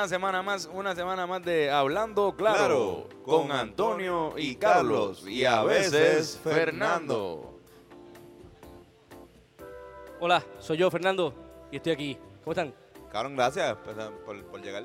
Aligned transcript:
Una 0.00 0.08
semana 0.08 0.42
más, 0.42 0.64
una 0.72 0.94
semana 0.94 1.26
más 1.26 1.44
de 1.44 1.70
Hablando 1.70 2.34
Claro, 2.34 2.56
Claro, 2.56 3.08
con, 3.22 3.48
con 3.48 3.52
Antonio 3.52 4.32
y 4.38 4.52
y 4.52 4.56
Carlos 4.56 5.28
y 5.28 5.44
a 5.44 5.62
veces 5.62 6.40
Fernando. 6.42 7.58
Hola, 10.18 10.42
soy 10.58 10.78
yo, 10.78 10.90
Fernando, 10.90 11.34
y 11.70 11.76
estoy 11.76 11.92
aquí. 11.92 12.18
¿Cómo 12.42 12.52
están? 12.52 12.74
Cabrón, 13.12 13.36
gracias 13.36 13.76
pues, 13.84 13.94
por, 14.24 14.42
por 14.46 14.62
llegar. 14.62 14.84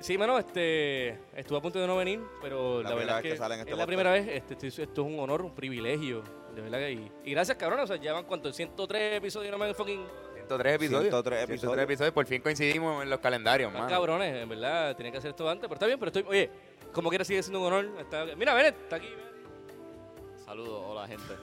Sí, 0.00 0.18
mano, 0.18 0.36
este, 0.36 1.10
estuve 1.36 1.58
a 1.58 1.62
punto 1.62 1.78
de 1.78 1.86
no 1.86 1.96
venir, 1.96 2.20
pero 2.42 2.82
La 2.82 2.92
verdad 2.92 2.98
vez 2.98 3.16
es 3.18 3.22
que 3.22 3.28
que, 3.30 3.36
sale 3.36 3.54
en 3.54 3.60
este 3.60 3.70
es 3.70 3.78
la 3.78 3.84
podcast. 3.84 3.86
primera 3.86 4.10
vez. 4.10 4.26
Este, 4.28 4.54
esto, 4.66 4.82
esto 4.82 5.02
es 5.06 5.06
un 5.14 5.20
honor, 5.20 5.42
un 5.42 5.54
privilegio, 5.54 6.24
de 6.56 6.60
verdad. 6.60 6.78
que- 6.78 6.90
Y, 6.90 7.12
y 7.24 7.30
gracias, 7.30 7.56
cabrón. 7.56 7.78
O 7.78 7.86
sea, 7.86 7.98
llevan 7.98 8.24
cuánto, 8.24 8.52
103 8.52 9.18
episodios, 9.18 9.52
no 9.52 9.58
me 9.58 9.72
fucking 9.74 10.04
103 10.46 10.74
episodios. 10.74 11.02
103 11.10 11.38
103 11.38 11.42
episodios. 11.50 11.84
episodios. 11.84 12.12
Por 12.14 12.26
fin 12.26 12.40
coincidimos 12.42 13.02
en 13.02 13.10
los 13.10 13.20
calendarios, 13.20 13.72
mano. 13.72 13.86
cabrones, 13.88 14.42
en 14.42 14.48
verdad. 14.48 14.96
Tenía 14.96 15.12
que 15.12 15.18
hacer 15.18 15.30
esto 15.30 15.48
antes, 15.48 15.62
pero 15.68 15.74
está 15.74 15.86
bien, 15.86 15.98
pero 15.98 16.08
estoy, 16.08 16.24
oye, 16.28 16.50
como 16.92 17.08
quiera 17.10 17.24
sigue 17.24 17.42
siendo 17.42 17.60
un 17.60 17.66
honor. 17.72 17.88
Está- 18.00 18.24
mira, 18.36 18.54
ven, 18.54 18.66
está 18.66 18.96
aquí. 18.96 19.08
ven. 19.08 20.36
Saludos, 20.44 20.82
hola 20.86 21.06
gente. 21.08 21.34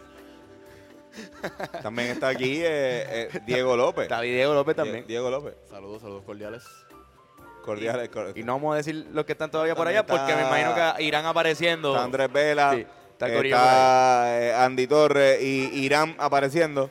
También 1.83 2.09
está 2.09 2.29
aquí 2.29 2.57
eh, 2.61 3.29
eh, 3.33 3.39
Diego 3.45 3.75
López. 3.77 4.03
Está 4.03 4.21
Diego 4.21 4.53
López 4.53 4.75
también. 4.75 5.05
Diego 5.05 5.29
López. 5.29 5.53
Saludos, 5.69 6.01
saludos 6.01 6.23
cordiales. 6.23 6.63
Cordiales. 7.63 8.09
cor- 8.09 8.33
Y 8.35 8.43
no 8.43 8.53
vamos 8.53 8.73
a 8.73 8.77
decir 8.77 9.07
los 9.11 9.23
que 9.25 9.33
están 9.33 9.51
todavía 9.51 9.75
por 9.75 9.87
allá 9.87 10.05
porque 10.05 10.33
me 10.35 10.41
está- 10.41 10.47
imagino 10.59 10.95
que 10.97 11.03
irán 11.03 11.25
apareciendo. 11.25 11.91
Está 11.91 12.03
Andrés 12.03 12.31
Vela. 12.33 12.71
Sí, 12.73 12.85
está 13.11 13.27
está 13.27 14.41
eh, 14.41 14.53
Andy 14.55 14.87
Torres 14.87 15.41
y 15.41 15.83
Irán 15.85 16.15
apareciendo. 16.17 16.89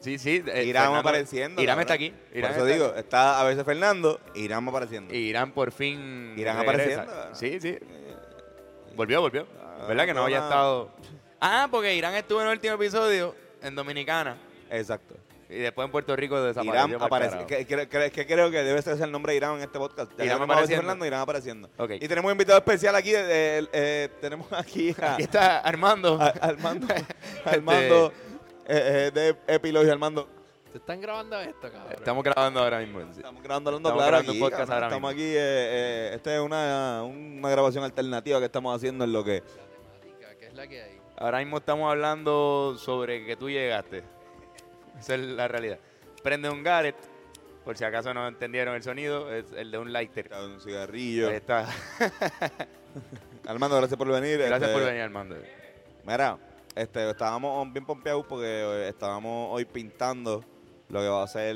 Sí, 0.00 0.18
sí. 0.18 0.42
eh, 0.46 0.64
Irán 0.64 0.84
Fernando- 0.84 0.98
apareciendo. 1.00 1.62
Irán 1.62 1.80
está 1.80 1.94
aquí. 1.94 2.12
Irán 2.32 2.52
por 2.52 2.58
eso 2.58 2.66
está 2.66 2.74
digo, 2.74 2.86
aquí. 2.90 2.98
está 3.00 3.40
a 3.40 3.44
veces 3.44 3.64
Fernando, 3.64 4.20
Irán 4.34 4.66
apareciendo. 4.68 5.12
Irán 5.14 5.52
por 5.52 5.72
fin. 5.72 6.34
Irán 6.36 6.64
regresa. 6.64 7.02
apareciendo. 7.02 7.34
Sí, 7.34 7.60
sí. 7.60 7.78
Volvió, 8.94 9.20
volvió. 9.20 9.46
Ah, 9.60 9.86
¿Verdad 9.88 10.06
que 10.06 10.14
no 10.14 10.24
había 10.24 10.38
estado? 10.38 10.90
Ah, 11.40 11.68
porque 11.70 11.94
Irán 11.94 12.14
estuvo 12.14 12.40
en 12.40 12.46
el 12.48 12.52
último 12.54 12.74
episodio 12.74 13.34
en 13.62 13.74
Dominicana 13.74 14.36
Exacto. 14.70 15.14
y 15.48 15.54
después 15.58 15.86
en 15.86 15.92
Puerto 15.92 16.16
Rico 16.16 16.40
desapareció. 16.42 16.88
Irán 16.88 17.02
aparece. 17.02 17.46
Que, 17.46 17.64
que- 17.66 17.88
que- 17.88 18.10
que 18.10 18.26
creo 18.26 18.50
que 18.50 18.62
debe 18.64 18.82
ser 18.82 19.00
el 19.00 19.10
nombre 19.12 19.32
de 19.32 19.36
Irán 19.36 19.56
en 19.56 19.62
este 19.62 19.78
podcast. 19.78 20.10
Ya 20.18 20.24
Irán 20.24 20.42
apareciendo. 20.42 20.82
Fernando, 20.82 21.06
Irán 21.06 21.20
apareciendo. 21.20 21.70
Ok. 21.76 21.90
Y 22.00 22.08
tenemos 22.08 22.24
un 22.28 22.32
invitado 22.32 22.58
especial 22.58 22.94
aquí. 22.96 23.14
eh, 23.14 23.20
eh, 23.28 23.66
eh, 23.72 24.08
tenemos 24.20 24.46
aquí 24.52 24.94
a, 25.00 25.14
Aquí 25.14 25.22
está 25.22 25.58
Armando. 25.60 26.20
a- 26.20 26.28
Armando, 26.28 26.86
Armando 27.44 28.06
eh, 28.08 28.37
eh, 28.68 29.10
de 29.12 29.36
Epilogio 29.54 29.92
Armando. 29.92 30.28
¿Te 30.72 30.78
están 30.78 31.00
grabando 31.00 31.40
esto, 31.40 31.72
cabrón? 31.72 31.92
Estamos 31.94 32.22
grabando 32.24 32.60
ahora 32.60 32.78
mismo. 32.80 33.00
sí. 33.00 33.06
Estamos 33.16 33.42
grabando 33.42 33.70
hablando 33.70 33.88
Estamos 33.88 34.02
claro 34.04 34.10
grabando 34.10 34.32
aquí. 34.32 34.40
podcast 34.40 34.70
ahora 34.70 34.86
estamos 34.88 35.14
mismo. 35.14 35.22
aquí. 35.24 35.34
eh, 35.36 35.38
eh, 35.40 36.10
esta 36.14 36.34
es 36.34 36.40
una, 36.40 37.02
una 37.04 37.50
grabación 37.50 37.84
alternativa 37.84 38.38
que 38.38 38.44
estamos 38.44 38.76
haciendo 38.76 39.04
en 39.04 39.12
lo 39.12 39.24
que. 39.24 39.42
¿Qué 40.38 40.46
es 40.46 40.54
la 40.54 40.66
que 40.68 40.82
hay? 40.82 40.98
Ahora 41.16 41.38
mismo 41.38 41.56
estamos 41.58 41.90
hablando 41.90 42.76
sobre 42.78 43.24
que 43.24 43.34
tú 43.36 43.48
llegaste. 43.48 44.04
Esa 45.00 45.14
es 45.14 45.20
la 45.20 45.48
realidad. 45.48 45.78
Prende 46.22 46.50
un 46.50 46.62
Garrett, 46.62 46.96
por 47.64 47.76
si 47.78 47.84
acaso 47.84 48.12
no 48.12 48.28
entendieron 48.28 48.74
el 48.74 48.82
sonido, 48.82 49.32
es 49.32 49.46
el 49.52 49.70
de 49.70 49.78
un 49.78 49.92
lighter. 49.92 50.30
Un 50.34 50.60
cigarrillo. 50.60 51.30
Ahí 51.30 51.36
está. 51.36 51.66
Armando, 53.46 53.76
gracias 53.78 53.96
por 53.96 54.08
venir. 54.08 54.38
Gracias 54.38 54.62
este, 54.62 54.72
por 54.74 54.84
venir, 54.84 55.02
Armando. 55.02 55.36
Mira, 56.04 56.38
este, 56.74 57.10
estábamos 57.10 57.72
bien 57.72 57.84
pompeados 57.84 58.24
porque 58.26 58.46
eh, 58.46 58.88
estábamos 58.88 59.48
hoy 59.52 59.64
pintando 59.64 60.44
lo 60.88 61.00
que 61.00 61.08
va 61.08 61.22
a 61.22 61.26
ser 61.26 61.54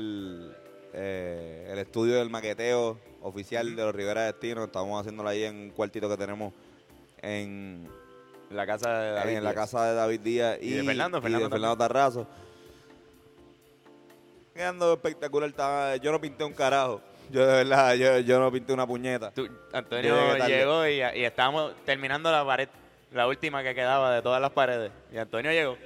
eh, 0.93 1.69
el 1.71 1.79
estudio 1.79 2.15
del 2.15 2.29
maqueteo 2.29 2.99
oficial 3.21 3.75
de 3.75 3.83
los 3.83 3.95
Rivera 3.95 4.23
Destino. 4.25 4.65
Estamos 4.65 4.99
haciéndolo 4.99 5.29
ahí 5.29 5.43
en 5.43 5.55
un 5.55 5.69
cuartito 5.71 6.09
que 6.09 6.17
tenemos 6.17 6.53
en, 7.21 7.87
La 8.49 8.65
casa 8.67 8.89
de 8.99 9.11
David. 9.11 9.37
en 9.37 9.43
la 9.43 9.51
Díaz. 9.51 9.61
casa 9.61 9.85
de 9.85 9.93
David 9.95 10.19
Díaz 10.19 10.57
y, 10.61 10.67
Y 10.67 10.73
de 10.73 10.83
Fernando, 10.83 11.17
y 11.17 11.21
Fernando 11.21 11.45
de 11.45 11.51
Fernando 11.51 11.77
Tarrazo. 11.77 12.27
Quedando 14.53 14.93
espectacular. 14.93 15.49
estaba- 15.49 15.95
yo 15.97 16.11
no 16.11 16.21
pinté 16.21 16.43
un 16.43 16.53
carajo. 16.53 17.01
Yo 17.31 17.45
de 17.47 17.63
verdad, 17.63 17.93
yo, 17.95 18.19
yo 18.19 18.39
no 18.39 18.51
pinté 18.51 18.73
una 18.73 18.85
puñeta. 18.85 19.31
Tú- 19.31 19.47
Antonio 19.71 20.35
llegó 20.45 20.85
y, 20.85 20.95
y 20.97 21.23
estábamos 21.25 21.73
terminando 21.85 22.29
la 22.31 22.45
pared, 22.45 22.67
la 23.13 23.27
última 23.27 23.63
que 23.63 23.73
quedaba 23.75 24.13
de 24.13 24.21
todas 24.21 24.41
las 24.41 24.51
paredes. 24.51 24.91
Y 25.11 25.17
Antonio 25.17 25.51
llegó. 25.51 25.77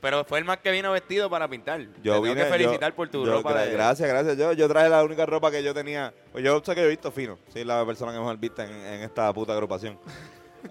Pero 0.00 0.24
fue 0.24 0.38
el 0.38 0.44
más 0.44 0.58
que 0.58 0.70
vino 0.70 0.92
vestido 0.92 1.28
para 1.28 1.48
pintar. 1.48 1.80
Te 1.80 1.86
Yo 2.02 2.12
tengo 2.14 2.22
vine, 2.22 2.44
que 2.44 2.50
felicitar 2.50 2.90
yo- 2.90 2.96
por 2.96 3.08
tu 3.08 3.26
yo- 3.26 3.32
ropa. 3.32 3.52
gra- 3.52 3.64
de- 3.66 3.72
Gracias, 3.72 4.08
gracias. 4.08 4.36
Yo, 4.38 4.52
yo 4.52 4.68
traje 4.68 4.88
la 4.88 5.02
única 5.02 5.26
ropa 5.26 5.50
que 5.50 5.60
yo 5.62 5.74
tenía. 5.74 6.14
Pues 6.30 6.44
yo 6.44 6.62
sé 6.64 6.74
que 6.76 6.80
yo 6.82 6.86
he 6.86 6.90
visto 6.90 7.10
fino. 7.10 7.36
Soy 7.52 7.64
la 7.64 7.84
persona 7.84 8.12
que 8.12 8.18
mejor 8.18 8.36
vista 8.38 8.64
en, 8.64 8.70
en 8.72 9.00
esta 9.02 9.32
puta 9.32 9.52
agrupación. 9.54 9.98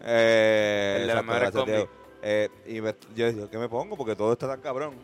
eh, 0.04 0.98
El 1.02 1.08
de 1.08 1.14
exacto, 1.14 1.32
gracias, 1.34 1.52
combis. 1.52 1.76
Diego. 1.76 1.90
Eh, 2.24 2.50
y 2.68 2.82
me- 2.82 2.96
yo 3.16 3.26
decía, 3.26 3.48
¿qué 3.52 3.58
me 3.58 3.68
pongo? 3.68 3.98
Porque 3.98 4.16
todo 4.16 4.32
está 4.32 4.48
tan 4.48 4.62
cabrón. 4.62 4.96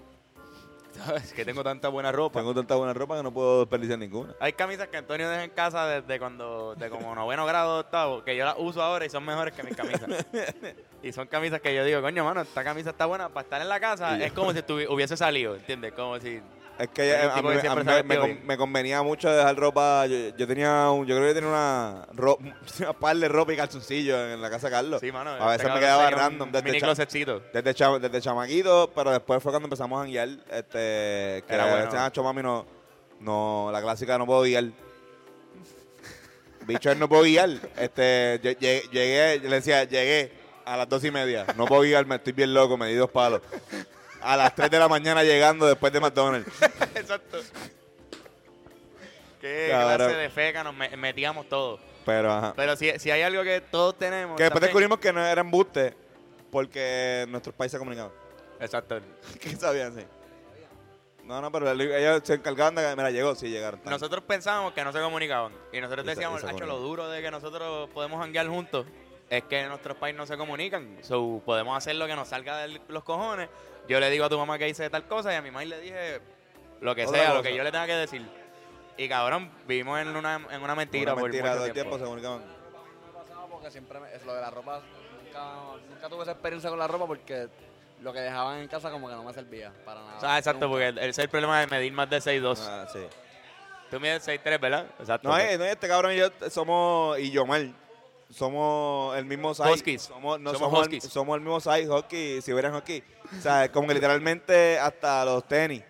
¿Sabes? 1.06 1.34
Que 1.34 1.46
tengo 1.46 1.64
tanta 1.64 1.88
buena 1.90 2.12
ropa. 2.12 2.40
Tengo 2.40 2.54
tanta 2.54 2.76
buena 2.76 2.94
ropa 2.94 3.18
que 3.18 3.24
no 3.24 3.32
puedo 3.34 3.60
desperdiciar 3.62 4.00
ninguna. 4.00 4.34
Hay 4.40 4.54
camisas 4.54 4.88
que 4.88 4.98
Antonio 4.98 5.30
deja 5.30 5.44
en 5.44 5.52
casa 5.52 5.86
desde 5.88 6.20
cuando, 6.20 6.76
de 6.76 6.90
como 6.90 7.14
noveno 7.16 7.46
grado, 7.46 7.80
octavo, 7.80 8.24
que 8.24 8.36
yo 8.36 8.46
las 8.46 8.56
uso 8.58 8.82
ahora 8.82 9.06
y 9.06 9.10
son 9.10 9.24
mejores 9.26 9.54
que 9.54 9.64
mis 9.64 9.76
camisas. 9.76 10.10
y 11.04 11.12
son 11.14 11.28
camisas 11.28 11.62
que 11.62 11.74
yo 11.76 11.84
digo, 11.86 12.02
coño, 12.02 12.24
mano, 12.24 12.42
esta 12.42 12.64
camisa 12.64 12.90
está 12.92 13.06
buena 13.06 13.30
para 13.30 13.44
estar 13.44 13.62
en 13.62 13.70
la 13.70 13.80
casa. 13.80 14.16
Y 14.16 14.20
yo- 14.20 14.26
Es 14.26 14.34
como 14.34 14.52
si 14.54 14.60
hubiese 14.90 15.16
salido, 15.18 15.56
¿entiendes? 15.56 15.94
Como 15.94 16.20
si... 16.20 16.42
Es 16.80 16.90
que 16.90 17.16
a 17.16 17.42
mí, 17.42 17.50
que 17.50 17.58
a 17.58 17.62
siempre 17.62 17.84
mí 17.84 17.92
se 17.92 18.04
me, 18.04 18.18
con- 18.18 18.58
convenía 18.58 19.02
mucho 19.02 19.32
dejar 19.32 19.56
ropa. 19.56 20.06
Yo, 20.06 20.36
yo 20.38 20.48
tenía 20.48 20.90
un, 20.92 21.06
yo 21.08 21.16
creo 21.16 21.28
que 21.30 21.34
tenía 21.34 21.50
una, 21.50 22.06
ro- 22.14 22.38
una 22.80 22.94
par 22.94 23.18
de 23.18 23.28
ropa 23.28 23.54
y 23.54 23.58
calzoncillos 23.58 24.18
en 24.34 24.42
la 24.42 24.50
casa 24.50 24.68
de 24.68 24.72
Carlos. 24.74 25.00
Sí, 25.02 25.12
mano. 25.12 25.32
a 25.32 25.56
este 25.56 25.64
veces 25.64 25.74
me 25.74 25.80
quedaba 25.80 26.10
random. 26.12 26.52
Desde 26.52 26.64
Mini 26.66 26.80
cha-. 26.80 26.88
Desde, 27.54 28.00
desde 28.00 28.22
chamaquito, 28.22 28.92
pero 28.96 29.12
después 29.12 29.42
fue 29.42 29.52
cuando 29.52 29.66
empezamos 29.66 30.02
a 30.02 30.06
guiar, 30.06 30.30
este, 30.52 31.44
que 31.46 31.46
Era 31.50 31.66
bueno. 31.66 31.84
este 31.86 31.96
Nacho 31.96 32.24
Mami 32.24 32.44
no, 32.44 32.66
no, 33.22 33.70
la 33.72 33.82
clásica 33.82 34.18
no 34.18 34.26
puedo 34.26 34.44
guiar. 34.44 34.66
Bicho, 36.66 36.92
él 36.92 37.00
no 37.00 37.08
puedo 37.08 37.24
guiar. 37.24 37.50
Este, 37.78 38.42
lle- 38.42 38.58
lle- 38.58 38.90
llegué, 38.92 39.40
yo 39.42 39.50
le 39.50 39.56
decía, 39.56 39.84
llegué 39.86 40.32
a 40.66 40.76
las 40.76 40.90
dos 40.90 41.04
y 41.06 41.12
media. 41.12 41.46
No 41.56 41.66
puedo 41.66 41.82
guiarme, 41.84 42.16
estoy 42.16 42.34
bien 42.34 42.54
loco, 42.54 42.78
me 42.78 42.88
di 42.88 42.96
dos 42.96 43.10
palos. 43.10 43.42
A 44.22 44.36
las 44.38 44.56
3 44.56 44.70
de 44.72 44.80
la 44.80 44.88
mañana 44.88 45.24
llegando 45.24 45.66
después 45.68 45.92
de 45.94 46.00
McDonald's. 46.00 46.52
Exacto. 46.96 47.40
Qué 49.42 49.68
Cabrón. 49.72 49.96
clase 49.98 50.16
de 50.16 50.30
feca 50.30 50.64
nos 50.64 50.74
me- 50.76 50.96
metíamos 50.98 51.48
todos. 51.48 51.80
Pero, 52.06 52.32
ajá. 52.32 52.54
Pero 52.56 52.76
si, 52.76 52.98
si 53.00 53.12
hay 53.12 53.22
algo 53.22 53.44
que 53.44 53.62
todos 53.62 53.98
tenemos... 53.98 54.38
Que 54.38 54.44
después 54.44 54.60
también- 54.62 54.68
descubrimos 54.70 55.00
que 55.00 55.14
no 55.14 55.26
era 55.26 55.42
embuste 55.42 55.94
porque 56.52 57.26
nuestros 57.30 57.54
países 57.56 57.74
se 57.74 57.80
comunicaban. 57.80 58.12
Exacto. 58.60 59.00
¿Qué 59.40 59.56
sabían? 59.56 59.94
Sí. 59.96 60.06
No, 61.26 61.42
no, 61.42 61.52
pero 61.52 61.70
ellos 61.70 62.22
se 62.24 62.36
encargaban 62.36 62.74
de 62.76 62.82
que, 62.84 62.96
mira, 62.96 63.12
llegó, 63.12 63.36
sí 63.36 63.50
llegaron. 63.50 63.80
tarde. 63.82 63.92
Nosotros 63.92 64.24
pensábamos 64.26 64.72
que 64.74 64.84
no 64.84 64.94
se 64.94 65.00
comunicaban. 65.02 65.52
Y 65.74 65.82
nosotros 65.82 66.06
Y 66.06 66.10
se- 66.10 66.16
decíamos, 66.16 66.40
y 66.40 66.42
se 66.46 66.48
"Hacho, 66.48 66.66
lo 66.66 66.74
comunican". 66.76 66.88
duro 66.88 67.10
de 67.10 67.22
que 67.22 67.30
nosotros 67.32 67.90
podemos 67.94 68.24
hanguear 68.24 68.48
juntos 68.48 68.86
es 69.30 69.44
que 69.44 69.68
nuestros 69.68 69.98
países 69.98 70.18
no 70.18 70.26
se 70.26 70.38
comunican. 70.38 70.98
So, 71.02 71.42
podemos 71.46 71.78
hacer 71.78 71.98
lo 71.98 72.08
que 72.08 72.16
nos 72.16 72.30
salga 72.30 72.58
de 72.60 72.80
los 72.88 73.04
cojones. 73.04 73.50
Yo 73.88 74.00
le 74.00 74.10
digo 74.10 74.26
a 74.26 74.30
tu 74.30 74.38
mamá 74.38 74.58
que 74.58 74.68
hice 74.70 74.90
tal 74.90 75.08
cosa 75.08 75.32
y 75.34 75.36
a 75.36 75.42
mi 75.42 75.50
mamá 75.52 75.64
le 75.66 75.80
dije 75.80 76.20
lo 76.82 76.94
que 76.96 77.06
Otra 77.06 77.20
sea, 77.20 77.34
lo 77.34 77.42
que 77.44 77.56
yo 77.56 77.64
le 77.64 77.72
tenga 77.72 77.86
que 77.88 77.94
decir. 77.96 78.28
Y 78.98 79.08
cabrón, 79.08 79.52
vivimos 79.68 80.00
en 80.00 80.16
una, 80.16 80.42
en 80.50 80.62
una 80.62 80.76
mentira 80.76 81.14
Una 81.14 81.22
por 81.22 81.30
mentira 81.32 81.54
todo 81.56 81.66
el 81.66 81.74
tiempo. 81.74 81.98
tiempo 81.98 81.98
se 82.00 82.04
comunicaban. 82.06 82.42
me 83.06 83.14
pasaba 83.14 83.48
porque 83.48 83.72
siempre 83.72 84.00
me- 84.00 84.14
es 84.14 84.26
lo 84.26 84.34
de 84.34 84.42
la 84.42 84.50
ropa. 84.50 84.82
Nunca, 85.24 85.54
nunca 85.90 86.10
tuve 86.10 86.24
esa 86.24 86.32
experiencia 86.32 86.70
con 86.70 86.80
la 86.80 86.88
ropa 86.88 87.06
porque 87.08 87.48
lo 88.02 88.14
que 88.14 88.20
dejaban 88.20 88.60
en 88.60 88.68
casa 88.68 88.92
como 88.92 89.08
que 89.08 89.16
no 89.16 89.24
me 89.24 89.34
servía 89.34 89.72
para 89.86 90.02
nada. 90.02 90.18
O 90.18 90.20
sea, 90.20 90.38
exacto, 90.38 90.66
Nunca. 90.66 90.74
porque 90.74 90.88
el- 90.88 90.98
ese 91.00 91.10
es 91.10 91.18
el 91.20 91.30
problema 91.30 91.60
de 91.60 91.68
medir 91.68 91.92
más 91.94 92.10
de 92.10 92.22
6'2". 92.22 92.60
Ah, 92.68 92.88
sí. 92.92 93.00
Tú 93.90 94.00
mides 94.00 94.24
6'3", 94.28 94.60
¿verdad? 94.60 94.86
Exacto. 95.00 95.30
No, 95.30 95.38
eh, 95.38 95.58
no, 95.58 95.64
este 95.64 95.88
cabrón 95.88 96.12
y 96.14 96.18
yo 96.18 96.30
somos, 96.50 97.18
y 97.20 97.32
Yomar, 97.32 97.68
somos 98.30 99.18
el 99.18 99.26
mismo 99.26 99.54
size. 99.54 99.70
Huskies. 99.70 100.02
Somos, 100.04 100.40
no, 100.40 100.54
Somos 100.54 100.72
somos, 100.72 100.88
el, 100.88 101.02
somos 101.02 101.36
el 101.36 101.42
mismo 101.42 101.60
size, 101.60 101.88
hockey, 101.88 102.42
si 102.42 102.54
hubieran 102.54 102.74
hockey. 102.74 103.04
O 103.38 103.42
sea, 103.42 103.72
como 103.72 103.88
que 103.88 103.94
literalmente 103.96 104.78
hasta 104.80 105.26
los 105.26 105.48
tenis, 105.48 105.84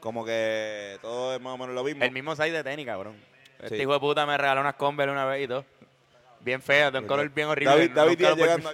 como 0.00 0.24
que 0.24 0.98
todo 1.02 1.34
es 1.34 1.40
más 1.40 1.54
o 1.54 1.58
menos 1.58 1.74
lo 1.74 1.84
mismo. 1.84 2.04
El 2.04 2.12
mismo 2.12 2.34
size 2.36 2.52
de 2.52 2.64
tenis, 2.64 2.86
cabrón. 2.86 3.16
Este 3.60 3.78
hijo 3.78 3.92
de 3.92 4.00
puta 4.00 4.24
me 4.24 4.36
regaló 4.36 4.60
unas 4.60 4.76
Converse 4.76 5.10
una 5.10 5.24
vez 5.24 5.44
y 5.44 5.48
todo. 5.48 5.64
Bien 6.40 6.62
feas, 6.62 6.92
de 6.92 7.00
un 7.00 7.06
color 7.06 7.28
bien 7.30 7.48
horrible. 7.48 7.88
Llegando 7.88 8.02
aquí. 8.02 8.22
David, 8.22 8.64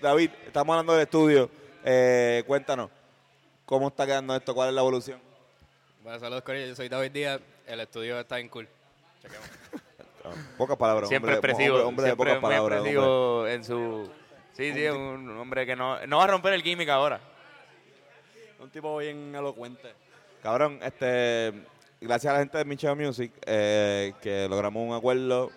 David, 0.00 0.30
estamos 0.46 0.74
hablando 0.74 0.92
del 0.94 1.02
estudio. 1.02 1.48
Eh, 1.84 2.42
cuéntanos, 2.46 2.90
¿cómo 3.64 3.88
está 3.88 4.04
quedando 4.04 4.34
esto? 4.34 4.54
¿Cuál 4.54 4.70
es 4.70 4.74
la 4.74 4.80
evolución? 4.80 5.20
Bueno, 6.02 6.18
saludos, 6.18 6.42
Corillo. 6.42 6.66
Yo 6.66 6.74
soy 6.74 6.88
David 6.88 7.12
Díaz. 7.12 7.40
El 7.66 7.78
estudio 7.78 8.18
está 8.18 8.40
en 8.40 8.48
cool. 8.48 8.68
Chequemos. 9.22 9.48
Pocas 10.56 10.76
palabras. 10.76 11.08
Siempre 11.08 11.34
hombre, 11.34 11.50
expresivo. 11.50 11.74
Hombre, 11.76 11.88
hombre 11.88 12.02
de 12.04 12.08
siempre 12.10 12.26
pocas 12.30 12.42
muy 12.42 12.50
palabras. 12.50 12.78
hombre. 12.78 12.92
expresivo 12.92 13.46
en 13.48 13.64
su... 13.64 14.10
Sí, 14.52 14.72
sí, 14.72 14.84
es 14.84 14.92
un 14.92 15.38
hombre 15.38 15.64
que 15.66 15.74
no, 15.74 16.04
no 16.06 16.18
va 16.18 16.24
a 16.24 16.26
romper 16.28 16.52
el 16.52 16.62
gimmick 16.62 16.88
ahora. 16.90 17.20
Un 18.60 18.70
tipo 18.70 18.96
bien 18.98 19.34
elocuente. 19.34 19.92
Cabrón, 20.42 20.78
este. 20.82 21.52
gracias 22.00 22.30
a 22.30 22.34
la 22.34 22.40
gente 22.40 22.58
de 22.58 22.64
Michelle 22.64 22.94
Music, 22.94 23.32
eh, 23.46 24.12
que 24.20 24.46
logramos 24.48 24.86
un 24.88 24.94
acuerdo. 24.94 25.50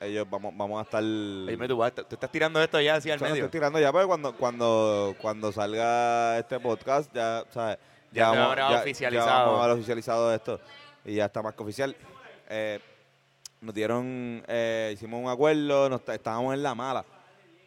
Ellos 0.00 0.26
vamos, 0.28 0.52
vamos 0.56 0.80
a 0.80 0.82
estar. 0.82 1.02
Dime 1.02 1.68
tú, 1.68 1.76
vas- 1.76 1.94
tú 1.94 2.06
estás 2.10 2.32
tirando 2.32 2.60
esto 2.60 2.80
ya 2.80 2.96
así 2.96 3.10
al 3.10 3.16
O 3.16 3.18
sea, 3.20 3.28
no 3.28 3.34
medio. 3.34 3.44
estoy 3.44 3.60
tirando 3.60 3.78
ya, 3.78 3.92
pero 3.92 4.08
cuando, 4.08 4.34
cuando, 4.36 5.14
cuando 5.20 5.52
salga 5.52 6.38
este 6.38 6.58
podcast, 6.58 7.12
ya, 7.14 7.44
¿sabes? 7.50 7.78
Ya 8.10 8.30
se 8.32 8.36
vamos, 8.38 8.56
ya- 8.56 8.80
oficializado. 8.80 9.28
Ya 9.30 9.44
vamos 9.44 9.60
a 9.60 9.64
haber 9.64 9.76
oficializado 9.76 10.34
esto. 10.34 10.60
Y 11.04 11.14
ya 11.16 11.26
está 11.26 11.42
más 11.42 11.54
que 11.54 11.62
oficial. 11.62 11.94
Eh, 12.48 12.80
nos 13.62 13.74
dieron, 13.74 14.44
eh, 14.48 14.90
hicimos 14.92 15.22
un 15.22 15.30
acuerdo, 15.30 15.88
nos, 15.88 16.06
estábamos 16.08 16.52
en 16.54 16.62
la 16.62 16.74
mala. 16.74 17.04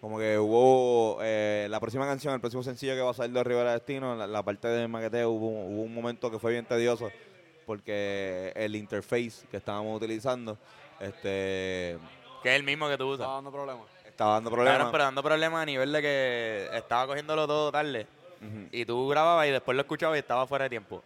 Como 0.01 0.19
que 0.19 0.37
hubo 0.37 1.17
eh, 1.23 1.67
la 1.69 1.79
próxima 1.79 2.05
canción, 2.05 2.33
el 2.35 2.39
próximo 2.39 2.61
sencillo 2.61 2.93
que 2.93 3.01
va 3.01 3.09
a 3.11 3.13
salir 3.15 3.33
de 3.33 3.43
Rivera 3.43 3.73
Destino, 3.73 4.13
la, 4.15 4.27
la 4.27 4.43
parte 4.43 4.67
de 4.67 4.87
maqueteo, 4.87 5.31
hubo, 5.31 5.47
hubo 5.47 5.81
un 5.81 5.93
momento 5.93 6.29
que 6.29 6.37
fue 6.37 6.51
bien 6.51 6.65
tedioso 6.65 7.09
porque 7.65 8.51
el 8.55 8.75
interface 8.75 9.47
que 9.49 9.57
estábamos 9.57 9.97
utilizando 9.97 10.57
este, 10.99 11.97
Que 12.43 12.49
es 12.49 12.55
el 12.55 12.63
mismo 12.63 12.87
que 12.87 12.97
tú 12.97 13.07
usas. 13.07 13.21
Estaba 13.21 13.35
dando 13.35 13.51
problemas. 13.51 13.85
estaba 14.05 14.33
dando 14.33 14.51
problemas. 14.51 14.91
pero 14.91 15.03
dando 15.03 15.23
problemas 15.23 15.61
a 15.63 15.65
nivel 15.65 15.91
de 15.91 16.01
que 16.01 16.69
estaba 16.73 17.07
cogiéndolo 17.07 17.47
todo 17.47 17.71
tarde. 17.71 18.05
Ujú, 18.41 18.67
Y 18.71 18.85
tú 18.85 19.07
grababas 19.07 19.47
y 19.47 19.51
después 19.51 19.75
lo 19.75 19.81
escuchabas 19.81 20.17
y 20.17 20.19
estaba 20.19 20.45
fuera 20.45 20.63
de 20.65 20.69
tiempo. 20.69 21.03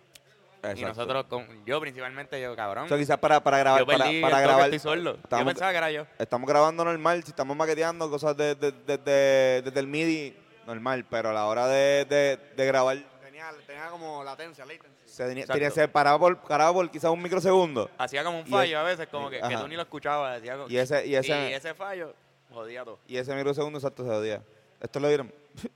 Y 0.75 0.81
nosotros, 0.83 1.25
con, 1.25 1.45
yo 1.65 1.79
principalmente, 1.79 2.41
yo 2.41 2.55
cabrón. 2.55 2.85
O 2.85 2.87
sea, 2.89 2.97
quizás 2.97 3.17
para, 3.17 3.39
para 3.41 3.59
grabar, 3.59 3.79
yo 3.81 3.85
para, 3.85 4.03
perdí 4.05 4.21
para 4.21 4.27
el 4.39 4.43
toque, 4.43 4.47
grabar, 4.53 4.73
estoy 4.73 4.79
sordo. 4.79 5.13
Yo 5.15 5.19
estamos- 5.23 5.45
pensaba 5.53 5.71
que 5.71 5.77
era 5.77 5.91
yo. 5.91 6.05
estamos 6.17 6.49
grabando 6.49 6.83
normal, 6.85 7.23
si 7.23 7.29
estamos 7.29 7.55
maqueteando 7.55 8.09
cosas 8.09 8.35
desde 8.35 8.71
de, 8.73 8.97
de- 8.97 9.61
de- 9.71 9.79
el 9.79 9.87
MIDI, 9.87 10.35
normal, 10.67 11.05
pero 11.09 11.29
a 11.29 11.33
la 11.33 11.45
hora 11.45 11.67
de, 11.67 12.05
de- 12.05 12.37
de 12.57 12.65
grabar, 12.65 12.97
Tenía, 13.23 13.49
tenía 13.65 13.87
como 13.87 14.21
latencia, 14.23 14.65
latency. 14.65 14.89
se 15.05 15.25
tenía, 15.47 15.71
ser 15.71 15.89
parado 15.91 16.19
por, 16.19 16.37
parado 16.39 16.73
por 16.73 16.91
quizás 16.91 17.09
un 17.09 17.21
microsegundo. 17.21 17.89
Hacía 17.97 18.23
como 18.25 18.39
un 18.39 18.45
fallo 18.45 18.79
a 18.79 18.83
veces, 18.83 19.07
como 19.07 19.29
que, 19.29 19.39
tú 19.39 19.67
ni 19.69 19.75
lo 19.77 19.83
escuchabas. 19.83 20.41
Decía, 20.41 20.57
Y 20.67 20.77
ese, 20.77 21.07
y 21.07 21.15
ese, 21.15 21.49
y 21.49 21.53
ese 21.53 21.73
fallo 21.73 22.13
jodía 22.51 22.83
todo. 22.83 22.99
y 23.07 23.15
ese 23.15 23.33
microsegundo 23.33 23.79
exacto 23.79 24.03
se 24.03 24.09
odia. 24.09 24.41
Esto 24.81 24.99
lo 24.99 25.07
vieron. 25.07 25.31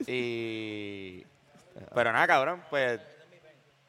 Y. 0.08 1.26
Pero 1.96 2.12
nada, 2.12 2.28
cabrón, 2.28 2.64
pues. 2.70 3.00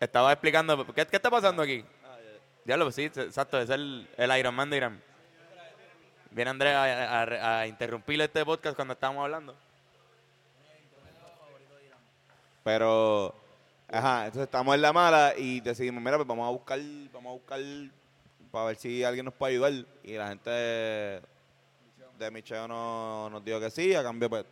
Estaba 0.05 0.33
explicando. 0.33 0.87
¿Qué, 0.95 1.07
qué 1.07 1.17
está 1.17 1.31
pasando 1.31 1.63
aquí? 1.63 1.85
Diablo, 2.65 2.87
pues 2.87 2.95
sí, 2.95 3.05
exacto, 3.05 3.59
es 3.61 3.69
el, 3.71 4.09
el 4.17 4.39
Iron 4.39 4.55
Man 4.55 4.71
de 4.71 4.77
Irán. 4.79 5.03
Viene 6.31 6.51
Andrés 6.51 6.75
a, 6.75 7.23
a- 7.23 7.61
a 7.61 7.67
interrumpir 7.67 8.21
este 8.21 8.45
podcast 8.45 8.75
cuando 8.77 8.93
estábamos 8.95 9.25
hablando. 9.25 9.55
Pero, 12.63 13.35
ajá, 13.89 14.27
entonces 14.27 14.45
estamos 14.45 14.75
en 14.75 14.83
la 14.83 14.93
mala 14.93 15.35
y 15.37 15.61
decidimos, 15.61 16.03
mira, 16.03 16.17
pues 16.17 16.27
vamos 16.27 16.47
a 16.47 16.51
buscar, 16.51 16.79
vamos 17.13 17.31
a 17.31 17.35
buscar 17.35 17.61
para 18.51 18.67
ver 18.67 18.77
si 18.77 19.05
alguien 19.05 19.25
nos 19.27 19.35
puede 19.35 19.55
ayudar. 19.55 19.73
Y 20.03 20.13
la 20.15 20.29
gente 20.29 20.51
de, 20.51 22.31
Micheo 22.33 22.67
no, 22.67 23.29
nos 23.31 23.45
dijo 23.45 23.61
que 23.61 23.71
sí, 23.71 23.95
a 23.95 24.03
cambio, 24.03 24.31
pues, 24.31 24.45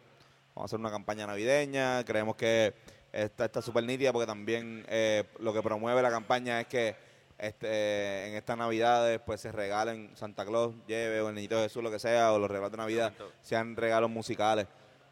vamos 0.55 0.63
a 0.63 0.65
hacer 0.67 0.79
una 0.79 0.91
campaña 0.91 1.27
navideña. 1.27 2.05
Creemos 2.05 2.37
que 2.37 2.75
está 3.13 3.61
súper 3.63 3.85
nítida 3.85 4.13
porque 4.13 4.27
también 4.27 4.85
eh, 4.89 5.25
lo 5.39 5.53
que 5.53 5.63
promueve 5.63 6.01
la 6.03 6.11
campaña 6.11 6.61
es 6.61 6.67
que 6.67 6.97
este, 7.39 8.29
en 8.29 8.35
estas 8.35 8.57
navidades 8.57 9.21
pues 9.25 9.41
se 9.41 9.51
regalen 9.53 10.17
Santa 10.17 10.45
Claus, 10.47 10.75
lleve 10.87 11.21
o 11.21 11.29
el 11.29 11.35
niñito 11.35 11.57
Jesús, 11.61 11.83
lo 11.83 11.91
que 11.91 11.99
sea, 11.99 12.33
o 12.33 12.39
los 12.39 12.49
regalos 12.51 12.71
de 12.71 12.77
Navidad 12.79 13.13
sean 13.43 13.77
regalos 13.77 14.11
musicales. 14.11 14.67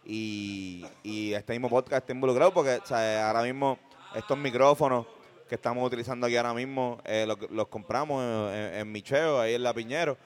Y, 0.05 0.87
y 1.03 1.35
este 1.35 1.53
mismo 1.53 1.69
podcast 1.69 2.03
está 2.03 2.13
involucrado 2.13 2.55
porque 2.55 2.77
o 2.83 2.87
sea, 2.87 3.29
ahora 3.29 3.43
mismo 3.43 3.79
estos 4.15 4.39
micrófonos 4.39 5.07
que 5.49 5.57
estamos 5.57 5.85
utilizando 5.87 6.27
aquí 6.27 6.37
ahora 6.37 6.55
mismo 6.55 7.01
eh, 7.05 7.25
los, 7.27 7.39
los 7.51 7.67
compramos 7.69 8.23
en, 8.55 8.75
en 8.77 8.93
Micheo, 8.93 9.41
ahí 9.41 9.55
en 9.55 9.63
La 9.63 9.75
Piñero. 9.75 10.17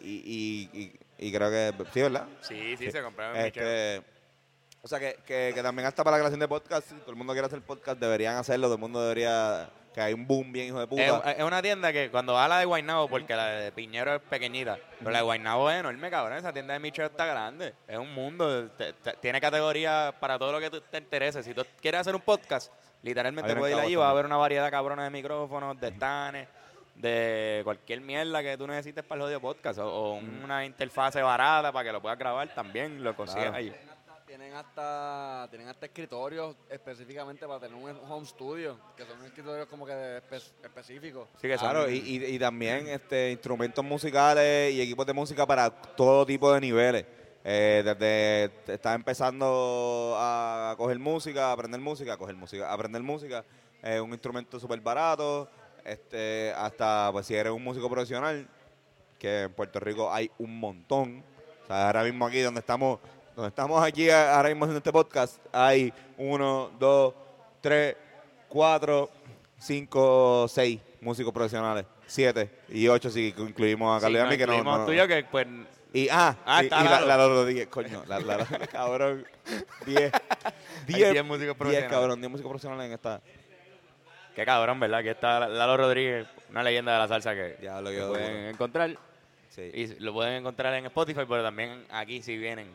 Y, 0.00 0.68
y, 0.72 0.78
y- 0.80 0.92
y 1.20 1.32
creo 1.32 1.50
que 1.50 1.72
sí, 1.92 2.00
¿verdad? 2.02 2.28
Sí, 2.42 2.76
sí, 2.76 2.92
se 2.92 3.02
compraron 3.02 3.36
en. 3.36 3.46
Este, 3.46 4.02
o 4.88 4.90
sea, 4.90 4.98
que, 4.98 5.18
que, 5.26 5.52
que 5.54 5.62
también 5.62 5.86
hasta 5.86 6.02
para 6.02 6.16
la 6.16 6.20
creación 6.22 6.40
de 6.40 6.48
podcast, 6.48 6.88
si 6.88 6.94
todo 6.94 7.10
el 7.10 7.16
mundo 7.16 7.34
quiere 7.34 7.44
hacer 7.46 7.60
podcast, 7.60 8.00
deberían 8.00 8.36
hacerlo, 8.36 8.68
todo 8.68 8.76
el 8.76 8.80
mundo 8.80 9.02
debería, 9.02 9.68
que 9.92 10.00
hay 10.00 10.14
un 10.14 10.26
boom 10.26 10.50
bien 10.50 10.68
hijo 10.68 10.80
de 10.80 10.86
puta. 10.86 11.02
Es, 11.30 11.36
es 11.38 11.44
una 11.44 11.60
tienda 11.60 11.92
que 11.92 12.10
cuando 12.10 12.32
va 12.32 12.46
a 12.46 12.48
la 12.48 12.58
de 12.60 12.64
Guaynabo, 12.64 13.06
porque 13.06 13.36
la 13.36 13.48
de 13.48 13.70
Piñero 13.72 14.14
es 14.14 14.22
pequeñita, 14.22 14.78
pero 15.00 15.10
la 15.10 15.18
de 15.18 15.24
Guaynabo 15.24 15.70
es 15.70 15.80
enorme, 15.80 16.08
cabrón. 16.10 16.38
Esa 16.38 16.54
tienda 16.54 16.72
de 16.72 16.80
Michel 16.80 17.04
está 17.04 17.26
grande. 17.26 17.74
Es 17.86 17.98
un 17.98 18.14
mundo. 18.14 18.70
te- 18.70 18.94
te- 18.94 19.12
tiene 19.20 19.42
categoría 19.42 20.14
para 20.18 20.38
todo 20.38 20.52
lo 20.52 20.58
que 20.60 20.70
te 20.80 20.96
interese. 20.96 21.42
Si 21.42 21.52
tú 21.52 21.62
quieres 21.82 22.00
hacer 22.00 22.14
un 22.14 22.22
podcast, 22.22 22.72
literalmente 23.02 23.54
puedes 23.54 23.76
ir 23.76 23.82
allí, 23.82 23.92
Cabo 23.92 24.02
va 24.04 24.08
a 24.08 24.12
haber 24.12 24.24
una 24.24 24.38
variedad 24.38 24.70
cabrona 24.70 25.04
de 25.04 25.10
micrófonos, 25.10 25.78
de 25.78 25.90
stands, 25.90 26.48
de 26.94 27.60
cualquier 27.62 28.00
mierda 28.00 28.42
que 28.42 28.56
tú 28.56 28.66
necesites 28.66 29.04
para 29.04 29.16
el 29.18 29.22
jodido 29.24 29.40
podcast. 29.40 29.78
O, 29.80 29.86
o 29.86 30.12
una 30.14 30.64
interfase 30.64 31.20
barata 31.22 31.72
para 31.72 31.84
que 31.84 31.92
lo 31.92 32.00
puedas 32.00 32.18
grabar, 32.18 32.48
también 32.54 33.04
lo 33.04 33.14
consigues 33.14 33.44
Claro. 33.50 33.58
allí. 33.58 33.72
Tienen 34.38 34.54
hasta, 34.56 35.48
tienen 35.50 35.66
hasta 35.66 35.86
escritorios 35.86 36.54
específicamente 36.70 37.44
para 37.44 37.58
tener 37.58 37.74
un 37.74 37.90
home 38.08 38.24
studio, 38.24 38.78
que 38.96 39.04
son 39.04 39.24
escritorios 39.24 39.66
como 39.66 39.84
que 39.84 39.92
espe- 39.92 40.52
específicos. 40.62 41.28
Sí 41.40 41.48
que 41.48 41.58
son- 41.58 41.68
Claro, 41.70 41.90
y, 41.90 41.96
y, 41.96 42.24
y 42.24 42.38
también 42.38 42.86
este, 42.86 43.32
instrumentos 43.32 43.84
musicales 43.84 44.72
y 44.72 44.80
equipos 44.80 45.04
de 45.06 45.12
música 45.12 45.44
para 45.44 45.68
todo 45.68 46.24
tipo 46.24 46.52
de 46.52 46.60
niveles. 46.60 47.04
Eh, 47.42 47.82
desde 47.84 48.72
estás 48.72 48.94
empezando 48.94 50.14
a 50.16 50.76
coger 50.78 51.00
música, 51.00 51.48
a 51.48 51.52
aprender 51.54 51.80
música, 51.80 52.12
a 52.12 52.16
coger 52.16 52.36
música, 52.36 52.70
a 52.70 52.74
aprender 52.74 53.02
música, 53.02 53.44
eh, 53.82 53.98
un 53.98 54.12
instrumento 54.12 54.60
súper 54.60 54.80
barato, 54.80 55.48
este, 55.84 56.52
hasta 56.56 57.08
pues 57.10 57.26
si 57.26 57.34
eres 57.34 57.52
un 57.52 57.64
músico 57.64 57.90
profesional, 57.90 58.48
que 59.18 59.42
en 59.42 59.52
Puerto 59.52 59.80
Rico 59.80 60.12
hay 60.12 60.30
un 60.38 60.60
montón. 60.60 61.24
O 61.64 61.66
sea, 61.66 61.88
ahora 61.88 62.02
mismo 62.04 62.24
aquí 62.24 62.40
donde 62.40 62.60
estamos, 62.60 62.98
donde 63.38 63.50
estamos 63.50 63.80
aquí 63.84 64.10
ahora 64.10 64.48
mismo 64.48 64.64
haciendo 64.64 64.78
este 64.78 64.90
podcast, 64.90 65.38
hay 65.52 65.92
uno, 66.16 66.72
dos, 66.76 67.14
tres, 67.60 67.94
cuatro, 68.48 69.08
cinco, 69.56 70.46
seis 70.48 70.80
músicos 71.00 71.32
profesionales, 71.32 71.84
siete 72.04 72.50
y 72.68 72.88
ocho 72.88 73.08
si 73.10 73.32
incluimos 73.38 73.96
a 73.96 74.00
Sí, 74.08 74.12
Carlos 74.12 74.18
y 74.18 74.20
a 74.20 74.24
nos 74.24 74.32
mí 74.32 74.38
que 74.38 74.46
no, 74.48 74.64
no- 74.64 74.78
no- 74.78 74.86
tuyo 74.86 75.06
que 75.06 75.24
pues 75.30 75.46
y 75.92 76.08
ah, 76.10 76.36
Ah, 76.44 76.62
y, 76.62 76.66
está 76.66 76.80
y 76.80 76.84
la, 76.84 77.00
la 77.16 77.66
coño, 77.70 78.02
la, 78.08 78.18
la, 78.18 78.36
la- 78.38 78.44
cabrón, 78.72 79.24
diez, 79.86 80.10
diez, 80.88 81.12
diez 81.12 81.24
músicos 81.24 81.38
diez, 81.46 81.56
profesionales. 81.56 81.90
cabrón, 81.92 82.20
diez 82.20 82.30
músicos 82.32 82.50
profesionales 82.50 82.86
en 82.86 82.92
esta, 82.94 83.20
Qué 84.34 84.44
cabrón, 84.44 84.80
¿verdad? 84.80 85.02
Que 85.04 85.10
está 85.10 85.46
Lalo 85.48 85.76
Rodríguez, 85.76 86.26
una 86.50 86.64
leyenda 86.64 86.92
de 86.92 86.98
la 86.98 87.06
salsa 87.08 87.34
que, 87.34 87.56
Ya, 87.62 87.80
lo 87.80 87.90
que 87.90 88.00
pueden 88.02 88.36
duro. 88.36 88.48
encontrar. 88.50 88.98
sí. 89.50 89.62
Y 89.72 89.86
lo 90.00 90.12
pueden 90.12 90.34
encontrar 90.34 90.74
en 90.74 90.86
Spotify, 90.86 91.22
pero 91.28 91.44
también 91.44 91.84
aquí 91.90 92.20
si 92.20 92.36
vienen. 92.36 92.68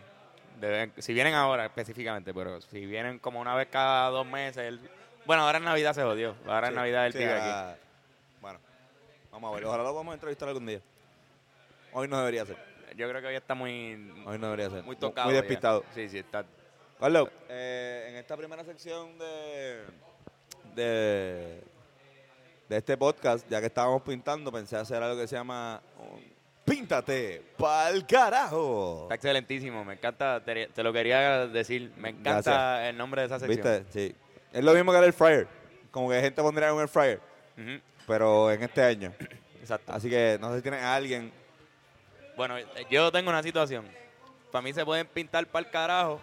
Si 0.97 1.13
vienen 1.13 1.33
ahora 1.33 1.65
específicamente, 1.65 2.33
pero 2.33 2.61
si 2.61 2.85
vienen 2.85 3.19
como 3.19 3.39
una 3.39 3.55
vez 3.55 3.67
cada 3.69 4.09
dos 4.09 4.25
meses. 4.25 4.57
el- 4.65 4.79
bueno, 5.25 5.43
ahora 5.43 5.57
en 5.57 5.63
Navidad 5.65 5.93
se 5.93 6.03
jodió. 6.03 6.35
Ahora 6.45 6.67
en 6.67 6.73
Sí, 6.73 6.75
Navidad 6.77 7.05
él 7.07 7.13
sí, 7.13 7.19
vive 7.19 7.31
aquí. 7.33 7.47
ahora- 7.49 7.77
Bueno, 8.41 8.59
vamos 9.31 9.51
a 9.51 9.55
ver. 9.55 9.65
Ojalá 9.65 9.83
lo 9.83 9.93
vamos 9.93 10.11
a 10.11 10.15
entrevistar 10.15 10.47
algún 10.49 10.65
día. 10.65 10.81
Hoy 11.93 12.07
no 12.07 12.17
debería 12.19 12.45
ser. 12.45 12.57
Yo 12.95 13.07
creo 13.09 13.21
que 13.21 13.27
hoy 13.27 13.35
está 13.35 13.55
muy, 13.55 13.93
Hoy 14.25 14.37
no 14.37 14.47
debería 14.47 14.69
ser. 14.69 14.83
muy 14.83 14.95
tocado. 14.95 15.27
Muy 15.27 15.35
ya. 15.35 15.41
despistado. 15.41 15.83
Sí, 15.95 16.09
sí, 16.09 16.19
está. 16.19 16.43
Carlos, 16.99 17.29
eh, 17.49 18.07
en 18.09 18.15
esta 18.15 18.35
primera 18.37 18.63
sección 18.63 19.17
de, 19.17 19.83
de, 20.75 21.61
de 22.69 22.77
este 22.77 22.97
podcast, 22.97 23.47
ya 23.49 23.59
que 23.59 23.67
estábamos 23.67 24.01
pintando, 24.03 24.51
pensé 24.51 24.75
hacer 24.77 25.01
algo 25.01 25.19
que 25.19 25.27
se 25.27 25.35
llama 25.35 25.81
un 25.99 26.32
Píntate 26.73 27.43
pa'l 27.55 28.05
carajo. 28.07 29.03
Está 29.03 29.15
excelentísimo. 29.15 29.85
Me 29.85 29.93
encanta. 29.93 30.43
Te, 30.43 30.67
te 30.67 30.81
lo 30.83 30.91
quería 30.91 31.45
decir. 31.47 31.91
Me 31.97 32.09
encanta 32.09 32.51
Gracias. 32.51 32.89
el 32.89 32.97
nombre 32.97 33.21
de 33.21 33.27
esa 33.27 33.39
sección. 33.39 33.61
¿Viste? 33.61 33.85
Sí. 33.91 34.15
Es 34.51 34.63
lo 34.63 34.73
mismo 34.73 34.91
que 34.91 34.97
el 34.97 35.03
air 35.03 35.13
fryer. 35.13 35.47
Como 35.91 36.09
que 36.09 36.19
gente 36.19 36.41
pondría 36.41 36.73
un 36.73 36.79
air 36.81 36.87
fryer, 36.87 37.19
pero 38.07 38.51
en 38.51 38.63
este 38.63 38.81
año. 38.81 39.13
Exacto. 39.59 39.93
Así 39.93 40.09
que 40.09 40.39
no 40.41 40.49
sé 40.49 40.57
si 40.57 40.61
tienes 40.63 40.81
a 40.81 40.95
alguien. 40.95 41.31
Bueno, 42.35 42.55
yo 42.89 43.11
tengo 43.11 43.29
una 43.29 43.43
situación. 43.43 43.87
Para 44.51 44.63
mí 44.63 44.73
se 44.73 44.83
pueden 44.83 45.05
pintar 45.05 45.45
para 45.45 45.65
el 45.65 45.71
carajo. 45.71 46.19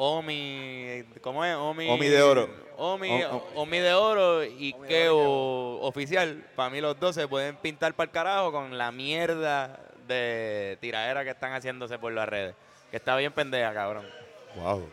Omi, 0.00 1.02
¿cómo 1.20 1.44
es? 1.44 1.56
Omi, 1.56 1.90
Omi 1.90 2.06
de 2.06 2.22
oro. 2.22 2.48
Omi, 2.76 3.20
Omi 3.56 3.78
de 3.80 3.94
oro 3.94 4.44
y 4.44 4.72
Omi 4.72 4.86
Keo 4.86 5.80
oficial. 5.80 6.46
Para 6.54 6.70
mí 6.70 6.80
los 6.80 7.00
dos 7.00 7.16
se 7.16 7.26
pueden 7.26 7.56
pintar 7.56 7.94
para 7.94 8.04
el 8.04 8.12
carajo 8.12 8.52
con 8.52 8.78
la 8.78 8.92
mierda 8.92 9.80
de 10.06 10.78
tiradera 10.80 11.24
que 11.24 11.30
están 11.30 11.52
haciéndose 11.52 11.98
por 11.98 12.12
las 12.12 12.28
redes. 12.28 12.54
Que 12.92 12.98
está 12.98 13.16
bien 13.16 13.32
pendeja, 13.32 13.74
cabrón. 13.74 14.06
Wow. 14.54 14.88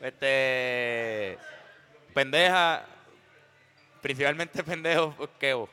Este. 0.00 1.36
Pendeja. 2.14 2.86
Principalmente 4.00 4.64
pendejo 4.64 5.14
Keo. 5.38 5.68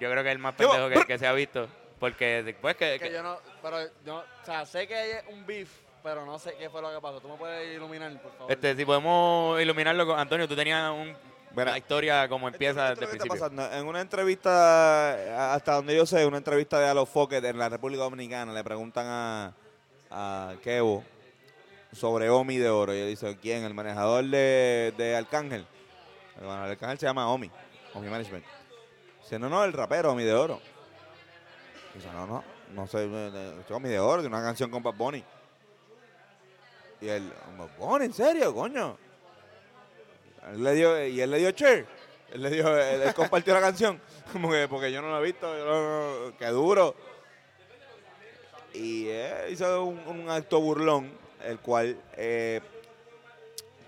Yo 0.00 0.10
creo 0.10 0.22
que 0.22 0.30
es 0.30 0.34
el 0.34 0.38
más 0.38 0.54
pendejo 0.54 0.88
que, 0.88 1.04
que 1.04 1.18
se 1.18 1.26
ha 1.26 1.34
visto. 1.34 1.68
Porque 1.98 2.42
después 2.42 2.74
que. 2.76 2.98
Que 2.98 3.12
yo 3.12 3.22
no, 3.22 3.38
pero 3.60 3.80
yo, 4.06 4.16
o 4.16 4.44
sea, 4.46 4.64
sé 4.64 4.88
que 4.88 4.94
hay 4.94 5.10
un 5.28 5.44
beef, 5.44 5.68
pero 6.02 6.24
no 6.26 6.38
sé 6.38 6.54
qué 6.58 6.68
fue 6.70 6.82
lo 6.82 6.92
que 6.92 7.00
pasó. 7.00 7.20
¿Tú 7.20 7.28
me 7.28 7.36
puedes 7.36 7.76
iluminar, 7.76 8.20
por 8.20 8.32
favor? 8.32 8.52
Este, 8.52 8.76
si 8.76 8.84
podemos 8.84 9.60
iluminarlo 9.60 10.06
con 10.06 10.18
Antonio, 10.18 10.46
tú 10.48 10.56
tenías 10.56 10.90
un 10.90 11.16
Mira, 11.52 11.72
la 11.72 11.78
historia 11.78 12.28
como 12.28 12.46
empieza 12.48 12.92
Esto 12.92 13.00
desde 13.00 13.04
es 13.04 13.12
el 13.12 13.28
principio. 13.28 13.40
pasando. 13.40 13.76
En 13.76 13.86
una 13.86 14.00
entrevista, 14.00 15.52
hasta 15.54 15.74
donde 15.74 15.96
yo 15.96 16.06
sé, 16.06 16.24
una 16.24 16.36
entrevista 16.38 16.78
de 16.78 16.88
Alo 16.88 17.06
Fokker 17.06 17.44
en 17.44 17.58
la 17.58 17.68
República 17.68 18.02
Dominicana, 18.04 18.52
le 18.52 18.62
preguntan 18.62 19.06
a, 19.08 19.52
a 20.10 20.54
Kevo 20.62 21.02
sobre 21.92 22.30
Omi 22.30 22.56
de 22.56 22.70
Oro. 22.70 22.94
Y 22.94 22.98
él 22.98 23.08
dice, 23.08 23.36
¿quién? 23.42 23.64
El 23.64 23.74
manejador 23.74 24.24
de, 24.24 24.94
de 24.96 25.16
Arcángel. 25.16 25.66
El 26.36 26.42
manejador 26.42 26.66
de 26.66 26.72
Arcángel 26.72 26.98
se 26.98 27.06
llama 27.06 27.28
Omi, 27.28 27.50
Omi 27.94 28.08
Management. 28.08 28.44
Dice, 29.22 29.38
no, 29.38 29.48
no, 29.48 29.64
el 29.64 29.72
rapero 29.72 30.12
Omi 30.12 30.22
de 30.22 30.34
Oro. 30.34 30.60
Dice, 31.94 32.06
no, 32.12 32.28
no, 32.28 32.44
no 32.74 32.86
sé, 32.86 33.04
eh, 33.04 33.30
eh, 33.34 33.72
Omi 33.72 33.88
de 33.88 33.98
Oro, 33.98 34.22
de 34.22 34.28
una 34.28 34.40
canción 34.40 34.70
con 34.70 34.84
Bad 34.84 34.94
Bunny. 34.94 35.24
Y 37.00 37.08
él, 37.08 37.32
Bad 37.56 37.68
Bunny, 37.78 38.04
¿en 38.06 38.12
serio, 38.12 38.54
coño? 38.54 38.96
Le 40.56 40.74
dio, 40.74 41.06
y 41.06 41.20
él 41.20 41.30
le 41.30 41.38
dio 41.38 41.50
share. 41.50 41.86
Él 42.32 42.42
le 42.42 42.50
dio, 42.50 42.78
él, 42.78 43.14
compartió 43.14 43.54
la 43.54 43.60
canción. 43.60 44.00
Como 44.32 44.50
que 44.50 44.68
porque 44.68 44.92
yo 44.92 45.02
no 45.02 45.10
lo 45.10 45.18
he 45.20 45.24
visto, 45.24 45.56
yo 45.56 46.32
qué 46.38 46.46
duro. 46.46 46.94
Y 48.72 49.06
eh, 49.08 49.48
hizo 49.50 49.84
un, 49.84 50.30
acto 50.30 50.60
burlón, 50.60 51.10
el 51.44 51.58
cual 51.58 51.96
eh, 52.16 52.60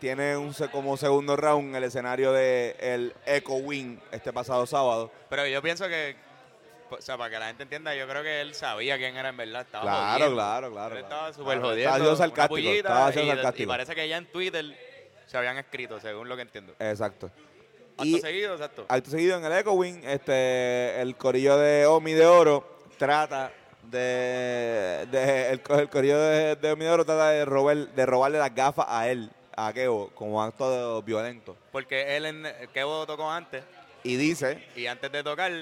tiene 0.01 0.37
un 0.37 0.53
como 0.73 0.97
segundo 0.97 1.37
round 1.37 1.77
el 1.77 1.85
escenario 1.85 2.33
de 2.33 2.75
el 2.81 3.15
Echo 3.25 3.55
Wing 3.55 3.99
este 4.11 4.33
pasado 4.33 4.67
sábado. 4.67 5.13
Pero 5.29 5.47
yo 5.47 5.63
pienso 5.63 5.87
que, 5.87 6.17
o 6.99 7.03
sea, 7.03 7.17
para 7.19 7.31
que 7.31 7.39
la 7.39 7.47
gente 7.49 7.63
entienda, 7.65 7.95
yo 7.95 8.07
creo 8.09 8.23
que 8.23 8.41
él 8.41 8.55
sabía 8.55 8.97
quién 8.99 9.17
era 9.17 9.29
en 9.31 9.37
verdad. 9.37 9.63
Estaba 9.63 9.83
Claro, 9.85 10.13
jodiendo. 10.15 10.35
claro, 10.37 10.71
claro. 10.73 10.97
Él 10.97 11.03
estaba 11.03 11.33
súper 11.33 11.45
Claro, 11.59 11.61
jodiendo. 11.63 11.81
Estaba 11.81 11.97
siendo 11.97 12.17
sarcástico. 12.17 12.59
Estaba 12.71 13.11
y, 13.11 13.15
sarcástico. 13.15 13.63
y 13.63 13.67
parece 13.67 13.95
que 13.95 14.09
ya 14.09 14.17
en 14.19 14.27
Twitter 14.27 14.65
se 15.27 15.37
habían 15.39 15.59
escrito, 15.59 16.01
según 16.01 16.29
lo 16.29 16.37
que 16.37 16.43
entiendo. 16.43 16.75
Exacto. 16.79 17.31
Acto 17.95 18.05
Y 18.05 18.21
seguido, 18.21 18.55
exacto. 18.55 18.87
acto 18.89 19.11
seguido 19.11 19.37
en 19.37 19.45
el 19.45 19.53
Echo 19.53 19.73
Wing, 19.73 20.03
este, 20.05 21.01
el 21.01 21.15
corillo 21.17 21.59
de 21.59 21.87
Omi 21.87 22.13
de 22.13 22.27
Oro 22.27 22.79
trata 22.99 23.53
de, 23.83 25.07
de- 25.11 25.51
el, 25.51 25.61
co- 25.63 25.79
el 25.79 25.89
corillo 25.91 26.19
de, 26.19 26.57
de 26.57 26.73
Omi 26.73 26.85
de 26.85 26.91
Oro 26.91 27.05
trata 27.05 27.29
de, 27.31 27.45
robar, 27.45 27.77
de 27.77 28.07
robarle 28.07 28.39
las 28.39 28.55
gafas 28.55 28.87
a 28.89 29.09
él, 29.09 29.31
a 29.57 29.73
Kevo, 29.73 30.11
como 30.15 30.43
acto 30.43 30.97
de- 30.97 31.03
violento. 31.07 31.57
Porque 31.71 32.17
él 32.17 32.27
en 32.27 32.47
Kevo 32.73 33.05
tocó 33.07 33.31
antes 33.31 33.63
Y 34.05 34.17
dice, 34.17 34.67
y 34.75 34.87
antes 34.87 35.13
de 35.13 35.23
tocar, 35.23 35.53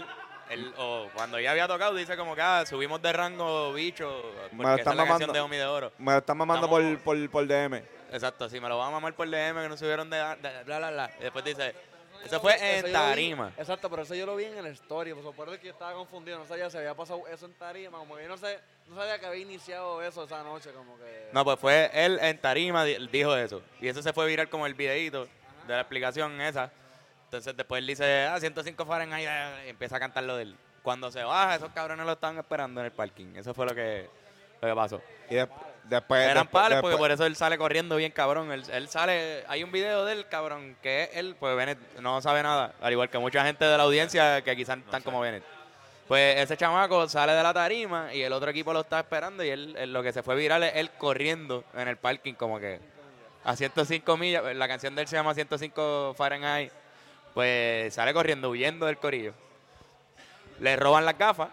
él, 0.50 0.72
o 0.78 1.08
cuando 1.14 1.38
ya 1.40 1.52
había 1.52 1.66
tocado, 1.68 1.94
dice 1.94 2.16
como 2.16 2.34
que 2.34 2.42
ah, 2.42 2.64
subimos 2.66 3.00
de 3.02 3.12
rango 3.12 3.72
bicho. 3.72 4.06
Me 4.52 4.58
lo 4.58 4.62
Porque 4.70 4.80
esa 4.82 4.90
es 4.90 4.96
la 4.96 5.06
canción 5.06 5.20
mamando. 5.28 5.32
de 5.32 5.40
Omi 5.40 5.56
de 5.56 5.66
Oro. 5.66 5.92
me 5.98 6.12
lo 6.12 6.18
están 6.18 6.36
mamando 6.36 6.66
Estamos- 6.66 6.98
por, 7.02 7.16
por, 7.18 7.30
por 7.30 7.46
DM. 7.46 7.82
Exacto, 8.12 8.48
sí, 8.48 8.58
me 8.60 8.68
lo 8.68 8.76
van 8.78 8.88
a 8.88 8.90
mamar 8.92 9.14
por 9.14 9.28
DM 9.28 9.62
que 9.62 9.68
no 9.68 9.76
subieron 9.76 10.10
de, 10.10 10.16
de- 10.16 10.64
bla, 10.64 10.78
bla, 10.78 10.90
bla. 10.90 11.10
Y 11.20 11.22
después 11.22 11.44
dice, 11.44 11.74
eso 12.24 12.40
fue 12.40 12.54
Eso 12.56 12.64
en 12.64 12.76
yo 12.76 12.82
lo 12.82 12.88
vi- 12.88 12.92
tarima. 12.92 13.52
Exacto, 13.56 13.88
pero 13.88 14.02
eso 14.02 14.14
yo 14.14 14.26
lo 14.26 14.36
vi 14.36 14.44
en 14.44 14.58
el 14.58 14.66
story. 14.66 15.14
Por 15.14 15.48
es 15.50 15.58
que 15.60 15.66
yo 15.68 15.72
estaba 15.72 15.94
confundido. 15.94 16.38
No 16.38 16.44
sabía 16.44 16.68
si 16.68 16.76
había 16.76 16.94
pasado 16.94 17.22
eso 17.32 17.46
en 17.46 17.54
tarima. 17.54 17.98
Como 17.98 18.16
que 18.16 18.24
yo 18.24 18.28
no, 18.28 18.36
sé, 18.36 18.58
no 18.88 18.96
sabía 18.96 19.18
que 19.18 19.26
había 19.26 19.40
iniciado 19.42 20.02
eso 20.02 20.24
esa 20.24 20.42
noche. 20.42 20.70
Como 20.72 20.98
que. 20.98 21.28
No, 21.32 21.44
pues 21.44 21.58
fue 21.60 21.90
él 21.94 22.18
en 22.20 22.36
tarima 22.38 22.84
di- 22.84 23.08
dijo 23.10 23.34
eso. 23.36 23.62
Y 23.80 23.88
eso 23.88 24.02
se 24.02 24.12
fue 24.12 24.26
viral 24.26 24.48
como 24.50 24.66
el 24.66 24.74
videíto 24.74 25.28
de 25.66 25.74
la 25.74 25.80
explicación 25.80 26.40
esa. 26.40 26.70
Entonces 27.30 27.56
después 27.56 27.78
él 27.78 27.86
dice, 27.86 28.24
ah, 28.24 28.40
105 28.40 28.84
Fahrenheit, 28.84 29.28
ah, 29.28 29.52
y 29.64 29.68
empieza 29.68 29.94
a 29.96 30.00
cantar 30.00 30.24
lo 30.24 30.36
de 30.36 30.42
él. 30.42 30.56
Cuando 30.82 31.12
se 31.12 31.22
baja, 31.22 31.54
esos 31.54 31.70
cabrones 31.70 32.04
lo 32.04 32.10
estaban 32.12 32.36
esperando 32.38 32.80
en 32.80 32.86
el 32.86 32.92
parking. 32.92 33.36
Eso 33.36 33.54
fue 33.54 33.66
lo 33.66 33.72
que, 33.74 34.10
lo 34.60 34.68
que 34.68 34.74
pasó. 34.74 35.00
Y 35.28 35.36
de- 35.36 35.48
después... 35.84 36.22
Eran 36.24 36.42
después- 36.44 36.50
pales 36.50 36.80
porque 36.80 36.94
después- 36.94 36.96
por 36.96 37.10
eso 37.12 37.26
él 37.26 37.36
sale 37.36 37.56
corriendo 37.56 37.94
bien 37.94 38.10
cabrón. 38.10 38.50
Él, 38.50 38.64
él 38.72 38.88
sale, 38.88 39.44
hay 39.46 39.62
un 39.62 39.70
video 39.70 40.04
del 40.04 40.26
cabrón 40.26 40.76
que 40.82 41.08
él, 41.14 41.36
pues 41.38 41.54
Bennett 41.56 41.78
no 42.00 42.20
sabe 42.20 42.42
nada. 42.42 42.74
Al 42.80 42.90
igual 42.92 43.08
que 43.08 43.18
mucha 43.18 43.44
gente 43.44 43.64
de 43.64 43.76
la 43.76 43.84
audiencia 43.84 44.42
que 44.42 44.56
quizás 44.56 44.78
están 44.78 45.02
como 45.04 45.20
Bennett. 45.20 45.44
Pues 46.08 46.36
ese 46.40 46.56
chamaco 46.56 47.08
sale 47.08 47.32
de 47.34 47.42
la 47.44 47.54
tarima 47.54 48.12
y 48.12 48.22
el 48.22 48.32
otro 48.32 48.50
equipo 48.50 48.72
lo 48.72 48.80
está 48.80 48.98
esperando 48.98 49.44
y 49.44 49.50
él, 49.50 49.76
él 49.78 49.92
lo 49.92 50.02
que 50.02 50.12
se 50.12 50.24
fue 50.24 50.34
viral 50.34 50.64
es 50.64 50.72
él 50.74 50.90
corriendo 50.98 51.62
en 51.74 51.86
el 51.86 51.96
parking 51.96 52.34
como 52.34 52.58
que 52.58 52.80
a 53.44 53.54
105 53.54 54.16
millas. 54.16 54.42
La 54.56 54.66
canción 54.66 54.96
de 54.96 55.02
él 55.02 55.06
se 55.08 55.14
llama 55.14 55.32
105 55.34 56.14
Fahrenheit. 56.18 56.72
Pues 57.34 57.94
sale 57.94 58.12
corriendo, 58.12 58.50
huyendo 58.50 58.86
del 58.86 58.98
corillo. 58.98 59.32
Le 60.58 60.76
roban 60.76 61.04
las 61.04 61.16
gafas. 61.16 61.48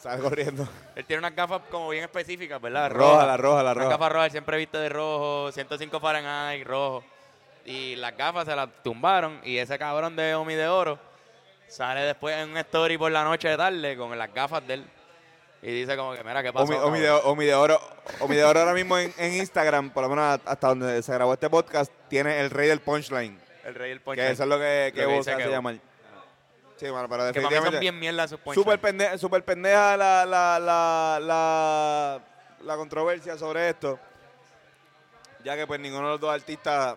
Sale 0.00 0.22
corriendo. 0.22 0.66
Él 0.96 1.04
tiene 1.04 1.18
unas 1.18 1.36
gafas 1.36 1.60
como 1.70 1.90
bien 1.90 2.04
específicas, 2.04 2.60
¿verdad? 2.60 2.90
Roja, 2.90 3.26
la 3.26 3.36
roja, 3.36 3.62
la 3.62 3.74
roja. 3.74 3.88
gafas 3.90 4.12
rojas, 4.12 4.26
él 4.26 4.30
siempre 4.32 4.56
viste 4.56 4.78
de 4.78 4.88
rojo, 4.88 5.52
105 5.52 6.00
Fahrenheit, 6.00 6.66
rojo. 6.66 7.04
Y 7.66 7.96
las 7.96 8.16
gafas 8.16 8.46
se 8.46 8.56
las 8.56 8.68
tumbaron 8.82 9.40
y 9.44 9.58
ese 9.58 9.78
cabrón 9.78 10.16
de 10.16 10.34
Omi 10.34 10.54
de 10.54 10.66
Oro 10.68 10.98
sale 11.68 12.00
después 12.00 12.36
en 12.36 12.50
un 12.50 12.56
story 12.56 12.96
por 12.96 13.12
la 13.12 13.22
noche 13.24 13.48
de 13.48 13.56
tarde 13.56 13.96
con 13.96 14.16
las 14.16 14.32
gafas 14.32 14.66
de 14.66 14.74
él. 14.74 14.86
Y 15.62 15.70
dice 15.72 15.94
como 15.94 16.14
que, 16.14 16.24
mira, 16.24 16.42
¿qué 16.42 16.52
pasó? 16.52 16.64
Omi, 16.64 16.76
Omi 16.76 17.00
de, 17.00 17.06
cabrón? 17.06 17.22
Omi 17.26 17.44
de 17.44 17.54
Oro, 17.54 17.80
Omi 18.20 18.36
de 18.36 18.44
Oro 18.44 18.60
ahora 18.60 18.72
mismo 18.72 18.96
en, 18.96 19.12
en 19.18 19.34
Instagram, 19.34 19.90
por 19.90 20.02
lo 20.04 20.08
menos 20.08 20.40
hasta 20.46 20.68
donde 20.68 21.02
se 21.02 21.12
grabó 21.12 21.34
este 21.34 21.50
podcast, 21.50 21.92
tiene 22.08 22.40
el 22.40 22.48
rey 22.48 22.68
del 22.68 22.80
punchline. 22.80 23.38
El 23.64 23.74
rey 23.74 23.90
del 23.90 24.00
punch. 24.00 24.16
Que 24.16 24.30
eso 24.30 24.42
es 24.44 24.48
lo 24.48 24.58
que, 24.58 24.92
que 24.94 25.02
Lo 25.02 25.08
que 25.08 25.14
vos 25.16 25.26
Kevo. 25.26 25.50
llamar. 25.50 25.76
Sí, 26.76 26.86
mano, 26.90 27.08
pero 27.08 27.30
Que 27.32 27.32
para 27.32 27.32
mí 27.32 27.32
son 27.32 27.42
definitivamente... 27.42 27.80
bien 27.80 27.98
mierda 27.98 28.26
sus 28.26 28.40
punchlines. 28.40 28.64
Súper 28.64 28.80
pendeja, 28.80 29.18
super 29.18 29.44
pendeja 29.44 29.96
la, 29.98 30.24
la, 30.24 30.58
la, 30.58 31.18
la, 31.20 32.20
la 32.62 32.76
controversia 32.76 33.36
sobre 33.36 33.68
esto. 33.68 33.98
Ya 35.44 35.56
que 35.56 35.66
pues 35.66 35.78
ninguno 35.80 36.06
de 36.06 36.12
los 36.12 36.20
dos 36.20 36.32
artistas 36.34 36.96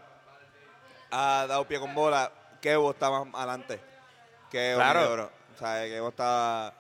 ha 1.12 1.46
dado 1.48 1.66
pie 1.66 1.80
con 1.80 1.94
bola. 1.94 2.32
Kevo 2.62 2.92
está 2.92 3.10
más 3.10 3.28
adelante 3.34 3.80
que 4.50 4.74
Claro. 4.76 5.30
O 5.54 5.58
sea, 5.60 5.84
Kevo 5.84 6.10
está... 6.10 6.74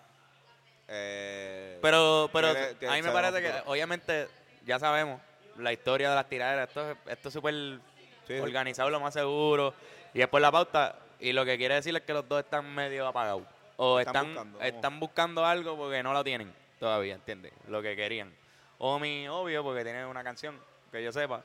Eh, 0.88 1.80
Pero, 1.82 2.30
pero 2.32 2.54
Tiene- 2.54 2.74
tiene- 2.76 2.94
a 2.94 2.98
mí 2.98 3.02
me 3.02 3.12
parece 3.12 3.42
que, 3.42 3.54
obviamente, 3.66 4.28
ya 4.66 4.80
sabemos 4.80 5.20
la 5.58 5.72
historia 5.74 6.10
de 6.10 6.16
las 6.16 6.28
tiraderas. 6.30 6.68
Esto, 6.70 6.92
es- 6.92 6.98
esto 7.08 7.28
es 7.30 7.34
súper 7.34 7.80
Sí. 8.28 8.34
organizado, 8.40 8.90
lo 8.90 9.00
más 9.00 9.14
seguro. 9.14 9.74
Y 10.14 10.22
es 10.22 10.28
por 10.28 10.42
la 10.42 10.52
pauta. 10.52 10.96
Y 11.20 11.32
lo 11.34 11.46
que 11.46 11.58
quiere 11.58 11.76
decir 11.76 11.96
es 11.96 12.02
que 12.04 12.14
los 12.14 12.28
dos 12.28 12.44
están 12.44 12.74
medio 12.74 13.08
apagados. 13.08 13.44
O 13.78 14.00
Están 14.00 14.16
están, 14.16 14.34
buscando, 14.34 14.62
están, 14.62 14.82
vamos. 14.82 15.00
buscando 15.00 15.46
algo 15.46 15.78
porque 15.78 16.04
no 16.04 16.14
lo 16.14 16.24
tienen 16.24 16.54
todavía, 16.80 17.16
¿entiendes? 17.16 17.54
Lo 17.68 17.82
que 17.82 17.96
querían. 17.96 18.32
Omi, 18.78 19.28
obvio, 19.28 19.64
porque 19.64 19.84
tiene 19.84 20.06
una 20.06 20.24
canción, 20.24 20.60
que 20.92 21.04
yo 21.04 21.12
sepa. 21.12 21.42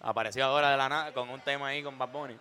Apareció 0.00 0.44
ahora 0.44 0.70
de 0.70 0.76
la 0.76 0.88
nada 0.88 1.12
con 1.12 1.28
un 1.28 1.40
tema 1.40 1.68
ahí 1.68 1.82
con 1.82 1.98
Bad 1.98 2.08
Bunny. 2.08 2.36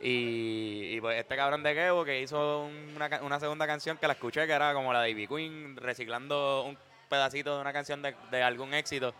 Y, 0.00 0.94
y, 0.96 1.00
pues 1.00 1.18
este 1.18 1.36
cabrón 1.36 1.62
de 1.62 1.74
Kevo 1.74 2.04
que 2.04 2.20
hizo 2.20 2.70
una, 2.94 3.20
una 3.22 3.38
segunda 3.38 3.66
canción 3.66 3.98
que 3.98 4.06
la 4.06 4.14
escuché 4.14 4.46
que 4.46 4.52
era 4.52 4.72
como 4.72 4.92
la 4.92 5.02
de 5.02 5.10
Ivy 5.10 5.26
Queen 5.26 5.76
reciclando 5.76 6.64
un 6.64 6.78
pedacito 7.08 7.54
de 7.54 7.60
una 7.60 7.72
canción 7.72 8.00
de, 8.00 8.14
de 8.30 8.42
algún 8.42 8.72
éxito 8.72 9.12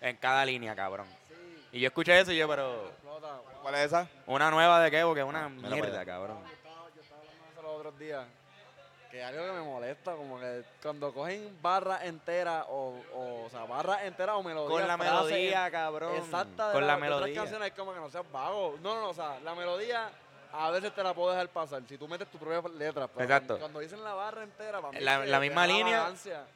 en 0.00 0.16
cada 0.16 0.44
línea, 0.44 0.74
cabrón. 0.74 1.06
Y 1.76 1.80
yo 1.80 1.88
escuché 1.88 2.18
eso 2.18 2.32
y 2.32 2.38
yo, 2.38 2.48
pero 2.48 2.86
Explota. 2.86 3.38
¿Cuál 3.60 3.74
es 3.74 3.80
esa? 3.82 4.08
una 4.26 4.50
nueva 4.50 4.80
de 4.80 4.90
Kevo 4.90 5.12
que 5.12 5.20
es 5.20 5.26
una 5.26 5.50
mira 5.50 5.68
mierda, 5.68 6.06
cabrón. 6.06 6.38
Yo 6.46 6.52
estaba 6.54 6.74
hablando 6.76 6.94
de 6.94 7.02
eso 7.02 7.62
los 7.62 7.72
otros 7.72 7.98
días. 7.98 8.26
Que 9.10 9.22
algo 9.22 9.44
que 9.44 9.52
me 9.52 9.60
molesta, 9.62 10.14
como 10.14 10.40
que 10.40 10.64
cuando 10.82 11.12
cogen 11.12 11.58
barra 11.60 12.02
entera 12.06 12.64
o, 12.70 12.98
o, 13.14 13.44
o 13.44 13.50
sea, 13.50 13.64
barra 13.64 14.06
entera 14.06 14.36
o 14.36 14.42
melodía. 14.42 14.70
Con 14.70 14.88
la 14.88 14.96
melodía, 14.96 15.70
cabrón. 15.70 16.16
Exacta 16.16 16.68
de 16.68 16.72
Con 16.72 16.86
la 16.86 16.94
otras 16.94 17.10
melodía. 17.10 17.34
canciones 17.42 17.68
es 17.68 17.74
como 17.74 17.92
que 17.92 18.00
no 18.00 18.08
seas 18.08 18.24
vago. 18.32 18.76
No, 18.82 18.94
no, 18.94 19.00
no, 19.02 19.08
o 19.10 19.14
sea, 19.14 19.38
la 19.40 19.54
melodía 19.54 20.08
a 20.52 20.70
veces 20.70 20.94
te 20.94 21.02
la 21.02 21.14
puedo 21.14 21.30
dejar 21.30 21.48
pasar 21.48 21.82
si 21.88 21.96
tú 21.98 22.06
metes 22.08 22.28
tu 22.28 22.38
propia 22.38 22.70
letra. 22.72 23.08
Pero 23.08 23.24
Exacto. 23.24 23.58
Cuando, 23.58 23.80
dicen 23.80 24.02
la 24.02 24.14
barra 24.14 24.42
entera, 24.42 24.80
para 24.80 24.92
mí 24.98 25.04
La- 25.04 25.24
la 25.24 25.40
misma 25.40 25.66
la 25.66 25.72
línea. 25.72 26.12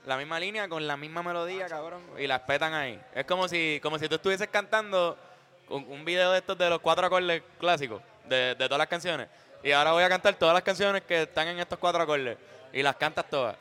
La 0.06 0.16
misma 0.16 0.40
línea 0.40 0.68
con 0.68 0.86
la 0.86 0.96
misma 0.96 1.22
melodía, 1.22 1.66
cabrón. 1.66 2.00
Y 2.18 2.26
las 2.26 2.40
petan 2.40 2.74
ahí. 2.74 3.00
Es 3.14 3.24
como 3.26 3.48
si, 3.48 3.80
como 3.82 3.98
si 3.98 4.08
tú 4.08 4.14
estuvieses 4.16 4.48
cantando 4.48 5.16
un, 5.68 5.84
un 5.88 6.04
video 6.04 6.32
de 6.32 6.38
estos 6.38 6.56
de 6.58 6.68
los 6.70 6.80
cuatro 6.80 7.06
acordes 7.06 7.42
clásicos, 7.58 8.02
de, 8.26 8.54
de 8.54 8.64
todas 8.66 8.78
las 8.78 8.88
canciones. 8.88 9.28
Y 9.62 9.72
ahora 9.72 9.92
voy 9.92 10.02
a 10.02 10.08
cantar 10.08 10.34
todas 10.34 10.54
las 10.54 10.62
canciones 10.62 11.02
que 11.02 11.22
están 11.22 11.48
en 11.48 11.58
estos 11.60 11.78
cuatro 11.78 12.02
acordes. 12.02 12.38
Y 12.72 12.82
las 12.82 12.96
cantas 12.96 13.28
todas. 13.28 13.56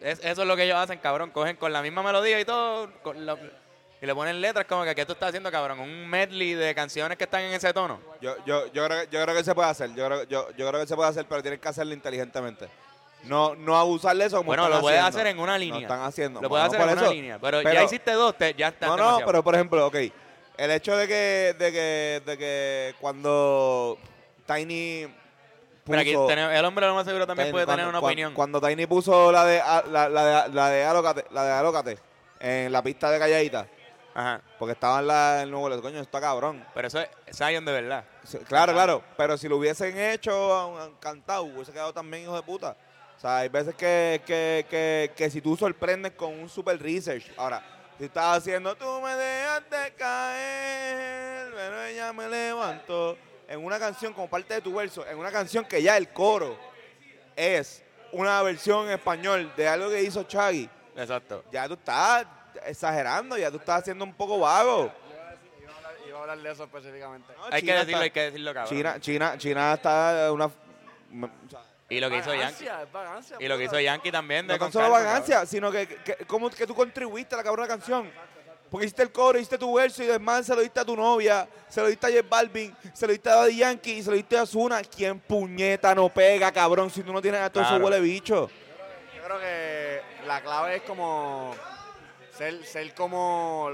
Es- 0.00 0.22
eso 0.24 0.42
es 0.42 0.48
lo 0.48 0.54
que 0.56 0.64
ellos 0.64 0.76
hacen, 0.76 0.98
cabrón. 0.98 1.30
Cogen 1.30 1.56
con 1.56 1.72
la 1.72 1.82
misma 1.82 2.02
melodía 2.02 2.38
y 2.40 2.44
todo. 2.44 2.90
con 3.02 3.24
la- 3.26 3.36
y 4.04 4.06
le 4.06 4.14
ponen 4.14 4.38
letras 4.38 4.66
como 4.66 4.84
que, 4.84 4.94
¿qué 4.94 5.06
tú 5.06 5.14
estás 5.14 5.30
haciendo, 5.30 5.50
cabrón? 5.50 5.80
Un 5.80 6.06
medley 6.06 6.52
de 6.52 6.74
canciones 6.74 7.16
que 7.16 7.24
están 7.24 7.40
en 7.40 7.54
ese 7.54 7.72
tono. 7.72 7.98
Yo, 8.20 8.36
yo, 8.44 8.66
yo, 8.70 8.84
creo, 8.84 9.00
que- 9.00 9.08
yo 9.16 9.22
creo 9.22 9.34
que 9.34 9.42
se 9.42 9.54
puede 9.54 9.70
hacer. 9.70 9.94
Yo 9.94 10.04
creo, 10.04 10.24
yo, 10.24 10.48
yo 10.58 10.68
creo 10.68 10.78
que 10.82 10.86
se 10.86 10.94
puede 10.94 11.08
hacer, 11.08 11.24
pero 11.26 11.40
tienes 11.40 11.58
que 11.58 11.68
hacerlo 11.68 11.94
inteligentemente. 11.94 12.68
No, 13.22 13.54
no 13.54 13.78
abusar 13.78 14.14
de 14.14 14.26
eso 14.26 14.36
como 14.36 14.48
Bueno, 14.48 14.64
están 14.64 14.76
lo 14.76 14.82
puedes 14.82 15.00
haciendo. 15.00 15.18
hacer 15.20 15.26
en 15.28 15.38
una 15.38 15.52
No 15.52 15.58
línea. 15.58 15.80
están 15.80 16.02
haciendo. 16.02 16.42
Lo 16.42 16.50
puedes 16.50 16.66
hacer 16.66 16.80
en 16.82 16.88
una 16.90 17.00
eso. 17.02 17.12
línea. 17.14 17.38
Pero, 17.38 17.60
Pero- 17.62 17.72
ya 17.72 17.82
hiciste 17.84 18.12
dos, 18.12 18.36
te, 18.36 18.52
ya 18.52 18.68
está 18.68 18.88
No, 18.88 18.96
no, 18.98 19.20
pero 19.24 19.42
por 19.42 19.54
ejemplo, 19.54 19.86
ok. 19.86 19.96
El 20.58 20.70
hecho 20.70 20.94
de 20.98 21.08
que, 21.08 21.56
de 21.58 21.72
que, 21.72 22.22
de 22.26 22.36
que 22.38 22.94
cuando 23.00 23.98
Tiny 24.46 25.06
puso... 25.82 25.98
Aquí 25.98 26.14
tenemos- 26.28 26.52
el 26.54 26.64
hombre 26.66 26.86
lo 26.86 26.94
más 26.94 27.06
seguro 27.06 27.26
también 27.26 27.46
Tiny, 27.46 27.52
puede 27.52 27.66
tener 27.66 27.86
una 27.86 28.00
opinión. 28.00 28.34
Cuando 28.34 28.60
Tiny 28.60 28.86
puso 28.86 29.32
la 29.32 29.46
de, 29.46 29.62
la 29.90 30.08
de, 30.10 30.52
la 30.54 30.68
de 30.68 30.84
Alócate, 30.84 31.24
la 31.30 31.44
de 31.44 31.52
Alócate 31.52 31.98
en 32.40 32.70
la 32.70 32.82
pista 32.82 33.10
de 33.10 33.18
calladita, 33.18 33.66
Ajá. 34.14 34.40
Porque 34.58 34.72
estaba 34.72 35.00
en 35.00 35.06
la, 35.08 35.42
el 35.42 35.50
nuevo 35.50 35.82
coño, 35.82 36.00
está 36.00 36.20
cabrón. 36.20 36.64
Pero 36.72 36.88
eso 36.88 37.00
es 37.00 37.08
Zion 37.36 37.64
de 37.64 37.72
verdad. 37.72 38.04
Sí, 38.22 38.38
Claro, 38.46 38.72
claro, 38.72 39.02
pero 39.16 39.36
si 39.36 39.48
lo 39.48 39.56
hubiesen 39.56 39.98
hecho, 39.98 40.96
cantado, 41.00 41.42
hubiese 41.42 41.72
quedado 41.72 41.92
también 41.92 42.22
hijo 42.22 42.36
de 42.36 42.42
puta. 42.42 42.76
O 43.16 43.20
sea, 43.20 43.38
hay 43.38 43.48
veces 43.48 43.74
que, 43.74 44.22
que, 44.24 44.66
que, 44.70 45.12
que 45.16 45.30
si 45.30 45.40
tú 45.40 45.56
sorprendes 45.56 46.12
con 46.12 46.32
un 46.38 46.48
super 46.48 46.80
research. 46.80 47.30
Ahora, 47.36 47.62
si 47.98 48.04
estás 48.04 48.38
haciendo, 48.38 48.76
tú 48.76 49.00
me 49.00 49.14
dejaste 49.14 49.94
caer, 49.96 51.52
pero 51.54 51.84
ella 51.84 52.12
me 52.12 52.28
levantó. 52.28 53.16
En 53.48 53.64
una 53.64 53.78
canción 53.78 54.12
como 54.12 54.28
parte 54.28 54.54
de 54.54 54.60
tu 54.60 54.74
verso, 54.74 55.06
en 55.06 55.18
una 55.18 55.30
canción 55.30 55.64
que 55.64 55.82
ya 55.82 55.96
el 55.96 56.08
coro 56.12 56.56
es 57.36 57.82
una 58.12 58.40
versión 58.42 58.86
en 58.86 58.92
español 58.92 59.52
de 59.56 59.68
algo 59.68 59.90
que 59.90 60.02
hizo 60.02 60.22
Chaggy, 60.22 60.68
Exacto. 60.96 61.44
ya 61.52 61.68
tú 61.68 61.74
estás 61.74 62.26
exagerando, 62.66 63.36
ya 63.36 63.50
tú 63.50 63.56
estás 63.58 63.80
haciendo 63.82 64.04
un 64.04 64.14
poco 64.14 64.38
vago. 64.38 64.92
Iba 66.08 66.18
a 66.18 66.20
hablar, 66.22 66.38
de 66.38 66.50
eso 66.52 66.64
específicamente. 66.64 67.32
No, 67.36 67.44
Hay 67.50 67.60
China 67.62 67.72
que 67.72 67.78
decirlo, 67.78 67.82
está- 67.82 68.00
hay 68.04 68.10
que 68.10 68.20
decirlo, 68.22 68.54
cabrón. 68.54 68.76
China, 68.76 69.00
China, 69.00 69.38
China 69.38 69.74
está 69.74 70.32
una... 70.32 70.46
o 70.46 70.50
sea, 71.50 71.60
Y 71.88 72.00
lo 72.00 72.08
que 72.10 72.18
hizo 72.18 72.34
Yankee. 72.34 72.66
Vagancia, 72.92 73.36
Y 73.40 73.48
lo 73.48 73.58
que 73.58 73.64
hizo 73.64 73.80
Yankee 73.80 74.10
también. 74.12 74.46
De 74.46 74.54
No 74.54 74.58
tan 74.58 74.72
solo 74.72 74.90
vagancia, 74.90 75.44
sino 75.46 75.70
que, 75.70 75.86
que, 75.86 76.16
cómo 76.26 76.50
que 76.50 76.66
tú 76.66 76.74
contribuiste 76.74 77.34
a 77.34 77.38
la 77.38 77.44
cabrona 77.44 77.68
canción. 77.68 78.10
Porque 78.70 78.86
hiciste 78.86 79.02
el 79.02 79.12
coro, 79.12 79.38
hiciste 79.38 79.58
tu 79.58 79.72
verso 79.74 80.02
y 80.02 80.06
demás 80.06 80.46
se 80.46 80.54
lo 80.56 80.60
diste 80.62 80.80
a 80.80 80.84
tu 80.84 80.96
novia, 80.96 81.46
se 81.68 81.80
lo 81.80 81.86
diste 81.86 82.06
a 82.06 82.10
J 82.10 82.22
Balvin, 82.28 82.74
se 82.92 83.06
lo 83.06 83.12
diste 83.12 83.28
a 83.30 83.36
Daddy 83.36 83.56
Yankee 83.58 83.92
y 83.98 84.02
se 84.02 84.10
lo 84.10 84.16
diste 84.16 84.36
a 84.36 84.44
Zuna. 84.46 84.82
¿Quién 84.82 85.20
puñeta 85.20 85.94
no 85.94 86.08
pega, 86.08 86.50
cabrón, 86.50 86.90
si 86.90 87.02
tú 87.04 87.12
no 87.12 87.22
tienes 87.22 87.40
a 87.40 87.50
todo 87.50 87.62
Claro. 87.62 87.76
ese 87.76 87.84
huele 87.84 88.00
bicho? 88.00 88.50
Yo 89.16 89.22
creo 89.22 89.38
que 89.38 90.00
la 90.26 90.40
clave 90.42 90.76
es 90.76 90.82
como 90.82 91.54
ser, 92.36 92.64
ser 92.64 92.94
como, 92.94 93.70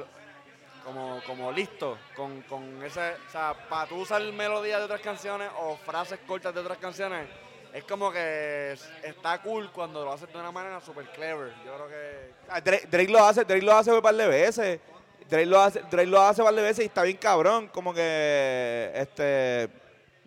como, 0.85 1.21
como 1.26 1.52
listo 1.52 1.99
con, 2.17 2.43
con 2.43 2.83
ese, 2.83 3.12
o 3.29 3.31
sea, 3.31 3.55
para 3.69 3.88
tú 3.88 3.97
usar 3.97 4.23
melodías 4.33 4.79
de 4.79 4.85
otras 4.85 5.00
canciones 5.00 5.49
o 5.61 5.76
frases 5.79 6.19
cortas 6.26 6.55
de 6.55 6.61
otras 6.61 6.79
canciones, 6.79 7.26
es 7.73 7.85
como 7.85 8.11
que 8.11 8.73
es- 8.73 8.90
está 9.02 9.40
cool 9.43 9.71
cuando 9.73 10.05
lo 10.05 10.12
haces 10.12 10.33
de 10.33 10.38
una 10.38 10.50
manera 10.50 10.81
super 10.81 11.05
clever. 11.11 11.52
Yo 11.64 11.75
creo 11.75 11.88
que 11.88 12.33
Ah, 12.49 12.61
Drake, 12.61 12.87
Drake 12.90 13.11
lo 13.12 13.25
hace, 13.25 13.45
Drake 13.45 13.62
lo 13.64 13.73
hace 13.76 13.93
un 13.93 14.02
par 14.02 14.14
de 14.14 14.26
veces. 14.26 14.81
Drake 15.29 15.47
lo 15.47 15.61
hace, 15.61 15.81
Drake 15.83 16.07
lo 16.07 16.21
hace 16.21 16.40
un 16.40 16.47
par 16.47 16.55
de 16.57 16.62
veces 16.62 16.85
y 16.85 16.88
está 16.88 17.02
bien 17.05 17.17
cabrón. 17.17 17.69
Como 17.69 17.95
que, 17.95 18.90
este, 18.95 19.69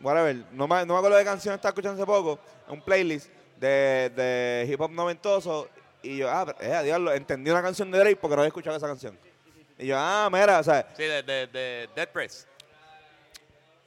whatever. 0.02 0.38
No 0.54 0.68
me, 0.70 0.86
no 0.86 0.94
me 0.94 0.98
acuerdo 1.00 1.18
de 1.18 1.26
canción, 1.26 1.54
estaba 1.56 1.72
escuchando 1.72 2.02
hace 2.02 2.06
poco, 2.10 2.40
un 2.70 2.82
playlist 2.82 3.30
de, 3.58 4.10
de 4.16 4.66
hip 4.72 4.80
hop 4.80 4.92
noventoso. 4.92 5.68
Y 6.04 6.18
yo, 6.18 6.30
ah, 6.30 6.46
pero, 6.46 6.60
eh, 6.62 6.84
diablo, 6.84 7.14
entendí 7.14 7.50
una 7.50 7.62
canción 7.62 7.90
de 7.90 7.98
Drake 8.00 8.18
porque 8.18 8.36
no 8.36 8.42
había 8.42 8.50
escuchado 8.50 8.76
esa 8.78 8.88
canción. 8.88 9.18
Y 9.80 9.88
yo, 9.88 9.96
ah, 9.98 10.30
mira, 10.32 10.60
o 10.60 10.64
sea, 10.64 10.86
Sí, 10.96 11.04
de, 11.04 11.24
de, 11.24 11.48
de 11.48 11.90
Dead 11.96 12.10
Press. 12.10 12.48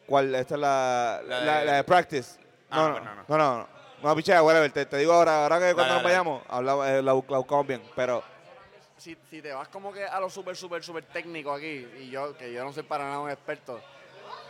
¿cuál? 0.07 0.35
Esta 0.35 0.55
es 0.55 0.61
la, 0.61 1.21
La 1.27 1.41
la, 1.41 1.59
de- 1.61 1.65
la 1.67 1.73
de 1.75 1.85
Practice. 1.85 2.39
Ah, 2.71 2.77
No, 2.77 2.89
no, 2.89 2.95
pues 2.95 3.05
no, 3.05 3.15
no, 3.15 3.25
no, 3.29 3.39
no, 3.39 3.59
no. 3.59 3.69
No, 4.03 4.17
pichea, 4.17 4.43
whatever. 4.43 4.71
Te, 4.71 4.87
te 4.87 4.97
digo 4.99 5.13
ahora, 5.13 5.43
ahora 5.43 5.59
que 5.59 5.75
cuando 5.75 5.95
nos 5.95 6.03
vayamos, 6.03 6.43
hablamos, 6.49 6.87
eh, 6.89 7.03
la 7.03 7.13
buscamos 7.13 7.67
bien. 7.67 7.83
Pero, 7.95 8.23
si, 8.99 9.17
si 9.31 9.41
te 9.43 9.53
vas 9.53 9.69
como 9.69 9.93
que 9.93 10.05
a 10.05 10.21
lo 10.21 10.29
súper, 10.31 10.57
súper, 10.57 10.83
súper 10.83 11.05
técnico 11.05 11.53
aquí, 11.53 11.87
y 12.01 12.11
yo, 12.11 12.37
que 12.37 12.53
yo 12.53 12.63
no 12.65 12.73
soy 12.73 12.83
para 12.83 13.05
nada 13.05 13.21
un 13.21 13.31
experto, 13.31 13.81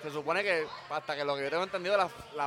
se 0.08 0.12
supone 0.12 0.42
que 0.42 0.66
hasta 0.90 1.16
que 1.16 1.24
lo 1.24 1.36
que 1.36 1.42
yo 1.42 1.50
tengo 1.50 1.64
entendido, 1.64 1.96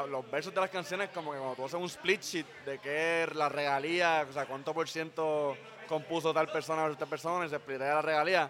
los 0.09 0.31
versos 0.31 0.53
de 0.53 0.61
las 0.61 0.69
canciones, 0.69 1.09
como 1.09 1.31
que 1.33 1.37
cuando 1.37 1.55
tú 1.55 1.65
haces 1.65 1.79
un 1.79 1.85
split 1.85 2.21
sheet 2.21 2.45
de 2.65 2.79
qué 2.79 3.23
es 3.23 3.35
la 3.35 3.49
regalía, 3.49 4.25
o 4.29 4.33
sea, 4.33 4.45
cuánto 4.45 4.74
por 4.74 4.87
ciento 4.87 5.57
compuso 5.87 6.33
tal 6.33 6.48
persona 6.50 6.83
versus 6.83 7.00
tal 7.00 7.07
persona, 7.09 7.45
y 7.45 7.50
se 7.50 7.57
splitea 7.57 7.95
la 7.95 8.01
regalía, 8.01 8.50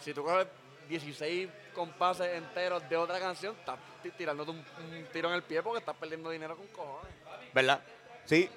si 0.00 0.12
tú 0.12 0.22
coges 0.24 0.46
16 0.88 1.48
compases 1.74 2.28
enteros 2.34 2.86
de 2.88 2.96
otra 2.96 3.18
canción, 3.18 3.56
estás 3.58 3.78
ti- 4.02 4.10
tirándote 4.10 4.50
un, 4.50 4.58
un 4.58 5.06
tiro 5.12 5.28
en 5.28 5.34
el 5.36 5.42
pie 5.42 5.62
porque 5.62 5.78
estás 5.78 5.96
perdiendo 5.96 6.28
dinero 6.30 6.56
con 6.56 6.66
cojones. 6.68 7.12
¿Verdad? 7.54 7.80
sí. 8.26 8.50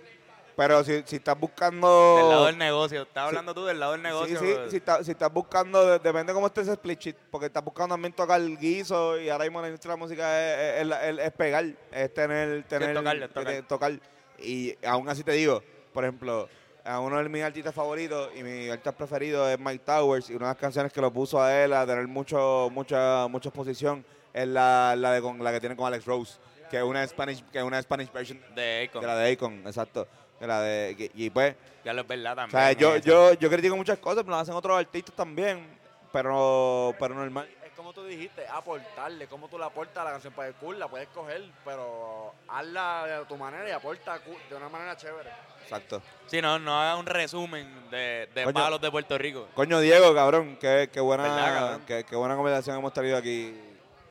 Pero 0.55 0.83
si, 0.83 1.03
si 1.05 1.17
estás 1.17 1.37
buscando... 1.37 2.15
Del 2.17 2.29
lado 2.29 2.45
del 2.45 2.57
negocio. 2.57 3.01
Estás 3.01 3.27
hablando 3.27 3.53
tú 3.53 3.65
del 3.65 3.79
lado 3.79 3.91
del 3.91 4.01
negocio. 4.01 4.39
Sí, 4.39 4.45
sí, 4.45 4.55
si, 4.69 4.77
está- 4.77 5.03
si 5.03 5.11
estás 5.11 5.31
buscando, 5.31 5.85
de- 5.85 5.99
depende 5.99 6.33
cómo 6.33 6.47
esté 6.47 6.61
ese 6.61 6.71
split 6.73 6.99
sheet, 6.99 7.15
porque 7.29 7.47
estás 7.47 7.63
buscando 7.63 7.93
también 7.95 8.13
tocar 8.13 8.39
el 8.39 8.57
guiso 8.57 9.19
y 9.19 9.29
ahora 9.29 9.43
mismo 9.45 9.59
la 9.61 9.67
industria 9.67 9.91
de 9.93 9.97
la 9.99 10.03
música 10.05 10.41
es, 10.79 10.87
es- 10.87 10.97
es- 11.03 11.19
es 11.25 11.31
pegar, 11.33 11.65
es 11.91 12.13
tener, 12.13 12.63
tener 12.63 12.93
tocar. 12.95 13.17
eh, 13.51 13.63
tocar. 13.67 13.99
Y 14.39 14.75
aún 14.85 15.09
así 15.09 15.23
te 15.23 15.33
digo, 15.33 15.61
por 15.93 16.05
ejemplo, 16.05 16.47
a 16.85 16.99
uno 16.99 17.17
de 17.21 17.27
mis 17.27 17.43
artistas 17.43 17.73
favoritos 17.75 18.29
y 18.35 18.43
mi 18.43 18.69
artista 18.69 18.91
preferido 18.93 19.49
es 19.49 19.59
Mike 19.59 19.83
Towers 19.85 20.29
y 20.29 20.35
una 20.35 20.45
de 20.47 20.51
las 20.51 20.57
canciones 20.61 20.93
que 20.93 21.01
lo 21.01 21.11
puso 21.11 21.41
a 21.41 21.53
él 21.63 21.73
a 21.73 21.85
tener 21.85 22.07
mucho, 22.07 22.69
mucha, 22.71 23.27
mucha 23.27 23.49
exposición 23.49 24.05
es 24.33 24.47
la, 24.47 24.95
la, 24.97 25.11
de 25.11 25.21
con, 25.21 25.43
la 25.43 25.51
que 25.51 25.59
tiene 25.59 25.75
con 25.75 25.87
Alex 25.87 26.05
Rose, 26.05 26.33
que 26.69 26.77
es 26.77 26.83
una 26.83 27.05
Spanish, 27.07 27.43
que 27.51 27.57
es 27.57 27.63
una 27.63 27.81
Spanish 27.81 28.11
version 28.11 28.39
De 28.53 28.87
Akon. 28.89 29.01
de 29.01 29.07
la 29.07 29.15
de 29.17 29.31
Akon, 29.33 29.63
exacto. 29.65 30.07
La 30.39 30.61
de, 30.61 31.11
y, 31.15 31.25
y 31.25 31.29
pues, 31.29 31.55
Ya 31.83 31.93
lo 31.93 32.01
es 32.01 32.07
verdad 32.07 32.33
o 32.33 32.35
también. 32.35 32.61
sea, 32.61 32.71
yo, 32.73 32.97
yo, 32.97 33.33
yo 33.33 33.49
critico 33.49 33.75
muchas 33.75 33.97
cosas, 33.99 34.23
pero 34.23 34.31
lo 34.35 34.41
hacen 34.41 34.53
otros 34.55 34.77
artistas 34.77 35.15
también, 35.15 35.65
pero, 36.11 36.93
pero 36.99 37.15
normal. 37.15 37.47
Es 37.65 37.71
como 37.71 37.93
tú 37.93 38.03
dijiste, 38.05 38.45
aportarle, 38.47 39.27
como 39.27 39.47
tú 39.47 39.57
le 39.57 39.65
aportas 39.65 39.97
a 39.97 40.03
la 40.05 40.11
canción 40.11 40.33
para 40.33 40.49
el 40.49 40.55
cool, 40.55 40.77
la 40.79 40.87
puedes 40.87 41.07
coger, 41.09 41.43
pero 41.63 42.33
hazla 42.47 43.05
de 43.21 43.25
tu 43.25 43.37
manera 43.37 43.67
y 43.67 43.71
aporta 43.71 44.19
de 44.49 44.55
una 44.55 44.69
manera 44.69 44.95
chévere. 44.97 45.29
Exacto. 45.63 46.01
Sí, 46.27 46.41
no, 46.41 46.59
no 46.59 46.79
haga 46.79 46.95
un 46.97 47.05
resumen 47.07 47.89
de, 47.89 48.29
de 48.35 48.43
Coño. 48.43 48.53
palos 48.53 48.81
de 48.81 48.91
Puerto 48.91 49.17
Rico. 49.17 49.47
Coño, 49.55 49.79
Diego, 49.79 50.13
cabrón, 50.13 50.57
qué, 50.59 50.89
qué 50.91 51.01
¿Verdad, 51.01 51.01
buena, 51.01 51.79
qué, 51.87 52.03
qué 52.03 52.15
buena 52.15 52.35
conversación 52.35 52.77
hemos 52.77 52.93
tenido 52.93 53.17
aquí. 53.17 53.59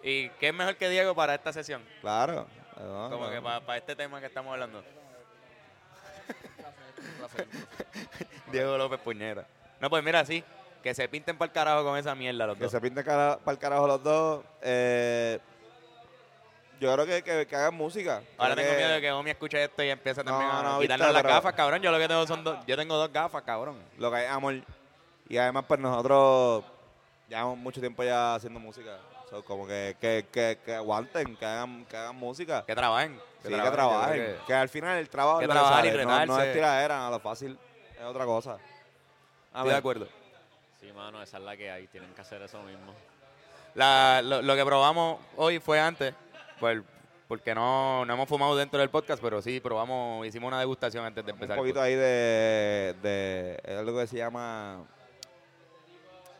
¿Y 0.02 0.28
qué 0.30 0.48
es 0.48 0.54
mejor 0.54 0.76
que 0.76 0.88
Diego 0.88 1.14
para 1.14 1.34
esta 1.34 1.52
sesión? 1.52 1.82
Claro. 2.00 2.46
No, 2.76 3.08
Como 3.10 3.26
no. 3.26 3.30
que 3.30 3.40
para, 3.40 3.76
este 3.78 3.94
tema 3.94 4.18
que 4.20 4.26
estamos 4.26 4.52
hablando. 4.52 4.82
Diego 8.52 8.76
López 8.78 9.00
Puñera. 9.00 9.46
No, 9.80 9.90
pues 9.90 10.02
mira, 10.04 10.24
sí. 10.24 10.42
Que 10.82 10.94
se 10.94 11.08
pinten 11.08 11.38
para 11.38 11.48
el 11.48 11.52
carajo 11.54 11.82
con 11.84 11.96
esa 11.98 12.14
mierda 12.14 12.46
los 12.46 12.56
Que 12.58 12.64
dos. 12.64 12.72
se 12.72 12.80
pinten 12.80 13.04
para 13.04 13.38
el 13.46 13.58
carajo 13.58 13.86
los 13.86 14.02
dos. 14.02 14.44
Eh, 14.62 15.38
yo 16.80 16.92
creo 16.92 17.06
que, 17.06 17.22
que, 17.22 17.46
que 17.46 17.56
hagan 17.56 17.74
música. 17.74 18.20
Ahora 18.36 18.54
Creo 18.54 18.66
tengo 18.66 18.70
que- 18.70 18.82
miedo 18.84 18.94
de 18.94 19.00
que 19.00 19.12
Omi 19.12 19.30
escuche 19.30 19.64
esto 19.64 19.82
y 19.82 19.88
empiece 19.88 20.22
también 20.22 20.46
No, 20.50 20.58
a 20.58 20.62
no, 20.62 20.80
quitarnos 20.80 21.06
viste, 21.06 21.12
las 21.14 21.22
pero- 21.22 21.34
gafas, 21.34 21.54
cabrón. 21.54 21.80
Yo 21.82 21.90
lo 21.90 21.98
que 21.98 22.08
tengo 22.08 22.26
son 22.26 22.44
dos. 22.44 22.58
Yo 22.66 22.76
tengo 22.76 22.96
dos 22.96 23.10
gafas, 23.12 23.42
cabrón. 23.42 23.78
Lo 23.98 24.10
que 24.10 24.16
hay 24.18 24.26
amor. 24.26 24.54
Y 25.28 25.38
además, 25.38 25.64
pues 25.66 25.80
nosotros 25.80 26.64
llevamos 27.30 27.56
mucho 27.56 27.80
tiempo 27.80 28.02
ya 28.04 28.34
haciendo 28.34 28.60
música. 28.60 28.98
So, 29.30 29.42
como 29.42 29.66
que, 29.66 29.96
que, 29.98 30.26
que, 30.30 30.58
que 30.62 30.74
aguanten, 30.74 31.34
que 31.36 31.46
hagan, 31.46 31.86
que 31.86 31.96
hagan 31.96 32.16
música. 32.16 32.62
Que 32.66 32.74
trabajen. 32.74 33.18
Sí, 33.48 33.54
que 33.54 33.70
trabajen. 33.70 34.16
yo 34.16 34.24
creo 34.24 34.46
Que, 34.46 34.54
al 34.54 34.68
final 34.68 34.98
el 34.98 35.08
trabajo 35.08 35.38
que 35.38 35.44
es 35.44 35.50
trabajar 35.50 35.86
y 35.86 35.90
no, 36.04 36.26
no 36.26 36.40
es 36.40 36.52
tiradera, 36.52 36.98
no, 36.98 37.10
lo 37.10 37.20
fácil 37.20 37.58
es 37.98 38.04
otra 38.04 38.24
cosa. 38.24 38.58
Estoy 39.54 39.68
de 39.70 39.76
acuerdo. 39.76 40.08
Sí, 40.80 40.90
mano, 40.92 41.22
esa 41.22 41.38
es 41.38 41.42
la 41.44 41.56
que 41.56 41.70
hay. 41.70 41.86
Tienen 41.88 42.12
que 42.14 42.20
hacer 42.20 42.42
eso 42.42 42.62
mismo. 42.62 42.92
La- 43.74 44.20
lo, 44.22 44.42
lo 44.42 44.54
que 44.56 44.64
probamos 44.64 45.20
hoy 45.36 45.58
fue 45.60 45.80
antes, 45.80 46.14
pues, 46.60 46.82
porque 47.28 47.54
no, 47.54 48.04
no 48.04 48.14
hemos 48.14 48.28
fumado 48.28 48.54
dentro 48.56 48.78
del 48.80 48.90
podcast, 48.90 49.22
pero 49.22 49.40
sí 49.40 49.60
probamos, 49.60 50.26
hicimos 50.26 50.48
una 50.48 50.60
degustación 50.60 51.04
antes 51.04 51.24
de 51.24 51.32
Un 51.32 51.36
empezar. 51.36 51.56
poquito 51.56 51.80
ahí 51.80 51.94
de, 51.94 52.94
de 53.02 53.60
es 53.64 53.78
algo 53.78 53.98
que 53.98 54.06
se 54.06 54.16
llama 54.18 54.84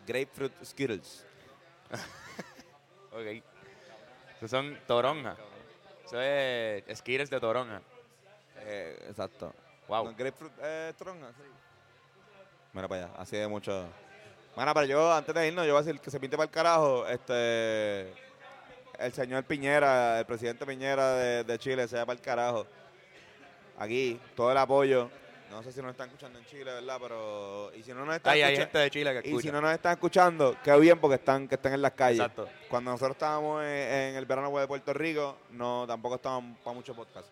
Grapefruit 0.06 0.52
Skittles. 0.64 1.24
Ok. 3.12 3.44
Esos 4.38 4.50
son 4.50 4.76
toronja. 4.88 5.36
Eso 6.04 6.20
es 6.20 6.98
Skittles 6.98 7.30
de 7.30 7.40
toronja. 7.40 7.80
Eh, 8.58 9.06
exacto. 9.08 9.52
Wow. 9.88 10.06
No, 10.06 10.14
grapefruit 10.14 10.52
eh, 10.62 10.92
tronja, 10.96 11.28
sí. 11.28 11.42
Mira 12.72 12.88
para 12.88 13.04
allá, 13.04 13.14
así 13.18 13.36
de 13.36 13.46
mucho. 13.46 13.86
Bueno, 14.56 14.72
pero 14.74 14.86
yo, 14.86 15.12
antes 15.12 15.34
de 15.34 15.48
irnos, 15.48 15.66
yo 15.66 15.72
voy 15.72 15.82
a 15.82 15.84
decir 15.84 16.00
que 16.00 16.10
se 16.10 16.20
pinte 16.20 16.36
para 16.36 16.46
el 16.46 16.50
carajo, 16.50 17.06
este, 17.06 18.12
el 18.98 19.12
señor 19.12 19.44
Piñera, 19.44 20.20
el 20.20 20.26
presidente 20.26 20.64
Piñera 20.64 21.14
de, 21.14 21.44
de 21.44 21.58
Chile, 21.58 21.88
se 21.88 21.96
va 21.96 22.06
para 22.06 22.16
el 22.16 22.24
carajo. 22.24 22.66
Aquí, 23.78 24.20
todo 24.36 24.52
el 24.52 24.58
apoyo. 24.58 25.10
No 25.54 25.62
sé 25.62 25.70
si 25.70 25.80
nos 25.80 25.92
están 25.92 26.08
escuchando 26.08 26.36
en 26.40 26.44
Chile, 26.46 26.64
¿verdad? 26.64 26.98
Pero, 27.00 27.70
y 27.76 27.82
si 27.84 27.92
no 27.92 28.04
nos 28.04 28.16
están 28.16 28.32
Ahí 28.32 28.42
hay 28.42 28.56
gente 28.56 28.76
de 28.76 28.90
Chile 28.90 29.12
que 29.12 29.28
y 29.28 29.30
escucha. 29.30 29.48
si 29.48 29.52
no 29.52 29.60
nos 29.60 29.72
están 29.72 29.92
escuchando, 29.92 30.56
qué 30.64 30.76
bien 30.80 30.98
porque 30.98 31.14
están, 31.14 31.46
que 31.46 31.54
están 31.54 31.74
en 31.74 31.82
las 31.82 31.92
calles. 31.92 32.18
Exacto. 32.18 32.48
Cuando 32.68 32.90
nosotros 32.90 33.14
estábamos 33.14 33.62
en, 33.62 33.68
en 33.68 34.16
el 34.16 34.26
verano 34.26 34.58
de 34.58 34.66
Puerto 34.66 34.92
Rico, 34.92 35.36
no 35.50 35.84
tampoco 35.86 36.16
estábamos 36.16 36.58
para 36.58 36.74
muchos 36.74 36.96
podcasts. 36.96 37.30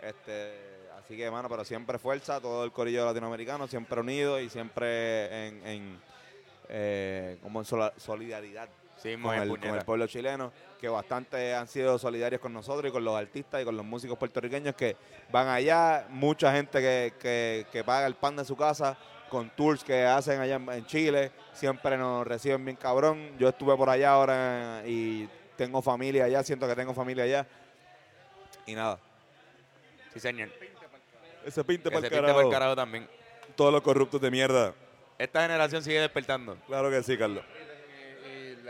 Este, 0.00 0.54
así 0.96 1.16
que, 1.16 1.28
mano, 1.28 1.48
pero 1.48 1.64
siempre 1.64 1.98
fuerza, 1.98 2.40
todo 2.40 2.62
el 2.64 2.70
corillo 2.70 3.04
latinoamericano, 3.04 3.66
siempre 3.66 3.98
unido 4.00 4.40
y 4.40 4.48
siempre 4.48 5.48
en, 5.48 5.66
en, 5.66 6.00
eh, 6.68 7.36
como 7.42 7.60
en 7.60 7.66
solidaridad 7.96 8.68
Sí, 9.02 9.16
con 9.16 9.34
el, 9.34 9.48
con 9.48 9.64
el 9.64 9.84
pueblo 9.84 10.06
chileno, 10.06 10.52
que 10.78 10.88
bastante 10.88 11.54
han 11.54 11.66
sido 11.66 11.98
solidarios 11.98 12.40
con 12.40 12.52
nosotros 12.52 12.90
y 12.90 12.92
con 12.92 13.02
los 13.02 13.16
artistas 13.16 13.62
y 13.62 13.64
con 13.64 13.76
los 13.76 13.84
músicos 13.84 14.18
puertorriqueños 14.18 14.74
que 14.74 14.94
van 15.32 15.48
allá, 15.48 16.06
mucha 16.10 16.52
gente 16.52 16.80
que, 16.80 17.14
que, 17.18 17.66
que 17.72 17.82
paga 17.82 18.06
el 18.06 18.14
pan 18.14 18.36
de 18.36 18.44
su 18.44 18.56
casa 18.56 18.98
con 19.30 19.48
tours 19.50 19.82
que 19.82 20.04
hacen 20.04 20.40
allá 20.40 20.56
en, 20.56 20.84
Chile. 20.84 21.30
Siempre 21.54 21.96
nos 21.96 22.26
reciben 22.26 22.62
bien 22.64 22.76
cabrón. 22.76 23.38
Yo 23.38 23.48
estuve 23.48 23.74
por 23.76 23.88
allá 23.88 24.10
ahora 24.10 24.82
y 24.84 25.28
tengo 25.56 25.80
familia 25.80 26.24
allá, 26.24 26.42
siento 26.42 26.68
que 26.68 26.74
tengo 26.74 26.92
familia 26.92 27.24
allá. 27.24 27.46
Y 28.66 28.74
nada, 28.74 28.98
Sí, 30.12 30.20
señor. 30.20 30.50
ese 31.46 31.64
pinte 31.64 31.88
para 31.88 31.98
el 31.98 32.10
pinte 32.10 32.20
carajo. 32.20 32.40
el 32.40 32.50
carajo 32.50 32.76
también. 32.76 33.08
Todos 33.56 33.72
los 33.72 33.80
corruptos 33.80 34.20
de 34.20 34.30
mierda. 34.30 34.74
Esta 35.16 35.42
generación 35.42 35.82
sigue 35.82 36.00
despertando. 36.00 36.56
Claro 36.66 36.90
que 36.90 37.02
sí, 37.02 37.16
Carlos. 37.16 37.44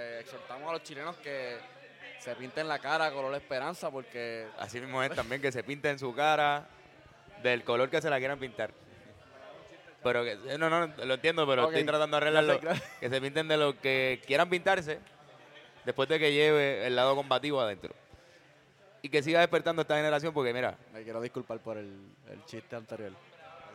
Le 0.00 0.20
exhortamos 0.20 0.68
a 0.68 0.72
los 0.72 0.82
chilenos 0.82 1.16
que 1.16 1.58
se 2.20 2.34
pinten 2.36 2.68
la 2.68 2.78
cara 2.78 3.12
color 3.12 3.34
esperanza 3.34 3.90
porque 3.90 4.46
Así 4.58 4.80
mismo 4.80 5.02
es 5.02 5.14
también 5.14 5.40
que 5.40 5.52
se 5.52 5.62
pinte 5.62 5.90
en 5.90 5.98
su 5.98 6.14
cara 6.14 6.66
del 7.42 7.64
color 7.64 7.90
que 7.90 8.00
se 8.00 8.08
la 8.10 8.18
quieran 8.18 8.38
pintar. 8.38 8.70
Pero 10.02 10.24
que, 10.24 10.32
eh, 10.32 10.58
no, 10.58 10.70
no, 10.70 10.86
lo 10.86 11.14
entiendo, 11.14 11.46
pero 11.46 11.68
estoy 11.68 11.84
tratando 11.84 12.16
de 12.16 12.22
arreglarlo. 12.22 12.60
Gracias, 12.60 12.80
gracias. 12.80 13.00
Que 13.00 13.10
se 13.10 13.20
pinten 13.20 13.48
de 13.48 13.56
lo 13.58 13.78
que 13.78 14.22
quieran 14.26 14.48
pintarse 14.48 14.98
después 15.84 16.08
de 16.08 16.18
que 16.18 16.32
lleve 16.32 16.86
el 16.86 16.96
lado 16.96 17.14
combativo 17.14 17.60
adentro. 17.60 17.94
Y 19.02 19.10
que 19.10 19.22
siga 19.22 19.40
despertando 19.40 19.82
esta 19.82 19.96
generación 19.96 20.32
porque, 20.32 20.54
mira, 20.54 20.76
me 20.92 21.02
quiero 21.02 21.20
disculpar 21.20 21.58
por 21.60 21.76
el, 21.76 21.92
el 22.30 22.44
chiste 22.46 22.76
anterior. 22.76 23.12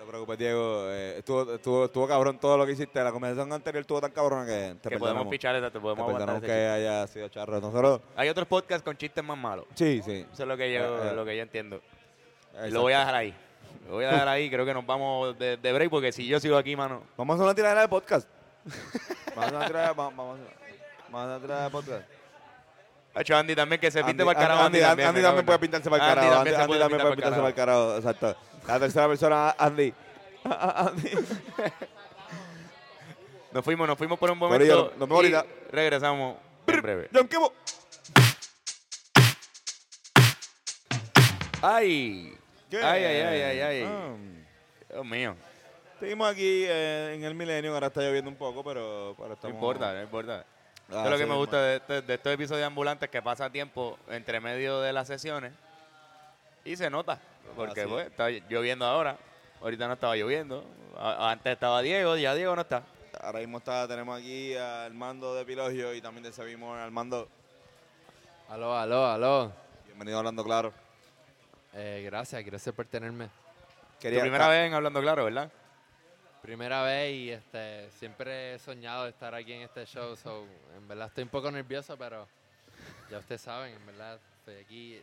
No 0.05 0.11
te 0.11 0.17
preocupes, 0.17 0.37
Diego. 0.37 0.85
eh, 0.91 1.15
estuvo, 1.17 1.51
estuvo, 1.55 1.85
estuvo 1.85 2.07
cabrón 2.07 2.37
todo 2.37 2.57
lo 2.57 2.65
que 2.67 2.73
hiciste. 2.73 3.03
La 3.03 3.11
conversación 3.11 3.51
anterior 3.51 3.81
estuvo 3.81 3.99
tan 3.99 4.11
cabrona 4.11 4.45
que 4.45 4.75
te 4.79 4.89
que 4.89 4.99
podemos 4.99 5.25
pichar 5.27 5.55
esa, 5.55 5.67
te 5.71 5.73
Te 5.73 5.79
podemos 5.79 5.99
aguantar 6.07 6.27
perdonamos 6.27 6.43
ese 6.43 6.51
que 6.53 6.59
chiste. 6.59 6.69
haya 6.89 7.07
sido 7.07 7.27
charro. 7.29 7.59
Nosotros, 7.59 8.01
Hay 8.15 8.29
otros 8.29 8.47
podcasts 8.47 8.83
con 8.83 8.95
chistes 8.97 9.23
más 9.23 9.35
malos. 9.37 9.65
sí, 9.73 10.01
sí. 10.05 10.23
Eso 10.31 10.43
es 10.43 10.47
lo 10.47 10.55
que 10.55 10.71
yo, 10.71 10.79
Eh, 11.03 11.09
eh. 11.09 11.15
lo 11.15 11.25
que 11.25 11.35
yo 11.35 11.41
entiendo. 11.41 11.81
Exacto. 12.53 12.69
Lo 12.75 12.81
voy 12.81 12.93
a 12.93 12.99
dejar 12.99 13.15
ahí. 13.15 13.35
Lo 13.87 13.93
voy 13.95 14.05
a 14.05 14.11
dejar 14.11 14.27
ahí. 14.27 14.49
Creo 14.51 14.63
que 14.65 14.73
nos 14.75 14.85
vamos 14.85 15.39
de, 15.39 15.57
de 15.57 15.73
break 15.73 15.89
porque 15.89 16.11
si 16.11 16.27
yo 16.27 16.39
sigo 16.39 16.55
aquí, 16.55 16.75
mano. 16.75 17.01
Vamos 17.17 17.33
a 17.33 17.35
hacer 17.37 17.45
una 17.45 17.55
tiradera 17.55 17.81
de 17.81 17.87
podcast. 17.87 18.29
vamos 19.35 19.37
a 19.37 19.41
hacer 19.47 19.55
una 19.55 19.65
tiradera, 19.65 19.93
vamos, 19.93 20.15
vamos 20.15 20.39
a 21.11 21.25
una 21.25 21.39
tiradera 21.39 21.63
de 21.65 21.69
podcast. 21.71 22.03
Ha 23.15 23.21
hecho 23.21 23.35
Andy 23.37 23.55
también 23.55 23.79
que 23.79 23.89
se 23.89 24.03
pinte 24.03 24.25
para 24.25 24.39
el 24.39 24.45
carajo. 24.45 24.63
Andy, 24.65 24.81
Andy, 24.81 25.03
Andy 25.03 25.21
también 25.21 25.45
puede 25.45 25.59
pintarse 25.59 25.89
para 25.89 26.03
el 26.03 26.15
carajo. 26.15 26.39
Andy, 26.39 26.51
también 26.51 26.67
puede 26.67 26.89
pintar 26.89 27.15
pintarse 27.15 27.37
para 27.37 27.47
el 27.47 27.55
carajo. 27.55 27.95
Exacto. 27.95 28.35
La 28.67 28.79
tercera 28.79 29.07
persona, 29.07 29.55
Andy. 29.57 29.93
Andy. 30.43 31.11
Nos 33.53 33.63
fuimos, 33.63 33.87
nos 33.87 33.97
fuimos 33.97 34.19
por 34.19 34.29
un 34.29 34.37
momento. 34.37 34.91
nos 34.97 35.07
vemos 35.07 35.15
ahorita. 35.15 35.45
Regresamos 35.71 36.35
en 36.67 36.81
breve. 36.81 37.09
John. 37.13 37.29
¡Ay! 41.61 42.37
Ay, 42.73 42.81
ay, 42.83 43.21
ay, 43.21 43.41
ay, 43.41 43.59
ay. 43.61 43.83
Ah, 43.83 44.13
Dios 44.91 45.05
mío. 45.05 45.37
Seguimos 46.01 46.29
aquí 46.29 46.65
eh, 46.67 47.13
en 47.15 47.23
el 47.23 47.33
milenio, 47.33 47.73
ahora 47.73 47.87
está 47.87 48.01
lloviendo 48.01 48.29
un 48.29 48.35
poco, 48.35 48.61
pero, 48.61 49.15
No 49.17 49.33
estamos... 49.33 49.55
importa, 49.55 49.93
no 49.93 50.01
importa. 50.01 50.45
Ah, 50.89 50.91
Eso 50.91 51.03
es 51.05 51.09
lo 51.11 51.17
que 51.17 51.23
sí, 51.23 51.29
me 51.29 51.35
gusta 51.35 51.61
de, 51.61 51.75
este- 51.77 52.01
de 52.03 52.13
estos 52.13 52.33
episodios 52.33 52.65
ambulantes 52.67 53.09
que 53.09 53.21
pasa 53.21 53.49
tiempo 53.49 53.97
entre 54.09 54.39
medio 54.39 54.81
de 54.81 54.93
las 54.93 55.07
sesiones 55.07 55.51
y 56.63 56.75
se 56.75 56.89
nota. 56.89 57.19
Porque 57.55 57.87
pues, 57.87 58.07
está 58.07 58.29
lloviendo 58.29 58.85
ahora. 58.85 59.17
Ahorita 59.61 59.87
no 59.87 59.93
estaba 59.93 60.15
lloviendo. 60.15 60.63
A- 60.97 61.31
antes 61.31 61.53
estaba 61.53 61.81
Diego, 61.81 62.15
ya 62.17 62.35
Diego 62.35 62.55
no 62.55 62.61
está. 62.61 62.83
Ahora 63.21 63.39
mismo 63.39 63.57
está, 63.59 63.87
tenemos 63.87 64.19
aquí 64.19 64.55
al 64.55 64.93
mando 64.93 65.33
de 65.35 65.45
Pilogio 65.45 65.93
y 65.93 66.01
también 66.01 66.23
de 66.23 66.31
Sevimor 66.33 66.77
al 66.77 66.91
mando. 66.91 67.27
Aló, 68.49 68.77
aló, 68.77 69.07
aló. 69.07 69.51
Bienvenido 69.85 70.17
a 70.17 70.19
Hablando 70.19 70.43
Claro. 70.43 70.73
Eh, 71.73 72.03
gracias, 72.05 72.43
gracias 72.45 72.75
por 72.75 72.85
tenerme. 72.85 73.29
Tu 73.99 74.09
primera 74.09 74.47
vez 74.49 74.67
en 74.67 74.73
Hablando 74.73 75.01
Claro, 75.01 75.25
¿verdad? 75.25 75.49
Primera 76.45 76.83
vez 76.83 77.11
y 77.11 77.31
este, 77.31 77.89
siempre 77.89 78.53
he 78.53 78.59
soñado 78.59 79.05
de 79.05 79.09
estar 79.09 79.33
aquí 79.33 79.51
en 79.51 79.63
este 79.63 79.83
show. 79.87 80.15
So, 80.15 80.45
en 80.77 80.87
verdad 80.87 81.07
estoy 81.07 81.23
un 81.23 81.31
poco 81.31 81.49
nervioso, 81.49 81.97
pero 81.97 82.27
ya 83.09 83.17
ustedes 83.17 83.41
saben, 83.41 83.73
en 83.73 83.83
verdad 83.87 84.19
estoy 84.37 84.57
aquí. 84.63 85.01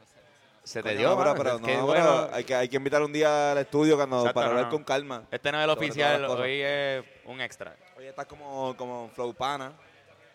No 0.00 0.06
sé, 0.06 0.16
no 0.60 0.66
sé, 0.66 0.68
Se 0.72 0.82
te 0.82 0.96
dio, 0.96 1.10
no, 1.10 1.34
pero, 1.36 1.60
no, 1.60 1.86
bueno, 1.86 2.28
hay, 2.32 2.42
que, 2.42 2.52
hay 2.52 2.68
que 2.68 2.76
invitar 2.76 3.00
un 3.02 3.12
día 3.12 3.52
al 3.52 3.58
estudio 3.58 3.94
cuando, 3.94 4.18
Exacto, 4.18 4.34
para 4.34 4.46
no, 4.46 4.50
hablar 4.50 4.64
no. 4.64 4.70
con 4.72 4.82
calma. 4.82 5.22
Este 5.30 5.52
no 5.52 5.58
es 5.58 5.64
el 5.64 5.70
oficial, 5.70 6.24
hoy 6.24 6.62
es 6.62 7.04
un 7.26 7.40
extra. 7.40 7.76
Oye, 7.96 8.08
estás 8.08 8.26
como, 8.26 8.76
como 8.76 9.10
Flow 9.10 9.32
Pana, 9.34 9.72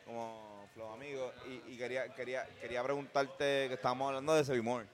como 0.05 0.65
Flow 0.75 0.93
Amigo, 0.93 1.33
y, 1.45 1.73
y 1.73 1.77
quería, 1.77 2.07
quería, 2.13 2.47
quería 2.62 2.81
preguntarte 2.83 3.67
que 3.67 3.73
estábamos 3.73 4.07
hablando 4.07 4.33
de 4.33 4.45
Sevimor. 4.45 4.85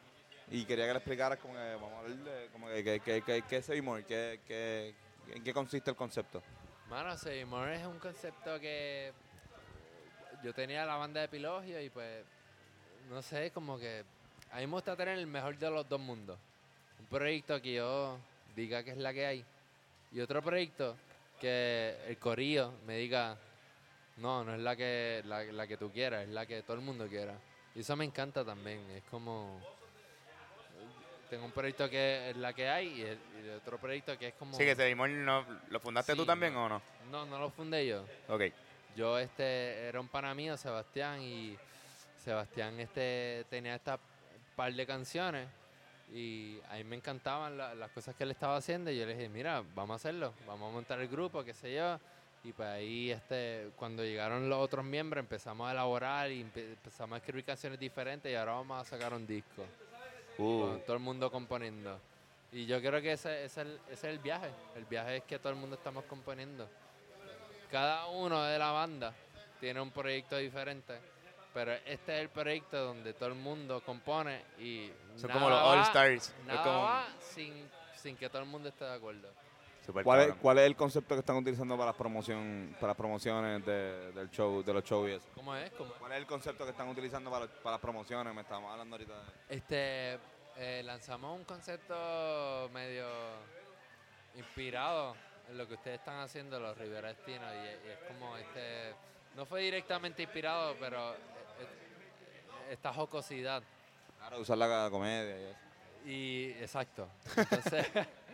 Y 0.51 0.63
quería 0.65 0.85
que 0.85 0.91
le 0.93 0.97
explicaras 0.99 1.39
como 1.39 1.53
que, 1.55 1.73
vamos 1.75 1.93
a 1.93 1.99
hablar 1.99 2.17
de, 2.17 2.47
como 2.51 2.67
que, 2.67 2.83
que, 2.83 2.99
que, 3.21 3.41
que- 3.41 3.57
es 3.57 3.65
Sevimor, 3.65 4.03
qué, 4.03 4.39
qué, 4.47 4.93
en 5.33 5.43
qué 5.43 5.53
consiste 5.53 5.89
el 5.89 5.95
concepto. 5.95 6.41
Mano, 6.89 7.17
Seymour 7.17 7.69
es 7.69 7.85
un 7.85 7.97
concepto 7.97 8.59
que 8.59 9.11
yo 10.43 10.53
tenía 10.53 10.85
la 10.85 10.97
banda 10.97 11.21
de 11.21 11.27
Pilogio 11.29 11.81
y 11.81 11.89
pues, 11.89 12.23
no 13.09 13.21
sé, 13.23 13.49
como 13.51 13.79
que 13.79 14.03
a 14.51 14.57
mí 14.57 14.67
me 14.67 14.73
gusta 14.73 14.95
tener 14.95 15.17
el 15.17 15.25
mejor 15.25 15.57
de 15.57 15.69
los 15.71 15.89
dos 15.89 15.99
mundos. 15.99 16.37
Un 16.99 17.07
proyecto 17.07 17.59
que 17.59 17.73
yo 17.73 18.19
diga 18.55 18.83
que 18.83 18.91
es 18.91 18.97
la 18.97 19.13
que 19.13 19.25
hay 19.25 19.45
y 20.11 20.19
otro 20.19 20.43
proyecto 20.43 20.95
que 21.41 21.97
el 22.07 22.17
corillo 22.19 22.71
me 22.85 22.97
diga, 22.97 23.35
no, 24.17 24.43
no 24.43 24.53
es 24.53 24.59
la 24.61 24.75
que, 24.75 25.23
la, 25.25 25.43
la 25.43 25.65
que 25.67 25.75
tú 25.77 25.91
quieras, 25.91 26.23
es 26.23 26.29
la 26.29 26.45
que 26.45 26.61
todo 26.61 26.77
el 26.77 26.83
mundo 26.83 27.07
quiera. 27.07 27.33
Y 27.73 27.79
eso 27.79 27.95
me 27.95 28.05
encanta 28.05 28.45
también, 28.45 28.79
es 28.91 29.03
como... 29.09 29.59
Tengo 31.29 31.45
un 31.45 31.51
proyecto 31.51 31.89
que 31.89 32.29
es 32.29 32.37
la 32.37 32.53
que 32.53 32.69
hay 32.69 32.87
y, 32.87 33.01
el- 33.01 33.19
y 33.43 33.47
el 33.49 33.55
otro 33.57 33.77
proyecto 33.77 34.17
que 34.17 34.27
es 34.29 34.33
como... 34.35 34.55
Sí, 34.55 34.63
que 34.63 34.75
Sedimón 34.75 35.25
no, 35.25 35.45
¿lo 35.69 35.79
fundaste 35.79 36.13
Sí, 36.13 36.17
tú 36.17 36.25
también 36.25 36.53
no. 36.53 36.65
o 36.65 36.69
no? 36.69 36.81
No, 37.11 37.25
no 37.25 37.39
lo 37.39 37.49
fundé 37.49 37.85
yo. 37.87 38.05
Ok. 38.27 38.43
Yo 38.95 39.17
este 39.19 39.87
era 39.87 39.99
un 39.99 40.07
pana 40.07 40.33
mío, 40.33 40.55
Sebastián, 40.55 41.21
y 41.21 41.57
Sebastián 42.23 42.79
este 42.79 43.45
tenía 43.49 43.75
esta 43.75 43.99
par 44.55 44.71
de 44.73 44.85
canciones 44.85 45.47
y 46.13 46.59
a 46.69 46.75
mí 46.75 46.83
me 46.85 46.95
encantaban 46.95 47.57
la- 47.57 47.73
las 47.75 47.89
cosas 47.91 48.15
que 48.15 48.23
él 48.23 48.31
estaba 48.31 48.55
haciendo 48.57 48.91
y 48.91 48.97
yo 48.97 49.05
le 49.05 49.15
dije, 49.15 49.27
mira, 49.27 49.63
vamos 49.73 49.93
a 49.93 49.95
hacerlo, 49.95 50.33
vamos 50.47 50.69
a 50.69 50.73
montar 50.73 50.99
el 51.01 51.07
grupo, 51.07 51.43
qué 51.43 51.53
sé 51.53 51.73
yo. 51.75 51.99
Y 52.43 52.53
pues 52.53 52.69
ahí 52.69 53.09
este, 53.11 53.71
cuando 53.75 54.03
llegaron 54.03 54.47
los 54.47 54.59
otros 54.59 54.85
miembros 54.85 55.19
empezamos 55.23 55.67
a 55.67 55.71
elaborar 55.71 56.31
y 56.31 56.43
empe- 56.43 56.73
empezamos 56.73 57.15
a 57.15 57.17
escribir 57.17 57.43
canciones 57.43 57.79
diferentes 57.79 58.31
y 58.31 58.35
ahora 58.35 58.51
vamos 58.53 58.79
a 58.79 58.85
sacar 58.85 59.13
un 59.15 59.25
disco. 59.25 59.65
Uh, 60.37 60.61
Con 60.67 60.81
todo 60.81 60.93
el 60.95 61.01
mundo 61.01 61.31
componiendo. 61.31 61.99
Y 62.51 62.65
yo 62.65 62.79
creo 62.81 63.01
que 63.01 63.13
ese, 63.13 63.43
ese 63.43 63.45
es 63.45 63.57
el, 63.67 63.79
ese 63.89 63.93
es 63.93 64.03
el 64.03 64.19
viaje. 64.19 64.49
El 64.75 64.85
viaje 64.85 65.17
es 65.17 65.23
que 65.23 65.39
todo 65.39 65.51
el 65.51 65.59
mundo 65.59 65.75
estamos 65.75 66.05
componiendo. 66.05 66.67
Cada 67.71 68.07
uno 68.07 68.43
de 68.43 68.57
la 68.57 68.71
banda 68.71 69.13
tiene 69.59 69.81
un 69.81 69.91
proyecto 69.91 70.37
diferente, 70.37 70.99
pero 71.53 71.73
este 71.73 72.15
es 72.15 72.21
el 72.21 72.29
proyecto 72.29 72.77
donde 72.83 73.13
todo 73.13 73.29
el 73.29 73.35
mundo 73.35 73.81
compone 73.85 74.41
y 74.59 74.91
son 75.15 75.29
nada 75.29 75.33
como 75.33 75.49
los 75.49 75.61
All 75.61 75.79
Stars. 75.79 76.29
Es 76.29 76.45
Nada 76.45 76.63
como 76.63 76.81
va 76.83 77.07
sin, 77.19 77.69
sin 77.95 78.15
que 78.15 78.29
todo 78.29 78.41
el 78.41 78.47
mundo 78.47 78.69
esté 78.69 78.85
de 78.85 78.93
acuerdo. 78.93 79.29
Super 79.85 80.03
¿Cuál 80.03 80.21
es. 80.21 80.35
¿Cuál 80.35 80.57
es 80.59 80.65
el 80.65 80.75
concepto 80.75 81.15
que 81.15 81.19
están 81.19 81.37
utilizando 81.37 81.75
para 81.77 81.87
las 81.87 81.95
promoción, 81.95 82.75
para 82.79 82.87
las 82.87 82.97
promociones 82.97 83.65
de, 83.65 84.11
del 84.11 84.29
show, 84.31 84.63
de 84.63 84.73
los 84.73 84.83
shows 84.83 85.09
y 85.09 85.13
eso? 85.13 85.27
¿Cómo 85.35 85.55
es? 85.55 85.71
¿Cómo? 85.71 85.93
¿Cuál 85.93 86.11
es 86.13 86.17
el 86.17 86.25
concepto 86.25 86.63
que 86.65 86.71
están 86.71 86.87
utilizando 86.89 87.29
para, 87.29 87.47
para 87.47 87.71
las 87.71 87.81
promociones? 87.81 88.33
Me 88.33 88.41
estábamos 88.41 88.71
hablando 88.71 88.95
ahorita 88.95 89.13
de... 89.13 89.55
Este, 89.55 90.19
eh, 90.57 90.81
lanzamos 90.83 91.37
un 91.37 91.45
concepto 91.45 92.69
medio 92.73 93.05
inspirado 94.35 95.15
en 95.49 95.57
lo 95.57 95.67
que 95.67 95.75
ustedes 95.75 95.99
están 95.99 96.19
haciendo 96.19 96.59
los 96.59 96.77
Rivera 96.77 97.09
Destino 97.09 97.45
y, 97.53 97.87
y 97.87 97.91
es 97.91 97.99
como 98.07 98.35
este, 98.37 98.93
no 99.35 99.45
fue 99.45 99.61
directamente 99.61 100.23
inspirado, 100.23 100.75
pero 100.79 101.13
eh, 101.13 101.17
eh, 101.59 102.73
esta 102.73 102.93
jocosidad 102.93 103.61
Claro, 104.17 104.39
usar 104.41 104.57
la 104.57 104.89
comedia 104.89 105.37
y 105.37 105.43
eso. 105.43 105.59
y 106.05 106.51
exacto. 106.63 107.07
Entonces, 107.35 107.85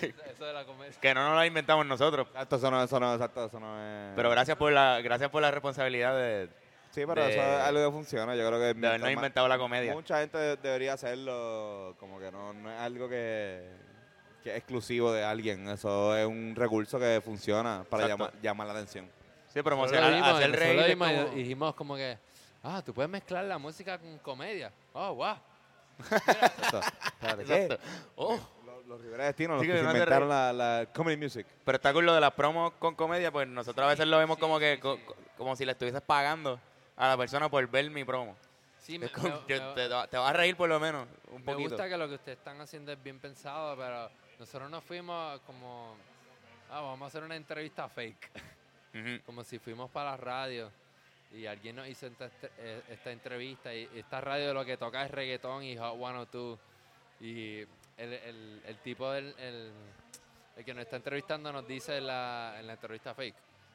eso 0.00 0.44
de 0.44 0.52
la 0.52 0.64
comedia. 0.64 0.92
Que 1.00 1.14
no 1.14 1.28
nos 1.28 1.36
lo 1.38 1.44
inventamos 1.44 1.86
nosotros. 1.86 2.26
Exacto, 2.28 2.56
eso 2.56 2.70
no, 2.70 2.82
eso 2.82 3.00
no, 3.00 3.14
exacto, 3.14 3.46
eso 3.46 3.60
no 3.60 3.80
es... 3.80 4.12
Pero 4.16 4.30
gracias 4.30 4.56
por 4.56 4.72
la, 4.72 5.00
gracias 5.00 5.30
por 5.30 5.42
la 5.42 5.50
responsabilidad 5.50 6.14
de, 6.16 6.48
Sí, 6.90 7.02
pero 7.06 7.24
de- 7.24 7.30
eso 7.32 7.40
es 7.42 7.60
algo 7.60 7.84
que 7.86 7.92
funciona. 7.92 8.36
Yo 8.36 8.46
creo 8.46 8.60
que... 8.60 8.74
de 8.78 8.86
habernos 8.86 9.10
inventado 9.10 9.48
la 9.48 9.58
comedia. 9.58 9.92
Mucha 9.94 10.20
gente 10.20 10.38
de- 10.38 10.56
debería 10.56 10.92
hacerlo, 10.92 11.96
como 11.98 12.18
que 12.20 12.30
no, 12.30 12.52
no 12.52 12.70
es 12.70 12.78
algo 12.80 13.08
que, 13.08 13.68
que 14.44 14.50
es 14.50 14.56
exclusivo 14.58 15.12
de 15.12 15.24
alguien. 15.24 15.68
Eso 15.68 16.16
es 16.16 16.26
un 16.26 16.54
recurso 16.56 16.98
que 16.98 17.20
funciona 17.24 17.84
para 17.90 18.04
Exacto. 18.04 18.24
llamar, 18.26 18.42
llamar 18.42 18.66
la 18.68 18.72
atención. 18.74 19.10
Sí, 19.52 19.62
promocionar, 19.62 20.12
hacer 20.12 20.52
reír. 20.52 20.96
como- 20.98 21.24
dijimos 21.34 21.74
como 21.74 21.96
que, 21.96 22.18
ah, 22.62 22.82
tú 22.84 22.92
puedes 22.94 23.10
mezclar 23.10 23.44
la 23.44 23.58
música 23.58 23.98
con 23.98 24.18
comedia. 24.18 24.70
Oh, 24.92 25.14
wow. 25.14 25.36
Exacto. 26.10 26.80
Espérate, 27.06 27.44
¿qué? 27.44 27.62
Exacto. 27.64 27.84
Oh, 28.16 28.38
Los, 28.86 29.00
Rivera 29.00 29.24
Destino, 29.24 29.54
los 29.54 29.62
Sí, 29.62 29.66
que 29.68 29.72
que 29.74 29.78
se 29.80 29.84
inventaron 29.84 30.28
la, 30.28 30.52
la 30.52 30.86
comedy 30.92 31.16
music. 31.16 31.46
pero 31.64 31.76
está 31.76 31.92
con 31.92 32.04
lo 32.04 32.14
de 32.14 32.20
las 32.20 32.32
promos 32.32 32.72
con 32.78 32.94
comedia, 32.94 33.30
pues 33.32 33.48
nosotros 33.48 33.84
a 33.84 33.88
veces 33.88 34.06
lo 34.06 34.18
vemos 34.18 34.38
como 34.38 34.58
que 34.58 34.78
co- 34.78 34.98
co- 35.06 35.16
como 35.36 35.56
si 35.56 35.64
le 35.64 35.72
estuvieses 35.72 36.02
pagando 36.02 36.60
a 36.96 37.08
la 37.08 37.16
persona 37.16 37.48
por 37.48 37.66
ver 37.68 37.90
mi 37.90 38.04
promo. 38.04 38.36
Sí, 38.78 38.98
me, 38.98 39.06
Es 39.06 39.12
como- 39.12 39.28
me- 39.28 39.34
yo- 39.48 39.74
me- 39.74 39.74
te, 39.74 39.88
te 40.08 40.16
vas 40.18 40.30
a 40.30 40.32
reír 40.34 40.56
por 40.56 40.68
lo 40.68 40.78
menos 40.78 41.08
un 41.30 41.38
Me 41.38 41.44
poquito. 41.52 41.70
gusta 41.70 41.88
que 41.88 41.96
lo 41.96 42.06
que 42.08 42.14
ustedes 42.16 42.38
están 42.38 42.60
haciendo 42.60 42.92
es 42.92 43.02
bien 43.02 43.18
pensado, 43.18 43.76
pero 43.76 44.10
nosotros 44.38 44.70
nos 44.70 44.84
fuimos 44.84 45.40
como 45.46 45.96
ah, 46.70 46.80
vamos 46.80 47.02
a 47.02 47.06
hacer 47.06 47.22
una 47.22 47.36
entrevista 47.36 47.88
fake. 47.88 48.30
Ujú. 48.94 49.22
como 49.26 49.42
si 49.42 49.58
fuimos 49.58 49.90
para 49.90 50.12
la 50.12 50.16
radio 50.18 50.70
y 51.32 51.46
alguien 51.46 51.74
nos 51.74 51.88
hizo 51.88 52.06
esta, 52.06 52.30
eh, 52.58 52.80
esta 52.90 53.10
entrevista 53.10 53.74
y 53.74 53.88
esta 53.96 54.20
radio 54.20 54.54
lo 54.54 54.64
que 54.64 54.76
toca 54.76 55.04
es 55.04 55.10
reggaetón 55.10 55.64
y 55.64 55.76
Hot 55.76 55.96
102 55.96 56.58
y 57.20 57.64
el, 57.96 58.12
el- 58.12 58.62
el 58.66 58.76
tipo 58.78 59.10
del 59.10 59.34
el, 59.38 59.72
el 60.56 60.64
que 60.64 60.74
nos 60.74 60.82
está 60.84 60.96
entrevistando 60.96 61.52
nos 61.52 61.66
dice 61.66 61.96
en 61.98 62.06
la, 62.06 62.56
en 62.58 62.66
la 62.66 62.72
entrevista 62.74 63.14
fake 63.14 63.34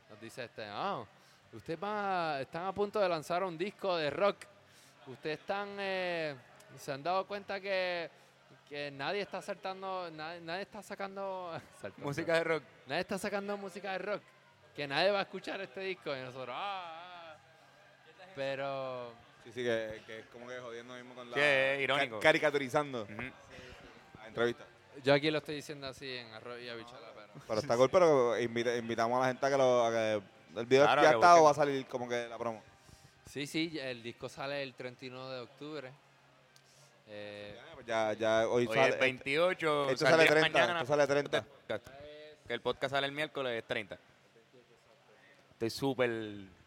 nos 0.10 0.20
dice 0.22 0.46
este 0.46 0.66
ah 0.66 1.04
ustedes 1.54 1.80
van 1.80 1.96
a- 1.96 2.42
están 2.42 2.66
a 2.66 2.74
punto 2.74 3.00
de 3.00 3.10
lanzar 3.10 3.44
un 3.44 3.58
disco 3.58 3.96
de 3.98 4.10
rock 4.10 4.38
ustedes 5.08 5.40
están 5.40 5.70
eh, 5.80 6.36
se 6.78 6.92
han 6.92 7.02
dado 7.04 7.26
cuenta 7.26 7.60
que 7.60 8.10
que 8.68 8.92
nadie 8.92 9.22
está 9.22 9.42
saltando 9.42 10.12
nadie, 10.12 10.42
nadie 10.42 10.62
está 10.62 10.84
sacando 10.84 11.52
saltando. 11.82 12.06
Música 12.08 12.36
de 12.36 12.44
rock. 12.44 12.64
Nadie 12.86 13.02
está 13.02 13.18
sacando 13.18 13.58
música 13.58 13.94
de 13.94 13.98
rock. 13.98 14.22
Que 14.76 14.88
nadie 14.88 15.10
va 15.10 15.20
a 15.20 15.22
escuchar 15.24 15.60
este 15.62 15.80
disco. 15.82 16.16
Y 16.16 16.20
nosotros, 16.20 16.56
ah, 16.56 17.34
ah. 17.36 17.38
Pero, 18.36 19.12
Sí, 19.44 19.52
sí, 19.54 19.64
que, 19.64 20.04
que 20.06 20.20
es 20.20 20.26
como 20.28 20.48
que 20.48 20.60
jodiendo 20.60 20.94
mismo 20.94 21.16
con 21.16 21.32
la... 21.32 21.36
Sí, 21.36 21.42
es 21.42 21.82
irónico. 21.82 22.20
ca- 22.20 22.24
caricaturizando 22.24 23.08
la 23.10 23.34
entrevista. 24.30 24.66
yo 25.04 25.14
aquí 25.14 25.30
lo 25.32 25.38
estoy 25.40 25.56
diciendo 25.56 25.88
así 25.88 26.10
en 26.18 26.34
arroz 26.34 26.60
y 26.62 26.70
habichuela, 26.70 27.08
pero... 27.14 27.28
Pero 27.48 27.60
está 27.60 27.78
cool, 27.78 27.90
pero 27.90 28.40
invita- 28.40 28.76
invitamos 28.78 29.18
a 29.18 29.22
la 29.22 29.28
gente 29.28 29.46
a 29.46 29.50
que 29.50 29.58
lo... 29.58 29.86
a 29.86 29.92
que 29.92 30.22
el 30.60 30.66
video 30.66 30.86
Claro, 30.86 31.02
ya 31.04 31.10
que 31.10 31.16
está 31.16 31.36
o 31.36 31.42
busquen. 31.42 31.46
va 31.46 31.52
a 31.52 31.54
salir 31.54 31.86
como 31.88 32.10
que 32.10 32.28
la 32.28 32.38
promo. 32.38 32.64
Sí, 33.30 33.46
sí, 33.46 33.78
el 33.80 34.02
disco 34.02 34.28
sale 34.30 34.64
el 34.64 34.74
31 34.74 35.30
de 35.30 35.40
octubre. 35.42 35.92
Eh, 37.08 37.56
Ya, 37.56 37.74
pues 37.76 37.86
ya, 37.86 38.14
ya 38.14 38.48
hoy, 38.48 38.66
Hoy 38.68 38.74
sale... 38.76 38.90
es 38.90 39.00
28. 39.00 39.90
esto 39.92 40.06
saldría 40.06 40.28
sale 40.28 40.42
30, 40.42 40.60
mañana. 40.60 40.80
esto 40.82 40.88
sale 40.94 41.08
30. 41.08 41.46
Que 42.48 42.54
el 42.54 42.62
podcast 42.62 42.94
sale 42.96 43.06
el 43.08 43.14
miércoles 43.14 43.54
es 43.62 43.68
30. 43.68 43.98
Estoy 45.54 45.70
súper... 45.70 46.10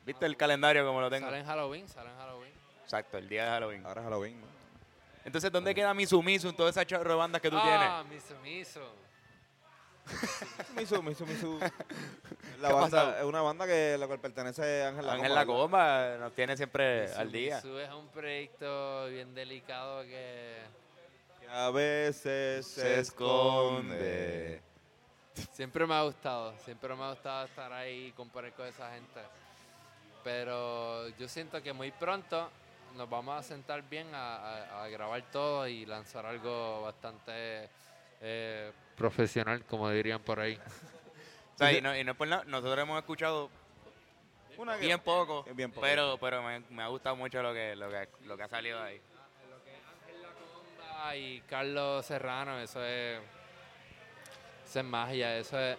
¿Viste 0.05 0.27
el 0.27 0.37
calendario 0.37 0.85
como 0.87 1.01
lo 1.01 1.11
tengo? 1.11 1.27
sale 1.27 1.39
en 1.41 1.47
Halloween, 1.47 1.89
sale 1.89 2.11
en 2.11 2.17
Halloween. 2.17 2.53
Exacto, 2.85 3.19
el 3.19 3.29
día 3.29 3.45
de 3.45 3.51
Halloween. 3.51 3.87
Ahora 3.87 4.01
es 4.01 4.05
Halloween, 4.05 4.41
¿no? 4.41 4.47
Entonces, 5.25 5.53
¿dónde 5.53 5.75
queda 5.75 5.95
mi 5.95 6.07
sumiso 6.07 6.49
en 6.49 6.57
todas 6.57 6.77
esas 6.77 6.87
chorro 6.87 7.11
de 7.11 7.17
bandas 7.17 7.41
que 7.41 7.51
tú 7.51 7.57
ah, 7.59 8.05
miso, 8.09 8.35
miso. 8.43 8.81
Misu, 10.77 11.03
Misu, 11.03 11.27
Misu. 11.27 11.61
La 12.61 13.19
es 13.21 13.25
una 13.25 13.41
banda 13.41 13.67
que 13.67 13.97
la 13.99 14.07
cual 14.07 14.19
pertenece 14.19 14.83
a 14.83 14.89
Ángel 14.89 15.05
tienes? 15.05 15.07
La 15.07 15.13
Ángel 15.13 15.35
La 15.35 15.47
Comba 15.47 16.17
nos 16.19 16.33
tiene 16.35 16.57
siempre 16.57 17.03
Misu, 17.03 17.21
al 17.21 17.33
día. 17.33 17.57
Misu 17.57 17.79
es 17.79 17.91
un 17.91 18.09
proyecto 18.09 19.07
bien 19.09 19.35
delicado 19.35 20.03
que 20.03 20.57
Que 21.41 21.49
a 21.49 21.71
veces 21.71 22.67
se, 22.67 22.81
Se 22.81 23.01
esconde. 23.01 24.55
esconde. 24.57 24.63
siempre 25.53 25.87
me 25.87 25.95
ha 25.95 26.03
gustado. 26.03 26.53
Siempre 26.65 26.95
me 26.95 27.05
ha 27.05 27.11
gustado 27.11 27.47
estar 27.47 27.73
ahí 27.73 28.07
y 28.07 28.13
componer 28.13 28.53
con 28.53 28.67
esa 28.67 28.93
gente. 28.93 29.21
Pero 30.25 31.09
yo 31.11 31.29
siento 31.29 31.63
que 31.63 31.73
muy 31.73 31.91
pronto 31.93 32.49
nos 32.97 33.09
vamos 33.09 33.39
a 33.39 33.43
sentar 33.43 33.83
bien 33.83 34.15
a, 34.15 34.37
a- 34.37 34.85
a 34.85 34.89
grabar 34.89 35.23
todo 35.31 35.67
y 35.69 35.87
lanzar 35.87 36.27
algo 36.27 36.83
bastante 36.83 37.69
eh, 38.21 38.73
profesional, 38.97 39.65
como 39.65 39.89
dirían 39.91 40.21
por 40.21 40.41
ahí. 40.41 40.59
O 41.55 41.59
sea, 41.59 41.73
y 41.73 41.81
no, 41.81 41.97
y 41.97 42.03
no 42.05 42.13
es 42.13 42.17
por 42.19 42.29
nada, 42.29 42.45
nosotros 42.47 42.79
hemos 42.79 42.99
escuchado 42.99 43.51
Una 44.57 44.77
que- 44.79 44.87
bien 44.87 45.01
poco, 45.01 45.45
Bien 45.55 45.71
poco. 45.71 45.81
pero 45.83 46.19
pero 46.19 46.43
me, 46.43 46.61
me 46.71 46.83
ha 46.83 46.89
gustado 46.89 47.17
mucho 47.17 47.43
lo 47.43 47.53
que, 47.53 47.75
lo 47.77 47.89
que, 47.91 48.09
lo 48.25 48.37
que 48.37 48.43
ha 48.43 48.49
salido 48.49 48.83
ahí. 48.83 49.01
Ah, 51.05 51.17
y 51.17 51.41
Carlos 51.49 52.07
Serrano, 52.07 52.59
eso 52.61 52.85
es, 52.85 53.19
eso 54.69 54.79
es 54.81 54.85
magia, 54.85 55.37
eso 55.37 55.59
es, 55.59 55.77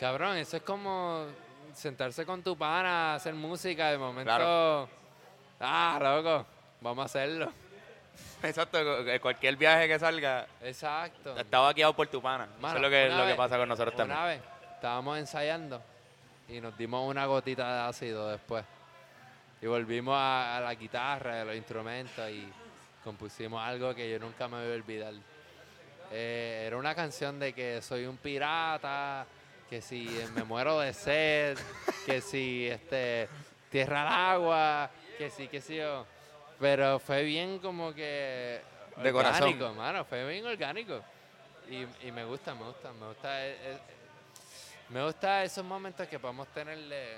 cabrón, 0.00 0.36
eso 0.36 0.56
es 0.56 0.62
como 0.64 1.26
sentarse 1.74 2.26
con 2.26 2.42
tu 2.42 2.56
pana, 2.58 3.14
hacer 3.14 3.34
música, 3.34 3.90
de 3.90 3.98
momento, 3.98 4.24
Claro. 4.24 4.88
Ah, 5.60 5.98
loco, 6.00 6.46
vamos 6.80 7.02
a 7.02 7.06
hacerlo. 7.06 7.52
Exacto, 8.42 8.78
cu- 8.78 9.20
cualquier 9.20 9.56
viaje 9.56 9.88
que 9.88 9.98
salga, 9.98 10.46
Exacto. 10.62 11.36
está 11.36 11.58
vaqueado 11.60 11.94
por 11.94 12.06
tu 12.08 12.20
pana. 12.22 12.44
Eso 12.44 12.60
Mano, 12.60 12.76
es 12.76 12.82
lo 12.82 12.90
que, 12.90 13.06
una 13.06 13.18
lo 13.18 13.26
que 13.26 13.34
pasa 13.34 13.56
con 13.56 13.68
nosotros 13.68 13.96
también. 13.96 14.18
Una 14.18 14.26
vez 14.28 14.40
estábamos 14.74 15.18
ensayando 15.18 15.82
y 16.48 16.60
nos 16.60 16.76
dimos 16.78 17.08
una 17.08 17.26
gotita 17.26 17.82
de 17.82 17.88
ácido 17.88 18.28
después. 18.30 18.64
Y 19.60 19.66
volvimos 19.66 20.14
a, 20.16 20.56
a 20.58 20.60
la 20.60 20.74
guitarra, 20.74 21.40
a 21.42 21.44
los 21.44 21.56
instrumentos 21.56 22.30
y 22.30 22.48
compusimos 23.02 23.60
algo 23.60 23.92
que 23.94 24.08
yo 24.10 24.18
nunca 24.20 24.46
me 24.46 24.62
voy 24.62 24.72
a 24.72 24.74
olvidar. 24.76 25.14
Eh, 26.12 26.64
era 26.66 26.76
una 26.76 26.94
canción 26.94 27.38
de 27.40 27.52
que 27.52 27.82
soy 27.82 28.06
un 28.06 28.16
pirata, 28.18 29.26
que 29.68 29.82
si 29.82 30.08
me 30.34 30.44
muero 30.44 30.78
de 30.78 30.94
sed, 30.94 31.58
que 32.06 32.20
si 32.20 32.68
este 32.68 33.28
tierra 33.70 34.02
al 34.02 34.36
agua, 34.36 34.90
que 35.18 35.30
sí, 35.30 35.48
que 35.48 35.60
sí 35.60 35.76
yo. 35.76 36.06
Pero 36.58 36.98
fue 36.98 37.22
bien 37.24 37.58
como 37.58 37.92
que 37.92 38.60
De 38.96 39.12
corazón. 39.12 39.42
orgánico, 39.48 39.74
mano, 39.74 40.04
fue 40.04 40.26
bien 40.26 40.46
orgánico. 40.46 41.02
Y, 41.68 41.86
y 42.06 42.12
me 42.12 42.24
gusta, 42.24 42.54
me 42.54 42.64
gusta, 42.64 42.92
me 42.92 43.06
gusta. 43.08 43.46
eh, 43.46 43.56
eh, 43.60 43.78
me 44.88 45.04
gusta 45.04 45.44
esos 45.44 45.64
momentos 45.64 46.08
que 46.08 46.18
podemos 46.18 46.48
tenerle. 46.48 47.16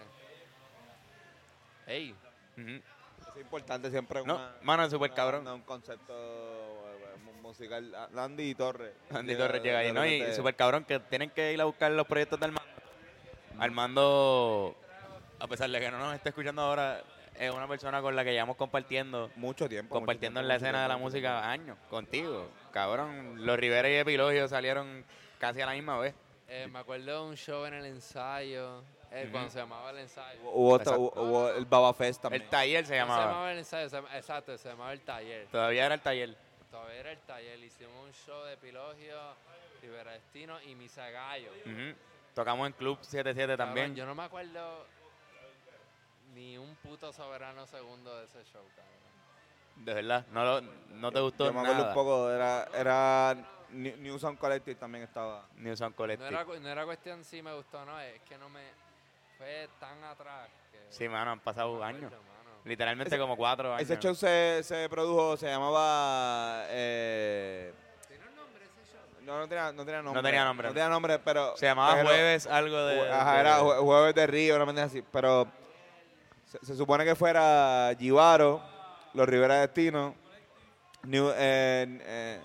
Ey. 1.87 2.15
Es 2.57 3.37
importante 3.41 3.91
siempre 3.91 4.23
No, 4.25 4.35
una, 4.35 4.53
mano, 4.63 4.85
es 4.85 4.91
súper 4.91 5.11
una 5.11 5.17
cabrón. 5.17 5.45
banda, 5.45 5.55
un 5.55 5.63
concepto 5.63 6.13
eh, 6.13 7.17
mu- 7.25 7.33
musical. 7.49 7.95
Andy 8.17 8.55
Torres. 8.55 8.93
Andy 9.11 9.33
Llega 9.33 9.47
Torres 9.47 9.63
llega 9.63 9.79
ahí, 9.79 9.93
¿no? 9.93 10.05
Y 10.05 10.35
súper 10.35 10.57
cabrón 10.57 10.85
que 10.85 10.99
tienen 11.01 11.31
que 11.31 11.53
ir 11.53 11.61
a 11.61 11.65
buscar 11.65 11.91
los 11.93 12.07
proyectos 12.07 12.39
de 12.41 12.47
Armando. 12.47 12.71
Armando, 13.59 14.77
a 15.39 15.47
pesar 15.47 15.71
de 15.71 15.81
que 15.81 15.91
no 15.91 15.99
nos 15.99 16.15
esté 16.15 16.31
escuchando 16.31 16.63
ahora, 16.63 17.03
es 17.41 17.51
una 17.55 17.67
persona 17.67 18.01
con 18.03 18.15
la 18.15 18.23
que 18.25 18.33
llevamos 18.33 18.57
compartiendo, 18.57 19.31
Mucho 19.37 19.69
tiempo. 19.69 19.95
compartiendo 19.95 20.41
mucho 20.41 20.45
en 20.45 20.49
la 20.49 20.55
tiempo, 20.59 20.67
escena 20.67 20.83
de 20.83 20.89
la 20.89 20.97
música 20.99 21.51
años, 21.51 21.77
contigo. 21.89 22.49
Cabrón, 22.71 23.45
los 23.47 23.59
Rivera 23.59 23.89
y 23.89 23.95
Epilogio 23.95 24.47
salieron 24.47 25.05
casi 25.39 25.61
a 25.63 25.67
la 25.67 25.73
misma 25.73 25.99
vez. 25.99 26.15
eh, 26.49 26.69
me 26.71 26.81
acuerdo 26.81 27.25
de 27.25 27.31
un 27.31 27.37
show 27.37 27.65
en 27.65 27.75
el 27.75 27.87
ensayo, 27.87 28.83
eh, 29.13 29.29
cuando 29.33 29.51
se 29.51 29.59
llamaba 29.59 29.91
el 29.91 29.99
ensayo. 29.99 30.39
Hubo, 30.53 31.49
el 31.51 31.65
Baba 31.65 31.95
Fest 31.95 32.23
también. 32.23 32.43
El 32.43 32.49
taller 32.49 32.85
se 32.87 32.93
No 32.93 32.95
se 32.95 32.97
llamaba. 33.01 33.25
llamaba 33.27 33.53
el 33.53 33.59
ensayo, 33.59 33.89
se 33.89 33.99
exacto, 34.17 34.59
se 34.59 34.69
llamaba 34.69 34.93
el 34.93 35.01
taller. 35.01 35.47
Todavía 35.51 35.87
era 35.87 35.95
el 35.95 36.01
taller. 36.01 36.37
Todavía 36.71 37.01
era 37.01 37.13
el 37.13 37.19
taller, 37.21 37.59
hicimos 37.61 37.93
un 38.05 38.13
show 38.13 38.45
de 38.45 38.53
Epilogio, 38.55 39.19
Rivera 39.83 40.13
Destino 40.13 40.61
y 40.63 40.75
Misa 40.75 41.09
Gallo. 41.11 41.51
Tocamos 42.35 42.67
en 42.69 42.73
Club 42.75 42.99
77 43.01 43.57
Cabrón, 43.57 43.67
también. 43.67 43.95
yo 43.97 44.07
no 44.07 44.15
me 44.15 44.23
acuerdo 44.25 44.85
ni 46.35 46.57
un 46.59 46.75
puto 46.77 47.13
soberano 47.13 47.67
segundo 47.67 48.17
de 48.19 48.25
ese 48.27 48.43
show, 48.45 48.63
cabrón. 48.77 49.01
De 49.77 49.95
verdad, 49.95 50.27
no, 50.33 50.45
lo- 50.45 50.61
no 50.61 51.11
te 51.13 51.21
gustó 51.21 51.47
Yo 51.47 51.53
me 51.53 51.61
acuerdo 51.61 51.79
nada. 51.79 51.89
un 51.89 51.95
poco. 51.95 52.31
Era, 52.31 52.69
era 52.75 53.37
New 53.71 54.19
Sound 54.19 54.39
Collective 54.39 54.75
también 54.77 55.05
estaba. 55.05 55.47
New 55.57 55.77
Sound 55.77 55.93
No 55.93 55.97
Collective. 55.97 56.29
era, 56.29 56.45
cu- 56.45 56.57
no 56.61 56.69
era 56.69 56.85
cuestión 56.85 57.25
si 57.25 57.41
me 57.43 57.55
gustó 57.55 57.81
o 57.81 57.85
no, 57.85 57.99
es 58.01 58.21
que 58.23 58.37
no 58.37 58.49
me... 58.51 58.61
Fue 59.39 59.69
tan 59.79 60.03
atrás 60.05 60.49
que... 60.71 60.79
Sí, 60.91 61.09
mano, 61.09 61.31
han 61.31 61.41
pasado 61.41 61.73
no 61.73 61.79
me 61.81 61.87
años. 61.87 62.05
acuerdo. 62.13 62.31
Literalmente 62.65 63.15
Ese- 63.15 63.19
como 63.23 63.37
cuatro 63.39 63.73
años. 63.73 63.89
Ese 63.89 63.99
show 63.99 64.15
se, 64.15 64.61
se 64.65 64.87
produjo, 64.91 65.39
se 65.39 65.47
llamaba. 65.47 66.65
Eh, 66.69 67.73
¿Tiene 68.07 68.29
un 68.29 68.37
nombre 68.37 68.65
ese 68.67 68.93
show? 68.93 69.01
no, 69.23 69.39
no 69.39 69.49
tenía, 69.49 69.73
no 69.73 69.85
tenía 69.87 70.03
nombre. 70.03 70.23
tenía 70.23 70.45
nombre. 70.45 70.69
No 70.69 70.75
tenía 70.75 70.89
nombre, 70.91 71.19
pero. 71.21 71.57
Se 71.57 71.65
llamaba 71.65 71.95
pero- 71.95 72.09
Jueves 72.09 72.47
algo 72.47 72.77
de... 72.85 73.11
Ajá, 73.11 73.33
de- 73.35 73.41
era 73.41 73.61
Jue- 73.61 73.79
Jueves 73.81 74.15
de 74.15 74.27
Río, 74.27 74.57
una 74.57 74.67
mente 74.67 74.83
así. 74.83 75.03
Pero 75.11 75.49
se, 76.51 76.65
se 76.67 76.75
supone 76.77 77.05
que 77.05 77.15
fuera 77.15 77.95
Givaro, 77.99 78.61
Los 79.15 79.29
Rivera 79.29 79.61
Destino, 79.61 80.15
New, 81.05 81.31
eh, 81.31 81.99
eh, 82.03 82.41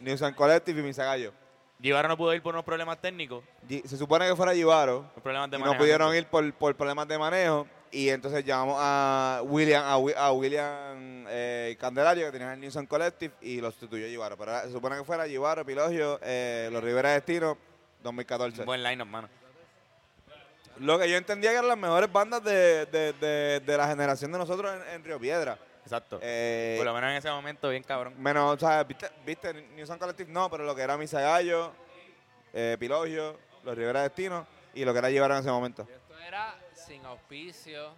New 0.00 0.16
Sound 0.18 0.34
Collective 0.34 0.80
y 0.80 0.82
Misagallo. 0.84 1.32
Givaro 1.80 2.08
no 2.08 2.16
pudo 2.16 2.32
ir 2.34 2.42
por 2.42 2.54
unos 2.54 2.64
problemas 2.64 2.98
técnicos, 3.00 3.44
Se 3.68 3.96
supone 3.96 4.26
que 4.28 4.36
fuera 4.36 4.54
Givaro. 4.54 5.10
problemas 5.22 5.50
de 5.50 5.56
y 5.56 5.60
no 5.60 5.66
manejo. 5.66 5.80
pudieron 5.82 6.14
ir 6.14 6.26
por, 6.26 6.52
por 6.54 6.74
problemas 6.76 7.06
de 7.08 7.18
manejo 7.18 7.66
y 7.90 8.08
entonces 8.08 8.44
llamamos 8.44 8.76
a 8.80 9.40
William 9.44 9.84
a, 9.84 9.98
Wi- 9.98 10.14
a 10.16 10.32
William 10.32 11.26
eh, 11.28 11.76
Candelario 11.78 12.26
que 12.26 12.32
tenía 12.32 12.54
el 12.54 12.60
New 12.60 12.70
Sound 12.70 12.88
Collective 12.88 13.34
y 13.40 13.60
lo 13.60 13.70
sustituyó 13.70 14.06
Givaro 14.08 14.36
pero 14.36 14.60
se 14.62 14.72
supone 14.72 14.96
que 14.96 15.04
fuera 15.04 15.26
Givaro, 15.26 15.60
Epilogio, 15.62 16.18
eh, 16.22 16.68
Los 16.72 16.82
Rivera 16.82 17.10
Destino 17.12 17.56
2014 18.02 18.60
Un 18.60 18.66
buen 18.66 18.82
line-up, 18.82 19.06
mano. 19.08 19.28
Lo 20.78 20.98
que 20.98 21.08
yo 21.10 21.16
entendía 21.16 21.50
que 21.50 21.56
eran 21.56 21.68
las 21.68 21.78
mejores 21.78 22.10
bandas 22.12 22.42
de, 22.44 22.86
de, 22.86 23.12
de, 23.14 23.60
de 23.60 23.76
la 23.76 23.86
generación 23.88 24.32
de 24.32 24.38
nosotros 24.38 24.74
en, 24.74 24.94
en 24.94 25.04
Río 25.04 25.18
Piedra 25.20 25.58
Exacto. 25.82 26.18
Eh, 26.22 26.76
por 26.78 26.86
lo 26.86 26.94
menos 26.94 27.10
en 27.10 27.16
ese 27.16 27.30
momento, 27.30 27.68
bien 27.68 27.82
cabrón. 27.82 28.14
menos, 28.16 28.54
o 28.56 28.58
sea, 28.58 28.82
¿viste, 28.84 29.10
viste 29.26 29.52
New 29.52 29.86
Sound 29.86 30.00
Collective 30.00 30.32
no, 30.32 30.50
pero 30.50 30.64
lo 30.64 30.74
que 30.74 30.80
era 30.80 30.96
Misa 30.96 31.20
Gallo 31.20 31.72
eh, 32.54 32.72
Epilogio, 32.74 33.38
Los 33.64 33.76
Rivera 33.76 34.02
Destino 34.02 34.46
y 34.72 34.84
lo 34.84 34.92
que 34.92 34.98
era 35.00 35.10
Givaro 35.10 35.34
en 35.34 35.40
ese 35.40 35.50
momento 35.50 35.86
Y 35.88 35.92
esto 35.92 36.18
era 36.18 36.54
sin 36.74 37.04
auspicio. 37.04 37.90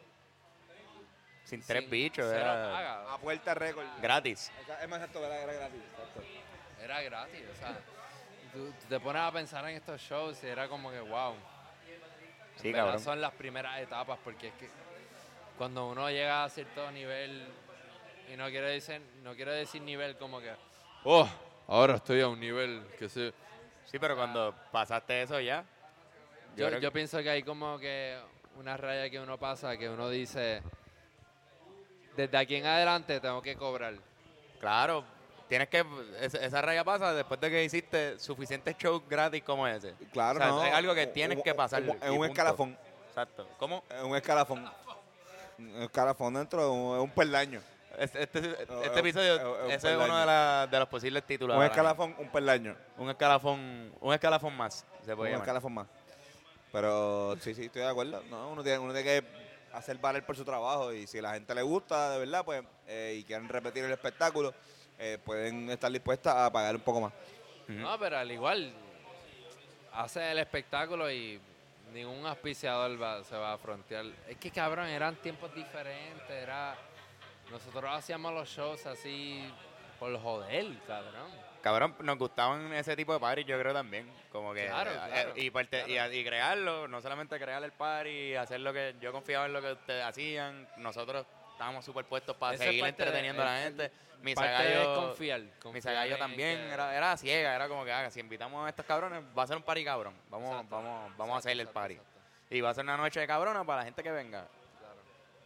Sin 1.44 1.62
tres 1.62 1.82
sin- 1.82 1.90
bichos, 1.90 2.26
era 2.32 2.72
paga. 2.72 3.14
a 3.14 3.18
puerta 3.18 3.54
récord 3.54 3.86
gratis. 4.02 4.50
es 4.82 4.88
más 4.88 4.98
exacto, 4.98 5.24
era, 5.24 5.42
era 5.42 5.52
gratis 5.52 5.80
exacto. 5.92 6.22
Era 6.82 7.02
gratis, 7.02 7.42
o 7.52 7.56
sea, 7.56 7.78
tú, 8.52 8.66
tú 8.80 8.86
te 8.88 8.98
pones 8.98 9.22
a 9.22 9.30
pensar 9.30 9.64
en 9.68 9.76
estos 9.76 10.00
shows 10.00 10.42
y 10.42 10.46
era 10.48 10.66
como 10.68 10.90
que, 10.90 10.98
wow. 11.00 11.34
Sí, 12.56 12.72
cabrón. 12.72 13.00
Son 13.00 13.20
las 13.20 13.32
primeras 13.32 13.80
etapas 13.80 14.18
porque 14.24 14.48
es 14.48 14.54
que 14.54 14.68
cuando 15.58 15.88
uno 15.88 16.10
llega 16.10 16.44
a 16.44 16.50
cierto 16.50 16.90
nivel, 16.90 17.46
y 18.32 18.36
no 18.36 18.48
quiero 18.48 18.66
decir, 18.66 19.00
no 19.22 19.34
quiero 19.34 19.52
decir 19.52 19.80
nivel 19.82 20.16
como 20.16 20.40
que, 20.40 20.52
oh, 21.04 21.28
ahora 21.68 21.96
estoy 21.96 22.20
a 22.20 22.28
un 22.28 22.40
nivel 22.40 22.86
que 22.98 23.08
sé. 23.08 23.32
Sí, 23.86 23.98
pero 23.98 24.16
cuando 24.16 24.54
pasaste 24.72 25.22
eso 25.22 25.40
ya. 25.40 25.64
Yo 26.56 26.92
pienso 26.92 27.22
que 27.22 27.30
hay 27.30 27.42
como 27.42 27.78
que 27.78 28.18
una 28.56 28.76
raya 28.76 29.10
que 29.10 29.20
uno 29.20 29.38
pasa 29.38 29.76
que 29.76 29.88
uno 29.88 30.08
dice, 30.08 30.62
desde 32.16 32.36
aquí 32.36 32.56
en 32.56 32.66
adelante 32.66 33.20
tengo 33.20 33.42
que 33.42 33.54
cobrar. 33.56 33.94
Claro, 34.58 35.04
tienes 35.48 35.68
que. 35.68 35.84
Esa, 36.20 36.38
esa 36.44 36.62
raya 36.62 36.84
pasa 36.84 37.12
después 37.14 37.40
de 37.40 37.50
que 37.50 37.64
hiciste 37.64 38.18
suficientes 38.18 38.76
shows 38.78 39.02
gratis 39.08 39.42
como 39.42 39.66
ese. 39.66 39.94
Claro, 40.12 40.38
O 40.38 40.42
sea, 40.42 40.48
no. 40.50 40.64
es 40.64 40.72
algo 40.74 40.94
que 40.94 41.06
tienes 41.06 41.42
que 41.42 41.54
pasar. 41.54 41.82
Es 41.82 41.88
un 41.88 41.98
punto. 41.98 42.24
escalafón. 42.26 42.78
Exacto. 43.08 43.48
¿Cómo? 43.58 43.82
Es 43.90 44.02
un 44.02 44.14
escalafón. 44.16 44.70
Un 45.58 45.82
escalafón 45.82 46.34
dentro 46.34 46.62
de 46.64 46.70
un, 46.70 46.96
es 46.96 47.02
un 47.02 47.10
peldaño. 47.10 47.60
Este, 47.98 48.24
este, 48.24 48.38
este 48.40 48.62
es- 48.90 48.96
episodio, 48.98 49.64
un 49.64 49.70
ese 49.70 49.90
es 49.90 49.96
uno 49.96 50.18
de, 50.18 50.26
la- 50.26 50.68
de 50.70 50.78
los 50.78 50.88
posibles 50.88 51.24
títulos. 51.24 51.56
Un 51.56 51.64
escalafón, 51.64 52.14
un 52.18 52.28
peldaño. 52.30 52.76
Un 52.98 53.08
escalafón, 53.08 53.90
un 54.00 54.12
escalafón 54.12 54.54
más, 54.54 54.84
se 55.02 55.14
Un 55.14 55.24
llamar. 55.24 55.40
escalafón 55.40 55.72
más. 55.72 55.86
Pero 56.72 57.36
sí, 57.40 57.54
sí, 57.54 57.64
estoy 57.66 57.82
de 57.82 57.88
acuerdo. 57.88 58.22
No, 58.28 58.50
uno, 58.50 58.62
tiene, 58.62 58.78
uno 58.78 58.92
tiene 58.92 59.08
que 59.22 59.26
hacer 59.72 59.96
valer 59.98 60.24
por 60.26 60.36
su 60.36 60.44
trabajo 60.44 60.92
y 60.92 61.06
si 61.06 61.20
la 61.22 61.32
gente 61.34 61.54
le 61.54 61.62
gusta 61.62 62.10
de 62.10 62.18
verdad 62.18 62.44
pues 62.44 62.62
eh, 62.86 63.16
y 63.18 63.24
quieren 63.24 63.48
repetir 63.48 63.84
el 63.84 63.92
espectáculo, 63.92 64.52
eh, 64.98 65.18
pueden 65.24 65.68
estar 65.70 65.90
dispuestas 65.92 66.34
a 66.36 66.52
pagar 66.52 66.74
un 66.76 66.82
poco 66.82 67.00
más. 67.00 67.12
No, 67.68 67.98
pero 67.98 68.18
al 68.18 68.30
igual, 68.30 68.72
hace 69.92 70.30
el 70.32 70.38
espectáculo 70.38 71.10
y 71.10 71.40
ningún 71.92 72.26
auspiciador 72.26 73.00
va- 73.00 73.24
se 73.24 73.36
va 73.36 73.54
a 73.54 73.58
frontear. 73.58 74.04
Es 74.28 74.36
que 74.36 74.50
cabrón, 74.50 74.86
eran 74.86 75.16
tiempos 75.16 75.54
diferentes, 75.54 76.30
era... 76.30 76.76
Nosotros 77.50 77.84
hacíamos 77.94 78.32
los 78.34 78.48
shows 78.48 78.84
así 78.86 79.48
por 80.00 80.16
joder, 80.20 80.66
cabrón. 80.86 81.30
Cabrón, 81.62 81.94
nos 82.00 82.18
gustaban 82.18 82.72
ese 82.72 82.96
tipo 82.96 83.12
de 83.12 83.20
parties, 83.20 83.46
yo 83.46 83.58
creo 83.58 83.72
también. 83.72 84.10
Como 84.32 84.52
que. 84.52 84.66
Claro, 84.66 84.90
eh, 84.90 84.98
claro, 85.08 85.32
y, 85.36 85.50
parte- 85.50 85.84
y 85.88 85.96
a- 85.96 86.12
y 86.12 86.24
crearlo, 86.24 86.88
no 86.88 87.00
solamente 87.00 87.38
crear 87.38 87.62
el 87.62 87.70
party, 87.72 88.34
hacer 88.34 88.60
lo 88.60 88.72
que. 88.72 88.96
Yo 89.00 89.12
confiaba 89.12 89.46
en 89.46 89.52
lo 89.52 89.62
que 89.62 89.72
ustedes 89.72 90.04
hacían. 90.04 90.68
Nosotros 90.76 91.24
estábamos 91.56 91.84
súper 91.84 92.04
puestos 92.04 92.36
para 92.36 92.54
Esa 92.54 92.64
seguir 92.64 92.82
de- 92.82 92.88
entreteniendo 92.90 93.42
a 93.42 93.46
la 93.46 93.58
gente. 93.62 93.90
Mi 94.22 94.34
Sagallo. 94.34 94.94
confiar. 95.06 95.40
Mi 95.40 95.50
confiar 95.60 95.82
Sagallo 95.82 96.14
en 96.14 96.18
también 96.18 96.58
que- 96.58 96.72
era, 96.72 96.94
era 96.96 97.16
ciega, 97.16 97.54
era 97.54 97.68
como 97.68 97.84
que 97.84 97.92
ah, 97.92 98.10
si 98.10 98.20
invitamos 98.20 98.64
a 98.66 98.68
estos 98.68 98.84
cabrones, 98.86 99.22
va 99.36 99.42
a 99.42 99.46
ser 99.46 99.56
un 99.56 99.62
party 99.62 99.84
cabrón. 99.84 100.14
Vamos, 100.28 100.50
Exacto, 100.52 100.76
vamos, 100.76 101.16
vamos 101.16 101.34
a 101.34 101.38
hacerle 101.38 101.62
el 101.62 101.68
party. 101.68 101.94
exacto. 101.94 102.20
Y 102.50 102.60
va 102.60 102.70
a 102.70 102.74
ser 102.74 102.84
una 102.84 102.96
noche 102.96 103.20
de 103.20 103.26
cabrona 103.26 103.64
para 103.64 103.78
la 103.80 103.84
gente 103.84 104.02
que 104.02 104.10
venga. 104.10 104.46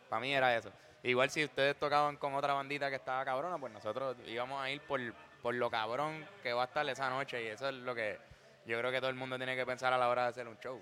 Para 0.09 0.21
mí 0.21 0.33
era 0.35 0.55
eso. 0.57 0.71
Igual 1.03 1.31
si 1.31 1.45
ustedes 1.45 1.77
tocaban 1.79 2.17
con 2.17 2.35
otra 2.35 2.53
bandita 2.55 2.91
que 2.91 2.97
estaba 2.97 3.25
cabrona, 3.25 3.57
pues 3.59 3.73
nosotros 3.73 4.17
íbamos 4.27 4.61
a 4.63 4.69
ir 4.71 4.81
por, 4.83 5.01
por 5.43 5.55
lo 5.55 5.71
cabrón 5.71 6.27
que 6.43 6.53
va 6.53 6.63
a 6.63 6.67
estar 6.67 6.87
esa 6.89 7.09
noche. 7.09 7.43
Y 7.43 7.47
eso 7.47 7.69
es 7.69 7.75
lo 7.75 7.95
que 7.95 8.19
yo 8.67 8.79
creo 8.79 8.91
que 8.91 8.99
todo 8.99 9.09
el 9.11 9.17
mundo 9.17 9.37
tiene 9.37 9.57
que 9.57 9.65
pensar 9.65 9.93
a 9.93 9.99
la 9.99 10.09
hora 10.09 10.25
de 10.25 10.29
hacer 10.29 10.47
un 10.49 10.59
show. 10.59 10.81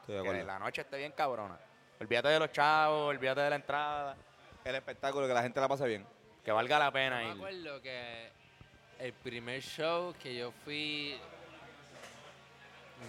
Estoy 0.00 0.22
Que 0.22 0.44
la 0.44 0.58
noche 0.58 0.82
esté 0.82 0.96
bien 0.98 1.12
cabrona. 1.12 1.58
Olvídate 2.00 2.28
de 2.28 2.38
los 2.38 2.50
chavos, 2.50 3.10
olvídate 3.10 3.42
de 3.42 3.50
la 3.50 3.56
entrada. 3.56 4.16
El 4.64 4.74
espectáculo, 4.76 5.26
que 5.26 5.34
la 5.34 5.42
gente 5.42 5.60
la 5.60 5.68
pase 5.68 5.86
bien. 5.86 6.06
Que 6.44 6.52
valga 6.52 6.78
la 6.78 6.90
pena 6.90 7.20
Yo 7.22 7.28
me 7.28 7.32
ir. 7.32 7.36
acuerdo 7.36 7.82
que 7.82 8.30
el 8.98 9.12
primer 9.12 9.60
show 9.62 10.14
que 10.20 10.34
yo 10.36 10.52
fui, 10.64 11.16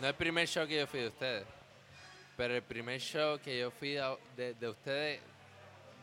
no 0.02 0.08
el 0.08 0.16
primer 0.16 0.48
show 0.48 0.68
que 0.68 0.80
yo 0.80 0.88
fui 0.88 1.02
de 1.02 1.08
ustedes, 1.08 1.46
pero 2.38 2.56
el 2.56 2.64
primer 2.64 3.00
show 3.00 3.40
que 3.40 3.60
yo 3.60 3.72
fui 3.72 3.90
de, 3.94 4.18
de- 4.36 4.54
de 4.56 4.70
ustedes, 4.70 5.22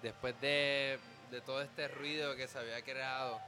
después 0.03 0.41
de, 0.41 0.99
de 1.31 1.41
todo 1.41 1.61
este 1.63 1.89
ruido 1.89 2.35
que 2.37 2.47
se 2.49 2.59
había 2.59 2.83
creado, 2.83 3.41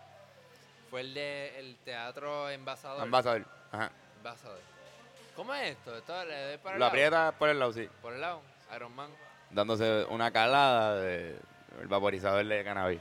fue 0.90 1.00
el 1.02 1.14
de 1.14 1.58
el 1.58 1.76
teatro 1.84 2.50
envasador. 2.50 3.02
Ambasador. 3.02 3.46
Ajá. 3.70 3.90
Envasador. 4.18 4.60
¿Cómo 5.36 5.54
es 5.54 5.70
esto? 5.70 5.96
¿Esto 5.96 6.24
le 6.24 6.48
doy 6.48 6.58
para 6.58 6.74
el 6.74 6.78
Lo 6.80 6.84
lado? 6.84 6.88
aprieta 6.90 7.32
por 7.38 7.48
el 7.48 7.58
lado, 7.58 7.72
sí. 7.72 7.88
Por 8.02 8.12
el 8.12 8.20
lado, 8.20 8.42
Iron 8.76 8.94
Man. 8.94 9.10
Dándose 9.50 10.04
una 10.10 10.30
calada 10.30 10.96
de 11.00 11.36
el 11.80 11.86
vaporizador 11.88 12.44
de 12.44 12.64
cannabis. 12.64 13.00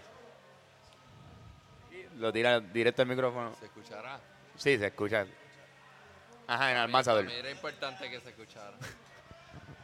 Lo 2.18 2.32
tira 2.32 2.60
directo 2.60 3.02
al 3.02 3.08
micrófono. 3.08 3.54
¿Se 3.56 3.66
escuchará? 3.66 4.20
Sí, 4.56 4.78
se 4.78 4.88
escucha. 4.88 5.26
Ajá, 6.48 6.64
en 6.66 6.70
el 6.72 6.76
Para 6.76 6.84
ambasador. 6.84 7.26
mí 7.26 7.34
era 7.34 7.50
importante 7.50 8.10
que 8.10 8.20
se 8.20 8.30
escuchara. 8.30 8.74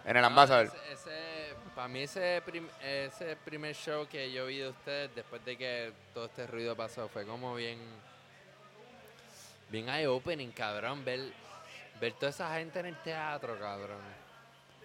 En 0.05 0.15
el 0.15 0.23
Ah, 0.23 0.27
ambasador. 0.27 0.67
ese, 0.67 0.93
ese- 0.93 1.55
para 1.75 1.89
mí 1.89 1.99
ese, 2.03 2.41
prim- 2.45 2.69
ese 2.81 3.35
primer 3.35 3.75
show 3.75 4.07
que 4.07 4.31
yo 4.31 4.45
vi 4.45 4.59
de 4.59 4.69
ustedes 4.69 5.13
después 5.13 5.43
de 5.43 5.57
que 5.57 5.91
todo 6.13 6.27
este 6.27 6.47
ruido 6.47 6.77
pasó 6.77 7.09
fue 7.09 7.25
como 7.25 7.53
bien 7.55 7.77
bien 9.69 9.89
eye 9.89 10.07
opening, 10.07 10.51
cabrón, 10.51 11.03
ver 11.03 11.19
ver 11.99 12.13
toda 12.13 12.29
esa 12.29 12.55
gente 12.55 12.79
en 12.79 12.85
el 12.85 12.95
teatro, 13.03 13.59
cabrón. 13.59 13.99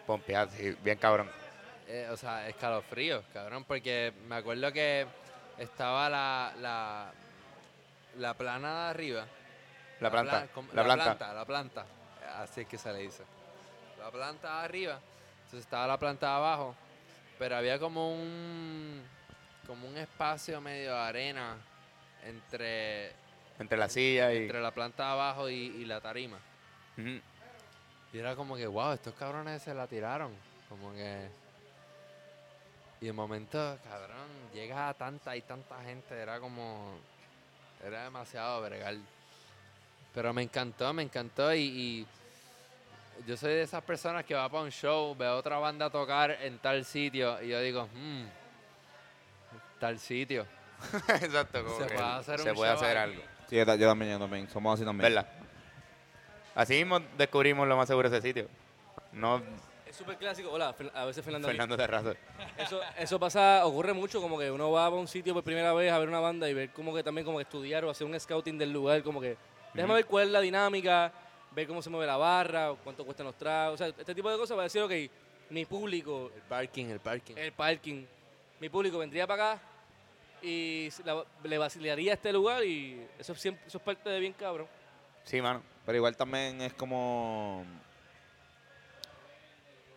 Pompeado, 0.09 0.51
sí, 0.57 0.77
bien 0.83 0.99
cabrón. 0.99 1.31
Eh, 1.95 2.09
o 2.11 2.17
sea, 2.17 2.49
escalofríos, 2.49 3.23
cabrón, 3.35 3.65
porque 3.65 4.15
me 4.27 4.37
acuerdo 4.37 4.73
que 4.73 5.07
estaba 5.59 6.09
la 6.09 6.53
la, 6.59 7.13
la 8.17 8.35
plana 8.35 8.85
de 8.85 8.91
arriba. 8.91 9.27
La 10.01 10.11
planta. 10.11 10.47
plan- 10.47 10.69
La 10.73 10.83
planta. 10.85 11.35
La 11.35 11.45
planta. 11.45 11.87
Así 12.39 12.63
es 12.63 12.67
que 12.67 12.79
se 12.79 12.93
le 12.93 13.01
dice. 13.01 13.25
La 13.99 14.11
planta 14.11 14.59
de 14.61 14.65
arriba. 14.65 14.99
Entonces 15.45 15.61
estaba 15.61 15.87
la 15.87 15.99
planta 15.99 16.29
de 16.29 16.33
abajo. 16.37 16.75
Pero 17.39 17.57
había 17.57 17.79
como 17.79 18.13
un. 18.15 19.03
Como 19.67 19.87
un 19.87 19.97
espacio 19.99 20.61
medio 20.61 20.93
de 20.95 20.99
arena 21.01 21.57
entre, 22.25 23.13
Entre 23.59 23.77
la 23.79 23.89
silla 23.89 24.33
y. 24.33 24.39
entre 24.39 24.61
la 24.63 24.71
planta 24.71 25.05
de 25.07 25.11
abajo 25.13 25.49
y, 25.51 25.55
y 25.55 25.85
la 25.85 26.01
tarima. 26.01 26.39
Y 26.97 28.19
era 28.19 28.35
como 28.35 28.57
que, 28.57 28.67
wow, 28.67 28.93
estos 28.93 29.15
cabrones 29.15 29.63
se 29.63 29.75
la 29.75 29.87
tiraron. 29.87 30.33
Como 30.71 30.93
que. 30.95 31.29
Y 33.03 33.07
de 33.07 33.13
momento, 33.13 33.59
cabrón, 33.83 34.29
llega 34.55 34.89
a 34.89 34.95
tanta 34.95 35.37
y 35.37 35.43
tanta 35.43 35.83
gente. 35.83 36.15
Era 36.15 36.39
como. 36.39 36.95
Era 37.85 38.05
demasiado 38.05 38.63
bregar. 38.63 38.95
Pero 40.15 40.33
me 40.33 40.43
encantó, 40.43 40.93
me 40.93 41.03
encantó. 41.03 41.53
Y, 41.53 41.63
y 41.63 42.07
yo 43.27 43.37
soy 43.37 43.55
de 43.55 43.63
esas 43.63 43.83
personas 43.83 44.25
que 44.25 44.35
va 44.37 44.49
para 44.49 44.63
un 44.63 44.71
show, 44.71 45.17
ve 45.17 45.27
a 45.27 45.35
otra 45.35 45.59
banda 45.59 45.91
tocar 45.91 46.31
en 46.31 46.61
tal 46.61 46.85
sitio. 46.85 47.43
Y 47.43 47.49
yo 47.49 47.61
digo, 47.61 47.89
hmm, 47.93 48.23
tal 49.81 49.99
sitio. 49.99 50.47
Exacto, 51.09 51.65
como 51.65 51.79
Se 51.79 51.87
que 51.89 51.95
puede 51.95 52.09
hacer 52.09 52.39
se 52.39 52.51
un 52.51 52.55
puede 52.55 52.71
show 52.71 52.85
hacer 52.85 52.97
algo. 52.97 53.23
Sí, 53.49 53.57
yo 53.57 53.67
también, 53.67 54.13
yo 54.13 54.19
también. 54.21 54.49
Somos 54.49 54.75
así 54.75 54.85
también. 54.85 55.13
¿Verdad? 55.13 55.29
Así 56.55 56.75
mismo 56.75 57.01
descubrimos 57.19 57.67
lo 57.67 57.77
más 57.77 57.89
seguro 57.89 58.09
de 58.09 58.17
ese 58.17 58.29
sitio. 58.29 58.49
No 59.11 59.43
Es 59.93 59.99
súper 59.99 60.17
clásico. 60.17 60.51
Hola, 60.51 60.75
a 60.95 61.05
veces 61.05 61.23
Fernando. 61.23 61.47
Fernando 61.47 61.77
Terrazo. 61.77 62.15
Eso, 62.57 62.81
eso 62.97 63.21
pasa, 63.21 63.67
ocurre 63.67 63.93
mucho, 63.93 64.23
como 64.23 64.39
que 64.39 64.51
uno 64.51 64.71
va 64.71 64.87
a 64.87 64.89
un 64.89 65.07
sitio 65.07 65.35
por 65.35 65.45
primera 65.45 65.75
vez 65.75 65.93
a 65.93 65.99
ver 65.99 66.09
una 66.09 66.19
banda 66.19 66.49
y 66.49 66.55
ver 66.55 66.71
como 66.71 66.95
que 66.95 67.03
también 67.03 67.27
como 67.27 67.37
que 67.37 67.43
estudiar 67.43 67.85
o 67.85 67.91
hacer 67.91 68.07
un 68.07 68.19
scouting 68.19 68.57
del 68.57 68.73
lugar, 68.73 69.03
como 69.03 69.21
que 69.21 69.37
déjame 69.75 69.93
ver 69.93 70.07
cuál 70.07 70.25
es 70.29 70.31
la 70.31 70.41
dinámica, 70.41 71.13
ver 71.51 71.67
cómo 71.67 71.83
se 71.83 71.91
mueve 71.91 72.07
la 72.07 72.17
barra, 72.17 72.75
cuánto 72.83 73.05
cuestan 73.05 73.27
los 73.27 73.37
tragos, 73.37 73.75
o 73.75 73.77
sea, 73.85 73.89
este 73.89 74.15
tipo 74.15 74.31
de 74.31 74.39
cosas 74.39 74.55
para 74.55 74.63
decir, 74.63 74.81
ok, 74.81 74.93
mi 75.51 75.67
público, 75.67 76.33
El 76.35 76.41
parking, 76.41 76.87
el 76.87 77.01
parking. 77.01 77.35
el 77.37 77.53
parking, 77.53 78.07
mi 78.61 78.71
público 78.71 78.97
vendría 78.97 79.27
para 79.27 79.53
acá 79.53 79.63
y 80.41 80.89
la- 81.05 81.23
le 81.45 81.59
vacilaría 81.59 82.13
a 82.13 82.15
este 82.15 82.33
lugar 82.33 82.65
y 82.65 83.07
eso 83.19 83.35
es, 83.35 83.41
siempre, 83.43 83.63
eso 83.67 83.77
es 83.77 83.85
parte 83.85 84.09
de 84.09 84.19
bien 84.21 84.33
cabrón. 84.33 84.67
Sí, 85.25 85.43
mano. 85.43 85.63
Pero 85.85 85.97
igual 85.99 86.17
también 86.17 86.63
es 86.63 86.73
como 86.73 87.63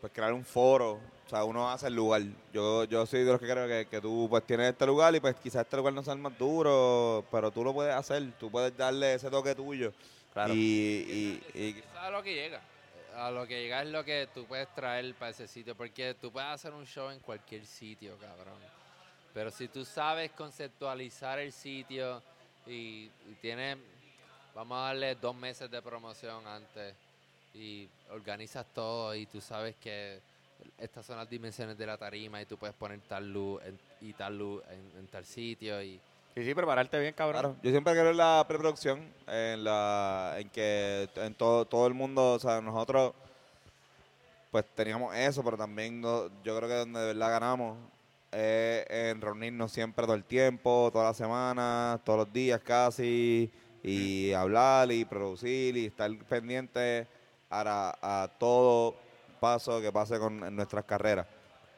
pues 0.06 0.14
crear 0.14 0.34
un 0.34 0.45
foro. 0.45 0.99
O 1.26 1.30
sea, 1.30 1.43
uno 1.43 1.68
hace 1.68 1.88
el 1.88 1.95
lugar. 1.95 2.22
Yo, 2.53 2.84
yo 2.84 3.08
soy 3.08 3.24
de 3.24 3.32
los 3.32 3.39
que 3.39 3.47
creo 3.47 3.68
que, 3.68 3.88
que 3.89 3.99
tú 3.99 4.28
pues 4.30 4.45
tienes 4.45 4.70
este 4.72 4.86
lugar 4.86 5.16
y 5.16 5.20
pues 5.20 5.36
quizás 5.38 5.64
este 5.64 5.78
lugar 5.78 5.93
no 5.93 6.03
sea 6.03 6.14
el 6.14 6.20
más 6.20 6.38
duro, 6.38 7.26
pero 7.32 7.49
tú 7.49 7.64
lo 7.64 7.74
puedes 7.74 7.91
hacer. 7.95 8.32
Tú 8.39 8.51
puedes 8.51 8.78
darle 8.78 9.16
ese 9.16 9.32
toque 9.32 9.56
tuyo. 9.56 9.91
Claro. 10.32 10.53
Y, 10.53 11.41
y, 11.56 11.60
y- 11.60 11.84
a 11.97 12.12
lo 12.12 12.22
que 12.22 12.36
llega. 12.36 12.62
A 13.16 13.32
lo 13.32 13.47
que 13.47 13.64
llega 13.64 13.82
es 13.82 13.88
lo 13.89 14.03
que 14.06 14.28
tú 14.32 14.45
puedes 14.45 14.68
traer 14.76 15.16
para 15.16 15.32
ese 15.32 15.47
sitio. 15.47 15.74
Porque 15.74 16.14
tú 16.22 16.32
puedes 16.32 16.49
hacer 16.49 16.72
un 16.72 16.86
show 16.86 17.10
en 17.10 17.20
cualquier 17.20 17.66
sitio, 17.66 18.16
cabrón. 18.20 18.60
Pero 19.34 19.49
si 19.49 19.68
tú 19.68 19.84
sabes 19.84 20.30
conceptualizar 20.34 21.39
el 21.39 21.51
sitio 21.51 22.22
y, 22.68 23.10
y 23.28 23.38
tienes, 23.41 23.78
vamos 24.53 24.78
a 24.78 24.82
darle 24.82 25.16
dos 25.16 25.36
meses 25.36 25.72
de 25.72 25.82
promoción 25.82 26.45
antes 26.45 26.93
y 27.56 27.88
organizas 28.12 28.66
todo 28.74 29.16
y 29.16 29.26
tú 29.26 29.41
sabes 29.41 29.76
que 29.78 30.20
estas 30.78 31.06
son 31.06 31.18
las 31.18 31.30
dimensiones 31.30 31.78
de 31.78 31.86
la 31.86 31.97
tarima 31.97 32.41
y 32.41 32.45
tú 32.45 32.58
puedes 32.58 32.76
poner 32.76 32.99
tal 33.01 33.32
luz 33.32 33.62
en- 33.66 33.80
y 34.01 34.14
tal 34.14 34.38
luz 34.38 34.62
en, 34.70 34.99
en 34.99 35.08
tal 35.08 35.26
sitio 35.26 35.82
y 35.82 35.99
Sí, 36.36 36.43
sí, 36.43 36.53
prepararte 36.53 36.99
bien, 36.99 37.14
cabrón. 37.14 37.41
Claro, 37.41 37.56
yo 37.64 37.72
siempre 37.72 37.93
creo 37.93 38.10
en 38.12 38.18
la 38.18 38.43
preproducción, 38.45 38.99
en 39.26 39.64
la 39.64 40.36
en 40.38 40.49
que 40.49 41.08
en 41.16 41.34
todo, 41.34 41.64
todo 41.66 41.88
el 41.88 41.93
mundo, 41.93 42.34
o 42.34 42.39
sea, 42.39 42.60
nosotros 42.60 43.14
pues 44.51 44.66
teníamos 44.76 45.16
eso, 45.16 45.43
pero 45.43 45.58
también 45.58 45.99
no- 46.01 46.28
yo 46.43 46.58
creo 46.58 46.68
que 46.70 46.76
donde 46.76 46.99
de 46.99 47.06
verdad 47.08 47.30
ganamos 47.30 47.78
es 48.32 48.86
en 48.89 49.22
reunirnos 49.22 49.72
siempre 49.72 50.06
todo 50.06 50.16
el 50.16 50.24
tiempo, 50.26 50.89
toda 50.91 51.06
la 51.06 51.14
semana, 51.14 51.99
todos 52.03 52.20
los 52.20 52.34
días 52.34 52.60
casi, 52.62 53.49
y 53.84 54.34
hablar 54.34 54.91
y 54.91 55.06
producir 55.06 55.78
y 55.78 55.86
estar 55.86 56.12
pendiente 56.26 57.08
a, 57.64 58.24
a 58.24 58.28
todo 58.38 58.95
paso 59.39 59.80
que 59.82 59.91
pase 59.91 60.18
con 60.20 60.43
en 60.43 60.56
nuestras 60.56 60.86
carreras. 60.86 61.28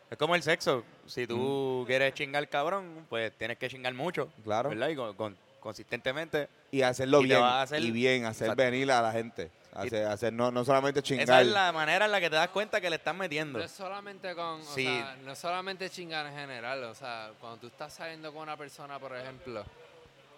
Es 0.10 0.18
como 0.18 0.36
el 0.36 0.42
sexo. 0.44 0.84
Si 1.06 1.28
tú 1.28 1.84
quieres 1.86 2.14
chingar 2.14 2.48
cabrón, 2.48 3.06
pues 3.10 3.38
tienes 3.38 3.58
que 3.58 3.70
chingar 3.70 3.94
mucho. 3.94 4.30
Claro. 4.44 4.70
¿Verdad? 4.70 4.90
Y 4.90 4.96
con- 4.96 5.16
con- 5.16 5.38
consistentemente. 5.60 6.48
Y 6.72 6.82
hacerlo 6.82 7.22
Y 7.22 7.26
bien, 7.26 7.44
hacer- 7.44 7.82
y 7.84 7.92
bien, 7.92 8.26
hacer 8.26 8.48
Exacto. 8.48 8.64
venir 8.64 8.90
a 8.92 9.02
la 9.02 9.12
gente. 9.12 9.52
Hacer, 9.74 10.06
hacer 10.08 10.34
no, 10.34 10.50
no 10.50 10.64
solamente 10.66 11.02
Esa 11.02 11.08
chingar. 11.08 11.42
es 11.44 11.48
la 11.50 11.72
manera 11.72 12.06
en 12.06 12.12
la 12.12 12.20
que 12.20 12.30
te 12.30 12.36
das 12.36 12.48
cuenta 12.50 12.82
que 12.82 12.90
le 12.90 12.96
están 12.96 13.18
metiendo. 13.18 13.60
No 13.60 13.66
es 13.66 13.72
solamente 13.72 14.34
con, 14.34 14.62
o 14.62 14.64
Sí. 14.64 14.86
sea, 14.86 15.18
no 15.24 15.34
es 15.34 15.38
solamente 15.38 15.90
chingar 15.90 16.26
en 16.26 16.34
general, 16.34 16.84
o 16.86 16.96
sea, 16.96 17.32
cuando 17.40 17.60
tú 17.60 17.68
estás 17.68 17.94
saliendo 17.94 18.34
con 18.34 18.44
una 18.44 18.58
persona, 18.58 18.98
por 18.98 19.16
ejemplo, 19.16 19.64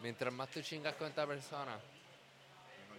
mientras 0.02 0.34
más 0.34 0.50
tú 0.50 0.62
chingas 0.62 0.94
con 0.96 1.08
esta 1.08 1.26
persona, 1.26 1.78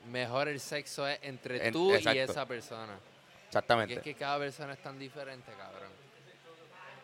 mejor 0.06 0.48
el 0.48 0.60
sexo 0.60 1.06
es 1.06 1.18
entre 1.22 1.66
En- 1.66 1.72
tú 1.72 1.92
y 1.94 2.18
esa 2.18 2.46
persona. 2.46 2.94
Porque 2.94 3.46
Exactamente. 3.48 3.94
es 3.94 4.00
que 4.02 4.14
cada 4.14 4.38
persona 4.38 4.72
es 4.74 4.78
tan 4.82 4.98
diferente, 4.98 5.52
cabrón. 5.58 5.90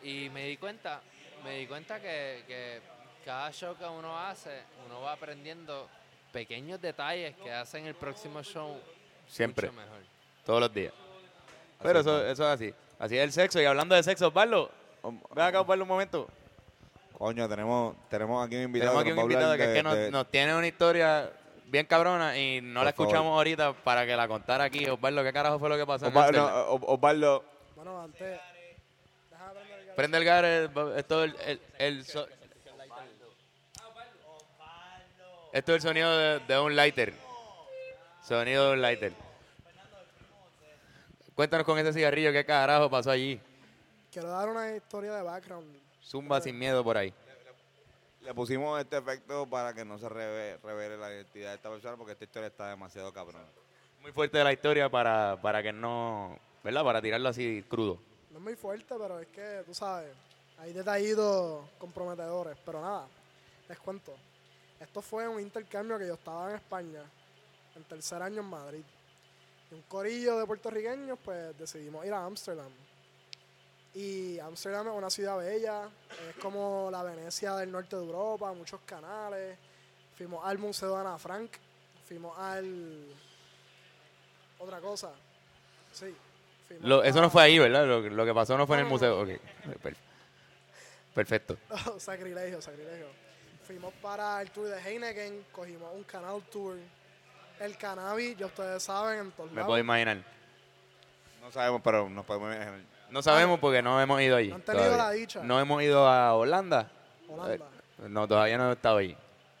Y 0.03 0.29
me 0.29 0.45
di 0.45 0.57
cuenta, 0.57 1.01
me 1.43 1.57
di 1.59 1.67
cuenta 1.67 1.99
que, 1.99 2.43
que 2.47 2.81
cada 3.25 3.51
show 3.51 3.75
que 3.77 3.85
uno 3.85 4.17
hace, 4.17 4.61
uno 4.85 5.01
va 5.01 5.13
aprendiendo 5.13 5.89
pequeños 6.31 6.79
detalles 6.81 7.35
que 7.37 7.51
hacen 7.51 7.85
el 7.87 7.95
próximo 7.95 8.41
show 8.43 8.79
Siempre. 9.27 9.67
mucho 9.69 9.81
mejor. 9.81 9.99
Todos 10.45 10.61
los 10.61 10.73
días. 10.73 10.93
Pero 11.81 11.99
eso, 11.99 12.25
eso 12.25 12.43
es 12.43 12.49
así. 12.49 12.73
Así 12.99 13.17
es 13.17 13.23
el 13.23 13.31
sexo. 13.31 13.61
Y 13.61 13.65
hablando 13.65 13.95
de 13.95 14.03
sexo, 14.03 14.27
Osvaldo, 14.29 14.71
ven 15.03 15.45
acá, 15.45 15.61
Osvaldo, 15.61 15.83
un 15.83 15.89
momento. 15.89 16.27
Coño, 17.17 17.49
tenemos, 17.49 17.95
tenemos 18.09 18.45
aquí 18.45 18.55
un 18.55 18.63
invitado. 18.63 18.91
Tenemos 18.91 19.01
aquí 19.01 19.09
que 19.09 19.13
un 19.19 19.31
invitado 19.31 19.57
que 19.57 19.63
es 19.63 19.69
de- 19.69 19.75
que 19.75 19.83
nos, 19.83 19.95
de- 19.95 20.11
nos 20.11 20.27
tiene 20.31 20.55
una 20.55 20.67
historia 20.67 21.31
bien 21.67 21.85
cabrona 21.85 22.37
y 22.37 22.61
no 22.61 22.83
la 22.83 22.91
favor. 22.91 23.07
escuchamos 23.07 23.37
ahorita 23.37 23.73
para 23.73 24.05
que 24.05 24.15
la 24.15 24.27
contara 24.27 24.63
aquí. 24.65 24.85
Osvaldo, 24.87 25.23
¿qué 25.23 25.31
carajo 25.33 25.59
fue 25.59 25.69
lo 25.69 25.77
que 25.77 25.85
pasó? 25.85 26.07
Osvaldo, 26.07 26.49
no, 26.49 26.85
Osvaldo, 26.93 27.43
Bueno, 27.75 28.01
antes. 28.01 28.39
El 29.89 29.95
Prende 29.95 30.17
el 30.19 30.23
gar, 30.25 30.45
esto 30.45 31.23
es 31.23 31.33
el, 31.33 31.35
el- 31.47 31.61
el 31.79 32.05
so- 32.05 32.27
Esto 35.53 35.71
es 35.73 35.75
el 35.83 35.89
sonido 35.89 36.15
de, 36.17 36.39
de 36.39 36.59
un 36.59 36.75
lighter. 36.75 37.13
Sonido 38.23 38.67
de 38.67 38.73
un 38.73 38.81
lighter. 38.81 39.13
Cuéntanos 41.33 41.65
con 41.65 41.79
ese 41.79 41.93
cigarrillo, 41.93 42.31
qué 42.31 42.45
carajo 42.45 42.89
pasó 42.89 43.09
allí. 43.11 43.39
Quiero 44.11 44.27
dar 44.29 44.49
una 44.49 44.75
historia 44.75 45.13
de 45.13 45.21
background. 45.23 45.67
Zumba 46.03 46.41
sin 46.41 46.57
miedo 46.59 46.83
por 46.83 46.97
ahí. 46.97 47.13
Le 48.27 48.33
pusimos 48.33 48.77
este 48.81 48.97
efecto 48.97 49.45
para 49.45 49.73
que 49.73 49.85
no 49.85 49.97
se 49.97 50.09
reve- 50.09 50.57
revele 50.61 50.97
la 50.97 51.13
identidad 51.13 51.51
de 51.51 51.55
esta 51.55 51.69
persona 51.69 51.95
porque 51.95 52.11
esta 52.11 52.25
historia 52.25 52.47
está 52.47 52.69
demasiado 52.69 53.13
cabrón. 53.13 53.41
Muy 54.01 54.11
fuerte 54.11 54.43
la 54.43 54.51
historia 54.51 54.89
para, 54.89 55.39
para 55.41 55.63
que 55.63 55.71
no, 55.71 56.37
¿verdad? 56.61 56.83
Para 56.83 57.01
tirarlo 57.01 57.29
así 57.29 57.63
crudo. 57.69 58.01
No 58.31 58.39
es 58.39 58.43
muy 58.43 58.55
fuerte, 58.57 58.93
pero 58.99 59.19
es 59.21 59.27
que, 59.27 59.63
tú 59.65 59.73
sabes, 59.73 60.11
hay 60.59 60.73
detallitos 60.73 61.69
comprometedores. 61.77 62.57
Pero 62.65 62.81
nada, 62.81 63.07
les 63.69 63.79
cuento. 63.79 64.13
Esto 64.77 65.01
fue 65.01 65.25
un 65.25 65.39
intercambio 65.39 65.97
que 65.97 66.07
yo 66.07 66.15
estaba 66.15 66.49
en 66.49 66.57
España, 66.57 67.03
en 67.77 67.83
tercer 67.85 68.21
año 68.21 68.41
en 68.41 68.47
Madrid. 68.49 68.83
Y 69.71 69.73
un 69.73 69.83
corillo 69.83 70.37
de 70.37 70.45
puertorriqueños, 70.45 71.17
pues 71.23 71.57
decidimos 71.57 72.05
ir 72.05 72.11
a 72.11 72.25
Ámsterdam. 72.25 72.71
Y 73.99 74.39
Ámsterdam 74.39 74.87
es 74.89 74.93
una 74.93 75.09
ciudad 75.09 75.37
bella, 75.39 75.89
es 76.29 76.35
como 76.35 76.89
la 76.91 77.01
Venecia 77.01 77.55
del 77.55 77.71
norte 77.71 77.95
de 77.95 78.03
Europa, 78.03 78.53
muchos 78.53 78.79
canales. 78.85 79.57
Fuimos 80.15 80.45
al 80.45 80.57
Museo 80.59 80.93
de 80.93 81.01
Ana 81.01 81.17
Frank, 81.17 81.51
fuimos 82.07 82.37
al... 82.37 83.05
Otra 84.59 84.79
cosa, 84.79 85.11
sí. 85.93 86.15
Lo- 86.81 87.03
eso 87.03 87.19
a- 87.19 87.21
no 87.23 87.29
fue 87.31 87.43
ahí, 87.43 87.57
¿verdad? 87.57 87.87
Lo, 87.87 88.01
lo 88.01 88.25
que 88.25 88.33
pasó 88.33 88.55
no 88.57 88.67
fue 88.67 88.75
en 88.77 88.83
el 88.83 88.89
museo. 88.89 89.21
Ok. 89.21 89.29
Per- 89.81 89.95
Perfecto. 91.15 91.57
Oh, 91.87 91.99
sacrilegio, 91.99 92.61
sacrilegio. 92.61 93.07
Fuimos 93.65 93.93
para 93.95 94.41
el 94.41 94.51
tour 94.51 94.67
de 94.67 94.79
Heineken, 94.79 95.45
cogimos 95.51 95.91
un 95.95 96.03
canal 96.03 96.41
tour. 96.51 96.77
El 97.59 97.75
cannabis, 97.77 98.37
ya 98.37 98.45
ustedes 98.45 98.83
saben, 98.83 99.19
en 99.21 99.31
todos 99.31 99.49
Me 99.49 99.55
lados. 99.55 99.67
puedo 99.69 99.79
imaginar. 99.79 100.17
No 101.41 101.51
sabemos, 101.51 101.81
pero 101.83 102.07
nos 102.09 102.23
podemos 102.25 102.53
imaginar. 102.53 102.81
No 103.09 103.21
sabemos 103.21 103.59
porque 103.59 103.81
no 103.81 104.01
hemos 104.01 104.21
ido 104.21 104.35
allí. 104.35 104.49
No 104.49 104.55
han 104.55 104.61
tenido 104.61 104.85
todavía. 104.85 105.03
la 105.05 105.11
dicha. 105.11 105.43
No 105.43 105.59
hemos 105.59 105.81
ido 105.83 106.07
a 106.07 106.33
Holanda. 106.35 106.89
Holanda, 107.29 107.65
Eh, 107.99 108.09
no, 108.09 108.27
todavía 108.27 108.57
no 108.57 108.69
he 108.69 108.73
estado 108.73 108.97
allí. 108.97 109.15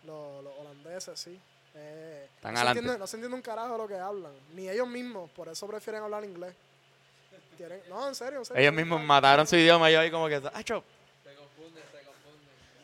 los, 0.05 0.43
los 0.43 0.53
holandeses, 0.59 1.19
sí. 1.19 1.39
Eh, 1.75 2.27
Están 2.35 2.53
no, 2.53 2.57
se 2.57 2.61
adelante. 2.61 2.79
entiende, 2.79 2.99
no 2.99 3.07
se 3.07 3.15
entiende 3.17 3.35
un 3.35 3.41
carajo 3.41 3.77
lo 3.77 3.87
que 3.87 3.97
hablan, 3.97 4.31
ni 4.53 4.69
ellos 4.69 4.87
mismos, 4.87 5.29
por 5.31 5.47
eso 5.47 5.67
prefieren 5.67 6.01
hablar 6.03 6.23
inglés. 6.23 6.53
Tienen- 7.57 7.81
no, 7.89 8.07
en 8.07 8.15
serio, 8.15 8.39
en 8.39 8.45
serio. 8.45 8.61
Ellos 8.61 8.73
mismos 8.73 9.01
mataron 9.01 9.47
su 9.47 9.55
idioma 9.55 9.89
y 9.89 9.93
yo 9.93 9.99
ahí 9.99 10.11
como 10.11 10.27
que... 10.27 10.41
¡Acho! 10.53 10.83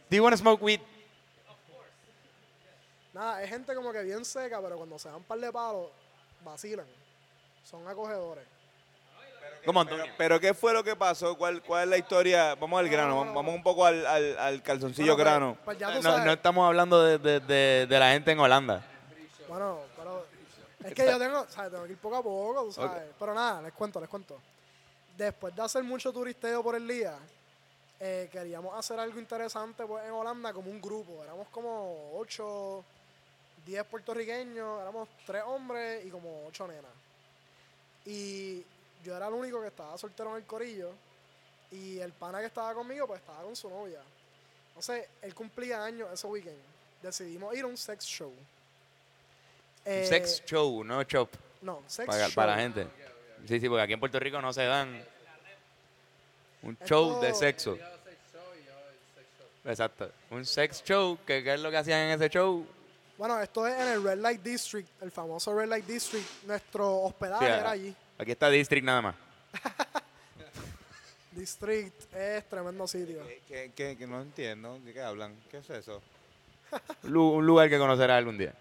Do 0.09 0.15
you 0.17 0.23
want 0.23 0.33
to 0.33 0.37
smoke 0.37 0.61
weed? 0.61 0.79
Nada, 3.13 3.43
es 3.43 3.49
gente 3.49 3.75
como 3.75 3.91
que 3.91 4.01
bien 4.03 4.25
seca, 4.25 4.59
pero 4.61 4.75
cuando 4.77 4.97
se 4.97 5.07
dan 5.07 5.17
un 5.17 5.23
par 5.23 5.39
de 5.39 5.51
palos, 5.51 5.89
vacilan. 6.43 6.85
Son 7.63 7.87
acogedores. 7.87 8.43
¿Cómo, 9.65 9.79
Antonio? 9.81 10.05
Pero 10.17 10.39
¿qué 10.39 10.53
fue 10.53 10.73
lo 10.73 10.83
que 10.83 10.95
pasó? 10.95 11.37
¿Cuál, 11.37 11.61
cuál 11.61 11.83
es 11.83 11.89
la 11.89 11.97
historia? 11.97 12.55
Vamos 12.55 12.79
al 12.79 12.89
grano, 12.89 13.17
vamos, 13.17 13.33
vamos 13.33 13.55
un 13.55 13.63
poco 13.63 13.85
al, 13.85 14.05
al, 14.05 14.37
al 14.37 14.61
calzoncillo 14.61 15.15
Bueno, 15.15 15.55
pues- 15.63 15.77
grano. 15.79 16.01
Pues, 16.01 16.25
No, 16.25 16.31
estamos 16.33 16.67
hablando 16.67 17.01
de, 17.03 17.17
de- 17.17 17.39
de- 17.39 17.87
de 17.87 17.99
la 17.99 18.11
gente 18.11 18.31
en 18.31 18.39
Holanda. 18.39 18.85
Bueno, 19.47 19.79
pero 19.95 20.25
es 20.83 20.93
que 20.93 21.05
yo 21.05 21.17
tengo, 21.17 21.45
¿sabes? 21.49 21.71
tengo 21.71 21.85
que 21.85 21.91
ir 21.93 21.97
poco 21.97 22.15
a 22.17 22.23
poco, 22.23 22.65
tú 22.65 22.71
sabes. 22.73 23.03
Pero 23.17 23.33
nada, 23.33 23.61
les 23.61 23.71
cuento, 23.73 24.01
les 24.01 24.09
cuento. 24.09 24.37
Después 25.17 25.55
de 25.55 25.61
hacer 25.61 25.83
mucho 25.83 26.11
turisteo 26.11 26.61
por 26.61 26.75
el 26.75 26.85
día, 26.87 27.13
eh, 28.01 28.27
queríamos 28.31 28.77
hacer 28.77 28.99
algo 28.99 29.17
interesante 29.19 29.85
pues, 29.85 30.03
en 30.03 30.11
Holanda 30.11 30.51
como 30.51 30.69
un 30.71 30.81
grupo. 30.81 31.23
Éramos 31.23 31.47
como 31.49 32.11
8, 32.17 32.83
10 33.65 33.83
puertorriqueños, 33.85 34.81
éramos 34.81 35.07
3 35.25 35.43
hombres 35.45 36.05
y 36.05 36.09
como 36.09 36.45
8 36.47 36.67
nenas. 36.67 36.91
Y 38.05 38.65
yo 39.03 39.15
era 39.15 39.27
el 39.27 39.33
único 39.33 39.61
que 39.61 39.67
estaba 39.67 39.97
soltero 39.97 40.31
en 40.31 40.37
el 40.37 40.43
corillo. 40.43 40.91
Y 41.71 41.99
el 41.99 42.11
pana 42.11 42.39
que 42.39 42.45
estaba 42.47 42.73
conmigo, 42.73 43.07
pues 43.07 43.19
estaba 43.19 43.41
con 43.43 43.55
su 43.55 43.69
novia. 43.69 44.01
Entonces, 44.69 45.07
él 45.21 45.33
cumplía 45.33 45.83
años 45.83 46.09
ese 46.13 46.27
weekend. 46.27 46.57
Decidimos 47.01 47.55
ir 47.55 47.63
a 47.63 47.67
un 47.67 47.77
sex 47.77 48.05
show. 48.05 48.31
Eh, 49.85 50.05
Sex 50.07 50.43
show, 50.45 50.83
no 50.83 51.01
shop. 51.03 51.29
No, 51.61 51.81
sex 51.87 52.07
Para, 52.07 52.25
show. 52.27 52.35
para 52.35 52.55
la 52.55 52.61
gente. 52.61 52.87
Sí, 53.47 53.59
sí, 53.59 53.67
porque 53.67 53.81
aquí 53.81 53.93
en 53.93 53.99
Puerto 53.99 54.19
Rico 54.19 54.39
no 54.41 54.53
se 54.53 54.63
dan 54.65 55.03
un 56.61 56.73
Esto- 56.73 56.85
show 56.85 57.21
de 57.21 57.33
sexo. 57.33 57.77
Exacto. 59.65 60.11
Un 60.31 60.45
sex 60.45 60.83
show, 60.83 61.17
que 61.25 61.43
¿qué 61.43 61.53
es 61.53 61.59
lo 61.59 61.71
que 61.71 61.77
hacían 61.77 61.99
en 62.01 62.11
ese 62.21 62.29
show? 62.29 62.65
Bueno, 63.17 63.39
esto 63.41 63.65
es 63.67 63.73
en 63.79 63.87
el 63.89 64.03
Red 64.03 64.17
Light 64.19 64.41
District, 64.41 64.89
el 65.01 65.11
famoso 65.11 65.53
Red 65.55 65.67
Light 65.69 65.85
District. 65.85 66.25
Nuestro 66.43 66.97
hospedaje 67.03 67.45
Sí, 67.45 67.51
era 67.51 67.69
allí. 67.71 67.95
Aquí 68.17 68.31
está 68.31 68.49
District 68.49 68.85
nada 68.85 69.01
más. 69.01 69.15
District 71.31 72.13
es 72.15 72.47
tremendo 72.47 72.87
sitio. 72.87 73.23
¿Qué, 73.47 73.71
qué, 73.75 73.95
qué 73.97 74.05
no 74.07 74.21
entiendo? 74.21 74.79
¿De 74.79 74.93
qué 74.93 75.01
hablan? 75.01 75.35
¿Qué 75.49 75.57
es 75.57 75.69
eso? 75.69 76.01
Lu- 77.03 77.31
Un 77.33 77.45
lugar 77.45 77.69
que 77.69 77.77
conocerás 77.79 78.17
algún 78.19 78.37
día. 78.37 78.53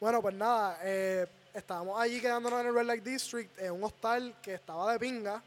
Bueno, 0.00 0.20
pues 0.20 0.34
nada, 0.34 0.80
eh, 0.82 1.26
estábamos 1.54 2.00
allí 2.00 2.20
quedándonos 2.20 2.60
en 2.60 2.66
el 2.66 2.74
Red 2.74 2.86
Light 2.86 3.04
District, 3.04 3.56
en 3.60 3.70
un 3.72 3.84
hostal 3.84 4.34
que 4.42 4.54
estaba 4.54 4.92
de 4.92 4.98
pinga, 4.98 5.40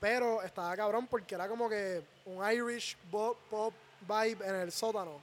pero 0.00 0.42
estaba 0.42 0.74
cabrón 0.76 1.06
porque 1.06 1.36
era 1.36 1.46
como 1.46 1.68
que 1.68 2.02
un 2.24 2.44
Irish 2.50 2.96
pop, 3.10 3.38
pop 3.48 3.72
vibe 4.00 4.44
en 4.48 4.54
el 4.56 4.72
sótano. 4.72 5.20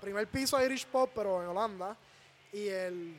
Primer 0.00 0.28
piso 0.28 0.64
Irish 0.64 0.86
pop, 0.86 1.10
pero 1.12 1.42
en 1.42 1.48
Holanda. 1.48 1.96
Y 2.52 2.68
el. 2.68 3.16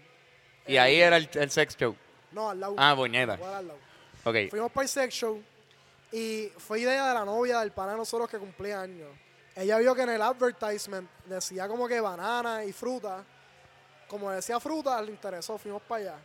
Y 0.68 0.78
ahí 0.78 1.02
era 1.02 1.18
el, 1.18 1.30
el 1.34 1.52
sex 1.52 1.76
show. 1.76 1.96
No, 2.34 2.50
al 2.50 2.60
lado. 2.60 2.76
Ah. 2.78 2.94
Igual 2.94 3.16
al 3.16 3.68
lado. 3.68 3.80
Ok. 4.24 4.36
Fuimos 4.50 4.72
para 4.72 4.84
el 4.84 4.90
sex 4.90 5.14
show 5.14 5.42
y 6.12 6.52
fue 6.58 6.82
idea 6.82 7.08
de 7.08 7.14
la 7.14 7.26
novia 7.26 7.60
del 7.60 7.72
pana 7.72 7.92
de 7.92 7.98
nosotros 7.98 8.30
que 8.30 8.38
cumplía 8.38 8.82
años. 8.82 9.10
Ella 9.56 9.78
vio 9.78 9.94
que 9.94 10.04
en 10.04 10.10
el 10.10 10.22
advertisement 10.22 11.10
decía 11.26 11.68
como 11.68 11.88
que 11.88 12.00
banana 12.00 12.64
y 12.64 12.72
fruta. 12.72 13.24
Como 14.08 14.32
decía 14.32 14.60
fruta, 14.60 15.02
le 15.02 15.12
interesó, 15.12 15.58
fuimos 15.58 15.82
para 15.82 16.02
allá. 16.02 16.20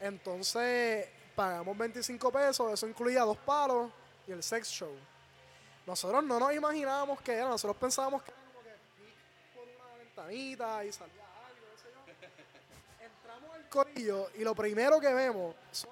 Entonces 0.00 1.08
pagamos 1.34 1.76
25 1.76 2.32
pesos, 2.32 2.72
eso 2.72 2.86
incluía 2.86 3.22
dos 3.22 3.36
palos 3.38 3.90
y 4.26 4.32
el 4.32 4.42
sex 4.42 4.68
show. 4.68 4.94
Nosotros 5.86 6.24
no 6.24 6.40
nos 6.40 6.52
imaginábamos 6.52 7.20
que 7.20 7.32
era, 7.32 7.48
nosotros 7.48 7.76
pensábamos 7.76 8.22
que 8.22 8.30
era 8.30 8.40
como 8.40 8.60
que 8.62 8.70
por 9.54 9.64
una 9.64 9.98
ventanita 9.98 10.84
y 10.84 10.92
salía 10.92 11.24
algo, 11.46 11.66
qué 11.72 11.82
sé 11.82 11.88
yo. 11.92 13.04
Entramos 13.04 13.54
al 13.54 13.65
corillo 13.84 14.30
y 14.36 14.42
lo 14.44 14.54
primero 14.54 14.98
que 15.00 15.12
vemos 15.12 15.54
son 15.72 15.90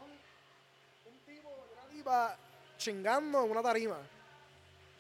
un 1.07 1.19
tipo 1.27 1.49
una 1.49 1.89
tipa 1.93 2.37
chingando 2.79 3.45
en 3.45 3.51
una 3.51 3.63
tarima. 3.63 3.97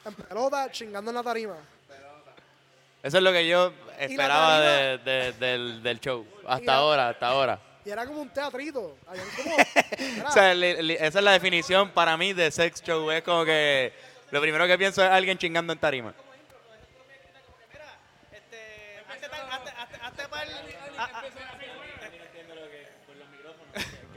En 0.04 0.14
pelota, 0.14 0.70
chingando 0.70 1.10
en 1.10 1.14
la 1.16 1.22
tarima. 1.22 1.56
Eso 3.02 3.18
es 3.18 3.22
lo 3.22 3.32
que 3.32 3.46
yo 3.46 3.72
esperaba 3.98 4.60
de- 4.60 4.98
de- 4.98 5.32
del, 5.32 5.82
del 5.82 6.00
show. 6.00 6.26
Hasta 6.46 6.64
la- 6.66 6.74
ahora, 6.76 7.08
hasta 7.10 7.26
ahora. 7.28 7.58
Y 7.84 7.90
era 7.90 8.06
como 8.06 8.22
un 8.22 8.30
teatrito. 8.30 8.96
Habían 9.06 9.26
como. 9.36 9.56
era- 9.98 10.28
O 10.28 10.32
sea, 10.32 10.54
li- 10.54 10.82
li- 10.82 10.94
esa 10.94 11.18
es 11.18 11.24
la 11.24 11.32
definición 11.32 11.90
para 11.90 12.16
mí 12.16 12.32
de 12.32 12.50
sex 12.50 12.82
show. 12.82 13.10
Es 13.10 13.22
como 13.22 13.44
que 13.44 13.92
lo 14.30 14.40
primero 14.40 14.66
que 14.66 14.78
pienso 14.78 15.04
es 15.04 15.10
alguien 15.10 15.36
chingando 15.36 15.72
en 15.74 15.78
tarima. 15.78 16.14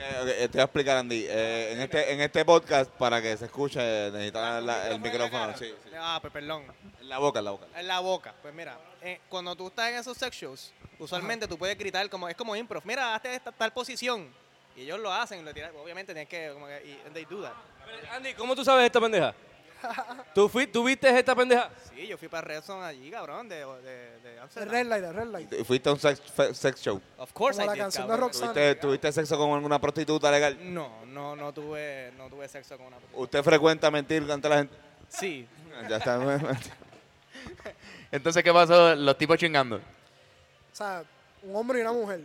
Que, 0.10 0.20
ok, 0.22 0.28
te 0.28 0.48
voy 0.50 0.62
a 0.62 0.64
explicar, 0.64 0.98
Andy. 0.98 1.26
Eh, 1.28 1.74
en, 1.74 1.82
este, 1.82 2.14
en 2.14 2.22
este 2.22 2.46
podcast, 2.46 2.90
para 2.92 3.22
que 3.22 3.36
se 3.38 3.46
escuche, 3.46 3.80
necesitas 4.12 4.64
la- 4.64 4.90
el 4.90 5.00
micrófono. 5.00 5.58
Sí, 5.58 5.74
sí. 5.84 5.90
Ah, 5.98 6.18
pues 6.22 6.32
perdón. 6.34 6.64
En 7.00 7.10
la 7.10 7.18
boca, 7.20 7.40
en 7.40 7.46
la 7.46 7.52
boca. 7.52 7.68
En 7.76 7.88
la 7.88 8.00
boca. 8.00 8.34
Pues 8.42 8.54
mira, 8.54 8.78
eh, 9.02 9.20
cuando 9.30 9.56
tú 9.56 9.68
estás 9.68 9.90
en 9.90 9.96
esos 9.96 10.18
sex 10.18 10.36
shows, 10.36 10.74
usualmente 11.00 11.48
tú 11.48 11.58
puedes 11.58 11.78
gritar 11.78 12.10
como, 12.10 12.28
es 12.30 12.36
como 12.36 12.56
improv. 12.56 12.82
Mira, 12.86 13.16
hazte 13.16 13.34
esta 13.36 13.52
tal 13.52 13.72
posición. 13.74 14.34
Y 14.76 14.82
ellos 14.82 15.00
lo 15.00 15.12
hacen, 15.12 15.44
lo 15.44 15.52
tiran- 15.54 15.72
obviamente 15.82 16.14
tienes 16.14 16.30
que, 16.30 16.52
como 16.54 16.68
que, 16.68 16.84
y 16.86 17.02
and 17.06 17.14
they 17.14 17.26
do 17.26 17.42
that. 17.42 17.54
Andy, 18.14 18.34
¿cómo 18.34 18.56
tú 18.56 18.64
sabes 18.64 18.86
esta 18.86 19.00
pendeja? 19.02 19.34
¿Tú, 20.34 20.50
fui, 20.50 20.68
¿Tú 20.68 20.84
viste 20.84 21.08
esta 21.18 21.36
pendeja? 21.36 21.70
Sí, 21.94 22.08
yo 22.08 22.18
fui 22.18 22.28
para 22.28 22.42
Redson 22.48 22.84
allí, 22.84 23.10
cabrón, 23.12 23.48
de, 23.50 23.58
de, 23.58 23.64
de 24.24 24.34
de 24.34 24.40
Amsterdam. 24.40 24.70
red 24.72 24.86
light, 24.88 25.02
de 25.04 25.14
red 25.14 25.28
light. 25.28 25.54
Y 25.54 25.64
Fuiste 25.64 25.90
a 25.90 25.94
un 25.94 26.00
sex, 26.00 26.22
fe- 26.22 26.54
sex 26.54 26.82
show. 26.82 27.02
Of 27.18 27.32
course 27.34 27.60
Como 27.60 27.66
I 27.66 27.68
la 27.68 27.74
did, 27.74 27.82
canción 27.82 28.04
de 28.08 28.10
cabrón. 28.12 28.28
Roxanne. 28.30 28.54
¿Tuviste, 28.54 28.76
¿Tuviste 28.76 29.12
sexo 29.12 29.38
con 29.38 29.52
alguna 29.54 29.80
prostituta 29.80 30.30
legal? 30.32 30.58
No, 30.74 31.06
no, 31.06 31.36
no 31.36 31.54
tuve, 31.54 32.12
no 32.18 32.30
tuve 32.30 32.48
sexo 32.48 32.78
con 32.78 32.88
una 32.88 32.98
¿Usted 33.14 33.44
frecuenta 33.44 33.90
mentir 33.92 34.30
ante 34.32 34.50
la 34.50 34.58
gente? 34.58 34.76
Sí. 35.10 35.48
Ya 35.90 35.98
está. 35.98 36.20
Entonces, 38.12 38.44
¿qué 38.44 38.54
pasó? 38.54 38.96
Los 38.96 39.18
tipos 39.18 39.38
chingando. 39.38 39.78
O 39.78 39.82
sea, 40.76 41.04
un 41.44 41.56
hombre 41.56 41.80
y 41.80 41.82
una 41.82 41.92
mujer. 41.92 42.22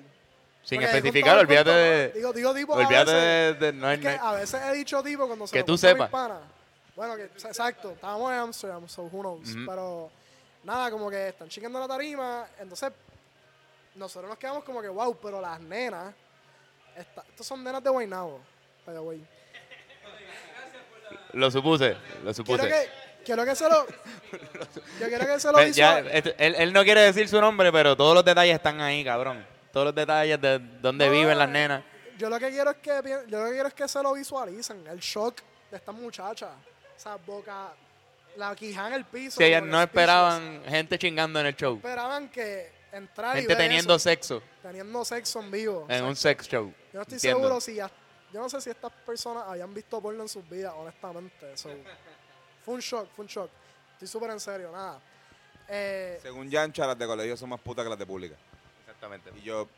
Sin 0.63 0.79
Porque 0.81 0.97
especificar, 0.97 1.35
el 1.39 1.41
olvídate 1.41 1.71
de. 1.71 2.09
Digo, 2.13 2.33
digo 2.33 2.55
tipo 2.55 2.73
a 2.75 2.77
Olvídate 2.77 3.13
veces- 3.13 3.61
de. 3.61 3.67
de- 3.67 3.73
no 3.73 3.87
hay- 3.89 3.95
Es 3.97 4.01
que 4.01 4.07
no 4.07 4.13
hay- 4.13 4.19
a 4.23 4.33
veces 4.39 4.61
he 4.63 4.73
dicho 4.75 5.03
tipo 5.03 5.27
cuando 5.27 5.47
se 5.47 5.53
Que 5.53 5.59
lo 5.61 5.65
tú 5.67 5.73
cuento 5.73 5.87
a 5.87 5.91
mis 5.91 5.95
sepas. 5.97 6.11
panas. 6.11 6.39
Bueno, 6.95 7.17
que 7.17 7.25
exacto, 7.25 7.93
estábamos 7.93 8.31
en 8.33 8.39
Amsterdam, 8.39 8.89
so 8.89 9.03
who 9.05 9.21
knows. 9.23 9.49
Pero 9.67 10.11
nada, 10.65 10.91
como 10.91 11.11
que 11.11 11.29
están 11.29 11.49
chingando 11.49 11.81
la 11.81 11.89
tarima, 11.89 12.47
entonces 12.59 12.93
nosotros 13.95 14.29
nos 14.29 14.39
quedamos 14.39 14.63
como 14.65 14.81
que 14.83 14.89
wow, 14.89 15.17
pero 15.21 15.41
las 15.41 15.61
nenas, 15.61 16.15
esta- 16.97 17.25
estos 17.29 17.47
son 17.47 17.65
nenas 17.65 17.83
de 17.83 17.91
Guaynabo, 17.91 18.41
by 18.87 18.95
the 18.95 19.01
way. 19.01 19.27
Lo 21.33 21.51
supuse, 21.51 21.91
lo 21.93 21.99
Quiero 22.21 22.35
supuse. 22.35 22.69
que, 22.69 22.89
quiero 23.25 23.45
que 23.45 23.55
se 23.57 23.69
lo. 23.69 23.87
Yo 25.01 25.07
quiero 25.09 25.27
que 25.27 25.41
se 25.41 25.51
lo 25.51 25.63
ya, 25.69 26.01
este, 26.01 26.35
él, 26.39 26.55
él 26.59 26.73
no 26.75 26.83
quiere 26.85 27.01
decir 27.03 27.27
su 27.29 27.41
nombre, 27.41 27.73
pero 27.73 27.97
todos 27.97 28.15
los 28.15 28.25
detalles 28.25 28.55
están 28.57 28.81
ahí, 28.83 29.03
cabrón. 29.03 29.47
Todos 29.73 29.87
los 29.87 29.95
detalles 29.95 30.39
de 30.41 30.59
dónde 30.59 31.07
No, 31.07 31.13
viven 31.13 31.39
las 31.39 31.49
nenas. 31.49 31.83
Yo 32.19 32.29
lo 32.29 32.39
que 32.39 32.51
quiero 32.51 32.71
es 32.73 32.77
que 32.77 32.91
yo 33.29 33.39
lo 33.39 33.47
que 33.47 33.53
quiero 33.53 33.69
es 33.69 33.75
que 33.75 33.89
se 33.89 34.03
lo 34.03 34.13
visualicen, 34.13 34.87
el 34.87 34.99
shock 35.01 35.41
de 35.71 35.79
estas 35.79 35.95
muchachas. 35.95 36.51
O 36.97 37.01
sea, 37.01 37.17
boca, 37.17 37.73
la 38.37 38.55
quijada 38.55 38.89
en 38.89 38.95
el 38.95 39.05
piso. 39.05 39.37
Si 39.39 39.45
ellas 39.45 39.63
no 39.63 39.81
esperaban 39.83 40.63
gente 40.67 40.99
chingando 40.99 41.41
en 41.41 41.47
el 41.47 41.57
show. 41.57 41.77
Esperaban 41.77 42.29
que 42.29 42.71
entrar 42.93 43.37
y 43.37 43.41
Gente 43.41 43.55
ver 43.55 43.63
teniendo 43.65 43.95
eso, 43.97 44.03
sexo 44.09 44.43
teniendo 44.63 45.05
sexo 45.05 45.41
en 45.41 45.51
vivo. 45.51 45.87
en 45.89 45.95
O 45.97 45.99
sea, 45.99 46.05
un 46.09 46.17
sex 46.17 46.49
show. 46.49 46.67
yo 46.67 46.75
no 46.95 47.03
estoy 47.03 47.15
Entiendo. 47.17 47.39
seguro 47.41 47.61
si 47.61 47.75
ya- 47.75 47.91
yo 48.33 48.41
no 48.41 48.49
sé 48.49 48.61
si 48.61 48.71
estas 48.71 48.93
personas 49.05 49.45
habían 49.47 49.73
visto 49.75 50.01
porno 50.01 50.23
en 50.23 50.29
sus 50.29 50.49
vidas, 50.49 50.73
honestamente. 50.77 51.57
So, 51.57 51.69
fue 52.65 52.75
un 52.75 52.81
shock, 52.81 53.09
fue 53.15 53.25
un 53.25 53.29
shock. 53.29 53.51
Estoy 53.95 54.09
súper 54.09 54.31
en 54.31 54.41
serio, 54.41 54.71
nada. 54.73 55.01
Eh, 55.69 56.19
Según 56.23 56.51
Yancha, 56.51 56.87
las 56.87 56.99
de 56.99 57.07
colegio 57.07 57.37
son 57.37 57.49
más 57.51 57.61
putas 57.61 57.85
que 57.85 57.91
las 57.91 57.99
de 57.99 58.07
pública. 58.07 58.37
Exactamente. 58.87 59.31
Y 59.37 59.43
yo 59.43 59.69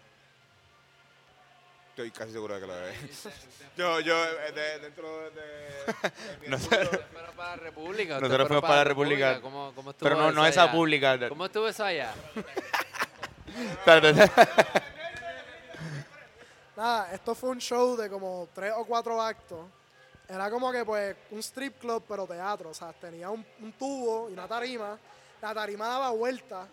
estoy 1.94 2.10
casi 2.10 2.32
seguro 2.32 2.54
de 2.54 2.60
que 2.60 2.66
lo 2.66 2.86
es. 2.88 3.28
yo, 3.76 4.00
yo, 4.00 4.24
eh, 4.24 4.52
de- 4.52 4.78
dentro 4.80 5.30
de, 5.30 5.30
de 5.30 6.12
mi 6.42 6.48
No 6.52 6.58
sé. 6.58 6.64
estudio- 6.82 7.04
Pero 7.12 7.32
para 7.36 7.50
la 7.50 7.56
República. 7.56 8.20
Nosotros 8.20 8.48
fuimos 8.48 8.62
para 8.62 8.76
la 8.76 8.84
República. 8.84 9.40
¿Cómo, 9.40 9.72
cómo 9.74 9.90
estuvo 9.92 10.08
Pero 10.08 10.20
no, 10.20 10.32
no 10.32 10.40
eso 10.42 10.50
esa 10.50 10.62
allá? 10.64 10.72
pública. 10.72 11.28
¿Cómo 11.28 11.46
estuvo 11.46 11.68
eso 11.68 11.84
allá? 11.84 12.12
Nada, 16.76 17.12
esto 17.14 17.36
fue 17.36 17.50
un 17.50 17.60
show 17.60 17.96
de 17.96 18.10
como 18.10 18.48
tres 18.52 18.72
o 18.76 18.84
cuatro 18.84 19.22
actos. 19.22 19.64
Era 20.28 20.50
como 20.50 20.72
que 20.72 20.84
pues 20.84 21.14
un 21.30 21.38
strip 21.38 21.78
club, 21.78 22.02
pero 22.08 22.26
teatro. 22.26 22.70
O 22.70 22.74
sea, 22.74 22.92
tenía 22.92 23.30
un, 23.30 23.46
un 23.60 23.72
tubo 23.74 24.28
y 24.28 24.32
una 24.32 24.48
tarima. 24.48 24.98
La 25.40 25.54
tarima 25.54 25.86
daba 25.86 26.10
vuelta. 26.10 26.66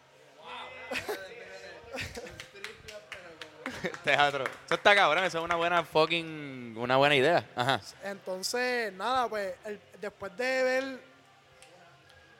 Teatro. 4.03 4.43
Eso 4.65 4.75
está 4.75 4.95
cabrón, 4.95 5.23
eso 5.23 5.39
es 5.39 5.43
una 5.43 5.55
buena 5.55 5.83
fucking. 5.83 6.75
Una 6.77 6.97
buena 6.97 7.15
idea. 7.15 7.45
Ajá. 7.55 7.81
Entonces, 8.03 8.91
nada, 8.93 9.27
pues 9.27 9.53
el- 9.65 9.79
después 9.99 10.35
de 10.37 10.63
ver 10.63 11.11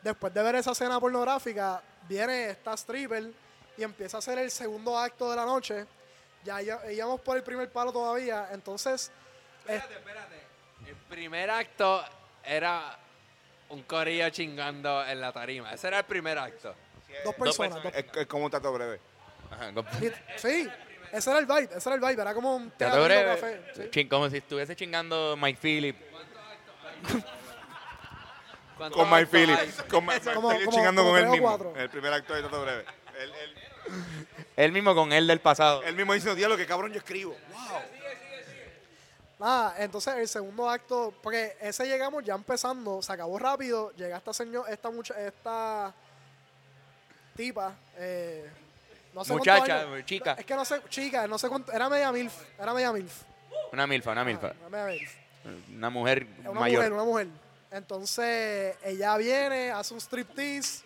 después 0.01 0.33
de 0.33 0.41
ver 0.43 0.55
esa 0.55 0.71
escena 0.71 0.99
pornográfica, 0.99 1.81
viene 2.09 2.49
esta 2.49 2.73
stripper 2.73 3.31
y 3.77 3.83
empieza 3.83 4.17
a 4.17 4.19
hacer 4.19 4.39
el 4.39 4.49
segundo 4.49 4.97
acto 4.97 5.29
de 5.29 5.35
la 5.35 5.45
noche. 5.45 5.85
Ya 6.43 6.59
ya- 6.61 6.91
íbamos 6.91 7.21
por 7.21 7.37
el 7.37 7.43
primer 7.43 7.71
palo 7.71 7.91
todavía, 7.91 8.47
entonces 8.51 9.11
es- 9.67 9.83
El 10.87 10.95
primer 11.07 11.49
acto 11.51 12.03
era 12.43 12.97
un 13.69 13.83
corillo 13.83 14.27
chingando 14.31 15.05
en 15.05 15.21
la 15.21 15.31
tarima. 15.31 15.71
Ese 15.73 15.87
era 15.87 15.99
el 15.99 16.05
primer 16.05 16.37
acto. 16.39 16.73
dos 17.23 17.35
personas. 17.35 17.83
dos- 17.83 17.93
es, 17.93 18.05
es 18.15 18.27
como 18.27 18.45
un 18.45 18.51
tato 18.51 18.73
breve. 18.73 18.99
Ajá. 19.51 19.71
Sí, 20.37 20.67
ese 21.11 21.29
era 21.29 21.39
el 21.39 21.45
vibe, 21.45 21.69
ese 21.75 21.89
era 21.89 21.95
el 21.95 22.01
vibe, 22.01 22.21
era 22.21 22.33
como 22.33 22.55
un 22.55 22.71
Teatro 22.71 23.03
breve. 23.03 23.35
café. 23.35 23.61
sí. 23.75 23.81
Chin- 23.91 24.09
Como 24.09 24.29
si 24.29 24.37
estuviese 24.37 24.75
chingando 24.75 25.35
Mike 25.37 25.59
Phillip. 25.61 25.97
¿Cuántos 28.77 28.99
Con 28.99 29.09
Mike 29.09 29.23
actos 29.23 29.39
Phillips. 29.39 29.79
hay? 29.79 29.87
Con 29.89 30.05
Mike 30.05 30.21
Phillips 30.21 30.75
chingando 30.75 31.01
como 31.03 31.13
con 31.13 31.19
él 31.23 31.29
mismo. 31.29 31.73
El 31.77 31.89
primer 31.89 32.13
acto 32.13 32.33
de 32.33 32.41
tato 32.41 32.61
breve. 32.61 32.85
Él, 33.19 33.31
él, 33.43 33.55
Él 34.55 34.71
mismo 34.71 34.95
con 34.95 35.13
él 35.13 35.27
del 35.27 35.39
pasado. 35.39 35.83
él 35.83 35.95
mismo 35.95 36.13
dice, 36.13 36.33
diablo, 36.35 36.57
que 36.57 36.65
cabrón 36.65 36.91
yo 36.91 36.97
escribo. 36.99 37.35
Nada, 39.39 39.75
entonces 39.79 40.15
el 40.17 40.27
segundo 40.27 40.69
acto, 40.69 41.13
porque 41.23 41.57
ese 41.61 41.87
llegamos 41.87 42.23
ya 42.23 42.35
empezando, 42.35 43.01
se 43.01 43.11
acabó 43.11 43.39
rápido, 43.39 43.91
llega 43.95 44.17
esta 44.17 44.33
señor, 44.33 44.65
esta 44.69 44.91
mucha, 44.91 45.19
esta 45.19 45.91
tipa, 47.35 47.73
eh, 47.97 48.47
no 49.13 49.23
sé 49.25 49.33
Muchacha, 49.33 49.85
chica. 50.05 50.33
Es 50.37 50.45
que 50.45 50.55
no 50.55 50.63
sé, 50.65 50.81
chica, 50.89 51.27
no 51.27 51.37
sé 51.37 51.49
cuánto, 51.49 51.71
era 51.71 51.89
media 51.89 52.11
milf, 52.11 52.33
era 52.59 52.73
media 52.73 52.91
milf. 52.93 53.23
Una 53.73 53.87
milfa, 53.87 54.11
una 54.11 54.21
Ah, 54.21 54.25
milfa. 54.25 54.47
era 54.47 54.69
media 54.69 54.85
milf. 54.85 55.11
Una 55.75 55.89
mujer 55.89 56.27
Una 56.39 56.51
mayor. 56.59 56.77
mujer, 56.79 56.93
una 56.93 57.03
mujer. 57.03 57.27
Entonces, 57.71 58.75
ella 58.83 59.17
viene, 59.17 59.71
hace 59.71 59.93
un 59.93 60.01
striptease, 60.01 60.83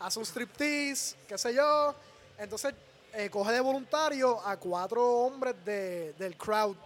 hace 0.00 0.18
un 0.18 0.24
striptease, 0.24 1.16
qué 1.28 1.36
sé 1.38 1.54
yo. 1.54 1.94
Entonces, 2.38 2.74
eh, 3.12 3.28
coge 3.30 3.52
de 3.52 3.60
voluntario 3.60 4.40
a 4.46 4.56
cuatro 4.56 5.06
hombres 5.06 5.54
de, 5.64 6.12
del 6.14 6.36
crowd, 6.36 6.76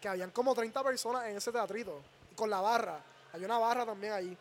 que 0.00 0.08
habían 0.08 0.30
como 0.30 0.54
30 0.54 0.82
personas 0.82 1.26
en 1.26 1.36
ese 1.36 1.50
teatrito, 1.52 2.00
con 2.36 2.50
la 2.50 2.60
barra. 2.60 2.98
Hay 3.32 3.44
una 3.44 3.58
barra 3.58 3.86
también 3.86 4.12
allí. 4.12 4.36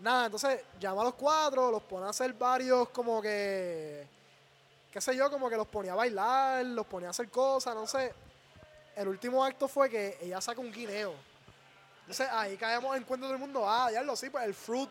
Nada, 0.00 0.26
entonces 0.26 0.60
llama 0.80 1.02
a 1.02 1.04
los 1.04 1.14
cuatro, 1.14 1.70
los 1.70 1.82
pone 1.84 2.06
a 2.06 2.10
hacer 2.10 2.32
varios 2.34 2.88
como 2.90 3.22
que, 3.22 4.06
qué 4.94 5.00
sé 5.00 5.16
yo, 5.16 5.28
como 5.28 5.50
que 5.50 5.56
los 5.56 5.66
ponía 5.66 5.92
a 5.92 5.96
bailar, 5.96 6.64
los 6.64 6.86
ponía 6.86 7.08
a 7.08 7.10
hacer 7.10 7.28
cosas, 7.28 7.74
no 7.74 7.84
sé. 7.86 8.14
El 8.94 9.08
último 9.08 9.44
acto 9.44 9.66
fue 9.66 9.90
que 9.90 10.16
ella 10.22 10.40
saca 10.40 10.60
un 10.60 10.70
guineo. 10.72 11.12
Entonces 12.02 12.28
ahí 12.30 12.56
caemos 12.56 12.96
en 12.96 13.02
cuenta 13.02 13.26
todo 13.26 13.34
el 13.34 13.40
mundo, 13.40 13.68
ah, 13.68 13.90
ya 13.90 14.02
lo 14.02 14.14
sí, 14.14 14.30
pues 14.30 14.44
el 14.44 14.54
fruit. 14.54 14.88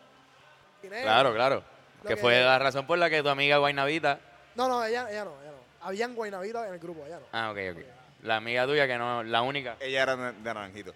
guineo. 0.82 1.02
Claro, 1.02 1.32
claro. 1.32 1.64
Lo 2.02 2.08
Que 2.08 2.16
que- 2.16 2.20
fue 2.20 2.38
la 2.40 2.58
razón 2.58 2.86
por 2.86 2.98
la 2.98 3.08
que 3.08 3.22
tu 3.22 3.30
amiga 3.30 3.56
Guaynavita. 3.56 4.20
No, 4.56 4.68
no, 4.68 4.84
ella, 4.84 5.10
ella 5.10 5.24
no, 5.24 5.40
ella 5.40 5.52
no. 5.52 5.86
Habían 5.86 6.14
guaynabitas 6.14 6.66
en 6.68 6.74
el 6.74 6.78
grupo, 6.78 7.02
ella 7.06 7.18
no. 7.20 7.26
Ah, 7.32 7.50
ok, 7.50 7.58
ok. 7.72 7.84
La 8.24 8.36
amiga 8.36 8.66
tuya 8.66 8.86
que 8.86 8.98
no, 8.98 9.22
la 9.22 9.40
única. 9.40 9.76
Ella 9.80 10.02
era 10.02 10.16
de, 10.16 10.32
de 10.32 10.42
Naranjito. 10.54 10.92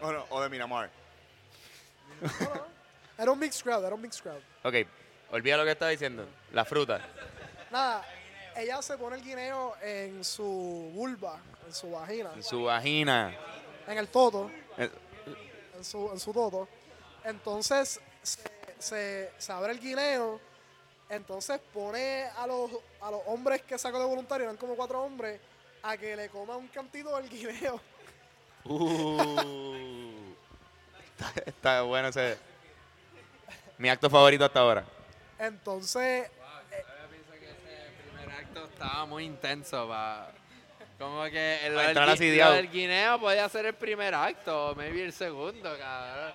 O, 0.00 0.10
no, 0.10 0.26
o 0.30 0.40
de 0.42 0.48
Miramar. 0.48 0.90
Era 3.18 3.30
un 3.30 3.38
mixed 3.38 3.62
crowd, 3.62 3.84
era 3.84 3.94
un 3.94 4.00
mixed 4.02 4.20
crowd. 4.22 4.40
Ok, 4.64 4.74
olvida 5.30 5.56
lo 5.56 5.64
que 5.64 5.70
estaba 5.72 5.90
diciendo. 5.92 6.26
La 6.52 6.64
fruta. 6.64 7.00
Nada, 7.70 8.04
ella 8.56 8.80
se 8.82 8.96
pone 8.98 9.16
el 9.16 9.22
guineo 9.22 9.74
en 9.82 10.24
su 10.24 10.90
vulva, 10.94 11.38
en 11.66 11.74
su 11.74 11.90
vagina, 11.90 12.32
En 12.34 12.42
su 12.42 12.64
vagina. 12.64 13.34
en 13.86 13.98
el 13.98 14.08
toto, 14.08 14.50
Eh, 14.78 14.90
en 15.76 15.84
su, 15.84 16.10
en 16.12 16.20
su 16.20 16.32
toto. 16.32 16.68
Entonces 17.24 18.00
se, 18.22 18.40
se, 18.78 19.32
se 19.38 19.52
abre 19.52 19.72
el 19.72 19.80
guineo, 19.80 20.40
entonces 21.08 21.60
pone 21.72 22.24
a 22.36 22.46
los, 22.46 22.70
a 23.00 23.10
los 23.10 23.20
hombres 23.26 23.62
que 23.62 23.78
sacó 23.78 23.98
de 24.00 24.06
voluntario, 24.06 24.44
eran 24.44 24.56
como 24.56 24.74
cuatro 24.76 25.02
hombres, 25.02 25.40
a 25.82 25.96
que 25.96 26.14
le 26.16 26.28
coman 26.28 26.56
un 26.58 26.68
cantito 26.68 27.16
del 27.16 27.28
guineo. 27.28 27.80
Uh. 28.64 30.32
Está 31.46 31.82
bueno 31.82 32.08
ese. 32.08 32.38
Mi 33.78 33.88
acto 33.88 34.08
favorito 34.08 34.44
hasta 34.44 34.60
ahora. 34.60 34.84
Entonces, 35.38 36.30
pienso 37.10 37.32
que 37.32 37.50
ese 37.50 37.90
primer 38.04 38.30
acto 38.30 38.64
estaba 38.82 39.06
muy 39.06 39.24
intenso 39.24 39.88
para... 39.88 40.28
Como 40.98 41.24
que 41.24 41.66
el, 41.66 41.74
lo 41.74 42.52
del 42.52 42.70
guineo 42.70 43.18
podía 43.18 43.48
ser 43.48 43.66
el 43.66 43.74
primer 43.74 44.14
acto, 44.14 44.68
o 44.70 44.74
maybe 44.76 45.02
el 45.04 45.12
segundo, 45.12 45.76
cabrón. 45.76 46.32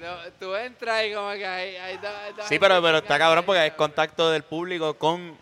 No, 0.00 0.16
tú 0.38 0.54
entras 0.54 1.04
y 1.06 1.14
como 1.14 1.30
que 1.32 1.46
hay, 1.46 1.76
hay 1.76 1.96
dos- 1.96 2.36
dos 2.36 2.46
Sí, 2.46 2.58
pero, 2.58 2.82
pero 2.82 2.98
está 2.98 3.18
cabrón 3.18 3.44
porque 3.44 3.66
es 3.66 3.72
contacto 3.72 4.30
del 4.30 4.42
público 4.42 4.94
con 4.94 5.36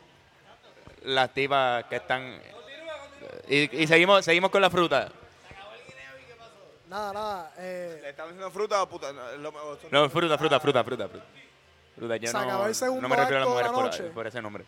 las 1.03 1.33
tipas 1.35 1.85
que 1.85 1.97
están. 1.97 2.39
Y, 3.49 3.83
y 3.83 3.87
seguimos, 3.89 4.25
seguimos 4.25 4.51
con 4.51 4.61
la 4.63 4.71
fruta. 4.71 5.09
nada, 6.89 7.13
nada. 7.13 7.53
eh, 7.59 7.99
¿Le 8.03 8.11
estamos 8.11 8.33
diciendo 8.33 8.51
fruta 8.53 8.83
o 8.83 8.89
puta? 8.89 9.13
No, 9.13 9.33
lo- 9.39 9.79
No, 9.91 10.11
fruta, 10.11 10.39
fruta, 10.39 10.61
fruta, 10.61 10.85
fruta, 10.85 11.09
fruta. 11.09 11.25
Fruta, 11.97 12.17
yo 12.19 12.31
Se 12.31 12.37
acabó 12.37 12.53
no, 12.63 12.67
el 12.67 12.75
segundo 12.75 13.03
no 13.03 13.09
me 13.09 13.17
refiero 13.17 13.39
a 13.39 13.41
las 13.41 13.49
mujeres 13.49 13.71
la 13.71 13.75
por, 13.75 13.85
noche. 13.87 14.03
por 14.15 14.27
ese 14.27 14.41
nombre. 14.43 14.65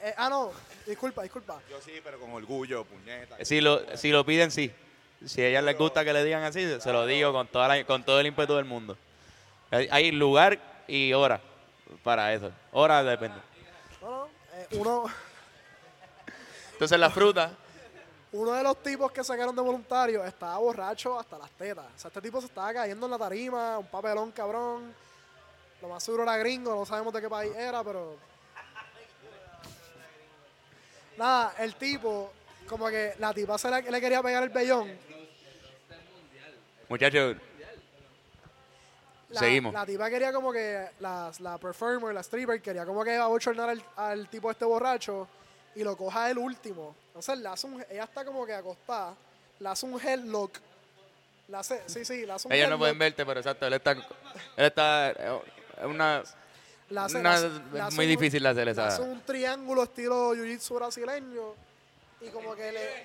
Eh, 0.00 0.14
ah, 0.16 0.28
no, 0.28 0.50
disculpa, 0.86 1.22
disculpa. 1.22 1.60
Yo 1.70 1.80
sí, 1.80 1.92
pero 2.02 2.18
con 2.20 2.32
orgullo, 2.32 2.84
puñeta. 2.84 3.36
Si 3.44 3.60
lo, 3.60 3.96
si 3.96 4.10
lo 4.10 4.24
piden, 4.24 4.50
sí. 4.50 4.72
Si 5.26 5.40
a 5.42 5.48
ellas 5.48 5.64
les 5.64 5.76
gusta 5.76 6.04
que 6.04 6.12
le 6.12 6.22
digan 6.24 6.42
así, 6.44 6.80
se 6.80 6.92
lo 6.92 7.04
digo 7.06 7.32
con, 7.32 7.46
toda 7.48 7.66
la- 7.68 7.84
con 7.84 8.04
todo 8.04 8.20
el 8.20 8.26
ímpetu 8.28 8.54
del 8.54 8.64
mundo. 8.64 8.96
Hay, 9.70 9.88
hay 9.90 10.12
lugar 10.12 10.58
y 10.86 11.12
hora 11.12 11.40
para 12.04 12.32
eso. 12.32 12.52
Hora 12.72 13.02
depende. 13.02 13.38
No, 14.00 14.08
no, 14.10 14.28
eh, 14.54 14.66
uno, 14.72 15.04
Entonces 16.72 16.98
la 16.98 17.10
fruta, 17.10 17.50
uno 18.32 18.52
de 18.52 18.62
los 18.62 18.80
tipos 18.82 19.10
que 19.10 19.24
sacaron 19.24 19.56
de 19.56 19.62
voluntario 19.62 20.24
estaba 20.24 20.56
borracho 20.58 21.18
hasta 21.18 21.36
las 21.38 21.50
tetas. 21.50 21.86
O 21.96 21.98
sea, 21.98 22.08
este 22.08 22.20
tipo 22.22 22.40
se 22.40 22.46
estaba 22.46 22.72
cayendo 22.72 23.06
en 23.06 23.10
la 23.12 23.18
tarima, 23.18 23.78
un 23.78 23.86
papelón 23.86 24.30
cabrón. 24.32 24.94
Lo 25.82 25.88
más 25.88 26.02
seguro 26.02 26.22
era 26.24 26.36
gringo, 26.36 26.74
no 26.74 26.86
sabemos 26.86 27.12
de 27.12 27.20
qué 27.20 27.28
país 27.28 27.52
era, 27.56 27.82
pero. 27.82 28.16
Nada, 31.18 31.54
el 31.58 31.74
tipo, 31.74 32.32
como 32.68 32.88
que 32.88 33.14
la 33.18 33.34
tipa 33.34 33.58
se 33.58 33.68
le, 33.70 33.82
le 33.90 34.00
quería 34.00 34.22
pegar 34.22 34.42
el 34.44 34.50
vellón. 34.50 34.96
muchachos, 36.88 37.36
La, 39.30 39.40
Seguimos. 39.40 39.74
La 39.74 39.84
tipa 39.84 40.08
quería 40.08 40.32
como 40.32 40.52
que, 40.52 40.88
la, 41.00 41.30
la 41.40 41.58
performer, 41.58 42.14
la 42.14 42.20
stripper, 42.20 42.62
quería 42.62 42.86
como 42.86 43.02
que 43.04 43.16
abochornar 43.16 43.68
al, 43.68 43.84
al 43.96 44.28
tipo 44.28 44.50
este 44.50 44.64
borracho 44.64 45.28
y 45.74 45.82
lo 45.84 45.96
coja 45.96 46.30
el 46.30 46.38
último. 46.38 46.94
Entonces 47.08 47.38
le 47.38 47.48
hace 47.48 47.66
un, 47.66 47.84
ella 47.90 48.04
está 48.04 48.24
como 48.24 48.46
que 48.46 48.54
acostada, 48.54 49.14
le 49.58 49.68
hace 49.68 49.84
un 49.86 50.00
headlock. 50.00 50.58
Le 51.48 51.56
hace, 51.56 51.82
sí, 51.86 52.04
sí, 52.04 52.24
le 52.24 52.32
hace 52.32 52.46
un 52.48 52.54
ellos 52.54 52.68
no 52.68 52.74
headlock. 52.76 52.78
pueden 52.78 52.98
verte, 52.98 53.26
pero 53.26 53.40
exacto, 53.40 53.66
él 53.66 53.72
está, 53.74 53.90
él 53.92 54.04
está, 54.56 55.10
eh, 55.10 55.40
es 55.78 55.84
una, 55.84 56.22
Le 56.90 57.00
hace- 57.00 57.18
hace- 57.26 57.48
le 57.72 57.78
es 57.78 57.84
hace 57.84 57.96
muy 57.96 58.04
un- 58.06 58.10
difícil 58.10 58.42
de 58.42 58.48
hacer 58.48 58.68
esa. 58.68 58.86
hace 58.88 59.02
un 59.02 59.20
triángulo 59.22 59.82
estilo 59.82 60.34
jiu-jitsu 60.34 60.74
brasileño 60.76 61.54
y 62.20 62.28
como 62.30 62.54
que 62.56 62.72
le... 62.72 63.04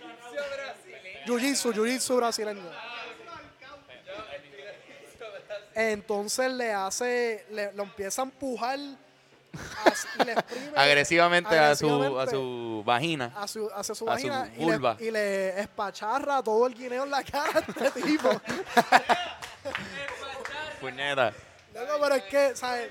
Jiu-jitsu, 1.26 1.74
jiu-jitsu 1.74 2.16
brasileño. 2.18 2.64
Entonces 5.76 6.52
le 6.52 6.72
hace, 6.72 7.46
le, 7.52 7.72
lo 7.74 7.84
empieza 7.84 8.22
a 8.22 8.26
empujar 8.26 8.78
le 8.80 10.32
exprime 10.32 10.72
agresivamente, 10.76 11.58
a 11.60 11.76
su, 11.76 11.86
a 11.88 11.96
agresivamente 11.96 12.32
su 12.32 12.84
vagina. 12.86 13.32
a 13.36 13.48
su, 13.48 13.70
hacia 13.72 13.84
su 13.84 13.92
a 13.92 13.96
su 13.96 14.06
vagina 14.06 14.52
y, 14.58 14.64
vulva. 14.64 14.96
le, 15.00 15.06
y 15.06 15.12
le 15.12 15.60
espacharra 15.62 16.42
todo 16.42 16.66
el 16.68 16.74
guineo 16.74 17.04
en 17.04 17.12
la 17.12 17.24
cara 17.24 17.60
a 17.60 17.86
este 17.86 18.02
tipo. 18.02 18.30
Puñeta. 20.82 21.34
Loco, 21.74 21.94
pero 22.02 22.16
es 22.16 22.24
que, 22.24 22.56
¿sabes? 22.56 22.90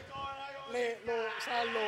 Le, 0.73 0.99
lo, 1.05 1.13
o 1.15 1.41
sea, 1.45 1.65
lo, 1.65 1.81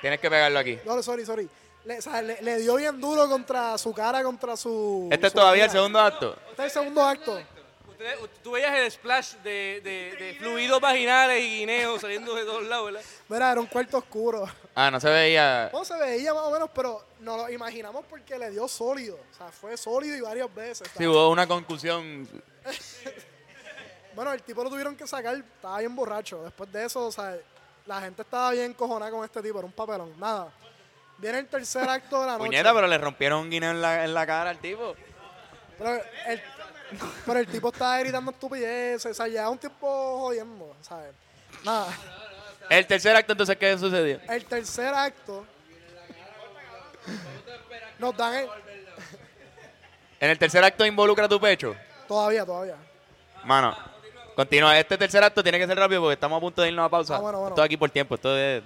Tienes 0.00 0.20
que 0.20 0.30
pegarlo 0.30 0.58
aquí. 0.58 0.78
No, 0.84 1.02
sorry, 1.02 1.24
sorry. 1.24 1.48
Le, 1.84 1.98
o 1.98 2.02
sea, 2.02 2.20
le, 2.22 2.40
le 2.42 2.58
dio 2.58 2.74
bien 2.76 3.00
duro 3.00 3.28
contra 3.28 3.76
su 3.78 3.92
cara, 3.94 4.22
contra 4.22 4.56
su. 4.56 5.08
Este 5.10 5.26
es 5.28 5.32
todavía 5.32 5.64
el 5.64 5.70
segundo 5.70 5.98
acto. 5.98 6.36
Este 6.50 6.66
es 6.66 6.76
el 6.76 6.82
segundo 6.82 7.02
acto. 7.04 7.40
Ustedes- 7.88 8.18
tú 8.44 8.52
veías 8.52 8.72
el 8.78 8.90
splash 8.92 9.32
de, 9.42 9.80
de, 9.82 10.14
de 10.24 10.34
fluidos 10.38 10.80
vaginales 10.80 11.42
y 11.42 11.58
guineos 11.60 12.00
saliendo 12.00 12.32
de 12.36 12.44
todos 12.44 12.62
lados, 12.64 12.92
¿verdad? 12.92 13.00
Mira, 13.28 13.50
era 13.52 13.60
un 13.60 13.66
cuarto 13.66 13.98
oscuro. 13.98 14.46
Ah, 14.74 14.88
no 14.88 15.00
se 15.00 15.08
veía. 15.10 15.68
No 15.72 15.84
se 15.84 15.98
veía 15.98 16.32
más 16.32 16.44
o 16.44 16.50
menos, 16.52 16.70
pero 16.72 17.02
nos 17.20 17.36
lo 17.38 17.50
imaginamos 17.50 18.04
porque 18.08 18.38
le 18.38 18.50
dio 18.50 18.68
sólido. 18.68 19.18
O 19.32 19.36
sea, 19.36 19.48
fue 19.50 19.76
sólido 19.76 20.16
y 20.16 20.20
varias 20.20 20.54
veces. 20.54 20.88
Sí, 20.96 21.06
hubo 21.06 21.28
una 21.30 21.46
concusión. 21.48 22.28
Bueno, 24.14 24.32
el 24.32 24.42
tipo 24.42 24.64
lo 24.64 24.70
tuvieron 24.70 24.96
que 24.96 25.06
sacar, 25.06 25.36
estaba 25.36 25.78
bien 25.78 25.94
borracho. 25.94 26.42
Después 26.42 26.72
de 26.72 26.84
eso, 26.86 27.06
o 27.06 27.12
sea, 27.12 27.36
la 27.88 28.02
gente 28.02 28.20
estaba 28.20 28.50
bien 28.50 28.74
cojonada 28.74 29.10
con 29.10 29.24
este 29.24 29.40
tipo, 29.42 29.58
era 29.58 29.66
un 29.66 29.72
papelón. 29.72 30.12
Nada. 30.20 30.48
Viene 31.16 31.38
el 31.38 31.46
tercer 31.46 31.88
acto 31.88 32.20
de 32.20 32.26
la 32.26 32.32
noche. 32.32 32.44
Puñeta, 32.44 32.74
pero 32.74 32.86
le 32.86 32.98
rompieron 32.98 33.40
un 33.40 33.50
guineo 33.50 33.70
en 33.70 33.80
la, 33.80 34.04
en 34.04 34.12
la 34.12 34.26
cara 34.26 34.50
al 34.50 34.58
tipo. 34.58 34.94
Pero 35.78 35.94
el, 36.26 36.42
pero 37.26 37.38
el 37.40 37.46
tipo 37.46 37.70
estaba 37.70 37.98
gritando 37.98 38.30
estupideces, 38.30 39.10
o 39.10 39.14
sea, 39.14 39.26
ya 39.26 39.48
un 39.48 39.58
tiempo 39.58 40.20
jodiendo, 40.20 40.76
¿sabes? 40.82 41.14
Nada. 41.64 41.88
El 42.68 42.86
tercer 42.86 43.16
acto, 43.16 43.32
entonces, 43.32 43.56
¿qué 43.56 43.78
sucedió? 43.78 44.20
El 44.28 44.44
tercer 44.44 44.92
acto 44.92 45.46
nos 47.98 48.14
dan 48.16 48.34
el, 48.34 48.48
En 50.20 50.30
el 50.30 50.38
tercer 50.38 50.62
acto 50.62 50.84
involucra 50.84 51.26
tu 51.26 51.40
pecho. 51.40 51.74
todavía, 52.06 52.44
todavía. 52.44 52.76
Mano, 53.44 53.74
continúa. 54.38 54.78
Este 54.78 54.96
tercer 54.96 55.24
acto 55.24 55.42
tiene 55.42 55.58
que 55.58 55.66
ser 55.66 55.76
rápido 55.76 56.00
porque 56.00 56.14
estamos 56.14 56.36
a 56.36 56.40
punto 56.40 56.62
de 56.62 56.68
irnos 56.68 56.86
a 56.86 56.88
pausa. 56.88 57.16
Ah, 57.16 57.18
bueno, 57.18 57.40
bueno. 57.40 57.54
Esto 57.56 57.62
aquí 57.64 57.76
por 57.76 57.90
tiempo, 57.90 58.14
esto 58.14 58.38
es 58.38 58.62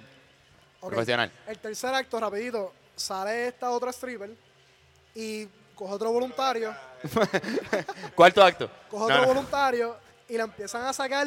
profesional. 0.79 1.31
El 1.47 1.57
tercer 1.57 1.95
acto, 1.95 2.19
rapidito, 2.19 2.71
sale 2.95 3.47
esta 3.47 3.71
otra 3.71 3.89
stripper 3.91 4.29
y 5.15 5.47
coge 5.73 5.93
otro 5.95 6.11
voluntario, 6.11 6.75
Cuarto 8.15 8.43
acto. 8.43 8.69
coge 8.87 8.99
No, 8.99 9.05
otro 9.05 9.21
no. 9.21 9.27
voluntario 9.29 9.95
y 10.29 10.37
la 10.37 10.43
empiezan 10.43 10.85
a 10.85 10.93
sacar. 10.93 11.25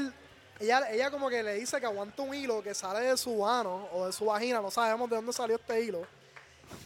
Ella, 0.61 0.91
ella 0.93 1.11
como 1.11 1.29
que 1.29 1.43
le 1.43 1.55
dice 1.55 1.81
que 1.81 1.87
aguanta 1.87 2.23
un 2.23 2.33
hilo 2.33 2.63
que 2.63 2.73
sale 2.73 3.01
de 3.05 3.17
su 3.17 3.45
ano 3.47 3.89
o 3.93 4.07
de 4.07 4.13
su 4.13 4.27
vagina, 4.27 4.61
no 4.61 4.71
sabemos 4.71 5.11
de 5.11 5.17
dónde 5.17 5.33
salió 5.33 5.57
este 5.57 5.83
hilo. 5.83 6.07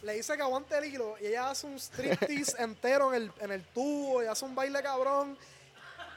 Le 0.03 0.15
dice 0.15 0.35
que 0.35 0.43
aguante 0.43 0.79
el 0.79 0.87
hilo 0.87 1.17
y 1.21 1.27
ella 1.27 1.51
hace 1.51 1.67
un 1.67 1.79
striptease 1.79 2.55
entero 2.63 3.13
en 3.15 3.23
el, 3.25 3.33
en 3.39 3.53
el 3.53 3.63
tubo 3.65 4.23
y 4.23 4.27
hace 4.27 4.47
un 4.47 4.55
baile 4.55 4.83
cabrón 4.83 5.37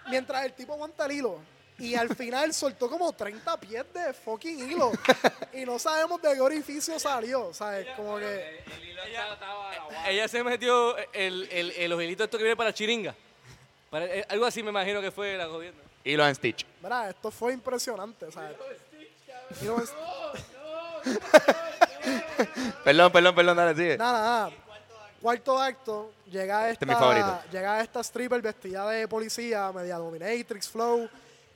mientras 0.10 0.46
el 0.46 0.54
tipo 0.54 0.74
aguanta 0.74 1.06
el 1.06 1.12
hilo. 1.14 1.40
Y 1.80 1.96
al 1.96 2.16
final 2.16 2.54
soltó 2.54 2.90
como 2.90 3.12
30 3.14 3.60
pies 3.60 3.86
de 3.94 4.14
fucking 4.14 4.72
hilo. 4.72 4.92
Y 5.54 5.66
no 5.66 5.78
sabemos 5.78 6.20
de 6.20 6.34
qué 6.34 6.42
orificio 6.42 6.98
salió. 7.00 7.54
¿Sabes? 7.54 7.86
Como 7.96 8.18
que. 8.18 8.64
Ella 10.08 10.28
se 10.28 10.44
metió 10.44 10.98
el, 11.14 11.48
el, 11.52 11.72
el, 11.72 11.90
los 11.92 12.02
hilitos 12.02 12.26
estos 12.26 12.40
que 12.40 12.44
vienen 12.44 12.58
para 12.58 12.74
chiringa. 12.74 13.14
Para- 13.92 14.06
eh, 14.06 14.26
algo 14.30 14.46
así 14.48 14.64
me 14.64 14.70
imagino 14.72 15.00
que 15.02 15.12
fue 15.12 15.38
la 15.38 15.46
gobierno. 15.46 15.80
Los 16.04 16.28
en 16.28 16.36
Stitch. 16.36 16.66
Mira, 16.82 17.10
esto 17.10 17.30
fue 17.30 17.54
impresionante. 17.54 18.32
¿sabes? 18.32 18.58
Hilo 19.62 19.78
en- 19.80 19.86
Perdón, 22.84 23.12
perdón, 23.12 23.36
perdón, 23.36 23.58
dale, 23.58 23.76
sigue. 23.76 23.98
Nada, 23.98 24.20
nada. 24.22 24.52
Cuarto 25.24 25.58
acto, 25.58 26.12
llega 26.30 26.70
Este 26.70 26.84
es 26.84 26.92
esta, 26.92 27.00
favorito. 27.02 27.40
llega 27.50 27.80
esta 27.82 28.02
stripper 28.02 28.42
vestida 28.42 28.90
de 28.90 29.08
policía, 29.08 29.72
media 29.72 29.96
dominatrix, 29.96 30.68
flow, 30.68 31.10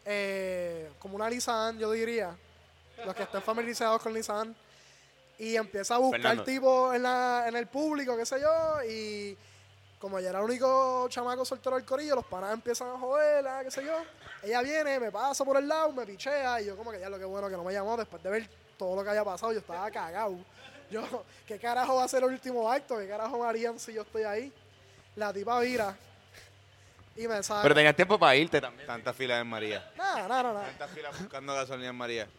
eh, 0.06 0.90
como 1.00 1.18
una 1.18 1.30
Lisan, 1.30 1.78
yo 1.78 1.92
diría. 1.92 2.34
Los 3.06 3.14
que 3.14 3.24
estén 3.24 3.42
familiarizados 3.42 4.02
con 4.02 4.14
Lisan. 4.14 4.56
Y 5.38 5.58
empieza 5.58 5.96
a 5.96 5.98
buscar 5.98 6.22
Fernando. 6.22 6.44
tipo 6.46 6.94
en, 6.94 7.04
la, 7.04 7.44
en 7.46 7.58
el 7.58 7.68
público, 7.68 8.16
qué 8.16 8.26
sé 8.26 8.40
yo, 8.40 8.84
y 8.90 9.38
como 10.00 10.18
ella 10.18 10.30
era 10.30 10.40
el 10.40 10.46
único 10.46 11.08
chamaco 11.10 11.44
soltero 11.44 11.76
del 11.76 11.84
corillo, 11.84 12.16
los 12.16 12.26
panas 12.26 12.54
empiezan 12.54 12.88
a 12.88 12.98
joderla, 12.98 13.64
qué 13.66 13.70
sé 13.70 13.84
yo. 13.84 13.98
Ella 14.44 14.62
viene, 14.62 14.98
me 14.98 15.12
pasa 15.12 15.44
por 15.44 15.58
el 15.58 15.68
lado, 15.68 15.92
me 15.92 16.06
pichea, 16.06 16.62
y 16.62 16.68
yo 16.68 16.78
como 16.78 16.90
que 16.92 17.02
ya 17.02 17.10
lo 17.10 17.20
que 17.20 17.26
bueno 17.26 17.50
que 17.50 17.58
no 17.58 17.66
me 17.66 17.74
llamó 17.74 17.98
después 17.98 18.24
de 18.24 18.30
ver 18.30 18.50
todo 18.78 18.96
lo 18.96 19.04
que 19.04 19.10
había 19.10 19.26
pasado, 19.26 19.52
yo 19.52 19.60
estaba 19.60 19.92
cagado. 19.92 20.38
Yo, 20.90 21.26
¿qué 21.46 21.60
carajo 21.60 21.96
va 21.96 22.06
a 22.06 22.08
ser 22.08 22.24
el 22.24 22.30
último 22.30 22.72
acto? 22.72 22.98
¿Qué 22.98 23.08
carajo 23.08 23.44
harían 23.44 23.80
si 23.80 23.94
yo 23.94 24.04
estoy 24.04 24.24
ahí? 24.24 24.54
La 25.16 25.34
tipa 25.34 25.60
vira 25.60 25.98
y 27.18 27.28
me 27.28 27.42
saca. 27.44 27.64
Pero 27.64 27.76
tenías 27.76 27.96
tiempo 27.96 28.20
para 28.20 28.36
irte 28.36 28.62
también. 28.62 28.88
Tanta 28.88 29.14
fila 29.14 29.40
en 29.40 29.48
María. 29.48 29.92
Nada, 29.98 30.28
nada, 30.28 30.54
nada. 30.54 30.68
Tanta 30.68 30.88
fila 30.88 31.10
buscando 31.10 31.54
gasolina 31.54 31.90
en 31.90 31.96
María. 31.96 32.28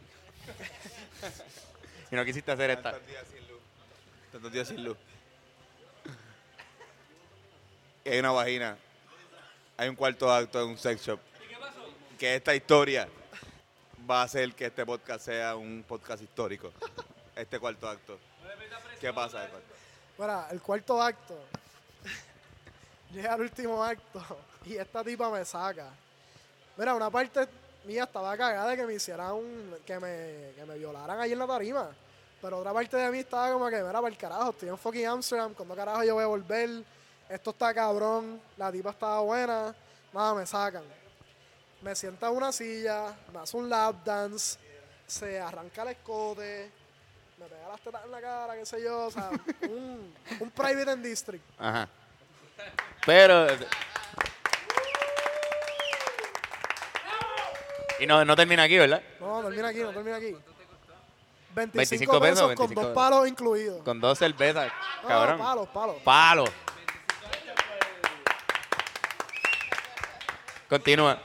Y 2.11 2.17
no 2.17 2.25
quisiste 2.25 2.51
hacer 2.51 2.71
esta. 2.71 2.93
Tantos 2.93 3.07
días 3.07 3.27
sin 3.31 3.49
luz. 3.49 3.61
Tantos 4.33 4.53
días 4.53 4.69
sin 4.69 4.85
luz. 4.85 4.97
Y 8.05 8.09
hay 8.09 8.19
una 8.21 8.31
vagina. 8.31 8.79
Hay 9.77 9.91
un 9.91 9.95
cuarto 9.95 10.33
acto 10.33 10.59
de 10.59 10.65
un 10.65 10.79
sex 10.79 11.05
shop. 11.05 11.21
Que 12.19 12.37
esta 12.37 12.55
historia 12.55 13.07
va 14.11 14.23
a 14.23 14.25
hacer 14.25 14.55
que 14.55 14.67
este 14.67 14.87
podcast 14.87 15.27
sea 15.27 15.55
un 15.55 15.85
podcast 15.87 16.23
histórico. 16.23 16.73
Este 17.37 17.61
cuarto 17.61 17.89
acto. 17.89 18.19
¿Qué 19.01 19.13
pasa? 19.13 19.45
Edward? 19.45 19.63
Mira, 20.19 20.49
el 20.51 20.61
cuarto 20.61 21.01
acto. 21.01 21.35
Llega 23.13 23.35
el 23.35 23.43
último 23.43 23.83
acto 23.83 24.23
y 24.65 24.77
esta 24.77 25.05
tipa 25.05 25.31
me 25.31 25.45
saca. 25.45 25.91
Mira, 26.77 26.95
una 26.95 27.11
parte 27.11 27.49
mía 27.85 28.05
estaba 28.05 28.37
cagada 28.37 28.71
de 28.71 28.77
que 28.77 28.87
me 28.87 28.95
hicieran 28.95 29.33
un, 29.33 29.77
que 29.87 29.99
me, 29.99 30.53
que 30.57 30.65
me 30.67 30.77
violaran 30.77 31.21
ahí 31.21 31.33
en 31.33 31.39
la 31.39 31.47
tarima. 31.47 31.89
Pero 32.41 32.59
otra 32.59 32.73
parte 32.73 32.97
de 32.97 33.11
mí 33.11 33.19
estaba 33.19 33.53
como 33.53 33.69
que, 33.69 33.77
mira, 33.77 33.93
para 33.93 34.09
el 34.09 34.17
carajo, 34.17 34.51
estoy 34.51 34.69
en 34.69 34.79
fucking 34.79 35.07
Amsterdam, 35.07 35.55
¿cuándo 35.55 35.75
carajo 35.75 36.05
yo 36.05 36.15
voy 36.15 36.25
a 36.25 36.29
volver? 36.29 36.85
Esto 37.29 37.51
está 37.51 37.75
cabrón, 37.75 38.41
la 38.57 38.71
tipa 38.71 38.91
estaba 38.91 39.21
buena, 39.21 39.75
nada, 40.13 40.35
me 40.35 40.47
sacan. 40.47 40.85
Me 41.83 41.95
sienta 41.95 42.29
en 42.29 42.37
una 42.37 42.53
silla, 42.53 43.17
me 43.33 43.41
hace 43.41 43.57
un 43.57 43.69
lap 43.69 44.05
dance, 44.05 44.59
se 45.07 45.41
arranca 45.41 45.83
el 45.83 45.89
escote, 45.89 46.71
me 47.39 47.47
pega 47.47 47.69
las 47.69 47.81
tetas 47.81 48.05
en 48.05 48.11
la 48.11 48.21
cara, 48.21 48.55
qué 48.55 48.67
sé 48.67 48.83
yo, 48.83 49.07
o 49.07 49.11
sea, 49.11 49.31
un, 49.63 50.15
un 50.41 50.51
private 50.51 50.91
and 50.91 51.05
district. 51.05 51.45
Ajá. 51.59 51.89
Pero. 53.07 53.47
Y 58.01 58.07
no, 58.07 58.25
no 58.25 58.37
termina 58.37 58.63
aquí, 58.65 58.79
¿verdad? 58.79 59.03
No, 59.21 59.43
termina 59.43 59.69
aquí, 59.69 59.81
no 59.81 59.93
termina 59.93 60.17
aquí. 60.17 60.37
25, 61.55 61.77
25 61.77 62.21
pesos, 62.21 62.21
pesos, 62.21 62.55
con 62.57 62.67
25 62.69 62.83
dos 62.83 62.95
palos 62.95 63.29
incluidos. 63.29 63.83
Con 63.83 64.01
dos 64.01 64.19
cervezas, 64.19 64.71
No, 65.03 65.09
cabrón. 65.09 65.39
palos, 65.39 65.69
palos. 65.69 65.97
Palo. 66.05 66.45
Continúa. 70.69 71.21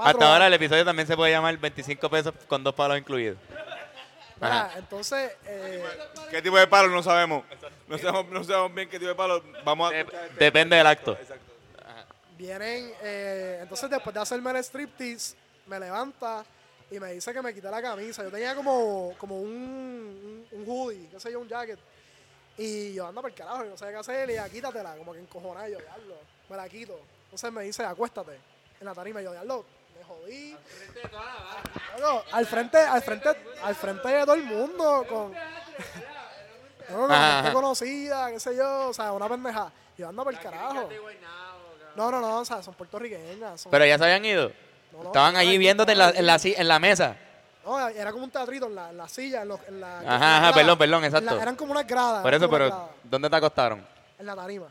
Hasta 0.00 0.32
ahora 0.32 0.46
el 0.46 0.54
episodio 0.54 0.84
también 0.84 1.06
se 1.08 1.16
puede 1.16 1.32
llamar 1.32 1.56
25 1.56 2.10
pesos 2.10 2.34
con 2.46 2.62
dos 2.62 2.74
palos 2.74 2.98
incluidos. 2.98 3.38
Mira, 4.40 4.72
entonces, 4.76 5.32
eh, 5.46 5.84
¿Qué 6.30 6.40
tipo 6.42 6.56
de 6.56 6.66
palo? 6.66 6.88
No 6.88 7.02
sabemos. 7.02 7.44
No 7.88 7.98
sabemos, 7.98 8.28
no 8.30 8.44
sabemos 8.44 8.74
bien 8.74 8.88
qué 8.88 8.98
tipo 8.98 9.08
de 9.08 9.14
palo. 9.14 9.42
Vamos 9.64 9.90
a... 9.90 9.96
Dep- 9.96 10.30
depende 10.38 10.76
del 10.76 10.86
acto. 10.86 11.16
vienen, 12.36 12.92
eh, 13.02 13.58
entonces 13.62 13.90
después 13.90 14.14
de 14.14 14.20
hacerme 14.20 14.50
el 14.50 14.56
striptease, 14.58 15.36
me 15.66 15.80
levanta 15.80 16.44
y 16.90 17.00
me 17.00 17.12
dice 17.12 17.32
que 17.32 17.42
me 17.42 17.52
quité 17.52 17.68
la 17.70 17.82
camisa. 17.82 18.22
Yo 18.22 18.30
tenía 18.30 18.54
como, 18.54 19.14
como 19.18 19.40
un, 19.40 20.46
un, 20.52 20.60
un 20.60 20.64
hoodie, 20.68 21.08
qué 21.10 21.18
sé 21.20 21.32
yo, 21.32 21.40
un 21.40 21.48
jacket. 21.48 21.78
Y 22.56 22.94
yo 22.94 23.06
ando 23.06 23.20
por 23.20 23.30
el 23.30 23.36
carajo, 23.36 23.64
y 23.64 23.68
no 23.68 23.76
sé 23.76 23.86
qué 23.88 23.96
hacer, 23.96 24.28
y 24.30 24.32
ella, 24.32 24.48
quítatela, 24.48 24.96
como 24.96 25.12
que 25.12 25.20
encojonada, 25.20 25.68
y 25.68 25.72
yo, 25.72 25.78
diablo, 25.78 26.14
me 26.48 26.56
la 26.56 26.68
quito. 26.68 26.98
Entonces 27.24 27.52
me 27.52 27.62
dice, 27.64 27.84
acuéstate 27.84 28.38
en 28.80 28.86
la 28.86 28.94
tarima, 28.94 29.20
y 29.20 29.24
yo, 29.24 29.32
diablo, 29.32 29.64
me 29.98 30.04
jodí. 30.04 30.56
Al 32.32 32.46
frente, 32.46 32.78
al 32.78 33.02
frente, 33.02 33.28
al 33.62 33.74
frente 33.74 34.08
de 34.08 34.20
todo 34.24 34.34
el 34.34 34.44
mundo, 34.44 35.04
con, 35.08 35.32
no, 36.90 36.96
con 37.08 37.10
gente 37.10 37.52
conocida, 37.52 38.30
qué 38.30 38.40
sé 38.40 38.56
yo, 38.56 38.88
o 38.88 38.94
sea, 38.94 39.12
una 39.12 39.28
pendeja. 39.28 39.70
Y 39.96 40.00
yo 40.02 40.08
ando 40.08 40.24
por 40.24 40.32
el 40.32 40.40
carajo. 40.40 40.88
No, 41.96 42.10
no, 42.12 42.20
no, 42.20 42.38
o 42.38 42.44
sea, 42.44 42.62
son 42.62 42.74
puertorriqueñas. 42.74 43.60
son- 43.60 43.70
Pero 43.72 43.84
ya 43.84 43.98
se 43.98 44.04
habían 44.04 44.24
ido. 44.24 44.52
no, 44.92 44.98
no, 45.02 45.04
Estaban 45.08 45.36
allí 45.36 45.58
viéndote 45.58 45.92
en 45.92 45.98
la, 45.98 46.10
en 46.10 46.26
la, 46.26 46.38
en 46.42 46.68
la 46.68 46.78
mesa. 46.78 47.16
No, 47.64 47.88
era 47.88 48.12
como 48.12 48.24
un 48.24 48.30
teatrito 48.30 48.66
en 48.66 48.74
la, 48.76 48.90
en 48.90 48.96
la 48.96 49.08
silla, 49.08 49.42
en, 49.42 49.48
los- 49.48 49.60
en 49.68 49.80
la... 49.80 50.02
en 50.02 50.08
Ajá, 50.08 50.38
ajá, 50.38 50.54
perdón, 50.54 50.78
perdón, 50.78 51.00
la- 51.02 51.06
exacto. 51.08 51.40
eran 51.40 51.56
como 51.56 51.72
unas 51.72 51.86
gradas. 51.86 52.22
Por 52.22 52.32
eso, 52.32 52.48
pero 52.48 52.66
gradas, 52.68 52.86
¿dónde 53.02 53.28
te 53.28 53.36
acostaron? 53.36 53.84
En 54.18 54.26
la 54.26 54.36
tarima. 54.36 54.66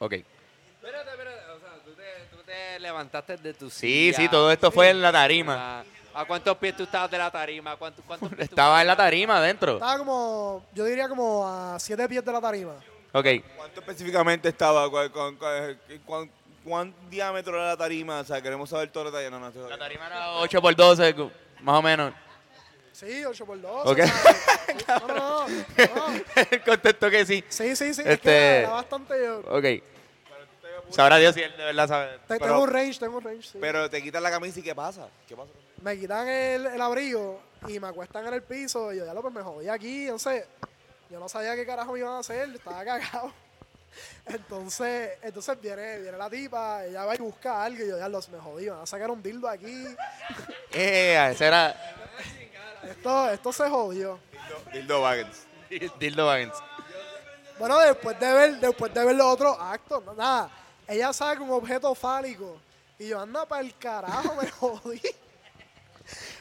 Ok. 0.00 0.12
Espérate, 0.12 1.10
espérate. 1.10 1.37
Te, 2.58 2.80
levantaste 2.80 3.36
de 3.36 3.54
tu 3.54 3.70
Sí, 3.70 4.06
silla. 4.10 4.16
sí, 4.16 4.28
todo 4.28 4.50
esto 4.50 4.70
fue 4.72 4.90
en 4.90 5.00
la 5.00 5.12
tarima. 5.12 5.80
¿A, 6.14 6.20
a 6.20 6.24
cuántos 6.24 6.56
pies 6.56 6.76
tú 6.76 6.82
estabas 6.84 7.10
de 7.10 7.18
la 7.18 7.30
tarima? 7.30 7.76
¿Cuántos, 7.76 8.04
cuántos 8.04 8.28
pies 8.30 8.48
tú- 8.48 8.54
Estaba 8.54 8.80
en 8.80 8.86
la 8.86 8.96
tarima 8.96 9.36
adentro. 9.36 9.74
Estaba 9.74 9.98
como, 9.98 10.66
yo 10.74 10.84
diría 10.84 11.08
como 11.08 11.46
a 11.46 11.78
siete 11.78 12.08
pies 12.08 12.24
de 12.24 12.32
la 12.32 12.40
tarima. 12.40 12.74
Ok. 13.12 13.26
¿Cuánto 13.56 13.80
específicamente 13.80 14.48
estaba? 14.48 14.90
¿Cuál, 14.90 15.10
cuán- 15.12 15.36
cuán- 15.36 15.78
cuán- 16.04 16.30
cuán 16.64 16.94
diámetro 17.08 17.54
era 17.56 17.66
la 17.68 17.76
tarima? 17.76 18.20
O 18.20 18.24
sea, 18.24 18.40
queremos 18.42 18.68
saber 18.70 18.90
todo 18.90 19.06
el 19.06 19.12
detalle. 19.12 19.30
No, 19.30 19.38
no, 19.38 19.68
La 19.68 19.78
tarima 19.78 20.06
era 20.08 20.32
8 20.38 20.60
por 20.60 20.74
12, 20.74 21.14
cu- 21.14 21.30
más 21.60 21.76
o 21.78 21.82
menos. 21.82 22.12
Sí, 22.92 23.24
8 23.24 23.46
por 23.46 23.60
2. 23.60 23.86
Ok. 23.86 23.98
no, 24.88 25.06
no, 25.06 25.14
no, 25.14 25.46
no. 25.48 26.64
Contestó 26.66 27.08
que 27.10 27.24
sí. 27.24 27.44
Sí, 27.48 27.76
sí, 27.76 27.94
sí. 27.94 28.00
Es 28.02 28.06
Este- 28.08 28.18
que 28.18 28.58
era 28.60 28.70
bastante 28.70 29.14
yo. 29.24 29.38
Ok. 29.48 29.64
Sabrá 30.90 31.16
Dios 31.18 31.34
si 31.34 31.42
él 31.42 31.54
de 31.56 31.64
verdad 31.64 31.88
sabe. 31.88 32.18
Te- 32.26 32.38
tengo 32.38 32.62
un 32.62 32.70
range, 32.70 32.98
tengo 32.98 33.18
un 33.18 33.24
range, 33.24 33.42
sí. 33.42 33.58
Pero 33.60 33.88
te 33.90 34.02
quitas 34.02 34.22
la 34.22 34.30
camisa 34.30 34.60
y 34.60 34.62
¿qué 34.62 34.74
pasa? 34.74 35.08
¿Qué 35.26 35.36
pasa? 35.36 35.50
me 35.82 35.96
quitan 35.96 36.26
el, 36.28 36.66
el 36.66 36.80
abrigo 36.82 37.40
y 37.68 37.78
me 37.78 37.86
acuestan 37.86 38.26
en 38.26 38.34
el 38.34 38.42
piso 38.42 38.92
y 38.92 38.96
yo 38.98 39.06
ya 39.06 39.14
lo 39.14 39.22
pues 39.22 39.32
me 39.32 39.42
jodí 39.42 39.68
aquí, 39.68 40.08
sé. 40.18 40.46
Yo 41.10 41.20
no 41.20 41.28
sabía 41.28 41.54
qué 41.54 41.64
carajo 41.64 41.92
me 41.92 42.00
iban 42.00 42.12
a 42.14 42.18
hacer, 42.18 42.48
estaba 42.54 42.84
cagado. 42.84 43.32
Entonces, 44.26 45.12
entonces 45.22 45.58
viene, 45.60 45.98
viene 45.98 46.18
la 46.18 46.28
tipa, 46.28 46.84
ella 46.84 47.04
va 47.04 47.14
y 47.14 47.18
busca 47.18 47.64
algo 47.64 47.82
y 47.82 47.88
yo 47.88 47.98
ya 47.98 48.08
los 48.08 48.28
me 48.28 48.38
jodí, 48.38 48.68
van 48.68 48.80
a 48.82 48.86
sacar 48.86 49.10
un 49.10 49.22
dildo 49.22 49.48
aquí. 49.48 49.84
Eh, 50.72 51.30
ese 51.32 51.46
era 51.46 51.74
Esto, 52.82 53.30
esto 53.30 53.52
se 53.52 53.68
jodió. 53.70 54.18
Dildo 54.72 55.00
Wagons. 55.02 55.44
Dildo 55.98 56.26
Baggins. 56.26 56.54
Bueno, 57.58 57.76
después 57.80 58.20
de 58.20 58.32
ver, 58.32 58.60
después 58.60 58.94
de 58.94 59.04
ver 59.04 59.16
los 59.16 59.26
otros 59.26 59.56
actos, 59.58 60.04
no, 60.04 60.14
nada, 60.14 60.48
ella 60.88 61.12
saca 61.12 61.42
un 61.42 61.50
objeto 61.50 61.94
fálico 61.94 62.58
y 62.98 63.08
yo 63.08 63.20
anda 63.20 63.46
para 63.46 63.60
el 63.60 63.76
carajo, 63.76 64.34
me 64.34 64.50
jodí. 64.50 65.02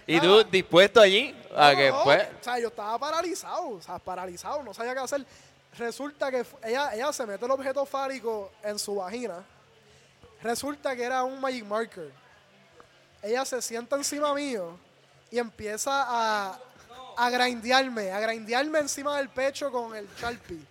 ¿Y 0.08 0.20
tú 0.22 0.42
dispuesto 0.46 1.02
allí 1.02 1.36
a 1.54 1.72
No, 1.72 1.78
que 1.78 1.90
no, 1.90 2.04
pues? 2.04 2.28
O 2.40 2.44
sea, 2.44 2.58
yo 2.58 2.70
estaba 2.70 2.98
paralizado, 2.98 3.70
o 3.72 3.82
sea, 3.82 4.00
paralizado, 4.00 4.64
no 4.64 4.74
sabía 4.74 4.94
qué 4.94 5.02
hacer. 5.02 5.26
Resulta 5.78 6.32
que 6.32 6.46
ella, 6.64 6.96
ella 6.96 7.12
se 7.12 7.26
mete 7.26 7.44
el 7.44 7.52
objeto 7.52 7.86
fálico 7.86 8.52
en 8.64 8.80
su 8.80 8.96
vagina. 8.96 9.44
Resulta 10.42 10.96
que 10.96 11.04
era 11.04 11.24
un 11.24 11.42
Magic 11.42 11.66
Marker. 11.66 12.12
Ella 13.22 13.44
se 13.44 13.62
sienta 13.62 13.98
encima 13.98 14.34
mío 14.34 14.78
y 15.30 15.40
empieza 15.40 16.06
a, 16.08 16.60
a 17.18 17.30
grindearme, 17.30 18.12
a 18.12 18.20
grindearme 18.22 18.80
encima 18.80 19.18
del 19.18 19.28
pecho 19.28 19.70
con 19.70 19.94
el 19.94 20.08
Sharpie. 20.16 20.62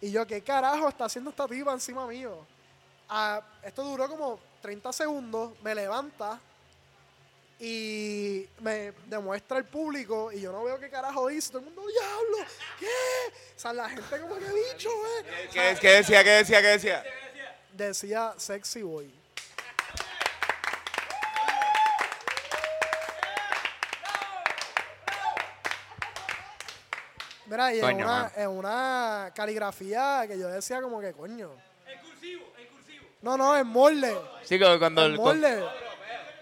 Y 0.00 0.10
yo, 0.10 0.26
¿qué 0.26 0.42
carajo 0.42 0.88
está 0.88 1.04
haciendo 1.04 1.30
esta 1.30 1.46
tipa 1.46 1.72
encima 1.72 2.06
mío? 2.06 2.44
Ah, 3.16 3.40
esto 3.62 3.84
duró 3.84 4.08
como 4.08 4.40
30 4.60 4.92
segundos, 4.92 5.52
me 5.62 5.72
levanta 5.72 6.40
y 7.60 8.44
me 8.58 8.90
demuestra 9.06 9.58
el 9.58 9.66
público 9.66 10.32
y 10.32 10.40
yo 10.40 10.50
no 10.50 10.64
veo 10.64 10.80
qué 10.80 10.90
carajo 10.90 11.28
dice. 11.28 11.50
Todo 11.52 11.60
el 11.60 11.66
mundo, 11.66 11.82
diablo, 11.86 12.38
¿qué? 12.80 12.86
O 13.56 13.60
sea, 13.60 13.72
la 13.72 13.88
gente 13.88 14.20
como 14.20 14.34
que 14.34 14.46
bicho, 14.46 14.88
¿eh? 14.88 15.48
¿Qué, 15.52 15.78
qué 15.80 15.90
decía? 15.90 16.24
¿Qué 16.24 16.30
decía? 16.30 16.60
¿Qué 16.60 16.66
decía? 16.66 17.04
Decía 17.72 18.34
sexy 18.36 18.82
boy. 18.82 19.14
Mira, 27.46 27.72
y 27.72 27.78
en 27.78 27.84
Coño, 27.84 27.96
una, 27.98 28.06
mano. 28.06 28.30
en 28.34 28.48
una 28.48 29.32
caligrafía 29.36 30.24
que 30.26 30.36
yo 30.36 30.48
decía 30.48 30.82
como 30.82 31.00
que 31.00 31.12
coño. 31.12 31.52
No, 33.24 33.36
no, 33.38 33.56
en 33.56 33.66
molde. 33.66 34.14
Sí, 34.42 34.58
que 34.58 34.78
cuando 34.78 35.06
En 35.06 35.12
el- 35.12 35.18
molde. 35.18 35.64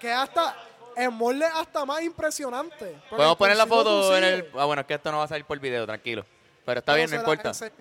Que 0.01 0.11
hasta, 0.13 0.57
en 0.97 1.13
molde 1.15 1.47
hasta 1.47 1.85
más 1.85 2.03
impresionante. 2.03 2.97
podemos 3.09 3.37
poner 3.37 3.57
la 3.57 3.67
foto 3.67 4.17
en 4.17 4.25
el 4.25 4.51
ah 4.59 4.65
bueno, 4.65 4.81
es 4.81 4.87
que 4.89 4.95
esto 4.95 5.13
no 5.13 5.19
va 5.19 5.25
a 5.25 5.29
salir 5.29 5.45
por 5.45 5.59
video, 5.61 5.87
tranquilo. 5.87 6.27
Pero 6.67 6.81
está 6.81 6.95
bien, 6.95 7.09
no 7.09 7.17
importa. 7.17 7.51
ustedes 7.51 7.73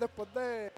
Después 0.00 0.34
de, 0.34 0.72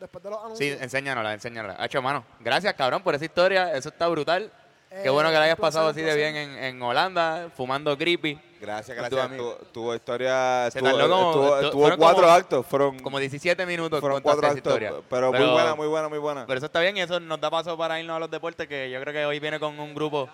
después 0.00 0.24
de 0.24 0.30
los 0.30 0.38
Sí, 0.38 0.44
anuncios. 0.46 0.80
enséñanosla, 0.80 1.34
enséñanosla. 1.34 1.82
Hacho, 1.84 2.00
mano, 2.00 2.24
gracias, 2.40 2.72
cabrón, 2.72 3.02
por 3.02 3.14
esa 3.14 3.26
historia. 3.26 3.74
Eso 3.74 3.90
está 3.90 4.08
brutal. 4.08 4.50
Qué 4.88 5.04
Eh, 5.06 5.10
bueno 5.10 5.28
que 5.28 5.34
la 5.36 5.42
hayas 5.42 5.58
pasado 5.58 5.88
así 5.90 6.00
de 6.00 6.16
bien 6.16 6.34
en, 6.36 6.56
en 6.64 6.82
Holanda, 6.82 7.50
fumando 7.54 7.96
creepy. 7.98 8.40
Gracias, 8.60 8.96
gracias. 8.96 9.36
Tu, 9.36 9.54
tu 9.72 9.94
historia 9.94 10.68
Se 10.70 10.78
estuvo, 10.78 10.96
tardó 10.98 11.08
como- 11.16 11.30
estuvo- 11.30 11.56
estu- 11.60 11.64
estuvo 11.64 11.80
fueron 11.82 11.98
cuatro 11.98 12.22
como- 12.22 12.34
actos. 12.34 12.66
Fueron, 12.66 12.98
Como 13.00 13.18
17 13.18 13.64
minutos 13.66 14.00
fueron 14.00 14.16
contaste 14.20 14.40
cuatro 14.40 14.46
esa 14.48 14.56
actos. 14.58 14.72
historia. 14.72 15.02
Pero, 15.08 15.32
muy 15.32 15.46
buena, 15.50 15.74
muy 15.74 15.86
buena, 15.88 16.08
muy 16.08 16.18
buena. 16.18 16.46
Pero 16.46 16.56
eso 16.58 16.66
está 16.66 16.80
bien 16.80 16.96
y 16.96 17.00
eso 17.00 17.18
nos 17.20 17.40
da 17.40 17.50
paso 17.50 17.76
para 17.78 17.98
irnos 17.98 18.16
a 18.16 18.20
los 18.20 18.30
deportes, 18.30 18.68
que 18.68 18.90
yo 18.90 19.00
creo 19.00 19.14
que 19.14 19.24
hoy 19.26 19.40
viene 19.40 19.58
con 19.58 19.78
un 19.80 19.94
grupo. 19.94 20.28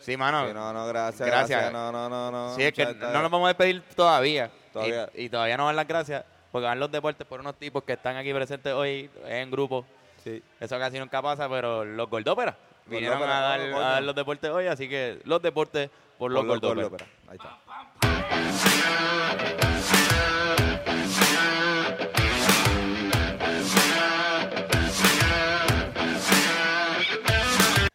Sí, 0.00 0.16
mano. 0.16 0.46
Sí, 0.46 0.54
no, 0.54 0.72
no, 0.72 0.86
gracias. 0.86 1.26
Gracias. 1.28 1.48
Gracias. 1.60 1.72
No, 1.72 1.92
no, 1.92 2.08
no, 2.08 2.30
no. 2.30 2.54
Sí, 2.56 2.62
es 2.62 2.72
que 2.72 2.86
Muchas 2.86 3.12
no 3.12 3.22
nos 3.22 3.30
vamos 3.30 3.46
a 3.46 3.48
despedir 3.48 3.82
todavía. 3.94 4.50
Todavía. 4.72 5.10
Y, 5.14 5.24
y 5.24 5.28
todavía 5.28 5.56
no 5.56 5.66
dan 5.66 5.76
las 5.76 5.86
gracias 5.86 6.24
porque 6.50 6.66
van 6.66 6.80
los 6.80 6.90
deportes 6.90 7.26
por 7.26 7.40
unos 7.40 7.56
tipos 7.56 7.82
que 7.84 7.92
están 7.94 8.16
aquí 8.16 8.32
presentes 8.32 8.72
hoy 8.72 9.10
en 9.26 9.50
grupo. 9.50 9.84
Sí. 10.24 10.42
Eso 10.60 10.78
casi 10.78 10.98
nunca 10.98 11.20
pasa, 11.20 11.48
pero 11.48 11.84
los 11.84 12.08
Goldóperas 12.08 12.54
vinieron 12.86 13.22
a 13.22 13.40
dar, 13.40 13.60
no, 13.60 13.76
a 13.76 13.80
dar 13.80 14.02
los 14.02 14.14
deportes 14.14 14.50
hoy, 14.50 14.66
así 14.66 14.88
que 14.88 15.20
los 15.24 15.42
deportes 15.42 15.90
por 16.18 16.32
los 16.32 16.44
Por 16.44 16.48
los 16.48 16.60
Goldóperas. 16.60 16.90
Goldóperas. 16.90 17.08
Ahí 17.28 17.36
está. 17.36 17.58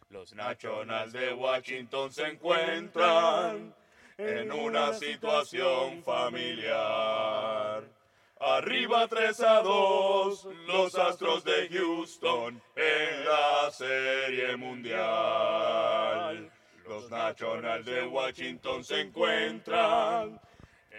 Los 0.09 0.33
Nationals 0.33 1.11
de 1.11 1.33
Washington 1.33 2.11
se 2.11 2.27
encuentran 2.27 3.75
en 4.17 4.51
una 4.51 4.93
situación 4.93 6.01
familiar. 6.03 7.83
Arriba 8.39 9.07
3 9.07 9.39
a 9.41 9.61
2, 9.61 10.47
los 10.67 10.95
Astros 10.95 11.43
de 11.43 11.69
Houston 11.69 12.61
en 12.75 13.25
la 13.25 13.71
Serie 13.71 14.57
Mundial. 14.57 15.72
Los 16.93 17.09
Nationals 17.09 17.85
de 17.87 18.05
Washington 18.05 18.83
se 18.83 19.01
encuentran 19.01 20.39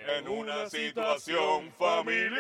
en 0.09 0.26
una 0.28 0.68
situación 0.68 1.70
familiar. 1.78 2.34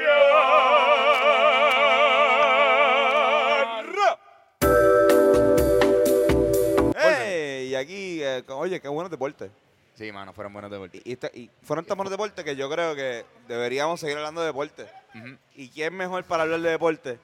¡Ey! 6.96 7.68
Y 7.68 7.74
aquí, 7.76 8.22
eh, 8.22 8.42
oye, 8.48 8.80
qué 8.80 8.88
buenos 8.88 9.10
deportes. 9.10 9.50
Sí, 9.94 10.10
mano, 10.10 10.32
fueron 10.32 10.52
buenos 10.52 10.70
deportes. 10.70 11.00
Y, 11.04 11.12
esta- 11.12 11.30
y 11.32 11.48
fueron 11.62 11.84
tan 11.84 11.96
buenos 11.96 12.10
deportes 12.10 12.44
que 12.44 12.56
yo 12.56 12.68
creo 12.68 12.96
que 12.96 13.24
deberíamos 13.46 14.00
seguir 14.00 14.16
hablando 14.16 14.40
de 14.40 14.48
deporte. 14.48 14.86
Ujú. 15.14 15.36
¿Y 15.54 15.68
quién 15.68 15.94
mejor 15.96 16.24
para 16.24 16.42
hablar 16.42 16.58
de 16.60 16.70
deporte 16.70 17.20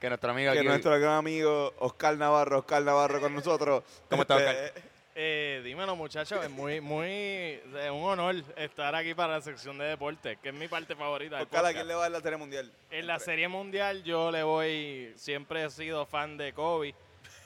Que 0.00 0.08
nuestro 0.08 0.30
amigo 0.30 0.52
que 0.52 0.58
aquí... 0.60 0.66
nuestro 0.68 0.98
gran 0.98 1.12
amigo 1.16 1.74
Oscar 1.78 2.16
Navarro? 2.16 2.60
Oscar 2.60 2.82
Navarro 2.82 3.20
con 3.20 3.34
nosotros. 3.34 3.84
¿Cómo 4.08 4.22
está, 4.22 4.38
Este, 4.50 4.95
Eh, 5.18 5.62
dímelo, 5.64 5.96
muchachos, 5.96 6.44
es 6.44 6.50
muy, 6.50 6.78
muy, 6.82 7.08
es 7.08 7.90
un 7.90 8.04
honor 8.04 8.34
estar 8.54 8.94
aquí 8.94 9.14
para 9.14 9.32
la 9.32 9.40
sección 9.40 9.78
de 9.78 9.86
deportes, 9.86 10.36
que 10.42 10.50
es 10.50 10.54
mi 10.54 10.68
parte 10.68 10.94
favorita. 10.94 11.36
del 11.36 11.46
Oscar, 11.46 11.64
¿a 11.64 11.72
quién 11.72 11.88
le 11.88 11.94
va 11.94 12.00
a 12.00 12.02
dar 12.02 12.10
la 12.10 12.20
Serie 12.20 12.36
Mundial? 12.36 12.70
En 12.90 13.06
la 13.06 13.18
Serie 13.18 13.48
Mundial 13.48 14.04
yo 14.04 14.30
le 14.30 14.42
voy, 14.42 15.14
siempre 15.16 15.64
he 15.64 15.70
sido 15.70 16.04
fan 16.04 16.36
de 16.36 16.52
Kobe. 16.52 16.94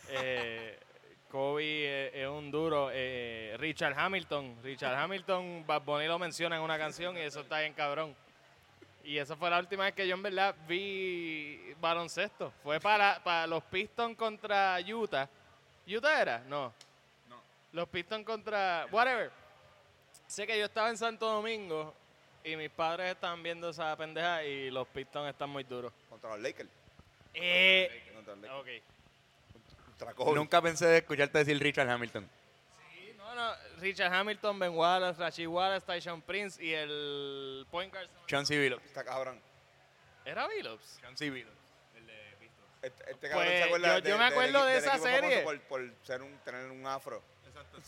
Eh, 0.08 0.80
Kobe 1.30 2.20
es 2.20 2.28
un 2.28 2.50
duro. 2.50 2.90
Eh, 2.92 3.54
Richard 3.60 3.96
Hamilton, 3.96 4.56
Richard 4.64 4.96
Hamilton, 4.96 5.64
Bad 5.64 5.82
Bunny 5.82 6.08
lo 6.08 6.18
menciona 6.18 6.56
en 6.56 6.62
una 6.62 6.76
canción 6.76 7.16
y 7.16 7.20
eso 7.20 7.42
está 7.42 7.60
bien 7.60 7.74
cabrón. 7.74 8.16
Y 9.04 9.18
esa 9.18 9.36
fue 9.36 9.48
la 9.48 9.60
última 9.60 9.84
vez 9.84 9.94
que 9.94 10.08
yo 10.08 10.16
en 10.16 10.22
verdad 10.24 10.56
vi 10.66 11.72
baloncesto. 11.80 12.52
Fue 12.64 12.80
para, 12.80 13.22
para 13.22 13.46
los 13.46 13.62
Pistons 13.62 14.16
contra 14.16 14.76
Utah. 14.80 15.28
¿Utah 15.86 16.20
era? 16.20 16.40
No. 16.48 16.74
Los 17.72 17.88
Pistons 17.88 18.24
contra... 18.24 18.86
Whatever. 18.90 19.30
Sé 20.26 20.46
que 20.46 20.58
yo 20.58 20.64
estaba 20.66 20.90
en 20.90 20.96
Santo 20.96 21.26
Domingo 21.26 21.94
y 22.44 22.56
mis 22.56 22.70
padres 22.70 23.12
estaban 23.12 23.42
viendo 23.42 23.70
esa 23.70 23.96
pendeja 23.96 24.44
y 24.44 24.70
los 24.70 24.86
Pistons 24.88 25.28
están 25.30 25.50
muy 25.50 25.64
duros. 25.64 25.92
Contra 26.08 26.30
los 26.30 26.40
Lakers. 26.40 26.68
Eh, 27.34 28.10
Contra 28.14 28.34
los 28.34 28.42
Lakers. 28.42 28.82
ok. 28.82 29.84
Contra 29.86 30.14
Kobe. 30.14 30.34
Nunca 30.34 30.62
pensé 30.62 30.86
de 30.86 30.98
escucharte 30.98 31.38
decir 31.38 31.58
Richard 31.60 31.88
Hamilton. 31.88 32.28
Sí, 32.92 33.14
no, 33.18 33.34
no. 33.34 33.52
Richard 33.78 34.12
Hamilton, 34.12 34.58
Ben 34.58 34.72
Wallace, 34.74 35.20
Rashid 35.20 35.46
Wallace, 35.46 35.86
Tyson 35.86 36.22
Prince 36.22 36.62
y 36.64 36.72
el 36.72 37.66
point 37.70 37.92
guard. 37.92 38.08
Chauncey 38.26 38.58
Billups. 38.58 38.84
Está 38.84 39.04
cabrón. 39.04 39.40
¿Era 40.24 40.46
Billups? 40.48 40.98
Chauncey 41.00 41.30
Billups. 41.30 41.56
Este, 42.82 43.10
este 43.10 43.14
Pues, 43.14 43.30
cabrón 43.30 43.48
se 43.48 43.62
acuerda 43.64 43.98
yo- 43.98 44.08
yo 44.08 44.18
me 44.18 44.24
acuerdo 44.24 44.64
de 44.64 44.72
del 44.74 44.82
esa 44.84 44.98
serie. 44.98 45.42
Por, 45.42 45.60
por 45.62 45.90
ser 46.02 46.22
un, 46.22 46.34
tener 46.38 46.70
un 46.70 46.86
afro. 46.86 47.22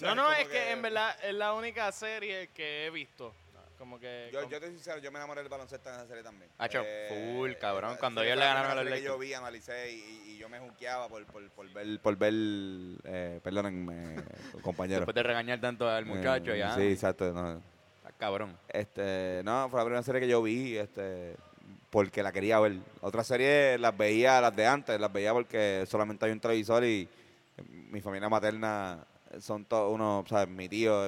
No, 0.01 0.15
no, 0.15 0.23
como 0.25 0.35
es 0.35 0.49
que, 0.49 0.71
en 0.73 0.83
verdad 0.83 1.17
es 1.23 1.35
la 1.35 1.53
única 1.55 1.91
serie 1.93 2.49
que 2.49 2.87
he 2.87 2.91
visto. 2.91 3.35
Como 3.79 3.99
que... 3.99 4.31
Yo, 4.33 4.43
con- 4.43 4.51
yo 4.51 4.61
te 4.61 4.67
soy 4.67 4.75
sincero, 4.77 4.99
yo 4.99 5.11
me 5.11 5.19
enamoré 5.19 5.41
del 5.41 5.49
baloncesto 5.49 5.89
en 5.89 5.97
esa 5.97 6.07
serie 6.07 6.23
también. 6.23 6.49
Hacho, 6.59 6.85
full, 7.09 7.53
cabrón, 7.55 7.97
cuando 7.99 8.21
sí, 8.21 8.29
ellos 8.29 8.39
le 8.39 8.45
la 8.45 8.55
ganaron 8.55 8.71
a 8.79 8.81
primera 8.81 8.85
los 8.85 8.91
serie 8.91 9.01
que 9.01 9.07
Yo 9.07 9.13
Lakers. 9.15 9.29
vi, 9.29 9.35
analicé 9.35 9.93
y, 9.93 10.31
y 10.35 10.39
yo 10.39 10.49
me 10.49 10.61
juqueaba 10.61 11.09
por, 11.09 11.27
por, 11.27 11.51
por 11.51 11.69
ver, 11.73 11.99
por 12.01 12.17
ver 12.17 12.33
eh, 13.05 13.41
perdónenme, 13.43 14.23
compañero. 14.63 15.01
Después 15.01 15.15
de 15.17 15.23
regañar 15.25 15.61
tanto 15.61 15.89
al 15.89 16.07
muchacho, 16.07 16.53
Eh, 16.53 16.59
ya. 16.59 16.75
Sí, 16.77 16.83
exacto. 16.93 17.33
No, 17.33 17.61
cabrón. 18.19 18.57
este, 18.69 19.43
no, 19.45 19.69
fue 19.69 19.81
la 19.81 19.85
primera 19.85 20.03
serie 20.05 20.21
que 20.21 20.29
yo 20.29 20.41
vi, 20.43 20.77
este, 20.77 21.35
porque 21.91 22.23
la 22.23 22.31
quería 22.31 22.61
ver. 22.61 22.77
Otras 23.01 23.27
series 23.27 23.81
las 23.81 23.97
veía, 23.97 24.41
las 24.41 24.55
de 24.55 24.65
antes, 24.65 25.01
las 25.01 25.13
veía 25.13 25.33
porque 25.33 25.85
solamente 25.89 26.25
hay 26.25 26.31
un 26.31 26.39
televisor 26.41 26.85
y 26.85 27.09
mi 27.67 28.01
familia 28.01 28.29
materna 28.29 29.05
son 29.41 29.65
todos 29.65 29.93
unos, 29.93 30.29
¿sabes? 30.29 30.49
Mi 30.49 30.69
tío 30.69 31.07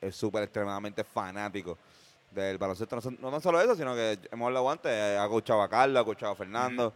es- 0.00 0.14
súper 0.14 0.42
extremadamente 0.42 1.02
fanático 1.04 1.78
del 2.30 2.58
baloncesto. 2.58 2.98
No, 3.20 3.30
no 3.30 3.40
solo 3.40 3.60
eso, 3.60 3.74
sino 3.76 3.94
que 3.94 4.18
hemos 4.30 4.46
hablado 4.46 4.70
antes, 4.70 4.90
eh, 4.92 5.16
ha 5.18 5.26
coachado 5.28 5.62
a 5.62 5.68
Carlos, 5.68 6.00
ha 6.02 6.04
coachado 6.04 6.32
a 6.32 6.36
Fernando. 6.36 6.92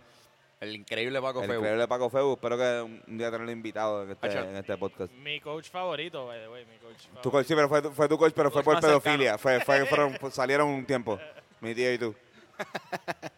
El 0.60 0.74
increíble 0.74 1.22
Paco 1.22 1.40
El 1.42 1.48
Feu. 1.48 1.58
increíble 1.60 1.86
Paco 1.86 2.10
Feu. 2.10 2.32
Espero 2.32 2.58
que 2.58 3.00
un 3.06 3.16
día 3.16 3.30
tenerlo 3.30 3.52
invitado 3.52 4.02
en 4.02 4.10
este, 4.10 4.26
Acho. 4.26 4.38
en 4.40 4.56
este 4.56 4.76
podcast. 4.76 5.12
Mi 5.12 5.40
coach 5.40 5.70
favorito, 5.70 6.26
by 6.26 6.40
the 6.40 6.48
way, 6.48 6.64
mi 6.66 6.76
coach 6.78 6.96
Tu 6.96 7.02
favorito. 7.08 7.30
coach, 7.30 7.46
sí, 7.46 7.54
pero 7.54 7.68
fue, 7.68 7.80
tu- 7.82 7.90
fue 7.92 8.08
tu 8.08 8.18
coach, 8.18 8.32
pero 8.34 8.50
fue 8.50 8.64
Coach 8.64 8.74
por 8.80 8.82
pedofilia. 8.82 9.38
Fue, 9.38 9.60
fue, 9.60 9.86
fueron, 9.86 10.18
salieron 10.32 10.68
un 10.68 10.84
tiempo, 10.84 11.18
mi 11.60 11.74
tío 11.76 11.92
y 11.94 11.98
tú. 11.98 12.14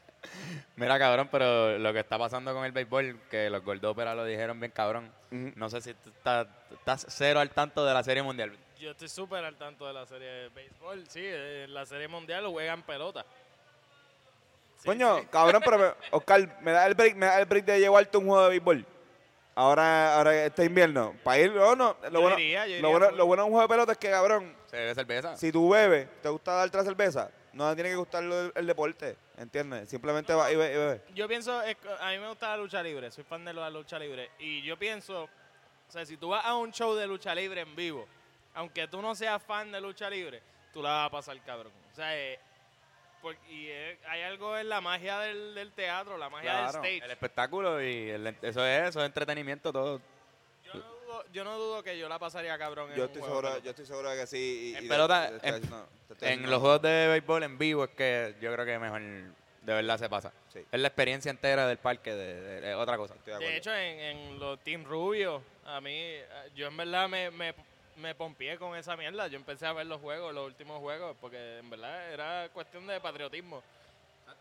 Mira, 0.81 0.99
cabrón, 0.99 1.29
pero 1.31 1.79
lo 1.79 1.93
que 1.93 2.01
está 2.01 2.19
pasando 2.19 2.55
con 2.55 2.65
el 2.65 2.73
béisbol, 2.73 3.21
que 3.31 3.51
los 3.51 3.63
Gordóperas 3.63 4.17
lo 4.17 4.25
dijeron 4.25 4.59
bien 4.59 4.73
cabrón. 4.73 5.13
No 5.31 5.69
sé 5.69 5.81
si 5.83 5.93
tú 5.95 6.09
estás, 6.09 6.47
estás 6.73 7.07
cero 7.09 7.41
al 7.41 7.51
tanto 7.51 7.85
de 7.85 7.93
la 7.93 8.03
Serie 8.03 8.23
Mundial. 8.23 8.57
Yo 8.79 8.93
estoy 8.93 9.11
súper 9.11 9.45
al 9.45 9.57
tanto 9.57 9.87
de 9.87 9.93
la 9.93 10.07
serie 10.07 10.27
de 10.27 10.49
béisbol. 10.49 11.05
Sí, 11.07 11.21
en 11.23 11.75
la 11.75 11.85
serie 11.85 12.09
mundial 12.09 12.47
juegan 12.47 12.83
pelota. 12.83 13.27
Sí, 14.79 14.87
Coño, 14.87 15.19
sí. 15.19 15.27
cabrón, 15.31 15.61
pero 15.63 15.79
me- 15.79 15.93
Oscar, 16.13 16.59
¿me 16.63 16.73
da 16.73 16.87
el 16.87 16.95
break, 16.95 17.15
me 17.15 17.27
da 17.27 17.39
el 17.41 17.45
break 17.45 17.67
de 17.67 17.79
llevarte 17.79 18.17
un 18.17 18.27
juego 18.27 18.45
de 18.45 18.49
béisbol? 18.49 18.87
Ahora, 19.55 20.17
ahora 20.17 20.47
este 20.47 20.65
invierno. 20.65 21.15
Para 21.23 21.39
ir, 21.41 21.53
no, 21.53 21.77
no. 21.77 21.95
Lo, 22.11 22.11
Yo 22.11 22.21
bueno, 22.23 22.37
lo, 22.81 22.91
bueno, 22.91 23.11
lo 23.11 23.27
bueno 23.27 23.43
de 23.43 23.47
un 23.49 23.53
juego 23.53 23.63
de 23.63 23.69
pelota 23.69 23.93
es 23.93 23.99
que, 23.99 24.11
cabrón, 24.11 24.57
¿Se 24.71 24.77
bebe 24.79 24.95
cerveza? 24.95 25.37
si 25.37 25.53
tú 25.53 25.69
bebes, 25.69 26.09
te 26.23 26.31
gusta 26.31 26.53
darte 26.53 26.79
la 26.79 26.85
cerveza, 26.85 27.31
no 27.53 27.69
te 27.69 27.75
tiene 27.75 27.91
que 27.91 27.97
gustar 27.97 28.23
el, 28.55 28.67
deporte, 28.67 29.17
¿entiendes? 29.41 29.89
Simplemente 29.89 30.33
vas 30.35 30.53
y 30.53 30.57
be- 30.57 30.73
y 30.73 30.77
bebes. 30.77 31.01
Yo 31.15 31.27
pienso, 31.29 31.59
a 31.59 32.11
mí 32.11 32.19
me 32.19 32.29
gusta 32.29 32.49
la 32.51 32.57
lucha 32.59 32.83
libre, 32.83 33.11
soy 33.11 33.25
fan 33.25 33.45
de 33.45 33.53
la 33.55 33.71
lucha 33.71 33.99
libre. 33.99 34.31
Y 34.39 34.63
yo 34.63 34.79
pienso, 34.79 35.25
o 35.25 35.91
sea, 35.93 36.05
si 36.07 36.17
tú 36.17 36.29
vas 36.29 36.45
a 36.45 36.55
un 36.57 36.73
show 36.73 36.95
de 36.95 37.07
lucha 37.07 37.35
libre 37.35 37.63
en 37.63 37.75
vivo, 37.75 38.07
aunque 38.55 38.87
tú 38.89 39.01
no 39.03 39.15
seas 39.15 39.43
fan 39.43 39.73
de 39.73 39.81
lucha 39.81 40.09
libre, 40.11 40.43
tú 40.73 40.83
la 40.83 40.91
vas 40.91 41.07
a 41.07 41.11
pasar 41.11 41.41
cabrón. 41.45 41.73
O 41.93 41.95
sea, 41.95 42.17
eh, 42.17 42.39
por- 43.23 43.37
y 43.49 43.67
eh, 43.69 43.99
hay 44.09 44.23
algo 44.23 44.57
en 44.57 44.69
la 44.69 44.81
magia 44.81 45.19
del, 45.21 45.55
del 45.55 45.73
teatro, 45.73 46.17
la 46.17 46.31
magia 46.31 46.51
Claro. 46.51 46.81
del 46.81 46.91
stage. 46.93 47.05
El 47.05 47.11
espectáculo 47.11 47.83
y 47.83 48.11
el- 48.11 48.27
eso 48.43 48.65
es 48.67 48.89
eso 48.89 49.01
es 49.01 49.07
entretenimiento 49.07 49.73
todo. 49.73 50.01
Yo 51.11 51.17
no, 51.17 51.23
dudo, 51.23 51.25
yo 51.33 51.45
no 51.45 51.59
dudo 51.59 51.83
que 51.83 51.99
yo 51.99 52.09
la 52.09 52.19
pasaría 52.19 52.57
cabrón 52.59 52.91
en 52.91 52.97
Yo 52.97 53.03
un 53.05 53.09
estoy, 53.09 53.23
juego 53.23 53.41
de 53.43 53.49
seguro, 53.49 53.65
yo 53.65 53.71
estoy 53.71 53.87
seguro 53.87 54.11
de 54.11 54.21
que 54.21 54.27
sí. 54.27 54.73
y- 54.73 54.77
En 54.79 54.85
y 54.85 54.89
pelota, 54.89 55.27
te- 55.27 55.31
te 55.31 55.37
estoy 55.49 55.63
en- 55.63 55.87
te 56.09 56.13
estoy 56.15 56.29
En 56.29 56.51
los 56.51 56.61
juegos 56.61 56.83
de 56.83 57.09
béisbol 57.09 57.43
en 57.43 57.59
vivo 57.59 57.85
es 57.85 57.91
que 57.91 58.35
yo 58.41 58.53
creo 58.53 58.65
que 58.67 58.79
mejor 58.79 59.01
de 59.03 59.75
verdad 59.75 59.99
se 59.99 60.09
pasa. 60.09 60.33
Sí. 60.53 60.65
Es 60.71 60.81
la 60.81 60.89
experiencia 60.89 61.31
entera 61.31 61.67
del 61.67 61.79
parque 61.79 62.15
de, 62.15 62.41
de- 62.41 62.61
de 62.61 62.75
otra 62.75 62.97
cosa. 62.97 63.15
Estoy 63.15 63.33
de 63.33 63.35
acuerdo. 63.37 63.51
De 63.53 63.57
hecho, 63.59 63.75
en, 63.75 63.99
en 64.01 64.39
los 64.39 64.59
Team 64.61 64.85
Rubio, 64.85 65.43
a 65.67 65.81
mí, 65.81 65.93
eh, 65.95 66.25
yo 66.55 66.69
en 66.69 66.77
verdad 66.77 67.09
me, 67.09 67.31
me, 67.31 67.55
me 67.97 68.15
pompié 68.15 68.57
con 68.59 68.77
esa 68.77 68.97
mierda. 68.97 69.27
Yo 69.29 69.37
empecé 69.37 69.67
a 69.67 69.73
ver 69.73 69.87
los 69.87 70.01
juegos, 70.01 70.33
los 70.35 70.47
últimos 70.47 70.79
juegos, 70.81 71.17
porque 71.21 71.59
en 71.59 71.69
verdad 71.71 72.13
era 72.13 72.49
cuestión 72.53 72.87
de 72.87 73.01
patriotismo. 73.01 73.63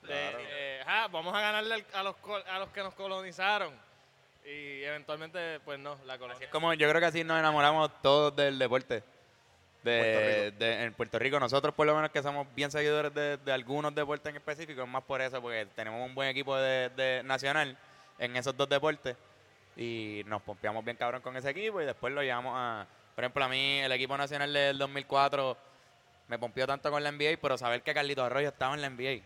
De, 0.04 0.14
eh, 0.14 0.82
ah, 0.86 1.08
vamos 1.12 1.34
a 1.36 1.42
ganarle 1.42 1.74
al- 1.76 1.86
a 1.94 2.04
los, 2.04 2.16
col- 2.18 2.44
a 2.48 2.60
los 2.60 2.70
que 2.70 2.82
nos 2.82 2.94
colonizaron. 2.94 3.74
Y 4.46 4.84
eventualmente, 4.84 5.60
pues 5.62 5.80
no, 5.80 5.98
la 6.06 6.18
colonia. 6.18 6.44
Es 6.46 6.52
como 6.52 6.74
yo 6.74 6.90
creo 6.90 7.00
que 7.00 7.08
así 7.08 7.24
nos 7.24 7.40
enamoramos 7.40 7.92
todos 8.02 8.36
del 8.36 8.58
deporte. 8.58 9.04
De, 9.84 10.52
Puerto 10.52 10.66
de- 10.66 10.84
en 10.84 10.94
Puerto 10.94 11.20
Rico, 11.20 11.40
nosotros 11.40 11.74
por 11.74 11.88
lo 11.88 11.96
menos 11.96 12.10
que 12.12 12.22
somos 12.22 12.46
bien 12.54 12.70
seguidores 12.70 13.14
de, 13.14 13.38
de 13.38 13.52
algunos 13.54 13.96
deportes 13.96 14.30
en 14.30 14.36
específico, 14.36 14.82
es 14.84 14.88
más 14.90 15.04
por 15.04 15.22
eso, 15.22 15.42
porque 15.42 15.68
tenemos 15.74 16.06
un 16.06 16.14
buen 16.14 16.28
equipo 16.28 16.58
de, 16.58 16.90
de 16.90 17.24
nacional 17.24 17.78
en 18.18 18.36
esos 18.36 18.58
dos 18.58 18.68
deportes 18.68 19.16
y 19.78 20.24
nos 20.26 20.42
pompeamos 20.42 20.84
bien 20.84 20.98
cabrón 20.98 21.22
con 21.22 21.38
ese 21.38 21.52
equipo 21.52 21.82
y 21.82 21.86
después 21.86 22.14
lo 22.14 22.22
llevamos 22.22 22.54
a... 22.58 22.86
Por 23.16 23.24
ejemplo, 23.24 23.46
a 23.46 23.48
mí 23.48 23.80
el 23.80 23.92
equipo 23.94 24.18
nacional 24.18 24.52
del 24.52 24.78
2004 24.78 25.58
me 26.28 26.38
pompió 26.38 26.68
tanto 26.68 26.92
con 26.92 27.02
la 27.02 27.12
NBA, 27.14 27.38
pero 27.42 27.58
saber 27.58 27.82
que 27.82 27.94
Carlitos 27.94 28.26
Arroyo 28.26 28.50
estaba 28.50 28.74
en 28.76 28.82
la 28.82 28.90
NBA 28.90 29.24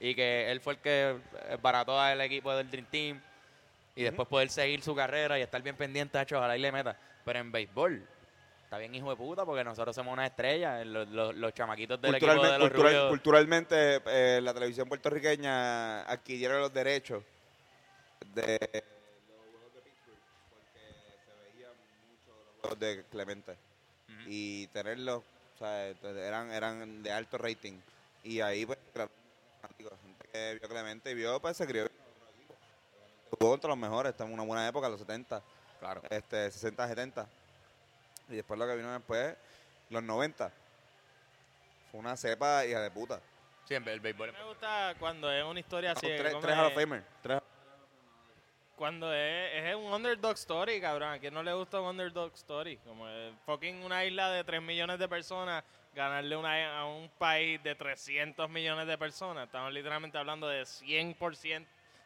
y 0.00 0.14
que 0.14 0.50
él 0.50 0.62
fue 0.62 0.74
el 0.74 0.78
que 0.78 1.16
barató 1.60 2.00
al 2.00 2.22
equipo 2.22 2.54
del 2.54 2.70
Dream 2.70 2.86
Team 2.86 3.22
y 4.00 4.04
después 4.04 4.26
poder 4.28 4.48
seguir 4.48 4.82
su 4.82 4.94
carrera 4.94 5.38
y 5.38 5.42
estar 5.42 5.60
bien 5.62 5.76
pendiente, 5.76 6.20
hecho, 6.20 6.38
ojalá 6.38 6.56
y 6.56 6.60
le 6.60 6.72
meta. 6.72 6.96
Pero 7.24 7.38
en 7.38 7.52
béisbol, 7.52 8.02
está 8.64 8.78
bien 8.78 8.94
hijo 8.94 9.10
de 9.10 9.16
puta 9.16 9.44
porque 9.44 9.62
nosotros 9.62 9.94
somos 9.94 10.12
una 10.12 10.26
estrella, 10.26 10.82
los, 10.84 11.06
los, 11.08 11.34
los 11.34 11.52
chamaquitos 11.52 12.00
del 12.00 12.14
equipo 12.14 12.32
de 12.32 12.58
los 12.58 12.70
cultural- 12.70 12.92
rubios. 12.94 13.08
culturalmente 13.10 14.00
eh, 14.06 14.40
la 14.42 14.54
televisión 14.54 14.88
puertorriqueña 14.88 16.00
adquirieron 16.02 16.60
los 16.60 16.72
derechos 16.72 17.22
de 18.34 18.52
los 18.52 19.74
de 19.74 19.80
Pittsburgh 19.82 20.18
porque 20.48 20.80
se 21.26 21.52
veían 21.52 21.72
mucho 22.08 22.32
los 22.46 22.60
juegos 22.62 22.78
de 22.78 23.04
Clemente 23.10 23.56
y 24.26 24.66
tenerlos 24.68 25.22
o 25.56 25.58
sea, 25.58 25.88
entonces 25.88 26.22
eran 26.22 26.50
eran 26.52 27.02
de 27.02 27.12
alto 27.12 27.36
rating 27.36 27.78
y 28.24 28.40
ahí 28.40 28.64
pues 28.64 28.78
claro, 28.94 29.10
gente 30.02 30.28
que 30.32 30.58
vio 30.58 30.68
Clemente 30.68 31.10
y 31.10 31.14
vio 31.14 31.38
pues 31.40 31.56
se 31.56 31.66
crió. 31.66 31.86
Jugó 33.30 33.50
contra 33.50 33.68
los 33.68 33.78
mejores 33.78 34.10
está 34.12 34.24
en 34.24 34.32
una 34.32 34.42
buena 34.42 34.66
época 34.68 34.88
los 34.88 35.00
70 35.00 35.42
Claro. 35.78 36.02
este 36.10 36.50
60 36.50 36.88
70 36.88 37.26
y 38.28 38.36
después 38.36 38.58
lo 38.58 38.66
que 38.66 38.76
vino 38.76 38.92
después 38.92 39.34
los 39.88 40.02
90 40.02 40.50
fue 41.90 42.00
una 42.00 42.16
cepa 42.16 42.64
hija 42.66 42.80
de 42.80 42.90
puta. 42.90 43.20
Siempre, 43.66 43.92
el 43.92 44.00
béisbol. 44.00 44.32
Me 44.32 44.44
gusta 44.44 44.94
cuando 44.98 45.30
es 45.32 45.42
una 45.44 45.58
historia 45.60 45.92
así. 45.92 46.06
tres, 46.06 46.34
tres 46.40 46.52
es- 46.52 46.58
Hall 46.58 46.66
of 46.66 46.74
Famer. 46.74 47.04
Tres. 47.22 47.40
Cuando 48.76 49.12
es, 49.12 49.64
es 49.64 49.74
un 49.74 49.92
underdog 49.92 50.34
story, 50.34 50.80
cabrón. 50.80 51.12
¿A 51.12 51.18
quién 51.18 51.34
no 51.34 51.42
le 51.42 51.52
gusta 51.52 51.80
un 51.80 51.88
underdog 51.88 52.32
story? 52.34 52.78
Como 52.78 53.06
el 53.08 53.34
fucking 53.44 53.82
una 53.84 54.04
isla 54.04 54.30
de 54.30 54.42
3 54.44 54.62
millones 54.62 54.98
de 54.98 55.06
personas, 55.08 55.62
ganarle 55.94 56.36
una, 56.36 56.78
a 56.80 56.86
un 56.86 57.10
país 57.18 57.62
de 57.62 57.74
300 57.74 58.48
millones 58.48 58.86
de 58.86 58.96
personas. 58.96 59.44
Estamos 59.46 59.72
literalmente 59.72 60.16
hablando 60.16 60.48
de 60.48 60.62
100%, 60.64 61.66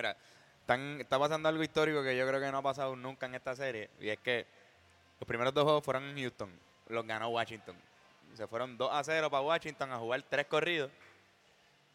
Mira, 0.00 0.16
están- 0.62 0.98
está 0.98 1.18
pasando 1.18 1.46
algo 1.50 1.62
histórico 1.62 2.02
que 2.02 2.16
yo 2.16 2.26
creo 2.26 2.40
que 2.40 2.50
no 2.50 2.56
ha 2.58 2.62
pasado 2.62 2.96
nunca 2.96 3.26
en 3.26 3.34
esta 3.34 3.54
serie. 3.54 3.90
Y 4.00 4.08
es 4.08 4.18
que 4.18 4.46
los 5.20 5.28
primeros 5.28 5.52
dos 5.52 5.64
juegos 5.64 5.84
fueron 5.84 6.04
en 6.04 6.16
Houston. 6.16 6.50
Los 6.88 7.06
ganó 7.06 7.28
Washington. 7.28 7.76
Se 8.34 8.46
fueron 8.46 8.78
2 8.78 8.90
a 8.90 9.04
0 9.04 9.28
para 9.30 9.42
Washington 9.42 9.92
a 9.92 9.98
jugar 9.98 10.22
tres 10.22 10.46
corridos. 10.46 10.90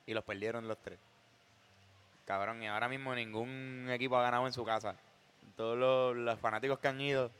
Y 0.06 0.14
los 0.14 0.24
perdieron 0.24 0.68
los 0.68 0.78
tres. 0.78 1.00
Cabrón, 2.26 2.62
y 2.62 2.68
ahora 2.68 2.88
mismo 2.88 3.16
ningún 3.16 3.88
equipo 3.90 4.18
ha 4.18 4.22
ganado 4.22 4.46
en 4.46 4.54
su 4.54 4.64
casa. 4.64 4.96
Todos 5.58 5.76
los, 5.76 6.16
los 6.16 6.40
fanáticos 6.40 6.78
que 6.78 6.88
han 6.88 7.02
ido 7.02 7.32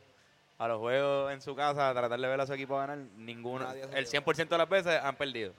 a 0.58 0.66
los 0.66 0.80
juegos 0.80 1.32
en 1.32 1.40
su 1.42 1.54
casa 1.54 1.90
a 1.90 1.94
tratar 1.94 2.18
de 2.18 2.26
ver 2.26 2.40
a 2.40 2.46
su 2.46 2.54
equipo 2.54 2.76
ganar, 2.76 2.98
ninguno. 2.98 3.70
El 3.70 4.04
lleva. 4.06 4.24
100% 4.24 4.48
de 4.48 4.58
las 4.58 4.68
veces 4.68 5.00
han 5.00 5.14
perdido. 5.14 5.52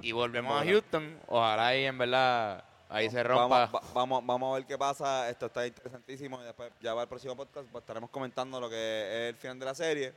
Y 0.00 0.12
volvemos 0.12 0.58
a. 0.58 0.64
Houston. 0.64 1.20
Ojalá 1.26 1.66
ahí 1.68 1.84
en 1.84 1.98
verdad 1.98 2.64
ahí 2.88 3.10
se 3.10 3.22
rompa. 3.22 3.66
Vamos, 3.66 3.74
va- 3.74 3.92
vamos, 3.94 4.26
vamos 4.26 4.52
a 4.52 4.58
ver 4.58 4.66
qué 4.66 4.78
pasa. 4.78 5.28
Esto 5.30 5.46
está 5.46 5.66
interesantísimo. 5.66 6.40
Y 6.42 6.44
después, 6.44 6.72
ya 6.80 6.94
va 6.94 7.02
el 7.02 7.08
próximo 7.08 7.36
podcast, 7.36 7.66
estaremos 7.74 8.10
comentando 8.10 8.60
lo 8.60 8.68
que 8.70 8.76
es 9.28 9.34
el 9.34 9.36
final 9.36 9.58
de 9.58 9.64
la 9.66 9.74
serie. 9.74 10.12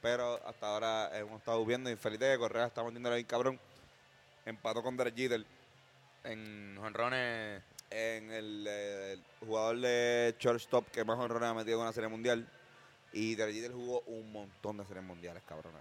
Pero 0.00 0.40
hasta 0.44 0.66
ahora 0.66 1.16
hemos 1.16 1.38
estado 1.38 1.64
viendo 1.64 1.88
infeliz 1.88 2.18
de 2.18 2.36
Correa, 2.36 2.66
estamos 2.66 2.92
viendo 2.92 3.10
bien 3.12 3.24
cabrón. 3.24 3.60
Empató 4.44 4.82
con 4.82 4.96
Derek 4.96 5.14
Jeter 5.14 5.44
En 6.24 6.76
jonrones. 6.80 7.62
en 7.90 8.30
el, 8.32 8.66
eh, 8.68 9.12
el 9.12 9.22
jugador 9.46 9.78
de 9.78 10.34
shortstop 10.38 10.88
que 10.90 11.04
más 11.04 11.16
honrones 11.18 11.48
ha 11.48 11.54
metido 11.54 11.76
en 11.76 11.82
una 11.82 11.92
serie 11.92 12.08
mundial. 12.08 12.44
Y 13.12 13.36
Derek 13.36 13.54
Jeter 13.54 13.70
jugó 13.72 14.00
un 14.06 14.32
montón 14.32 14.78
de 14.78 14.84
series 14.86 15.04
mundiales, 15.04 15.42
cabrón. 15.48 15.72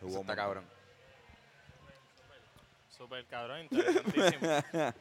Jugó 0.00 0.10
Eso 0.12 0.20
un 0.20 0.30
está 0.30 0.32
montón. 0.32 0.36
cabrón. 0.36 0.77
Súper 2.98 3.24
cabrón, 3.26 3.60
interesantísimo. 3.60 4.48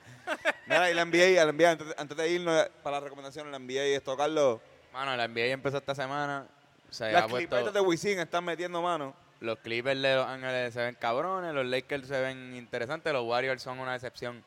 Mira, 0.68 0.91
y 0.91 0.93
la 0.93 1.04
NBA, 1.06 1.43
la 1.45 1.52
NBA 1.52 1.72
antes, 1.72 1.88
antes 1.98 2.16
de 2.18 2.30
irnos 2.30 2.70
para 2.84 3.00
la 3.00 3.04
recomendación, 3.06 3.52
la 3.52 3.58
NBA 3.58 3.84
esto, 3.98 4.16
Carlos. 4.16 4.60
Mano, 4.93 5.16
la 5.18 5.28
NBA 5.28 5.45
empezó 5.48 5.78
esta 5.78 5.95
semana. 5.95 6.45
Se 6.91 7.12
Las 7.12 7.24
ha 7.24 7.28
puesto- 7.28 7.50
clipetas 7.50 7.74
de 7.74 7.82
Wisin 7.82 8.20
están 8.20 8.45
metiendo 8.45 8.82
mano. 8.82 9.14
Los 9.39 9.60
Clippers 9.60 10.02
de 10.02 10.16
Los 10.16 10.28
Ángeles 10.28 10.74
se 10.74 10.80
ven 10.82 10.95
cabrones, 10.95 11.54
los 11.54 11.66
Lakers 11.66 12.08
se 12.08 12.20
ven 12.22 12.56
interesantes, 12.56 13.12
los 13.14 13.24
Warriors 13.26 13.62
son 13.62 13.80
una 13.80 13.93
decepción. 13.93 14.43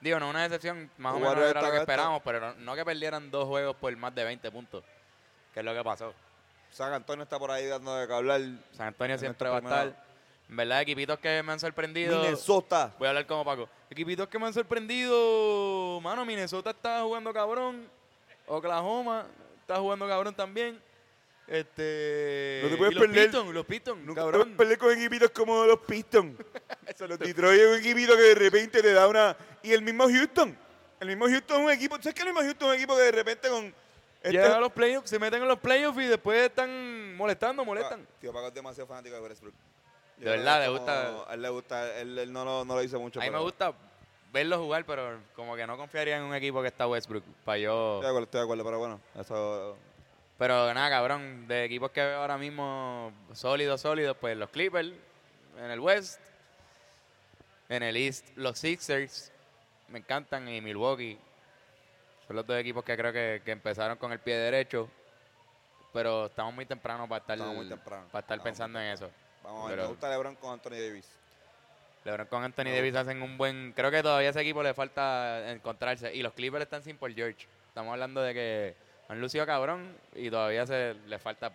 Digo, 0.00 0.18
no 0.18 0.30
una 0.30 0.42
decepción, 0.42 0.90
más 0.96 1.14
o 1.14 1.18
menos 1.18 1.36
era 1.38 1.60
lo 1.60 1.70
que 1.70 1.76
esperábamos, 1.78 2.22
pero 2.24 2.54
no, 2.54 2.74
que 2.74 2.84
perdieran 2.84 3.30
dos 3.30 3.46
juegos 3.46 3.76
por 3.76 3.94
más 3.96 4.14
de 4.14 4.24
20 4.24 4.50
puntos, 4.50 4.82
que 5.52 5.60
es 5.60 5.66
lo 5.66 5.74
que 5.74 5.84
pasó. 5.84 6.14
San 6.70 6.92
Antonio 6.92 7.24
está 7.24 7.38
por 7.38 7.50
ahí 7.50 7.66
dando 7.66 7.94
de 7.96 8.06
que 8.06 8.12
hablar. 8.14 8.40
San 8.72 8.88
Antonio 8.88 9.18
siempre 9.18 9.48
va 9.48 9.56
a 9.56 9.58
estar. 9.58 10.09
En 10.50 10.56
verdad, 10.56 10.80
equipitos 10.82 11.16
que 11.20 11.42
me 11.44 11.52
han 11.52 11.60
sorprendido. 11.60 12.20
Minnesota. 12.22 12.92
Voy 12.98 13.06
a 13.06 13.10
hablar 13.10 13.24
como 13.26 13.44
Paco. 13.44 13.68
Equipitos 13.88 14.26
que 14.28 14.36
me 14.36 14.46
han 14.46 14.52
sorprendido. 14.52 16.00
Mano, 16.02 16.24
Minnesota 16.26 16.70
está 16.70 17.02
jugando 17.02 17.32
cabrón. 17.32 17.88
Oklahoma 18.48 19.26
está 19.60 19.76
jugando 19.76 20.08
cabrón 20.08 20.34
también. 20.34 20.82
Este. 21.46 22.60
No 22.64 22.68
te 22.70 22.76
puedes 22.76 22.92
y 22.92 22.94
los 22.96 23.06
perder. 23.06 23.24
Pistons, 23.30 23.54
los 23.54 23.66
Pistons, 23.66 24.04
Nunca 24.04 24.22
cabrón. 24.22 24.40
puedes 24.42 24.56
pelear 24.56 24.78
con 24.78 24.92
equipitos 24.98 25.30
como 25.30 25.64
los 25.66 25.78
Pistons. 25.80 26.36
los 27.08 27.18
Detroit 27.18 27.60
es 27.60 27.66
un 27.68 27.74
equipito 27.78 28.16
que 28.16 28.22
de 28.22 28.34
repente 28.34 28.82
te 28.82 28.92
da 28.92 29.06
una... 29.06 29.36
Y 29.62 29.72
el 29.72 29.82
mismo 29.82 30.08
Houston. 30.08 30.56
El 30.98 31.08
mismo 31.08 31.26
Houston 31.26 31.60
es 31.60 31.64
un 31.66 31.70
equipo... 31.72 31.94
¿Sabes 31.96 32.14
que 32.14 32.22
el 32.22 32.26
mismo 32.28 32.40
Houston 32.40 32.68
es 32.68 32.74
un 32.74 32.76
equipo 32.76 32.96
que 32.96 33.02
de 33.02 33.12
repente 33.12 33.48
con... 33.48 33.66
este- 33.66 34.32
Llegan 34.32 34.52
a 34.52 34.60
los 34.60 34.72
playoffs, 34.72 35.08
se 35.10 35.18
meten 35.20 35.42
en 35.42 35.48
los 35.48 35.58
playoffs 35.60 35.98
y 36.00 36.06
después 36.06 36.40
están 36.48 37.14
molestando, 37.16 37.64
molestan. 37.64 38.00
Ah, 38.08 38.14
Tío, 38.20 38.32
Paco 38.32 38.48
es 38.48 38.54
demasiado 38.54 38.88
fanático 38.88 39.14
de 39.16 39.22
Westbrook. 39.22 39.54
De 40.20 40.30
verdad, 40.30 40.60
le 40.60 40.68
gusta- 40.68 41.24
A 41.30 41.34
él 41.34 41.42
le 41.42 41.48
gusta... 41.48 41.98
Él, 41.98 42.18
él 42.18 42.32
no, 42.32 42.44
lo, 42.44 42.64
no 42.64 42.74
lo 42.74 42.80
dice 42.80 42.98
mucho. 42.98 43.20
A 43.20 43.24
mí 43.24 43.30
me 43.30 43.38
gusta 43.38 43.72
verlo 44.32 44.58
jugar, 44.58 44.84
pero 44.84 45.18
como 45.34 45.56
que 45.56 45.66
no 45.66 45.76
confiaría 45.76 46.16
en 46.18 46.22
un 46.22 46.34
equipo 46.34 46.60
que 46.62 46.68
está 46.68 46.86
Westbrook 46.86 47.24
para 47.44 47.58
yo. 47.58 47.94
Estoy 47.96 48.02
de 48.04 48.08
acuerdo, 48.08 48.24
estoy 48.24 48.38
de 48.40 48.44
acuerdo, 48.44 48.64
pero 48.64 48.78
bueno. 48.78 49.00
Eso... 49.18 49.76
Pero 50.38 50.72
nada, 50.72 50.88
cabrón, 50.88 51.46
de 51.48 51.64
equipos 51.64 51.90
que 51.90 52.00
veo 52.00 52.20
ahora 52.20 52.38
mismo 52.38 53.12
sólidos, 53.34 53.80
sólidos, 53.82 54.16
pues 54.18 54.36
los 54.38 54.48
Clippers 54.48 54.90
en 55.58 55.70
el 55.70 55.80
West, 55.80 56.18
en 57.68 57.82
el 57.82 57.94
East 57.96 58.26
los 58.36 58.58
Sixers, 58.58 59.30
me 59.88 59.98
encantan, 59.98 60.48
y 60.48 60.60
Milwaukee. 60.62 61.18
Son 62.26 62.36
los 62.36 62.46
dos 62.46 62.56
equipos 62.58 62.84
que 62.84 62.96
creo 62.96 63.12
que, 63.12 63.42
que 63.44 63.50
empezaron 63.50 63.98
con 63.98 64.12
el 64.12 64.18
pie 64.18 64.36
derecho, 64.36 64.88
pero 65.92 66.26
estamos 66.26 66.54
muy 66.54 66.64
temprano 66.64 67.06
para 67.06 67.20
estar, 67.20 67.36
temprano. 67.36 68.06
para 68.10 68.20
estar 68.20 68.20
Estamos 68.20 68.44
pensando 68.44 68.80
en 68.80 68.86
eso. 68.86 69.10
Vamos 69.42 69.66
a 69.66 69.68
ver. 69.70 69.78
Me 69.80 69.86
gusta 69.86 70.10
LeBron 70.10 70.34
con 70.36 70.52
Anthony 70.52 70.70
Davis. 70.72 71.06
LeBron 72.04 72.26
con 72.28 72.44
Anthony 72.44 72.64
Davis 72.74 72.94
hacen 72.94 73.22
un 73.22 73.36
buen... 73.36 73.72
Creo 73.74 73.90
que 73.90 74.02
todavía 74.02 74.28
a 74.28 74.30
ese 74.30 74.40
equipo 74.40 74.62
le 74.62 74.74
falta 74.74 75.50
encontrarse. 75.50 76.14
Y 76.14 76.22
los 76.22 76.32
Clippers 76.32 76.62
están 76.62 76.82
sin 76.82 76.96
Paul 76.96 77.14
George. 77.14 77.46
Estamos 77.68 77.92
hablando 77.92 78.20
de 78.22 78.34
que 78.34 78.74
han 79.08 79.20
lucido 79.20 79.44
cabrón 79.46 79.94
y 80.14 80.30
todavía 80.30 80.66
se 80.66 80.94
le 81.06 81.18
falta 81.18 81.52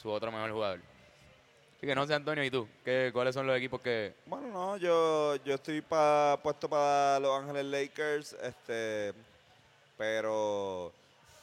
su 0.00 0.10
otro 0.10 0.30
mejor 0.30 0.52
jugador. 0.52 0.80
Así 1.76 1.86
que 1.86 1.94
no 1.94 2.06
sé, 2.06 2.14
Antonio, 2.14 2.42
¿y 2.42 2.50
tú? 2.50 2.66
¿Qué, 2.84 3.10
¿Cuáles 3.12 3.34
son 3.34 3.46
los 3.46 3.56
equipos 3.56 3.80
que...? 3.82 4.14
Bueno, 4.26 4.46
no, 4.48 4.76
yo, 4.78 5.36
yo 5.44 5.54
estoy 5.56 5.82
pa- 5.82 6.38
puesto 6.42 6.68
para 6.70 7.20
Los 7.20 7.38
Ángeles 7.42 7.64
Lakers, 7.66 8.32
este, 8.42 9.12
pero, 9.98 10.92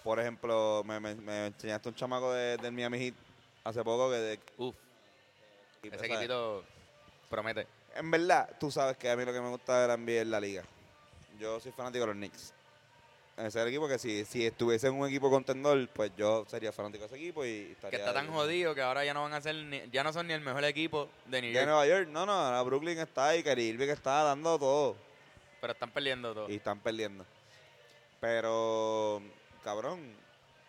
por 0.04 0.20
ejemplo, 0.20 0.82
me, 0.86 1.00
me- 1.00 1.16
me 1.16 1.48
enseñaste 1.48 1.90
un 1.90 1.96
chamaco 1.96 2.34
de- 2.34 2.58
del 2.58 2.72
Miami 2.72 2.98
Heat 3.00 3.14
hace 3.64 3.84
poco 3.84 4.10
que... 4.10 4.18
De, 4.18 4.40
Uf, 4.58 4.76
y, 5.84 5.88
ese 5.94 6.06
equipito 6.06 6.64
promete. 7.30 7.68
En 7.96 8.10
verdad, 8.10 8.50
tú 8.60 8.72
sabes 8.72 8.98
que 8.98 9.10
a 9.10 9.16
mí 9.16 9.24
lo 9.26 9.34
que 9.34 9.42
me 9.42 9.50
gusta 9.50 9.82
de 9.82 9.88
la 9.88 9.98
NBA 9.98 10.22
es 10.22 10.28
la 10.28 10.40
liga. 10.40 10.64
Yo 11.40 11.60
soy 11.60 11.72
fanático 11.72 12.02
de 12.02 12.08
los 12.08 12.16
Knicks. 12.16 12.54
Ese 13.36 13.48
es 13.48 13.56
el 13.56 13.68
equipo 13.68 13.88
que 13.88 13.98
si, 13.98 14.26
si 14.26 14.46
estuviese 14.46 14.88
en 14.88 14.94
un 14.94 15.08
equipo 15.08 15.30
contendor, 15.30 15.88
pues 15.90 16.12
yo 16.16 16.46
sería 16.48 16.72
fanático 16.72 17.02
de 17.02 17.08
ese 17.08 17.16
equipo 17.16 17.44
y 17.44 17.48
Que 17.66 17.72
estaría... 17.72 18.00
está 18.00 18.14
tan 18.14 18.28
jodido 18.32 18.76
que 18.76 18.82
ahora 18.82 19.04
ya 19.04 19.14
no 19.14 19.24
van 19.24 19.34
a 19.34 19.42
ser... 19.42 19.56
ni- 19.56 19.82
ya 19.92 20.04
no 20.04 20.14
son 20.14 20.28
ni 20.28 20.34
el 20.34 20.42
mejor 20.42 20.64
equipo 20.66 21.10
de 21.26 21.42
New 21.42 21.50
De 21.50 21.56
York, 21.56 21.66
Nueva 21.68 21.88
York, 21.88 22.08
no, 22.10 22.26
no, 22.28 22.32
ahora 22.32 22.62
Brooklyn 22.62 23.00
está 23.00 23.30
ahí, 23.30 23.42
Kyrie 23.42 23.70
Irving 23.70 23.90
está 23.90 24.22
dando 24.24 24.60
todo. 24.60 24.96
pero 25.60 25.74
están 25.74 25.90
perdiendo 25.90 26.34
todo. 26.36 26.50
y 26.50 26.56
están 26.58 26.80
perdiendo. 26.80 27.26
Pero, 28.20 29.22
cabrón, 29.64 30.00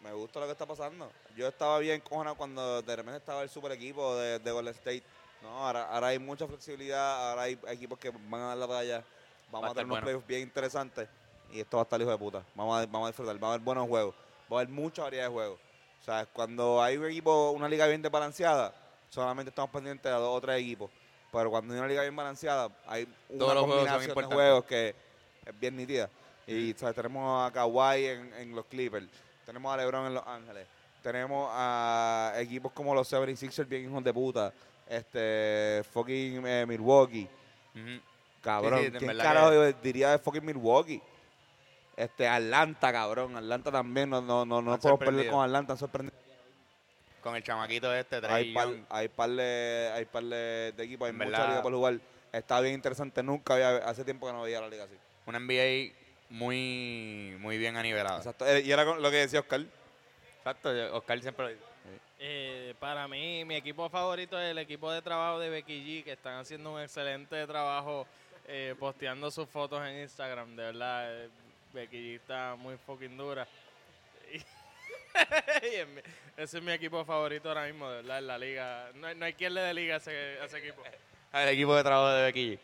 me 0.04 0.12
gusta 0.12 0.38
lo 0.38 0.46
que 0.46 0.52
está 0.52 0.66
pasando. 0.66 1.10
Yo 1.34 1.48
estaba 1.48 1.78
bien 1.78 2.00
cojonado 2.02 2.36
cuando 2.36 2.82
de 2.82 2.96
repente 2.96 3.16
estaba 3.16 3.42
el 3.42 3.48
super 3.48 3.72
equipo 3.72 4.14
de, 4.16 4.38
de 4.38 4.50
Golden 4.52 4.74
State. 4.74 5.02
No, 5.42 5.48
ahora, 5.48 5.88
ahora 5.88 6.08
hay 6.08 6.18
mucha 6.18 6.46
flexibilidad, 6.46 7.30
ahora 7.30 7.42
hay 7.42 7.58
equipos 7.68 7.98
que 7.98 8.10
van 8.10 8.42
a 8.42 8.46
dar 8.48 8.58
la 8.58 8.66
batalla. 8.66 8.98
Va 8.98 9.04
Vamos 9.60 9.68
a 9.68 9.70
a, 9.70 9.74
tener 9.74 9.86
unos 9.86 9.94
bueno. 9.94 10.04
playoffs 10.04 10.26
bien 10.26 10.42
interesantes 10.42 11.08
y 11.50 11.60
esto 11.60 11.78
va 11.78 11.82
a 11.82 11.84
estar 11.84 12.00
hijo 12.00 12.10
de 12.10 12.18
puta. 12.18 12.44
Vamos 12.54 12.78
a, 12.78 12.86
vamos 12.86 13.06
a 13.06 13.08
disfrutar, 13.08 13.42
va 13.42 13.48
a 13.48 13.50
haber 13.52 13.64
buenos 13.64 13.88
juegos, 13.88 14.14
va 14.52 14.58
a 14.58 14.60
haber 14.60 14.68
mucha 14.68 15.02
variedad 15.02 15.24
de 15.24 15.32
juegos. 15.32 15.58
O 16.02 16.04
sea, 16.04 16.26
cuando 16.26 16.82
hay 16.82 16.98
un 16.98 17.06
equipo, 17.06 17.50
una 17.52 17.68
liga 17.68 17.86
bien 17.86 18.02
desbalanceada, 18.02 18.74
solamente 19.08 19.48
estamos 19.48 19.70
pendientes 19.70 20.04
de 20.04 20.18
dos 20.18 20.36
o 20.36 20.40
tres 20.40 20.60
equipos. 20.60 20.90
Pero 21.32 21.50
cuando 21.50 21.72
hay 21.72 21.80
una 21.80 21.88
liga 21.88 22.02
bien 22.02 22.14
balanceada, 22.14 22.70
hay 22.86 23.08
una 23.28 23.38
Todos 23.38 23.54
los 23.54 23.64
juegos 23.64 23.86
combinación 23.86 24.16
de 24.16 24.34
juegos 24.34 24.64
que 24.66 24.94
es 25.46 25.60
bien 25.60 25.76
nítida. 25.76 26.10
Y 26.46 26.74
¿sabes? 26.74 26.94
tenemos 26.94 27.48
a 27.48 27.52
Kawhi 27.52 28.06
en, 28.06 28.34
en 28.34 28.54
los 28.54 28.66
Clippers, 28.66 29.08
tenemos 29.44 29.72
a 29.72 29.76
LeBron 29.76 30.06
en 30.06 30.14
Los 30.14 30.26
Ángeles, 30.26 30.66
tenemos 31.02 31.48
a 31.52 32.32
equipos 32.36 32.72
como 32.72 32.94
los 32.94 33.12
76ers 33.12 33.68
bien 33.68 33.84
hijos 33.84 34.02
de 34.04 34.12
puta, 34.12 34.52
este 34.88 35.82
fucking 35.92 36.46
eh, 36.46 36.64
Milwaukee, 36.66 37.28
cabrón, 38.42 38.80
Sí, 38.84 38.90
¿quién 38.92 39.16
carajo 39.18 39.50
diría 39.82 40.10
de 40.10 40.18
fucking 40.18 40.44
Milwaukee? 40.44 41.00
Este 41.96 42.26
Atlanta, 42.26 42.92
cabrón, 42.92 43.36
Atlanta 43.36 43.70
también, 43.70 44.10
no, 44.10 44.20
no, 44.20 44.44
no, 44.44 44.60
no 44.60 44.78
podemos 44.78 44.98
perder 45.00 45.30
con 45.30 45.44
Atlanta, 45.44 45.76
sorprendido. 45.76 46.16
con 47.22 47.36
el 47.36 47.42
chamaquito 47.42 47.94
este, 47.94 48.16
Hay 48.16 48.20
Trey 48.20 48.52
par, 48.52 48.68
Young. 48.68 48.84
hay 48.90 49.08
par 49.08 49.30
de, 49.30 49.90
hay 49.94 50.04
par 50.04 50.24
de, 50.24 50.72
de 50.76 50.84
equipos, 50.84 51.06
hay 51.06 51.10
En 51.10 51.16
mucha 51.18 51.30
verdad. 51.30 51.48
liga 51.50 51.62
por 51.62 51.72
jugar. 51.72 52.00
Está 52.32 52.60
bien 52.60 52.74
interesante. 52.74 53.22
Nunca 53.22 53.54
había, 53.54 53.76
hace 53.76 54.04
tiempo 54.04 54.26
que 54.26 54.32
no 54.32 54.42
veía 54.42 54.60
la 54.60 54.68
liga 54.68 54.84
así. 54.84 54.94
Una 55.24 55.38
NBA 55.38 55.94
muy, 56.30 57.36
muy 57.40 57.58
bien 57.58 57.76
anivelada. 57.76 58.18
Exacto. 58.18 58.46
Eh, 58.46 58.60
Y 58.64 58.72
era 58.72 58.84
lo 58.84 59.10
que 59.10 59.16
decía 59.18 59.40
Oscar. 59.40 59.62
Exacto, 60.38 60.70
Oscar 60.96 61.20
siempre 61.20 61.44
lo 61.46 61.50
dice. 61.50 61.62
Eh, 62.18 62.74
para 62.78 63.06
mí, 63.08 63.44
mi 63.44 63.56
equipo 63.56 63.88
favorito 63.90 64.40
es 64.40 64.50
el 64.50 64.58
equipo 64.58 64.90
de 64.90 65.02
trabajo 65.02 65.38
de 65.38 65.50
Becky 65.50 65.82
G, 66.00 66.04
que 66.04 66.12
están 66.12 66.38
haciendo 66.38 66.72
un 66.72 66.80
excelente 66.80 67.46
trabajo 67.46 68.06
eh, 68.46 68.74
posteando 68.78 69.30
sus 69.30 69.48
fotos 69.48 69.82
en 69.86 70.00
Instagram. 70.02 70.54
De 70.56 70.62
verdad, 70.64 71.24
eh, 71.24 71.28
Becky 71.72 71.96
G 71.96 72.16
está 72.16 72.54
muy 72.56 72.76
fucking 72.78 73.16
dura. 73.16 73.46
Y, 74.32 75.66
y 75.68 75.74
en 75.76 75.94
mi- 75.94 76.00
ese 76.36 76.58
es 76.58 76.62
mi 76.64 76.72
equipo 76.72 77.04
favorito 77.04 77.48
ahora 77.48 77.66
mismo, 77.66 77.88
de 77.88 77.96
verdad, 78.02 78.18
en 78.18 78.26
la 78.26 78.36
liga. 78.38 78.90
No, 78.94 79.06
hay- 79.06 79.14
no 79.14 79.24
hay 79.24 79.34
quien 79.34 79.54
le 79.54 79.60
dé 79.60 79.72
liga 79.72 79.94
a 79.94 79.98
ese, 79.98 80.10
a 80.40 80.44
ese 80.46 80.58
equipo. 80.58 80.82
El 81.34 81.48
equipo 81.48 81.74
de 81.74 81.82
trabajo 81.82 82.12
de 82.12 82.22
Becky 82.22 82.52
G. 82.52 82.58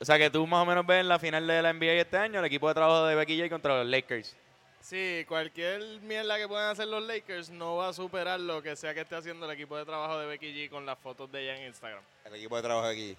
O 0.00 0.04
sea 0.04 0.18
que 0.18 0.30
tú 0.30 0.46
más 0.46 0.62
o 0.62 0.66
menos 0.66 0.84
ves 0.84 1.00
en 1.00 1.08
la 1.08 1.18
final 1.18 1.46
de 1.46 1.62
la 1.62 1.72
NBA 1.72 1.92
este 1.92 2.16
año 2.16 2.40
el 2.40 2.44
equipo 2.44 2.66
de 2.68 2.74
trabajo 2.74 3.06
de 3.06 3.14
Becky 3.14 3.38
G 3.38 3.48
contra 3.48 3.78
los 3.78 3.86
Lakers. 3.86 4.36
Sí, 4.80 5.24
cualquier 5.28 5.80
mierda 6.02 6.36
que 6.36 6.48
puedan 6.48 6.70
hacer 6.70 6.88
los 6.88 7.02
Lakers 7.04 7.50
no 7.50 7.76
va 7.76 7.88
a 7.88 7.92
superar 7.92 8.40
lo 8.40 8.62
que 8.62 8.76
sea 8.76 8.94
que 8.94 9.00
esté 9.00 9.14
haciendo 9.14 9.46
el 9.46 9.52
equipo 9.52 9.76
de 9.76 9.84
trabajo 9.84 10.18
de 10.18 10.26
Becky 10.26 10.52
G 10.52 10.70
con 10.70 10.84
las 10.84 10.98
fotos 10.98 11.30
de 11.30 11.42
ella 11.42 11.56
en 11.56 11.68
Instagram. 11.68 12.02
El 12.24 12.34
equipo 12.34 12.56
de 12.56 12.62
trabajo 12.62 12.88
de 12.88 12.92
aquí. 12.92 13.16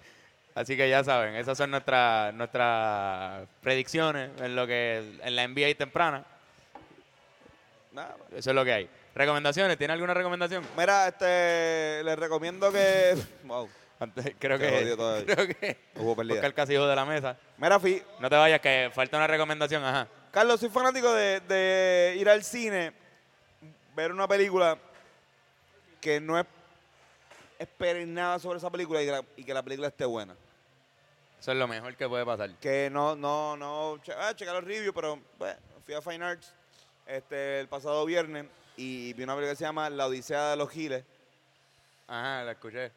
Así 0.54 0.76
que 0.76 0.88
ya 0.90 1.02
saben, 1.02 1.36
esas 1.36 1.56
son 1.56 1.70
nuestras 1.70 2.34
nuestras 2.34 3.48
predicciones 3.62 4.30
en 4.40 4.56
lo 4.56 4.66
que 4.66 5.18
en 5.22 5.36
la 5.36 5.48
NBA 5.48 5.74
temprana. 5.76 6.24
Nada. 7.92 8.14
Eso 8.36 8.50
es 8.50 8.54
lo 8.56 8.64
que 8.64 8.72
hay. 8.72 8.88
¿Recomendaciones? 9.14 9.78
¿Tiene 9.78 9.94
alguna 9.94 10.14
recomendación? 10.14 10.64
Mira, 10.76 11.08
este, 11.08 12.04
les 12.04 12.18
recomiendo 12.18 12.70
que... 12.70 13.16
Wow. 13.44 13.68
Antes, 14.00 14.34
creo 14.38 14.58
que, 14.58 14.94
creo 15.26 15.48
que 15.48 15.76
Hubo 15.96 16.14
pérdida. 16.14 16.34
Oscar 16.36 16.54
casi 16.54 16.74
hijo 16.74 16.86
de 16.86 16.94
la 16.96 17.04
mesa. 17.04 17.36
Mira, 17.56 17.80
Fi, 17.80 18.02
No 18.20 18.30
te 18.30 18.36
vayas, 18.36 18.60
que 18.60 18.90
falta 18.94 19.16
una 19.16 19.26
recomendación, 19.26 19.84
ajá. 19.84 20.06
Carlos, 20.30 20.60
soy 20.60 20.68
fanático 20.68 21.12
de, 21.12 21.40
de 21.40 22.14
ir 22.18 22.28
al 22.28 22.44
cine, 22.44 22.92
ver 23.96 24.12
una 24.12 24.28
película 24.28 24.78
que 26.00 26.20
no 26.20 26.38
es, 26.38 26.46
esperen 27.58 28.14
nada 28.14 28.38
sobre 28.38 28.58
esa 28.58 28.70
película 28.70 29.02
y 29.02 29.06
que, 29.06 29.10
la, 29.12 29.24
y 29.36 29.44
que 29.44 29.54
la 29.54 29.62
película 29.62 29.88
esté 29.88 30.04
buena. 30.04 30.36
Eso 31.40 31.52
es 31.52 31.58
lo 31.58 31.66
mejor 31.66 31.96
que 31.96 32.08
puede 32.08 32.24
pasar. 32.24 32.50
Que 32.60 32.88
no, 32.90 33.16
no, 33.16 33.56
no, 33.56 33.98
che- 34.02 34.12
ah, 34.12 34.34
checar 34.34 34.54
los 34.54 34.64
reviews, 34.64 34.94
pero 34.94 35.18
bueno, 35.38 35.58
fui 35.84 35.94
a 35.94 36.00
Fine 36.02 36.24
Arts 36.24 36.52
este, 37.06 37.60
el 37.60 37.68
pasado 37.68 38.04
viernes 38.04 38.46
y 38.76 39.12
vi 39.14 39.22
una 39.24 39.34
película 39.34 39.52
que 39.52 39.56
se 39.56 39.64
llama 39.64 39.88
La 39.90 40.06
Odisea 40.06 40.50
de 40.50 40.56
los 40.56 40.70
Giles, 40.70 41.04
Ajá, 42.06 42.42
la 42.44 42.52
escuché. 42.52 42.90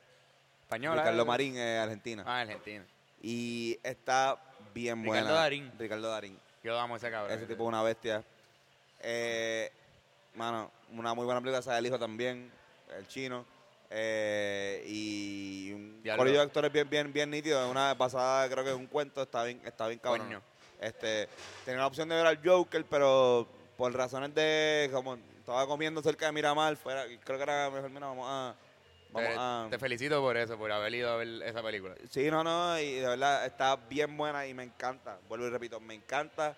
Española. 0.72 1.02
Ricardo 1.02 1.24
¿eh? 1.24 1.26
Marín, 1.26 1.58
eh, 1.58 1.80
Argentina. 1.80 2.24
Ah, 2.26 2.40
Argentina. 2.40 2.86
Y 3.22 3.78
está 3.84 4.38
bien 4.74 5.04
Ricardo 5.04 5.22
buena. 5.22 5.32
Darín. 5.42 5.72
Ricardo 5.78 6.10
Darín. 6.10 6.40
Yo 6.64 6.80
amo 6.80 6.94
a 6.94 6.98
ese 6.98 7.12
cabrón. 7.12 7.38
Ese 7.38 7.46
tipo 7.46 7.64
es 7.64 7.68
una 7.68 7.84
bestia. 7.84 8.24
Eh, 9.02 9.70
mano, 10.36 10.72
una 10.94 11.14
muy 11.14 11.26
buena 11.26 11.42
película, 11.42 11.62
sale 11.62 11.80
el 11.80 11.88
hijo 11.88 12.00
también, 12.00 12.50
el 12.98 13.06
chino. 13.10 13.46
Eh, 13.90 14.86
y 14.88 15.74
un 15.74 16.02
corillo 16.16 16.38
de 16.38 16.44
actores 16.44 16.72
bien, 16.72 16.90
bien, 16.90 17.12
bien 17.12 17.30
nítido. 17.30 17.70
Una 17.70 17.98
pasada, 17.98 18.48
creo 18.48 18.64
que 18.64 18.70
es 18.70 18.78
un 18.78 18.88
cuento, 18.88 19.24
está 19.24 19.44
bien, 19.44 19.62
está 19.66 19.88
bien 19.88 20.00
cabrón. 20.00 20.28
Coño. 20.28 20.42
Este, 20.80 21.28
tenía 21.66 21.82
la 21.82 21.88
opción 21.88 22.08
de 22.08 22.16
ver 22.16 22.26
al 22.26 22.40
Joker, 22.42 22.86
pero 22.86 23.46
por 23.76 23.94
razones 23.94 24.34
de, 24.34 24.90
como 24.94 25.18
estaba 25.38 25.68
comiendo 25.68 26.02
cerca 26.02 26.28
de 26.28 26.32
Miramar, 26.32 26.78
fuera, 26.78 27.04
creo 27.26 27.38
que 27.38 27.44
era 27.44 27.70
mejor, 27.70 27.90
mira, 27.90 28.08
vamos 28.08 28.26
a... 28.30 28.56
Vamos 29.12 29.30
Te, 29.30 29.36
a 29.38 29.68
te 29.70 29.78
felicito 29.80 30.22
por 30.22 30.38
eso, 30.38 30.58
por 30.58 30.72
haber 30.72 30.94
ido 30.96 31.12
a 31.12 31.18
ver 31.18 31.44
esa 31.44 31.62
película. 31.62 31.96
Sí, 32.10 32.32
no, 32.32 32.44
no, 32.44 32.80
y 32.80 32.94
de 32.96 33.08
verdad 33.08 33.46
está 33.46 33.76
bien 33.76 34.16
buena 34.16 34.48
y 34.48 34.54
me 34.54 34.64
encanta. 34.64 35.18
Vuelvo 35.28 35.48
y 35.48 35.50
repito, 35.50 35.80
me 35.80 35.94
encanta. 35.96 36.56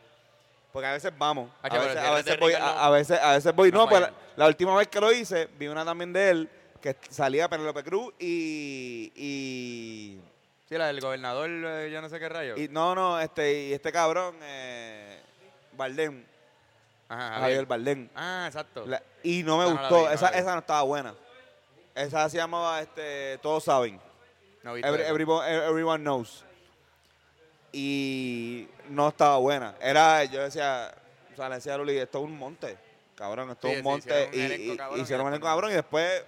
Porque 0.71 0.87
a 0.87 0.93
veces 0.93 1.11
vamos. 1.17 1.49
A 1.61 1.67
Hacho, 1.67 1.75
pero 1.77 1.87
veces, 1.93 2.03
a 2.03 2.11
veces 2.13 2.39
voy, 2.39 2.53
a, 2.53 2.85
a 2.85 2.89
veces, 2.89 3.19
a 3.21 3.31
veces 3.33 3.55
voy. 3.55 3.71
no 3.71 3.79
No, 3.79 3.87
pues 3.89 4.07
la, 4.35 4.47
última 4.47 4.75
vez 4.75 4.87
que 4.87 4.99
lo 4.99 5.11
hice, 5.11 5.47
vi 5.57 5.67
una 5.67 5.85
también 5.85 6.11
de 6.13 6.29
él 6.29 6.49
que 6.81 6.95
salía 7.09 7.47
Penelope 7.49 7.83
Cruz 7.83 8.13
y. 8.19 9.11
y 9.15 10.19
Sí, 10.67 10.77
la 10.77 10.87
del 10.87 10.99
gobernador, 11.01 11.49
eh, 11.49 11.89
yo 11.91 12.01
no 12.01 12.09
sé 12.09 12.19
qué 12.19 12.29
rayo. 12.29 12.55
y 12.57 12.67
no, 12.69 12.95
no, 12.95 13.19
este, 13.19 13.65
y 13.65 13.73
este 13.73 13.91
cabrón, 13.91 14.35
eh, 14.41 15.21
Bardem, 15.73 16.23
Ajá, 17.09 17.39
Javier 17.41 17.65
Bardem. 17.67 18.09
Ah, 18.15 18.45
exacto. 18.47 18.85
La- 18.87 19.03
y 19.21 19.43
no 19.43 19.57
me 19.59 19.65
no 19.65 19.71
gustó, 19.71 20.07
vi, 20.07 20.13
esa, 20.13 20.31
vi. 20.31 20.37
esa 20.39 20.53
no 20.53 20.59
estaba 20.59 20.81
buena. 20.83 21.13
Esa 21.95 22.27
se 22.29 22.37
llamaba 22.37 22.81
este, 22.81 23.37
Todos 23.39 23.63
Saben. 23.65 23.99
No 24.63 24.75
Every- 24.77 25.03
everyone, 25.03 25.45
everyone 25.47 26.03
knows. 26.03 26.43
Y 27.71 28.67
no 28.89 29.09
estaba 29.09 29.37
buena. 29.37 29.75
Era, 29.81 30.23
yo 30.25 30.41
decía, 30.43 30.93
o 31.31 31.35
sea, 31.35 31.49
le 31.49 31.55
decía 31.55 31.73
a 31.73 31.77
Luli, 31.77 31.97
esto 31.97 32.19
es 32.19 32.25
un 32.25 32.37
monte, 32.37 32.77
cabrón, 33.15 33.49
esto 33.51 33.67
Sí, 33.67 33.73
es 33.73 33.77
un 33.79 33.83
sí, 33.83 33.89
monte. 33.89 34.29
hicieron 34.31 34.91
un 34.91 34.97
y, 34.97 35.01
hicieron 35.01 35.25
un 35.25 35.31
elenco 35.33 35.47
cabrón 35.47 35.71
y 35.71 35.73
después 35.73 36.23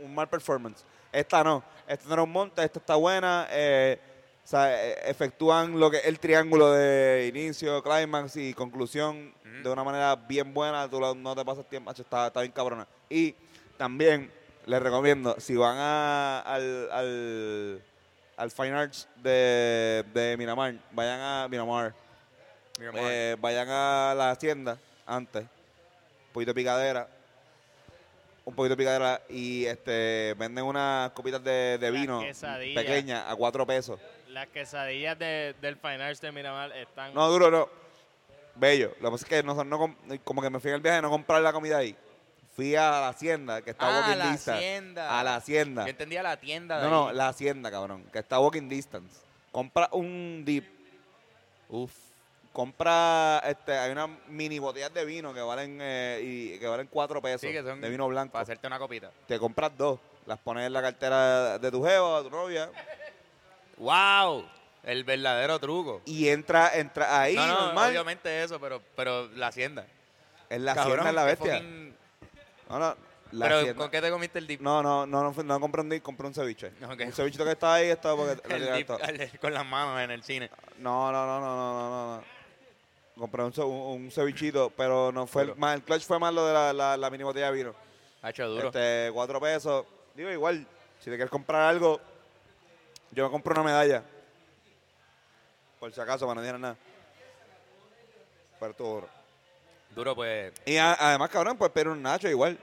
un, 0.00 0.06
un 0.06 0.14
mal 0.14 0.28
performance. 0.28 0.84
Esta 1.12 1.44
no, 1.44 1.62
esta 1.86 2.06
no 2.08 2.14
era 2.14 2.22
un 2.22 2.32
monte, 2.32 2.62
esta 2.64 2.78
está 2.78 2.94
buena. 2.96 3.46
eh, 3.50 3.98
o 4.44 4.48
sea, 4.50 4.82
eh, 4.82 5.10
efectúan 5.10 5.78
lo 5.78 5.90
que 5.90 5.98
el 5.98 6.18
triángulo 6.18 6.72
de 6.72 7.30
inicio, 7.34 7.82
climax 7.82 8.36
y 8.36 8.54
conclusión 8.54 9.34
de 9.62 9.68
una 9.68 9.84
manera 9.84 10.16
bien 10.16 10.54
buena. 10.54 10.88
Tú 10.88 11.00
no 11.00 11.36
te 11.36 11.44
pasas 11.44 11.68
tiempo, 11.68 11.90
está, 11.90 12.28
está 12.28 12.40
bien 12.40 12.52
cabrona. 12.52 12.86
Y 13.10 13.34
también 13.76 14.32
les 14.68 14.82
recomiendo, 14.82 15.34
si 15.38 15.56
van 15.56 15.76
a, 15.78 16.40
al, 16.40 16.90
al, 16.92 17.82
al 18.36 18.50
Fine 18.50 18.72
Arts 18.72 19.08
de, 19.16 20.04
de 20.14 20.36
Miramar, 20.36 20.74
vayan 20.92 21.20
a 21.20 21.48
Miramar, 21.48 21.94
Miramar. 22.78 23.02
eh, 23.06 23.36
vayan 23.40 23.68
a 23.70 24.14
la 24.16 24.30
hacienda 24.30 24.78
antes, 25.06 25.42
un 25.42 26.32
poquito 26.32 26.50
de 26.50 26.54
picadera, 26.54 27.08
un 28.44 28.54
poquito 28.54 28.70
de 28.74 28.76
picadera 28.76 29.20
y 29.28 29.64
este 29.66 30.34
venden 30.38 30.64
unas 30.64 31.10
copitas 31.12 31.42
de, 31.42 31.78
de 31.78 31.90
vino 31.90 32.22
pequeñas 32.74 33.24
a 33.26 33.34
cuatro 33.36 33.66
pesos. 33.66 33.98
Las 34.28 34.46
quesadillas 34.48 35.18
de- 35.18 35.54
del 35.60 35.76
Fine 35.76 36.02
Arts 36.02 36.20
de 36.20 36.30
Miramar 36.30 36.70
están... 36.76 37.12
No, 37.14 37.28
duro, 37.28 37.50
no. 37.50 37.68
Bello. 38.54 38.92
Lo 39.00 39.08
que 39.08 39.12
pasa 39.12 39.24
es 39.24 39.28
que 39.30 39.42
no, 39.42 39.64
no 39.64 39.78
com- 39.78 39.96
como 40.24 40.42
que 40.42 40.50
me 40.50 40.60
fui 40.60 40.68
en 40.70 40.74
el 40.76 40.80
viaje 40.82 41.00
no 41.00 41.08
comprar 41.10 41.40
la 41.40 41.52
comida 41.52 41.78
ahí. 41.78 41.96
Fui 42.58 42.74
a 42.74 42.90
la 42.90 43.08
hacienda, 43.10 43.62
que 43.62 43.70
está 43.70 43.86
ah, 43.86 44.00
walking 44.00 44.18
la 44.18 44.30
distance. 44.32 44.50
hacienda. 44.50 45.20
A 45.20 45.22
la 45.22 45.36
hacienda. 45.36 45.84
Yo 45.84 45.90
entendía 45.90 46.24
la 46.24 46.36
tienda 46.38 46.78
de 46.78 46.82
No, 46.82 46.90
no, 46.90 47.08
ahí. 47.10 47.14
la 47.14 47.28
hacienda, 47.28 47.70
cabrón, 47.70 48.02
que 48.12 48.18
está 48.18 48.40
walking 48.40 48.68
distance. 48.68 49.14
Compra 49.52 49.88
un 49.92 50.42
dip. 50.44 50.66
Uf. 51.68 51.92
Compra, 52.52 53.38
este, 53.46 53.78
hay 53.78 53.92
unas 53.92 54.08
mini 54.26 54.58
botellas 54.58 54.92
de 54.92 55.04
vino 55.04 55.32
que 55.32 55.40
valen 55.40 55.78
eh, 55.80 56.20
y 56.20 56.58
que 56.58 56.66
valen 56.66 56.88
cuatro 56.88 57.22
pesos 57.22 57.42
Sí, 57.42 57.52
que 57.52 57.62
son 57.62 57.80
de 57.80 57.88
vino 57.90 58.08
blanco. 58.08 58.32
Para 58.32 58.42
hacerte 58.42 58.66
una 58.66 58.80
copita. 58.80 59.12
Te 59.28 59.38
compras 59.38 59.70
dos, 59.78 60.00
las 60.26 60.40
pones 60.40 60.66
en 60.66 60.72
la 60.72 60.82
cartera 60.82 61.58
de 61.60 61.70
tu 61.70 61.84
jevo, 61.84 62.20
de 62.24 62.28
tu 62.28 62.34
novia 62.34 62.72
¡Wow! 63.76 64.44
El 64.82 65.04
verdadero 65.04 65.60
truco. 65.60 66.02
y 66.06 66.28
entra, 66.28 66.74
entra 66.76 67.20
ahí 67.20 67.36
no, 67.36 67.46
no, 67.46 67.66
normal. 67.66 67.90
obviamente 67.90 68.42
eso, 68.42 68.58
pero, 68.58 68.82
pero 68.96 69.28
la 69.36 69.46
hacienda. 69.46 69.86
En 70.50 70.64
la 70.64 70.74
Cabrón, 70.74 71.00
hacienda 71.00 71.10
es 71.10 71.14
la 71.14 71.24
bestia. 71.24 71.58
fucking- 71.60 71.94
No, 72.68 72.78
no, 72.78 72.96
la 73.32 73.48
Pero. 73.48 73.74
¿con 73.76 73.90
qué 73.90 74.00
te 74.00 74.10
comiste 74.10 74.38
el 74.38 74.46
dip? 74.46 74.60
No, 74.60 74.82
no, 74.82 75.06
no, 75.06 75.32
no, 75.32 75.42
no 75.42 75.60
compré 75.60 75.82
un 75.82 75.88
dip, 75.90 76.02
compré 76.02 76.26
un 76.26 76.34
ceviche. 76.34 76.72
Un 76.80 77.12
cevichito 77.12 77.44
que 77.44 77.52
estaba 77.52 77.74
ahí 77.74 77.88
estaba 77.88 78.16
porque... 78.16 78.42
El 78.54 78.72
dip 78.76 78.90
al- 78.90 79.38
con 79.40 79.54
las 79.54 79.64
manos 79.66 80.00
en 80.00 80.10
el 80.10 80.22
cine. 80.22 80.50
No, 80.78 81.10
no, 81.12 81.26
no, 81.26 81.40
no, 81.40 81.56
no, 81.56 81.90
no, 81.90 82.16
no. 82.16 82.24
Compré 83.18 83.42
un, 83.42 83.52
ce- 83.52 83.62
un, 83.62 84.02
un 84.04 84.10
cevichito, 84.10 84.70
pero 84.76 85.10
no 85.10 85.26
fue 85.26 85.42
el, 85.42 85.56
más, 85.56 85.74
el 85.76 85.82
clutch 85.82 86.02
fue 86.04 86.18
más 86.18 86.32
lo 86.32 86.46
de 86.46 86.52
la, 86.52 86.72
la, 86.72 86.96
la 86.96 87.10
mini 87.10 87.24
botella 87.24 87.50
de 87.50 87.56
vino. 87.56 87.74
Ha 88.22 88.30
hecho 88.30 88.46
duro. 88.48 88.68
Este, 88.68 89.10
cuatro 89.12 89.40
pesos. 89.40 89.86
Digo, 90.14 90.30
igual, 90.30 90.66
si 90.98 91.04
te 91.06 91.16
quieres 91.16 91.30
comprar 91.30 91.62
algo, 91.62 92.00
yo 93.10 93.24
me 93.24 93.30
compro 93.30 93.54
una 93.54 93.62
medalla. 93.64 94.04
Por 95.80 95.92
si 95.92 96.00
acaso, 96.00 96.26
para 96.26 96.36
no 96.36 96.42
digan 96.42 96.60
nada. 96.60 96.76
Pero 98.60 98.70
estuvo 98.72 98.94
duro. 98.94 99.08
Duro, 99.98 100.14
pues. 100.14 100.52
Y 100.64 100.76
a- 100.76 100.92
además, 100.94 101.28
cabrón, 101.28 101.56
pues 101.58 101.72
pedir 101.72 101.88
un 101.88 102.00
nacho 102.00 102.28
igual. 102.28 102.56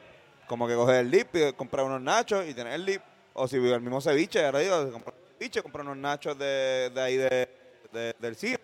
Como 0.47 0.65
que 0.69 0.73
coger 0.73 0.95
el 1.01 1.11
dip 1.11 1.35
y 1.35 1.51
comprar 1.51 1.85
unos 1.85 1.99
nachos 2.01 2.45
y 2.47 2.53
tener 2.53 2.71
el 2.71 2.85
dip. 2.85 3.01
O 3.33 3.45
si 3.45 3.57
el 3.57 3.81
mismo 3.81 3.99
ceviche, 3.99 4.45
ahora 4.45 4.59
digo, 4.59 4.89
comprar 4.93 5.13
un 5.15 5.33
ceviche, 5.37 5.61
comprar 5.61 5.83
unos 5.85 5.97
nachos 5.97 6.37
de, 6.39 6.89
de 6.95 7.01
ahí 7.01 7.17
de, 7.17 7.49
de- 7.91 8.15
del 8.19 8.35
cine. 8.37 8.57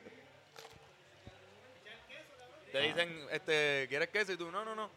Te 2.72 2.80
dicen, 2.80 3.28
este, 3.32 3.88
¿quieres 3.90 4.08
queso? 4.08 4.32
Y 4.32 4.38
tú, 4.38 4.50
no, 4.50 4.64
no, 4.64 4.74
no. 4.74 4.90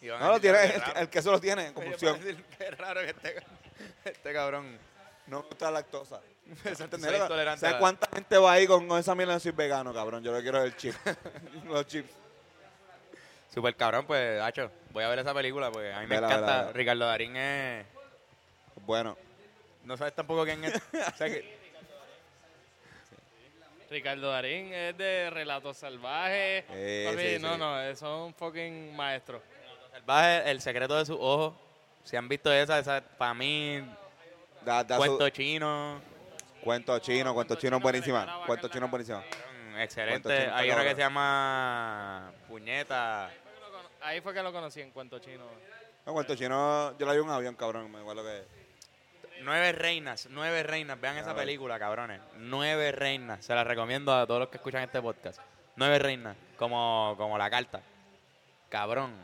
Y 0.00 0.08
van 0.08 0.22
a 0.22 0.24
No 0.24 0.32
lo 0.32 0.38
decir, 0.38 0.52
tiene, 0.56 0.68
"Qué 0.70 0.74
el, 0.76 0.80
raro". 0.80 1.00
el 1.00 1.08
queso 1.10 1.30
lo 1.32 1.40
tiene 1.40 1.62
en 1.66 1.68
Oye, 1.68 1.74
compulsión. 1.74 2.12
van 2.14 2.22
a 2.22 2.24
decir, 2.24 2.44
Qué 2.56 2.70
raro 2.70 3.00
que 3.02 3.10
este, 3.10 3.36
este 4.06 4.32
cabrón. 4.32 4.78
No 5.26 5.42
me 5.42 5.48
gusta 5.48 5.66
la 5.66 5.70
lactosa. 5.72 6.20
Exacto, 6.64 6.84
¿Entendés? 6.96 7.10
soy 7.10 7.20
intolerante 7.20 7.58
a 7.66 7.68
¿Sabes 7.68 7.74
la- 7.74 7.78
cuánta 7.78 8.08
gente 8.14 8.38
va 8.38 8.52
ahí 8.52 8.66
con, 8.66 8.88
con 8.88 8.98
esa 8.98 9.14
mierda 9.14 9.34
de 9.34 9.40
soy 9.40 9.52
vegano, 9.52 9.92
cabrón? 9.92 10.24
Yo 10.24 10.32
lo 10.32 10.40
quiero 10.40 10.62
el 10.62 10.74
chip. 10.76 10.94
Los 11.66 11.86
chips. 11.86 12.10
Super 13.52 13.76
cabrón, 13.76 14.06
pues, 14.06 14.40
Hacho, 14.40 14.70
voy 14.92 15.04
a 15.04 15.08
ver 15.08 15.18
esa 15.18 15.34
película 15.34 15.70
porque 15.70 15.92
a 15.92 16.00
mí 16.00 16.06
me 16.06 16.14
Vela, 16.14 16.26
encanta. 16.28 16.46
vela, 16.46 16.58
vela. 16.62 16.72
Ricardo 16.72 17.06
Darín 17.06 17.36
es... 17.36 17.86
Bueno, 18.86 19.16
No 19.84 19.96
sabes 19.96 20.14
tampoco 20.14 20.44
quién 20.44 20.64
es. 20.64 20.74
O 21.14 21.16
sea 21.16 21.26
que- 21.28 21.60
Ricardo 23.90 24.30
Darín 24.30 24.72
es 24.72 24.96
de 24.96 25.28
Relatos 25.30 25.76
Salvajes. 25.76 26.64
Eh, 26.70 27.10
Papi, 27.10 27.28
sí, 27.28 27.38
no, 27.42 27.52
sí. 27.54 27.58
no, 27.60 27.96
son 27.96 28.32
fucking 28.34 28.96
maestros. 28.96 29.42
Salvaje, 29.92 30.50
El 30.50 30.60
secreto 30.62 30.96
de 30.96 31.04
sus 31.04 31.18
ojos. 31.20 31.52
Si 32.04 32.16
han 32.16 32.26
visto 32.26 32.50
esa, 32.50 32.78
esa 32.78 33.02
para 33.02 33.34
mí, 33.34 33.84
da, 34.64 34.82
da 34.82 34.96
su- 34.96 35.00
cuento 35.02 35.28
chino, 35.28 36.00
cuento 36.64 36.98
chino, 37.00 37.34
cuento 37.34 37.54
chino 37.56 37.76
es 37.76 37.82
buenísima. 37.82 38.42
Cuento 38.46 38.68
chino 38.68 38.86
es 38.86 38.90
buenísima. 38.90 39.22
excelente. 39.78 40.22
Cuento 40.22 40.42
chino, 40.42 40.56
Hay 40.56 40.70
una 40.70 40.82
que 40.84 40.90
se 40.94 41.00
llama 41.02 42.32
Puñeta. 42.48 43.30
Ahí 44.02 44.20
fue 44.20 44.34
que 44.34 44.42
lo 44.42 44.52
conocí 44.52 44.80
en 44.80 44.90
Cuento 44.90 45.18
Chino. 45.18 45.44
No, 46.04 46.12
cuento 46.12 46.34
chino, 46.34 46.98
yo 46.98 47.06
la 47.06 47.12
vi 47.12 47.18
en 47.20 47.24
un 47.26 47.30
avión, 47.30 47.54
cabrón. 47.54 47.90
Me 47.90 48.00
acuerdo 48.00 48.24
que. 48.24 48.42
Nueve 49.42 49.70
reinas, 49.72 50.26
nueve 50.30 50.62
reinas. 50.64 51.00
Vean 51.00 51.16
esa 51.18 51.34
película, 51.34 51.78
cabrones. 51.78 52.20
Nueve 52.38 52.90
reinas. 52.90 53.44
Se 53.44 53.54
la 53.54 53.62
recomiendo 53.62 54.12
a 54.12 54.26
todos 54.26 54.40
los 54.40 54.48
que 54.48 54.56
escuchan 54.56 54.82
este 54.82 55.00
podcast. 55.00 55.40
Nueve 55.76 56.00
reinas, 56.00 56.36
como, 56.56 57.14
como 57.16 57.38
la 57.38 57.48
carta. 57.48 57.80
Cabrón. 58.68 59.14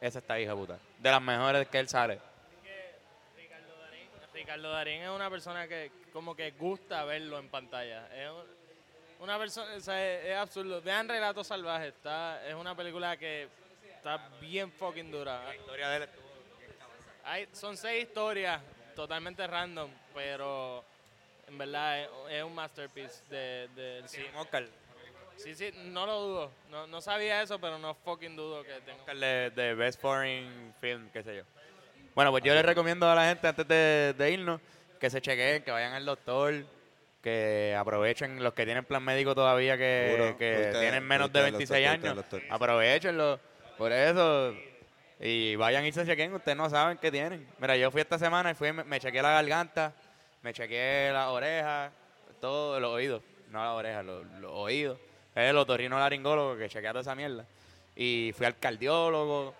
Esa 0.00 0.20
está 0.20 0.38
hija 0.38 0.54
puta. 0.54 0.78
De 0.98 1.10
las 1.10 1.20
mejores 1.22 1.66
que 1.68 1.78
él 1.80 1.88
sale. 1.88 2.20
Ricardo 4.34 4.70
Darín 4.72 5.02
es 5.02 5.10
una 5.10 5.28
persona 5.30 5.68
que 5.68 5.90
como 6.12 6.34
que 6.34 6.52
gusta 6.52 7.04
verlo 7.04 7.38
en 7.38 7.48
pantalla. 7.48 8.06
Es 8.14 8.30
un- 8.30 8.62
una 9.20 9.38
persona, 9.38 9.74
o 9.76 9.80
sea, 9.80 10.04
es, 10.18 10.24
es 10.26 10.36
absurdo. 10.36 10.80
Vean 10.82 11.08
Relatos 11.08 11.46
Salvajes, 11.46 11.94
está, 11.94 12.44
es 12.46 12.54
una 12.54 12.74
película 12.74 13.16
que 13.16 13.48
está 14.02 14.18
bien 14.40 14.70
fucking 14.72 15.10
dura. 15.12 15.44
La 15.44 15.54
historia 15.54 15.88
de 15.90 15.96
él 15.98 16.08
Hay, 17.24 17.48
son 17.52 17.76
seis 17.76 18.04
historias 18.04 18.60
totalmente 18.96 19.46
random, 19.46 19.88
pero 20.12 20.84
en 21.46 21.56
verdad 21.56 22.00
es, 22.00 22.08
es 22.30 22.42
un 22.42 22.54
masterpiece 22.54 23.22
de, 23.30 23.68
del 23.76 24.08
Sí, 24.08 24.16
cine. 24.16 24.30
un 24.30 24.36
Oscar. 24.38 24.66
Sí, 25.36 25.54
sí, 25.54 25.70
no 25.84 26.04
lo 26.04 26.20
dudo. 26.20 26.50
No, 26.70 26.86
no 26.88 27.00
sabía 27.00 27.42
eso, 27.42 27.58
pero 27.60 27.78
no 27.78 27.94
fucking 27.94 28.34
dudo 28.36 28.62
que 28.64 28.80
tenga. 28.80 28.98
Oscar 29.00 29.16
de, 29.16 29.50
de 29.50 29.74
Best 29.74 30.00
Foreign 30.00 30.74
Film, 30.80 31.08
qué 31.12 31.22
sé 31.22 31.36
yo. 31.36 31.42
Bueno, 32.14 32.30
pues 32.32 32.42
yo 32.44 32.54
les 32.54 32.64
recomiendo 32.64 33.08
a 33.10 33.14
la 33.14 33.28
gente 33.28 33.46
antes 33.48 33.66
de, 33.66 34.14
de 34.18 34.30
irnos 34.30 34.60
que 35.00 35.08
se 35.08 35.20
chequeen, 35.22 35.62
que 35.62 35.70
vayan 35.70 35.94
al 35.94 36.04
doctor, 36.04 36.52
que 37.22 37.74
aprovechen 37.78 38.42
los 38.42 38.52
que 38.52 38.64
tienen 38.64 38.84
plan 38.84 39.02
médico 39.02 39.34
todavía 39.34 39.78
que, 39.78 40.08
Seguro. 40.10 40.36
que 40.38 40.52
Usted- 40.66 40.80
tienen 40.80 41.04
menos 41.04 41.28
usted 41.28 41.40
de 41.40 41.46
al 41.46 41.52
26 41.52 41.86
doctor, 42.02 42.18
usted 42.18 42.38
años. 42.38 42.50
Aprovechenlo. 42.52 43.40
Por 43.82 43.90
eso. 43.90 44.54
Y 45.18 45.56
vayan 45.56 45.84
y 45.84 45.90
se 45.90 46.06
chequen, 46.06 46.32
ustedes 46.32 46.56
no 46.56 46.70
saben 46.70 46.98
qué 46.98 47.10
tienen. 47.10 47.48
Mira, 47.58 47.76
yo 47.76 47.90
fui 47.90 48.00
esta 48.00 48.16
semana 48.16 48.52
y 48.52 48.54
fui, 48.54 48.70
me, 48.72 48.84
me 48.84 49.00
chequeé 49.00 49.20
la 49.20 49.30
garganta, 49.32 49.92
me 50.40 50.52
chequeé 50.54 51.10
las 51.12 51.26
orejas, 51.26 51.90
todo, 52.40 52.78
los 52.78 52.92
oídos. 52.92 53.22
No 53.50 53.58
las 53.64 53.72
orejas, 53.74 54.04
los, 54.04 54.24
los 54.38 54.52
oídos. 54.52 54.98
Es 55.34 55.50
el 55.50 55.56
otorrino 55.58 55.98
laringólogo 55.98 56.56
que 56.56 56.68
chequea 56.68 56.90
toda 56.92 57.00
esa 57.00 57.16
mierda. 57.16 57.44
Y 57.96 58.32
fui 58.36 58.46
al 58.46 58.56
cardiólogo. 58.56 59.52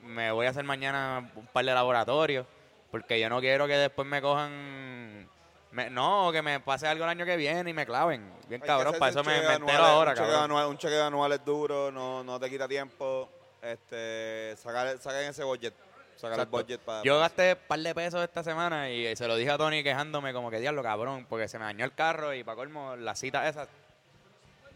Me 0.00 0.30
voy 0.30 0.44
a 0.46 0.50
hacer 0.50 0.64
mañana 0.64 1.30
un 1.34 1.46
par 1.46 1.64
de 1.64 1.72
laboratorios. 1.72 2.44
Porque 2.90 3.18
yo 3.18 3.30
no 3.30 3.40
quiero 3.40 3.66
que 3.66 3.78
después 3.78 4.06
me 4.06 4.20
cojan. 4.20 5.26
me- 5.70 5.88
no, 5.88 6.30
que 6.32 6.42
me 6.42 6.60
pase 6.60 6.86
algo 6.86 7.04
el 7.04 7.10
año 7.10 7.24
que 7.24 7.36
viene 7.38 7.70
y 7.70 7.72
me 7.72 7.86
claven. 7.86 8.30
Bien 8.46 8.60
Hay 8.60 8.66
cabrón, 8.66 8.96
para 8.98 9.10
eso 9.10 9.24
me, 9.24 9.36
chequeo 9.36 9.52
entero 9.52 9.84
ahora, 9.86 10.10
un 10.10 10.16
chequeo 10.18 10.32
cabrón. 10.32 10.50
anual- 10.50 10.68
un 10.68 10.76
chequeo 10.76 11.04
anual 11.04 11.32
es 11.32 11.42
duro, 11.46 11.90
no, 11.90 12.22
no 12.22 12.38
te 12.38 12.50
quita 12.50 12.68
tiempo. 12.68 13.30
Este, 13.62 14.54
sacar, 14.56 14.96
saquen 14.98 15.28
ese 15.30 15.44
budget. 15.44 15.74
Sacar 16.16 16.38
Exacto. 16.38 16.58
el 16.58 16.64
budget 16.64 16.80
para. 16.80 17.02
Yo 17.02 17.18
gasté 17.18 17.52
un 17.52 17.66
par 17.68 17.78
de 17.80 17.94
pesos 17.94 18.22
esta 18.22 18.42
semana 18.42 18.90
y 18.90 19.14
se 19.16 19.26
lo 19.26 19.36
dije 19.36 19.50
a 19.50 19.58
Tony 19.58 19.82
quejándome 19.82 20.32
como 20.32 20.50
que 20.50 20.60
diablo 20.60 20.82
cabrón, 20.82 21.26
porque 21.28 21.48
se 21.48 21.58
me 21.58 21.64
dañó 21.64 21.84
el 21.84 21.94
carro 21.94 22.34
y 22.34 22.44
para 22.44 22.56
colmo 22.56 22.96
la 22.96 23.14
cita 23.14 23.48
esa 23.48 23.66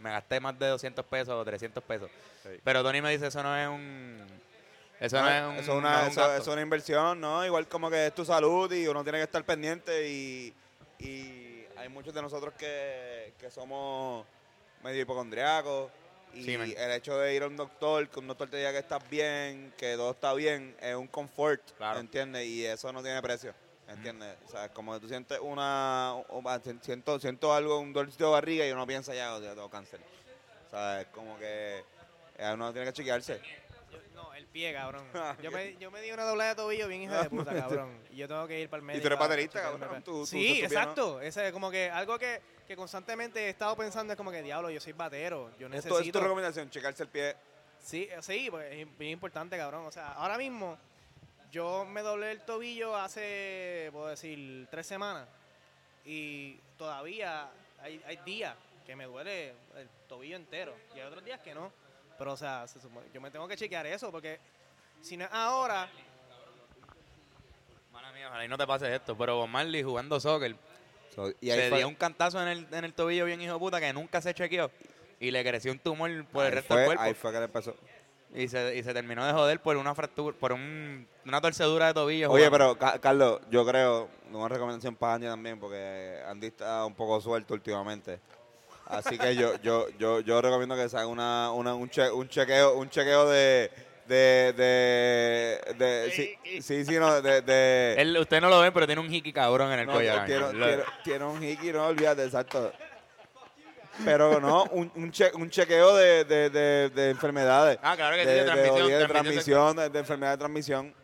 me 0.00 0.10
gasté 0.10 0.38
más 0.40 0.58
de 0.58 0.68
200 0.68 1.04
pesos 1.06 1.30
o 1.34 1.44
300 1.44 1.82
pesos. 1.84 2.10
Pero 2.62 2.82
Tony 2.82 3.00
me 3.02 3.10
dice 3.10 3.26
eso 3.28 3.42
no 3.42 3.56
es 3.56 3.68
un 3.68 4.22
eso 5.00 5.20
no, 5.20 5.28
es 5.28 5.42
un, 5.44 5.52
eso 5.56 5.72
es 5.72 5.78
una, 5.78 5.90
no 5.90 5.96
es 5.98 6.04
un 6.06 6.10
eso- 6.12 6.20
gasto". 6.20 6.34
eso 6.36 6.42
es 6.42 6.48
una 6.54 6.62
inversión, 6.62 7.20
¿no? 7.20 7.44
Igual 7.44 7.66
como 7.68 7.90
que 7.90 8.06
es 8.06 8.14
tu 8.14 8.24
salud 8.24 8.70
y 8.72 8.86
uno 8.86 9.02
tiene 9.02 9.18
que 9.18 9.24
estar 9.24 9.42
pendiente 9.44 10.08
y, 10.08 10.54
y 10.98 11.66
hay 11.76 11.88
muchos 11.90 12.14
de 12.14 12.22
nosotros 12.22 12.54
que, 12.56 13.34
que 13.38 13.50
somos 13.50 14.24
medio 14.82 15.02
hipocondriacos 15.02 15.90
y 16.34 16.44
Sí, 16.44 16.54
el 16.54 16.90
hecho 16.92 17.16
de 17.18 17.34
ir 17.34 17.42
a 17.42 17.46
un 17.46 17.56
doctor, 17.56 18.08
que 18.08 18.18
un 18.20 18.26
doctor 18.26 18.48
te 18.48 18.56
diga 18.56 18.72
que 18.72 18.78
estás 18.78 19.08
bien, 19.08 19.72
que 19.76 19.94
todo 19.96 20.10
está 20.12 20.32
bien, 20.34 20.76
es 20.80 20.94
un 20.94 21.06
confort, 21.08 21.62
Claro. 21.76 22.00
¿entiendes? 22.00 22.46
Y 22.46 22.64
eso 22.66 22.92
no 22.92 23.02
tiene 23.02 23.20
precio, 23.22 23.54
¿entiendes? 23.88 24.36
O 24.46 24.50
sea, 24.50 24.68
como 24.68 24.94
que 24.94 25.00
tú 25.00 25.08
sientes 25.08 25.38
una, 25.40 26.14
un- 26.28 26.44
ah, 26.46 26.60
siento, 26.82 27.18
siento 27.20 27.54
algo, 27.54 27.78
un 27.78 27.92
dolorcito 27.92 28.26
de 28.26 28.30
barriga 28.32 28.66
y 28.66 28.72
uno 28.72 28.86
piensa 28.86 29.14
ya, 29.14 29.38
tengo 29.38 29.70
cáncer. 29.70 30.00
O 30.66 30.70
sea, 30.70 31.00
es 31.02 31.06
como 31.08 31.38
que 31.38 31.84
uno 32.52 32.72
tiene 32.72 32.86
que 32.88 32.92
chequearse. 32.92 33.40
No, 34.24 34.34
el 34.34 34.46
pie, 34.46 34.72
cabrón. 34.72 35.04
Yo 35.42 35.50
me, 35.50 35.76
yo 35.78 35.90
me 35.90 36.00
di 36.00 36.10
una 36.12 36.24
doblada 36.24 36.50
de 36.50 36.56
tobillo 36.56 36.88
bien 36.88 37.02
hijo 37.02 37.14
de 37.14 37.28
puta, 37.30 37.54
cabrón. 37.54 37.98
Y 38.10 38.16
yo 38.16 38.28
tengo 38.28 38.46
que 38.46 38.60
ir 38.60 38.68
para 38.68 38.78
el 38.80 38.84
médico. 38.86 39.02
tú 39.02 39.06
eres 39.08 39.18
baterista, 39.18 39.58
checarme 39.58 39.78
cabrón, 39.80 40.02
tú- 40.02 40.20
tú 40.20 40.26
sí, 40.26 40.62
exacto. 40.62 41.20
Ese 41.20 41.46
es 41.48 41.52
como 41.52 41.70
que 41.70 41.90
algo 41.90 42.18
que, 42.18 42.40
que 42.66 42.76
constantemente 42.76 43.40
he 43.46 43.48
estado 43.50 43.76
pensando 43.76 44.12
es 44.12 44.16
como 44.16 44.30
que, 44.30 44.42
diablo, 44.42 44.70
yo 44.70 44.80
soy 44.80 44.92
batero. 44.92 45.50
Yo 45.58 45.66
Esto 45.66 45.78
es 45.78 45.84
necesito... 45.86 46.18
tu 46.18 46.22
recomendación, 46.24 46.70
checarse 46.70 47.02
el 47.02 47.08
pie. 47.08 47.36
Sí, 47.82 48.08
eh, 48.10 48.18
sí, 48.22 48.48
pues 48.50 48.72
es 48.72 48.98
bien 48.98 49.12
importante, 49.12 49.56
cabrón. 49.56 49.84
O 49.86 49.92
sea, 49.92 50.12
ahora 50.12 50.38
mismo 50.38 50.78
yo 51.50 51.84
me 51.84 52.00
doblé 52.02 52.32
el 52.32 52.40
tobillo 52.40 52.96
hace, 52.96 53.90
puedo 53.92 54.08
decir, 54.08 54.66
tres 54.70 54.86
semanas. 54.86 55.28
Y 56.04 56.54
todavía 56.78 57.48
hay, 57.82 58.02
hay 58.06 58.16
días 58.24 58.54
que 58.86 58.96
me 58.96 59.04
duele 59.04 59.50
el 59.76 59.88
tobillo 60.08 60.36
entero. 60.36 60.74
Y 60.94 61.00
hay 61.00 61.06
otros 61.06 61.24
días 61.24 61.40
que 61.40 61.54
no. 61.54 61.72
Pero, 62.18 62.32
o 62.32 62.36
sea, 62.36 62.66
se 62.68 62.80
supone- 62.80 63.06
yo 63.12 63.20
me 63.20 63.30
tengo 63.30 63.46
que 63.48 63.56
chequear 63.56 63.86
eso 63.86 64.10
porque 64.10 64.38
si 65.00 65.16
no 65.16 65.24
es 65.24 65.30
ahora, 65.32 65.88
Mala 67.92 68.12
mía, 68.12 68.26
ojalá 68.28 68.44
y 68.44 68.48
no 68.48 68.58
te 68.58 68.66
pases 68.66 68.88
esto, 68.88 69.16
pero 69.16 69.36
Bob 69.36 69.48
Marley 69.48 69.82
jugando 69.82 70.18
soccer 70.18 70.56
So, 71.14 71.30
y 71.40 71.50
ahí 71.50 71.60
se 71.60 71.68
fue- 71.68 71.78
dio 71.78 71.88
un 71.88 71.94
cantazo 71.94 72.42
en 72.42 72.48
el, 72.48 72.66
en 72.72 72.84
el 72.84 72.92
tobillo 72.92 73.24
bien 73.24 73.40
hijo 73.40 73.52
de 73.52 73.58
puta 73.60 73.78
que 73.80 73.92
nunca 73.92 74.20
se 74.20 74.34
chequeó 74.34 74.68
y 75.20 75.30
le 75.30 75.44
creció 75.44 75.70
un 75.70 75.78
tumor 75.78 76.10
por 76.26 76.42
el 76.44 76.48
ahí 76.48 76.54
resto 76.56 76.74
fue- 76.74 76.78
del 76.78 76.86
cuerpo. 76.86 77.02
Ahí 77.04 77.14
fue 77.14 77.30
que 77.32 77.38
le 77.38 77.44
empezó. 77.44 77.76
Y 78.34 78.48
se, 78.48 78.74
y 78.76 78.82
se 78.82 78.92
terminó 78.92 79.24
de 79.24 79.32
joder 79.32 79.60
por 79.60 79.76
una 79.76 79.94
fractura, 79.94 80.36
por 80.36 80.52
un- 80.52 81.06
una 81.24 81.40
torcedura 81.40 81.86
de 81.86 81.94
tobillo. 81.94 82.32
Oye, 82.32 82.46
jugando. 82.48 82.74
pero 82.76 82.78
Ca- 82.92 82.98
Carlos, 82.98 83.40
yo 83.48 83.64
creo, 83.64 84.08
una 84.32 84.48
recomendación 84.48 84.96
para 84.96 85.14
Andy 85.14 85.26
también, 85.28 85.60
porque 85.60 86.20
Andy 86.26 86.48
está 86.48 86.84
un 86.84 86.94
poco 86.94 87.20
suelto 87.20 87.54
últimamente. 87.54 88.18
Así 88.96 89.18
que 89.18 89.34
yo, 89.36 89.56
yo, 89.62 89.88
yo, 89.98 90.20
yo 90.20 90.40
recomiendo 90.42 90.76
que 90.76 90.88
se 90.88 90.96
haga 90.96 91.06
una, 91.06 91.50
una- 91.52 91.74
un, 91.74 91.88
che- 91.88 92.10
un 92.10 92.28
chequeo, 92.28 92.74
un 92.76 92.88
chequeo 92.90 93.28
de, 93.28 93.70
de, 94.06 94.52
de, 94.56 95.74
de- 95.78 96.10
sí, 96.12 96.60
sí, 96.62 96.84
sí, 96.84 96.98
no, 96.98 97.20
de, 97.22 97.42
de 97.42 97.94
Él, 97.98 98.16
usted 98.18 98.40
no 98.40 98.48
lo 98.48 98.60
ve, 98.60 98.70
pero 98.72 98.86
tiene 98.86 99.00
un 99.00 99.12
hiki 99.12 99.32
cabrón 99.32 99.72
en 99.72 99.80
el 99.80 99.86
no, 99.86 99.92
ahora 99.94 100.24
tiene, 100.26 100.46
tiene- 100.50 100.82
tiene 101.02 101.24
un 101.24 101.42
hiki, 101.42 101.72
no 101.72 101.86
olvídate, 101.86 102.24
exacto. 102.24 102.72
Pero 104.04 104.40
no, 104.40 104.64
un, 104.72 104.90
un, 104.96 105.12
che- 105.12 105.30
un 105.34 105.48
chequeo 105.48 105.94
de, 105.94 106.24
de, 106.24 106.50
de, 106.50 106.88
de 106.90 107.10
enfermedades. 107.10 107.78
Ah, 107.80 107.94
claro 107.96 108.16
que 108.16 108.26
de, 108.26 108.32
de 108.32 108.38
de 108.40 108.44
transmisión, 108.44 108.88
de 108.88 109.06
transmisión 109.06 109.08
transmisión, 109.08 109.76
de, 109.76 109.88
de 109.90 109.98
enfermedad 110.00 110.30
de 110.32 110.38
transmisión. 110.38 110.94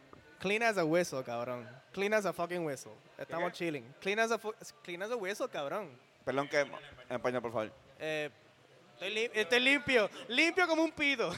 clean 0.40 0.62
as 0.64 0.76
a 0.76 0.84
whistle, 0.84 1.22
cabrón. 1.22 1.68
Clean 1.92 2.12
as 2.14 2.24
a 2.26 2.32
fucking 2.32 2.64
whistle. 2.64 2.92
Estamos 3.18 3.52
chilling. 3.52 3.84
Clean 4.00 4.18
as 4.18 4.30
a, 4.32 4.38
clean 4.82 5.02
as 5.02 5.10
a 5.10 5.16
whistle, 5.16 5.48
cabrón. 5.48 5.88
Perdón 6.24 6.48
que 6.48 6.60
en 6.60 6.70
español, 7.10 7.42
por 7.42 7.52
favor. 7.52 7.72
Eh, 7.98 8.30
estoy, 9.01 9.30
estoy 9.34 9.60
limpio. 9.60 10.10
Limpio 10.28 10.66
como 10.66 10.82
un 10.82 10.92
pito. 10.92 11.32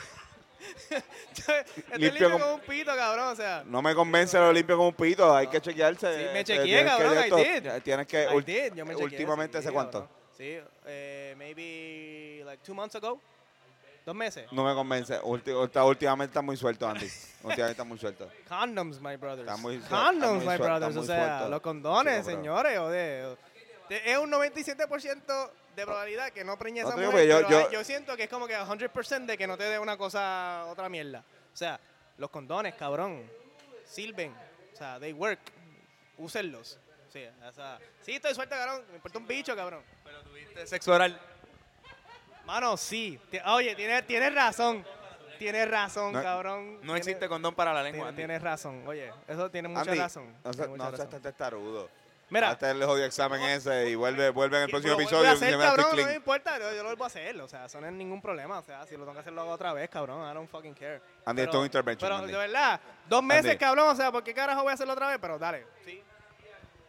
estoy 0.91 1.55
Limpio 1.99 1.99
limpio, 2.11 2.31
como- 2.31 2.45
como 2.45 2.55
un 2.57 2.61
pito, 2.61 2.95
cabrón. 2.97 3.29
O 3.29 3.37
sea, 3.37 3.63
No 3.67 3.83
me 3.83 3.95
convence 3.95 4.39
lo 4.39 4.53
limpio 4.53 4.77
como 4.77 4.89
un 4.89 4.95
pito, 4.95 5.35
hay 5.35 5.47
que 5.49 5.61
chequearse. 5.61 6.07
Sí, 6.17 6.25
me 6.33 6.41
Este, 6.41 6.57
chequeé, 6.57 6.79
que 6.81 6.85
cabrón, 6.87 7.15
I 7.15 7.21
esto- 7.21 7.37
did. 7.37 7.83
Tienes 7.83 8.07
que, 8.07 8.23
I 8.25 8.41
did, 8.43 8.75
yo 8.75 8.85
me 8.87 8.95
últimamente, 8.97 9.59
¿hace 9.59 9.71
cuánto? 9.73 10.09
Sí, 10.37 10.59
eh, 10.87 11.35
maybe 11.39 12.43
like 12.45 12.63
two 12.65 12.75
months 12.75 12.95
ago. 12.97 13.21
Dos 14.05 14.17
meses. 14.17 14.51
No 14.51 14.65
me 14.65 14.75
convence. 14.75 15.15
Está- 15.15 15.85
últimamente 15.85 16.31
está 16.31 16.43
muy 16.43 16.57
suelto, 16.57 16.89
Andy. 16.89 17.07
últimamente 17.45 17.71
está 17.71 17.85
muy 17.85 17.99
suelto. 17.99 18.29
Condoms, 18.49 19.01
my 19.01 19.15
brothers. 19.17 19.43
Está 19.49 19.57
muy 19.57 19.79
Condoms, 19.79 20.43
está 20.43 20.45
muy 20.45 20.47
my 20.47 20.57
brothers. 20.59 20.89
está 20.97 21.01
O 21.01 21.05
sea, 21.05 21.29
suelto. 21.29 21.49
los 21.51 21.61
condones, 21.61 22.25
Sí, 22.27 22.33
señores. 22.33 22.73
De- 22.91 23.37
es 23.97 24.19
un 24.19 24.31
97% 24.31 25.51
de 25.77 25.85
probabilidad 25.85 26.31
que 26.31 26.45
no 26.45 26.59
preñe 26.59 26.83
No 26.83 26.89
esa 26.89 26.97
mujer, 26.97 27.27
yo- 27.29 27.47
pero 27.49 27.71
yo- 27.71 27.85
siento 27.85 28.17
que 28.17 28.25
es 28.25 28.29
como 28.29 28.47
que 28.47 28.55
100% 28.57 29.27
de 29.27 29.39
que 29.39 29.47
no 29.47 29.57
te 29.57 29.65
dé 29.65 29.79
una 29.79 29.97
cosa, 29.97 30.67
otra 30.69 30.89
mierda. 30.89 31.25
O 31.53 31.57
sea, 31.57 31.79
los 32.19 32.31
condones, 32.31 32.75
cabrón, 32.75 33.29
sirven. 33.85 34.35
O 34.73 34.77
sea, 34.77 34.99
they 35.01 35.13
work. 35.13 35.41
Úsenlos. 36.19 36.79
Sí, 37.13 37.25
o 37.47 37.53
sea, 37.53 37.79
sí, 38.03 38.13
estoy 38.13 38.35
suelto, 38.35 38.55
cabrón. 38.55 38.85
Me 38.91 38.97
importa 38.97 39.19
un 39.19 39.27
bicho, 39.27 39.55
cabrón. 39.57 39.83
Pero 40.05 40.23
tuviste 40.23 40.67
sexo 40.67 40.93
oral. 40.95 41.19
Mano, 42.45 42.77
sí. 42.77 43.19
Oye, 43.47 43.75
tienes, 43.75 44.07
tienes 44.07 44.35
razón. 44.35 44.85
Tienes 45.39 45.69
razón, 45.69 46.13
No- 46.13 46.23
cabrón. 46.23 46.75
No 46.77 46.81
Tienes- 46.81 46.99
existe 46.99 47.29
condón 47.29 47.55
para 47.55 47.73
la 47.73 47.83
lengua. 47.83 48.07
Tienes, 48.07 48.09
Andy. 48.11 48.17
tienes 48.23 48.43
razón. 48.43 48.87
Oye, 48.87 49.13
eso 49.27 49.51
tiene 49.51 49.69
mucha 49.69 49.81
Andy, 49.91 49.99
razón. 49.99 50.33
No, 50.45 50.51
tiene 50.51 50.65
se- 50.65 50.69
mucha 50.71 50.85
no 50.85 50.91
razón. 50.93 51.11
seas 51.11 51.23
testarudo. 51.23 51.89
Mira, 52.33 52.51
Hazte 52.51 52.71
el 52.71 52.83
jodido 52.83 53.05
examen 53.07 53.43
ese 53.43 53.91
y 53.91 53.95
vuelve, 53.95 54.31
vuelve 54.31 54.57
en 54.57 54.63
el 54.63 54.71
próximo 54.71 54.93
lo 54.93 54.97
vuelvo 54.97 55.11
episodio. 55.11 55.29
a 55.29 55.33
hacer, 55.35 55.53
y 55.53 55.57
me 55.57 55.63
das 55.65 55.75
cabrón, 55.75 55.97
no 56.01 56.07
me 56.07 56.15
importa, 56.15 56.59
yo, 56.59 56.71
yo 56.73 56.77
lo 56.83 56.89
vuelvo 56.89 57.05
a 57.05 57.07
hacer, 57.09 57.41
o 57.43 57.47
sea, 57.49 57.67
eso 57.67 57.79
no 57.79 57.87
es 57.87 57.93
ningún 57.93 58.23
problema, 58.23 58.59
o 58.59 58.63
sea, 58.63 58.87
si 58.87 58.95
lo 58.97 59.01
tengo 59.01 59.13
que 59.13 59.21
hacer 59.21 59.35
lo 59.35 59.43
hago 59.43 59.51
otra 59.51 59.75
vez, 59.75 59.91
cabrón, 59.91 60.31
I 60.31 60.35
don't 60.35 60.49
fucking 60.51 60.73
care. 60.73 61.03
Andy, 61.27 61.43
esto 61.43 61.57
es 61.59 61.61
un 61.61 61.67
intervention, 61.67 62.09
Pero, 62.09 62.19
Andy. 62.23 62.33
de 62.33 62.39
verdad, 62.39 62.81
dos 63.07 63.23
meses, 63.23 63.45
Andy. 63.45 63.59
cabrón, 63.59 63.89
o 63.91 63.95
sea, 63.95 64.11
¿por 64.11 64.25
qué 64.25 64.33
carajo 64.33 64.63
voy 64.63 64.71
a 64.71 64.75
hacerlo 64.75 64.95
otra 64.95 65.09
vez? 65.09 65.19
Pero 65.21 65.39
dale, 65.39 65.67
sí. 65.85 66.03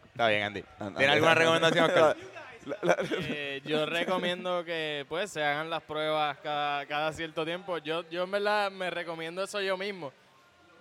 Está 0.06 0.28
bien, 0.28 0.44
Andy. 0.44 0.64
¿Tiene 0.96 1.12
alguna 1.12 1.34
recomendación, 1.34 1.84
Oscar? 1.84 2.16
Eh, 3.28 3.60
yo 3.66 3.84
recomiendo 3.84 4.64
que 4.64 5.04
pues 5.06 5.30
se 5.30 5.44
hagan 5.44 5.68
las 5.68 5.82
pruebas 5.82 6.38
cada, 6.38 6.86
cada 6.86 7.12
cierto 7.12 7.44
tiempo. 7.44 7.76
Yo, 7.76 8.08
yo 8.08 8.22
en 8.22 8.30
verdad 8.30 8.70
me 8.70 8.88
recomiendo 8.88 9.42
eso 9.44 9.60
yo 9.60 9.76
mismo. 9.76 10.14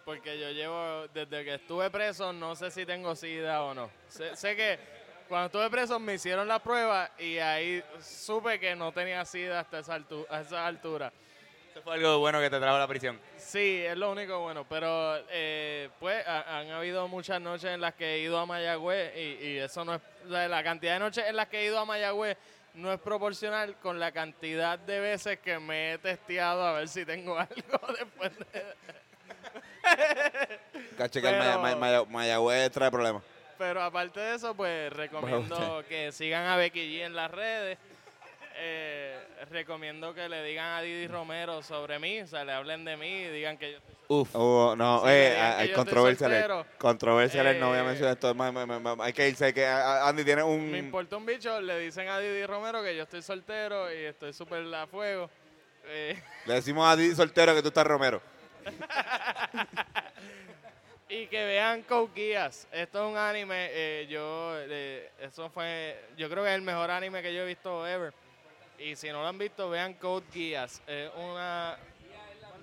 Porque 0.05 0.37
yo 0.39 0.51
llevo, 0.51 1.07
desde 1.13 1.45
que 1.45 1.53
estuve 1.55 1.89
preso, 1.89 2.33
no 2.33 2.55
sé 2.55 2.69
si 2.71 2.85
tengo 2.85 3.15
sida 3.15 3.63
o 3.63 3.73
no. 3.73 3.89
Sé, 4.09 4.35
sé 4.35 4.55
que 4.55 4.77
cuando 5.29 5.45
estuve 5.45 5.69
preso 5.69 5.97
me 5.99 6.15
hicieron 6.15 6.47
la 6.47 6.59
prueba 6.59 7.09
y 7.17 7.37
ahí 7.37 7.81
supe 8.01 8.59
que 8.59 8.75
no 8.75 8.91
tenía 8.91 9.23
sida 9.23 9.61
hasta 9.61 9.79
esa, 9.79 9.97
altu- 9.97 10.25
a 10.29 10.41
esa 10.41 10.67
altura. 10.67 11.11
Eso 11.71 11.81
fue 11.81 11.93
algo 11.95 12.19
bueno 12.19 12.39
que 12.39 12.49
te 12.49 12.59
trajo 12.59 12.77
la 12.77 12.87
prisión. 12.87 13.19
Sí, 13.37 13.81
es 13.83 13.97
lo 13.97 14.11
único 14.11 14.39
bueno, 14.41 14.65
pero 14.67 15.17
eh, 15.29 15.89
pues 15.99 16.27
ha- 16.27 16.59
han 16.59 16.69
habido 16.71 17.07
muchas 17.07 17.39
noches 17.41 17.71
en 17.71 17.79
las 17.81 17.93
que 17.95 18.15
he 18.15 18.19
ido 18.19 18.37
a 18.37 18.45
Mayagüez 18.45 19.15
y, 19.15 19.19
y 19.45 19.57
eso 19.57 19.83
no 19.85 19.95
es, 19.95 20.01
sea, 20.29 20.47
la 20.49 20.63
cantidad 20.63 20.93
de 20.95 20.99
noches 20.99 21.25
en 21.25 21.35
las 21.37 21.47
que 21.47 21.61
he 21.61 21.65
ido 21.65 21.79
a 21.79 21.85
Mayagüez 21.85 22.37
no 22.75 22.91
es 22.91 22.99
proporcional 22.99 23.75
con 23.77 23.99
la 23.99 24.11
cantidad 24.11 24.77
de 24.77 24.99
veces 24.99 25.39
que 25.39 25.57
me 25.59 25.93
he 25.93 25.97
testeado 25.99 26.63
a 26.65 26.73
ver 26.73 26.89
si 26.89 27.05
tengo 27.05 27.37
algo 27.39 27.93
después 27.97 28.37
de... 28.37 28.65
Caché 30.97 31.21
que 31.21 31.27
el 31.29 31.35
Pero- 31.35 31.43
Maya- 31.43 31.57
Maya- 31.57 31.75
Maya- 31.75 32.05
Mayagüez 32.05 32.71
trae 32.71 32.89
problemas. 32.91 33.23
Pero 33.57 33.81
aparte 33.81 34.19
de 34.19 34.35
eso, 34.35 34.55
pues 34.55 34.91
recomiendo 34.93 35.83
que 35.87 36.11
sigan 36.11 36.45
a 36.47 36.57
Becky 36.57 36.79
G 36.97 37.05
en 37.05 37.15
las 37.15 37.29
redes. 37.31 37.77
Eh, 38.55 39.17
recomiendo 39.49 40.13
que 40.13 40.29
le 40.29 40.43
digan 40.43 40.73
a 40.73 40.81
Didi 40.81 41.07
Romero 41.07 41.63
sobre 41.63 41.97
mí, 41.97 42.21
o 42.21 42.27
sea, 42.27 42.43
le 42.45 42.51
hablen 42.51 42.85
de 42.85 42.95
mí 42.97 43.07
y 43.07 43.27
digan 43.29 43.57
que 43.57 43.73
yo 43.73 43.79
Uf. 44.09 44.29
Oh, 44.33 44.75
no, 44.77 44.99
Sí, 45.01 45.05
eh, 45.07 45.11
me 45.11 45.29
digan 45.31 45.33
que 45.35 45.41
hay 45.41 45.55
yo 45.57 45.63
estoy 45.63 45.75
controversia. 45.75 46.27
soltero. 46.27 46.65
Controversia, 46.77 47.53
no 47.55 47.69
voy 47.69 47.77
a 47.77 47.81
Eh, 47.81 47.83
mencionar 47.83 48.13
esto. 48.13 48.35
ma- 48.35 48.51
ma- 48.51 48.65
ma- 48.65 48.95
ma- 48.95 49.05
Hay 49.05 49.13
que 49.13 49.27
irse. 49.27 49.45
hay 49.45 49.53
que, 49.53 49.65
a- 49.65 50.03
a- 50.03 50.09
Andy 50.09 50.23
tiene 50.23 50.43
Me 50.43 50.49
un. 50.49 50.75
importa 50.75 51.17
un 51.17 51.25
bicho, 51.25 51.59
le 51.61 51.79
dicen 51.79 52.07
a 52.09 52.19
Didi 52.19 52.45
Romero 52.45 52.83
que 52.83 52.95
yo 52.95 53.03
estoy 53.03 53.21
soltero 53.23 53.91
y 53.91 54.03
estoy 54.05 54.33
súper 54.33 54.63
a 54.75 54.85
fuego. 54.85 55.29
Eh, 55.85 56.21
Le 56.45 56.53
decimos 56.53 56.87
a 56.87 56.95
Didi 56.95 57.15
soltero 57.15 57.55
que 57.55 57.61
tú 57.63 57.69
estás 57.69 57.87
Romero. 57.87 58.21
Y 61.09 61.27
que 61.27 61.45
vean 61.45 61.83
Code 61.83 62.11
Geass. 62.15 62.67
Esto 62.71 63.05
es 63.05 63.11
un 63.11 63.17
anime, 63.17 63.69
eh, 63.71 64.07
yo, 64.09 64.55
eh, 64.57 65.11
eso 65.19 65.49
fue, 65.49 65.99
yo 66.17 66.29
creo 66.29 66.43
que 66.43 66.49
es 66.49 66.55
el 66.55 66.61
mejor 66.61 66.89
anime 66.91 67.21
que 67.21 67.33
yo 67.33 67.43
he 67.43 67.45
visto 67.45 67.85
ever. 67.87 68.13
Y 68.79 68.95
si 68.95 69.09
no 69.09 69.21
lo 69.21 69.27
han 69.27 69.37
visto, 69.37 69.69
vean 69.69 69.93
Code 69.95 70.25
Geass. 70.33 70.81
Es 70.87 71.11
una... 71.15 71.77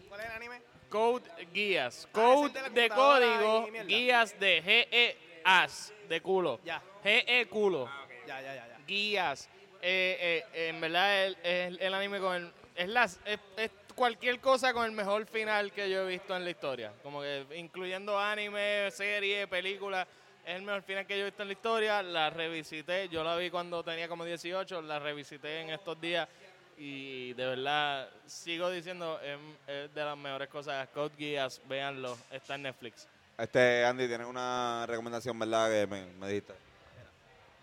¿Cuál 0.09 0.21
es 0.21 0.27
el 0.27 0.33
anime? 0.33 0.63
Code 0.89 1.31
Geass. 1.55 2.07
Ah, 2.09 2.13
Code 2.13 2.71
de 2.71 2.89
código, 2.89 3.69
guías 3.87 4.39
de 4.41 4.63
G-E-As, 4.63 5.93
de 6.09 6.21
culo. 6.21 6.59
G-E 7.05 7.47
culo. 7.47 7.89
ya, 8.27 8.41
ya, 8.41 8.55
ya. 8.55 8.67
ya. 8.67 8.79
guías. 8.87 9.49
Eh, 9.83 10.45
eh, 10.53 10.69
en 10.69 10.81
verdad, 10.81 11.25
el, 11.27 11.37
el, 11.45 11.81
el 11.81 11.95
anime 11.95 12.19
con 12.19 12.35
el- 12.37 12.53
es, 12.75 12.89
las, 12.89 13.21
es, 13.25 13.39
es 13.57 13.71
cualquier 13.93 14.41
cosa 14.41 14.73
con 14.73 14.85
el 14.85 14.93
mejor 14.93 15.27
final 15.27 15.73
que 15.73 15.91
yo 15.91 16.03
he 16.03 16.07
visto 16.07 16.37
en 16.37 16.45
la 16.45 16.51
historia. 16.51 16.93
Como 17.03 17.21
que 17.23 17.47
incluyendo 17.57 18.19
anime, 18.19 18.91
serie, 18.91 19.47
película. 19.47 20.07
Es 20.45 20.57
el 20.57 20.63
mejor 20.63 20.83
final 20.83 21.07
que 21.07 21.17
yo 21.17 21.23
he 21.23 21.27
visto 21.27 21.43
en 21.43 21.49
la 21.49 21.53
historia. 21.53 22.03
La 22.03 22.31
revisité. 22.31 23.09
Yo 23.09 23.23
la 23.23 23.37
vi 23.37 23.51
cuando 23.51 23.83
tenía 23.83 24.09
como 24.09 24.25
18. 24.25 24.83
La 24.83 24.99
revisité 24.99 25.61
en 25.61 25.71
estos 25.71 26.01
días. 26.01 26.29
Y 26.77 27.35
de 27.35 27.47
verdad, 27.47 28.09
sigo 28.27 28.71
diciendo, 28.71 29.21
es, 29.21 29.39
es 29.67 29.95
de 29.95 30.05
las 30.05 30.17
mejores 30.17 30.49
cosas. 30.49 30.89
Code 30.89 31.15
Geass, 31.17 31.61
véanlo. 31.69 32.17
Está 32.31 32.55
en 32.55 32.63
Netflix. 32.63 33.07
Este, 33.37 33.85
Andy, 33.85 34.07
tienes 34.07 34.27
una 34.27 34.85
recomendación, 34.87 35.39
¿verdad? 35.39 35.71
Que 35.71 35.87
me, 35.87 36.07
me 36.19 36.29
dijiste. 36.29 36.55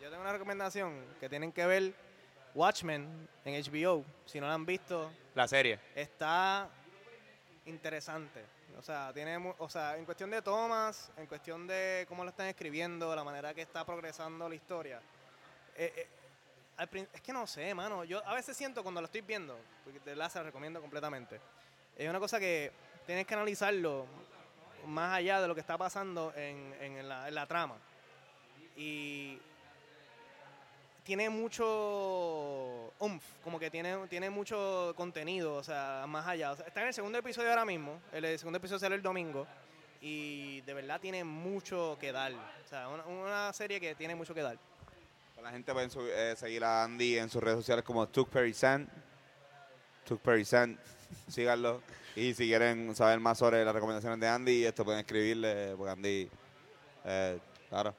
Yo 0.01 0.09
tengo 0.09 0.21
una 0.21 0.33
recomendación 0.33 1.03
que 1.19 1.29
tienen 1.29 1.51
que 1.51 1.65
ver 1.65 1.93
Watchmen 2.55 3.27
en 3.45 3.63
HBO. 3.63 4.03
Si 4.25 4.39
no 4.39 4.47
la 4.47 4.55
han 4.55 4.65
visto, 4.65 5.11
La 5.37 5.47
serie. 5.47 5.79
está 5.93 6.67
interesante. 7.67 8.43
O 8.75 8.81
sea, 8.81 9.13
tiene, 9.13 9.37
o 9.59 9.69
sea, 9.69 9.95
en 9.95 10.03
cuestión 10.03 10.31
de 10.31 10.41
tomas, 10.41 11.11
en 11.15 11.27
cuestión 11.27 11.67
de 11.67 12.07
cómo 12.09 12.23
lo 12.23 12.31
están 12.31 12.47
escribiendo, 12.47 13.15
la 13.15 13.23
manera 13.23 13.53
que 13.53 13.61
está 13.61 13.85
progresando 13.85 14.49
la 14.49 14.55
historia. 14.55 14.99
eh, 15.75 15.93
eh, 16.79 17.07
es 17.13 17.21
que 17.21 17.31
no 17.33 17.45
sé, 17.45 17.71
mano. 17.75 18.03
Yo 18.03 18.27
a 18.27 18.33
veces 18.33 18.57
siento 18.57 18.81
cuando 18.81 18.99
lo 18.99 19.05
estoy 19.05 19.21
viendo, 19.21 19.55
porque 19.83 19.99
de 19.99 20.15
verdad 20.15 20.31
se 20.31 20.39
la 20.39 20.45
recomiendo 20.45 20.81
completamente. 20.81 21.39
Es 21.95 22.09
una 22.09 22.19
cosa 22.19 22.39
que 22.39 22.71
tienes 23.05 23.27
que 23.27 23.35
analizarlo 23.35 24.07
más 24.87 25.17
allá 25.17 25.39
de 25.39 25.47
lo 25.47 25.53
que 25.53 25.61
está 25.61 25.77
pasando 25.77 26.33
en, 26.35 26.75
en 26.81 27.07
la, 27.07 27.27
en 27.27 27.35
la 27.35 27.45
trama. 27.45 27.77
Y 28.75 29.39
tiene 31.07 31.29
mucho 31.29 32.91
como 33.41 33.57
que 33.57 33.71
tiene, 33.71 33.95
tiene 34.09 34.29
mucho 34.29 34.93
contenido, 34.97 35.55
o 35.55 35.63
sea, 35.63 36.03
más 36.05 36.27
allá. 36.27 36.51
Está 36.51 36.81
en 36.81 36.87
el 36.87 36.93
segundo 36.93 37.17
episodio 37.17 37.49
ahora 37.49 37.63
mismo, 37.63 38.01
el 38.11 38.37
segundo 38.37 38.57
episodio 38.57 38.79
sale 38.79 38.95
el 38.95 39.01
domingo, 39.01 39.47
y 40.01 40.59
de 40.61 40.73
verdad 40.73 40.99
tiene 40.99 41.23
mucho 41.23 41.97
que 42.01 42.11
dar. 42.11 42.33
O 42.33 42.67
sea, 42.69 42.89
una, 42.89 43.53
serie 43.53 43.79
que 43.79 43.95
tiene 43.95 44.15
mucho 44.15 44.33
que 44.33 44.41
dar. 44.41 44.57
La 45.41 45.51
gente 45.51 45.71
puede 45.71 45.87
eh, 45.87 46.35
seguir 46.35 46.65
a 46.65 46.83
Andy 46.83 47.17
en 47.17 47.29
sus 47.29 47.41
redes 47.41 47.59
sociales 47.59 47.85
como 47.85 48.05
Tuk 48.09 48.27
Perry 48.27 48.53
San. 48.53 48.89
Tuk 50.05 50.19
Perry 50.19 50.43
San. 50.43 50.77
Síganlo. 51.29 51.81
Y 52.17 52.33
si 52.33 52.47
quieren 52.47 52.93
saber 52.97 53.21
más 53.21 53.37
sobre 53.37 53.63
las 53.63 53.73
recomendaciones 53.73 54.19
de 54.19 54.27
Andy, 54.27 54.65
esto 54.65 54.83
pueden 54.83 54.99
escribirle, 54.99 55.73
porque 55.77 55.91
Andy, 55.91 56.29
eh, 57.05 57.39
claro. 57.69 57.95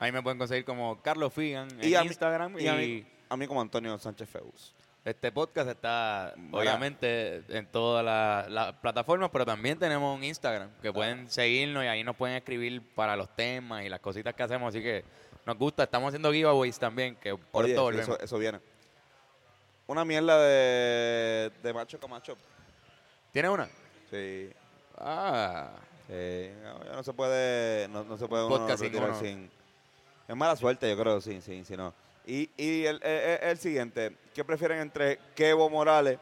Ahí 0.00 0.10
me 0.10 0.20
pueden 0.22 0.38
conseguir 0.38 0.64
como 0.64 1.00
Carlos 1.02 1.32
Figan 1.32 1.68
en 1.80 1.88
Y 1.88 1.94
a 1.94 2.00
mí- 2.00 2.06
Instagram. 2.08 2.58
y 2.58 2.62
Y, 2.64 2.68
a 2.68 2.74
mí- 2.74 3.06
A 3.28 3.36
mí 3.36 3.46
como 3.46 3.60
Antonio 3.60 3.96
Sánchez 3.98 4.28
Feus. 4.28 4.74
este 5.04 5.30
podcast 5.30 5.68
está, 5.70 6.34
obviamente, 6.50 7.42
en 7.48 7.66
todas 7.66 8.04
las 8.50 8.72
plataformas, 8.76 9.30
pero 9.32 9.46
también 9.46 9.78
tenemos 9.78 10.16
un 10.16 10.24
Instagram 10.24 10.68
que 10.82 10.92
pueden 10.92 11.30
seguirnos 11.30 11.84
y 11.84 11.86
ahí 11.86 12.02
nos 12.02 12.16
pueden 12.16 12.36
escribir 12.36 12.82
para 12.94 13.14
los 13.16 13.28
temas 13.36 13.84
y 13.84 13.88
las 13.88 14.00
cositas 14.00 14.34
que 14.34 14.42
hacemos. 14.42 14.74
Así 14.74 14.82
que 14.82 15.04
nos 15.46 15.56
gusta. 15.56 15.84
Estamos 15.84 16.08
haciendo 16.08 16.32
giveaways 16.32 16.78
también, 16.78 17.14
que 17.16 17.30
pronto 17.36 17.58
Oye, 17.60 17.74
volvemos. 17.78 18.08
eso, 18.08 18.20
eso 18.20 18.38
viene. 18.38 18.58
Una 19.86 20.04
mierda 20.04 20.38
de, 20.42 21.50
de 21.62 21.72
macho 21.72 21.98
camacho. 22.00 22.36
¿Tienes 23.32 23.50
una? 23.50 23.68
Sí. 24.10 24.50
Ah. 24.98 25.70
Sí, 26.08 26.50
no, 26.62 26.84
ya 26.84 26.92
no 26.92 27.02
se 27.04 27.12
puede, 27.12 27.86
no, 27.88 28.02
no 28.04 28.16
se 28.16 28.26
puede 28.26 28.44
uno 28.44 28.56
Podcast 28.58 28.80
sin 28.82 28.88
retirar 28.92 29.10
uno. 29.10 29.20
sin- 29.20 29.50
Es 30.30 30.36
mala 30.36 30.54
suerte, 30.54 30.88
yo 30.88 30.96
creo, 30.96 31.20
sí, 31.20 31.40
sí, 31.42 31.64
sí, 31.64 31.76
no. 31.76 31.92
Y, 32.24 32.48
y 32.56 32.84
el, 32.86 33.02
el- 33.02 33.42
el 33.42 33.58
siguiente, 33.58 34.16
¿qué 34.32 34.44
prefieren 34.44 34.78
entre 34.78 35.18
Kevo 35.34 35.68
Morales 35.68 36.20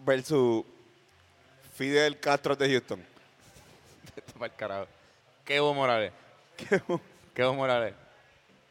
versus 0.00 0.64
Fidel 1.76 2.18
Castro 2.18 2.56
de 2.56 2.68
Houston? 2.68 3.04
Para 4.34 4.46
el 4.46 4.56
carajo. 4.56 4.86
¿Qué 5.44 5.56
Evo 5.56 5.72
Morales? 5.72 6.12
Kevo. 6.56 7.00
¿Qué 7.32 7.42
Evo 7.42 7.54
Morales? 7.54 7.94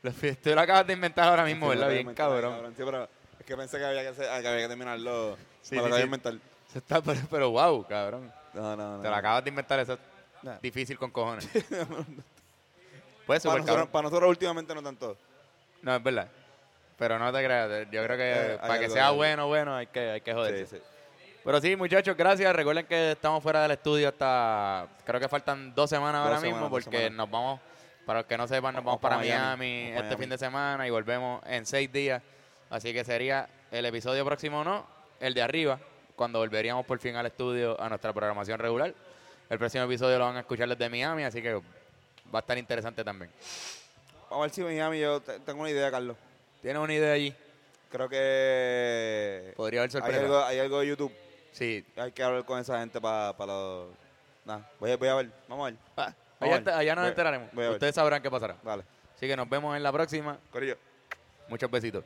Lo, 0.02 0.12
tú 0.12 0.50
lo 0.54 0.60
acabas 0.60 0.86
de 0.86 0.94
inventar 0.94 1.30
ahora 1.30 1.46
mismo, 1.46 1.72
Sí, 1.72 1.78
¿verdad? 1.78 1.94
Bien 1.94 2.14
cabrón. 2.14 2.54
cabrón, 2.54 2.74
sí, 2.76 2.84
pero 2.84 3.10
es 3.40 3.46
que 3.46 3.56
pensé 3.56 3.78
que 3.78 3.86
había 3.86 4.02
que, 4.02 4.08
hacer- 4.10 4.42
que, 4.42 4.48
había 4.50 4.62
que 4.64 4.68
terminarlo. 4.68 5.38
Sí. 5.62 5.78
Eso 5.78 6.78
está, 6.78 7.02
pero, 7.02 7.20
pero 7.32 7.52
wow, 7.52 7.86
cabrón. 7.88 8.32
No, 8.54 8.76
no, 8.76 8.98
no. 8.98 9.02
Te 9.02 9.08
lo 9.10 9.16
acabas 9.16 9.44
de 9.46 9.50
inventar, 9.50 9.80
eso 9.80 9.94
es 9.94 10.00
Nah. 10.42 10.58
difícil 10.62 10.98
con 10.98 11.12
cojones. 11.12 11.48
Puede 13.26 13.40
ser 13.40 13.50
para, 13.52 13.62
nosotros, 13.62 13.88
para 13.90 14.04
nosotros 14.04 14.30
últimamente 14.30 14.74
no 14.74 14.82
tanto. 14.82 15.18
No, 15.82 15.96
es 15.96 16.04
verdad. 16.04 16.28
Pero 16.98 17.18
no 17.20 17.32
te 17.32 17.44
creas, 17.44 17.88
yo 17.92 18.04
creo 18.04 18.18
que 18.18 18.54
Eh, 18.54 18.58
para 18.60 18.80
que 18.80 18.86
algo, 18.86 18.96
sea 18.96 19.12
bueno, 19.12 19.48
bueno, 19.48 19.76
hay 19.76 19.88
que, 19.88 20.00
hay 20.12 20.22
que 20.22 20.34
joderse. 20.34 20.66
Sí, 20.66 20.76
sí. 20.78 21.36
Pero 21.44 21.62
sí, 21.62 21.76
muchachos, 21.76 22.18
gracias. 22.18 22.54
Recuerden 22.54 22.86
que 22.86 23.12
estamos 23.12 23.42
fuera 23.42 23.62
del 23.62 23.72
estudio 23.72 24.10
hasta, 24.10 24.88
creo 25.06 25.20
que 25.20 25.30
faltan 25.30 25.74
dos 25.74 25.90
semanas 25.90 26.22
Dos 26.22 26.28
ahora 26.28 26.40
semanas, 26.42 26.56
mismo, 26.62 26.70
porque 26.70 26.98
semanas. 26.98 27.12
nos 27.18 27.32
vamos, 27.32 27.60
para 28.06 28.20
los 28.20 28.28
que 28.28 28.38
no 28.38 28.48
sepan, 28.48 28.76
nos 28.76 28.84
Vamos 28.84 29.00
vamos 29.00 29.02
para 29.02 29.16
pa' 29.16 29.22
Miami, 29.22 29.84
este 29.90 30.02
Miami. 30.02 30.16
fin 30.18 30.30
de 30.30 30.38
semana 30.38 30.86
y 30.88 30.90
volvemos 30.90 31.42
en 31.46 31.66
seis 31.66 31.92
días. 31.92 32.22
Así 32.70 32.92
que 32.94 33.06
sería 33.06 33.48
el 33.72 33.86
episodio 33.86 34.26
próximo, 34.26 34.64
no, 34.64 34.86
el 35.22 35.34
de 35.34 35.42
arriba, 35.42 35.80
cuando 36.16 36.40
volveríamos 36.40 36.86
por 36.86 37.00
fin 37.00 37.16
al 37.16 37.26
estudio 37.28 37.80
a 37.82 37.88
nuestra 37.88 38.12
programación 38.12 38.60
regular. 38.60 38.94
El 39.50 39.58
próximo 39.58 39.84
episodio 39.86 40.18
lo 40.20 40.26
van 40.26 40.38
a 40.38 40.42
escuchar 40.42 40.70
desde 40.70 40.90
Miami, 40.90 41.24
así 41.24 41.42
que 41.42 41.54
va 41.54 41.62
a 42.34 42.40
estar 42.40 42.58
interesante 42.58 43.04
también. 43.04 43.32
Vamos 44.30 44.38
a 44.38 44.42
ver 44.42 44.52
si 44.52 44.62
Miami, 44.62 45.00
yo 45.00 45.20
te- 45.22 45.40
tengo 45.40 45.62
una 45.62 45.70
idea, 45.72 45.90
Carlos. 45.90 46.16
¿Tienes 46.62 46.82
una 46.82 46.94
idea 46.94 47.14
allí? 47.14 47.34
Creo 47.92 48.08
que 48.08 49.54
Podría 49.56 49.82
haber 49.82 49.90
hay 49.90 49.92
sorpresa. 49.92 50.20
algo, 50.22 50.44
hay 50.44 50.60
algo 50.60 50.80
de 50.82 50.88
YouTube. 50.88 51.12
Sí. 51.52 51.84
Hay 51.98 52.12
que 52.12 52.22
hablar 52.22 52.46
con 52.46 52.60
esa 52.60 52.80
gente 52.80 53.02
para 53.02 53.34
los... 53.48 53.88
Nah, 54.46 54.60
voy, 54.80 54.92
a- 54.92 54.98
voy 54.98 55.08
a 55.08 55.16
ver. 55.16 55.30
Vamos 55.48 55.68
a 55.68 55.72
ver. 55.72 55.80
Ah, 55.98 56.14
Vamos 56.40 56.54
allá, 56.54 56.58
está- 56.60 56.78
allá 56.78 56.96
nos 56.96 57.04
Voy- 57.06 57.10
enteraremos. 57.10 57.50
voy 57.54 57.64
a 57.64 57.68
ver. 57.70 57.76
Ustedes 57.76 57.96
sabrán 57.96 58.22
qué 58.22 58.30
pasará. 58.30 58.56
Vale. 58.62 58.84
Así 59.16 59.28
que 59.28 59.36
nos 59.36 59.50
vemos 59.50 59.76
en 59.76 59.82
la 59.82 59.92
próxima. 59.92 60.38
Corillo. 60.52 60.78
Muchos 61.48 61.70
besitos. 61.72 62.04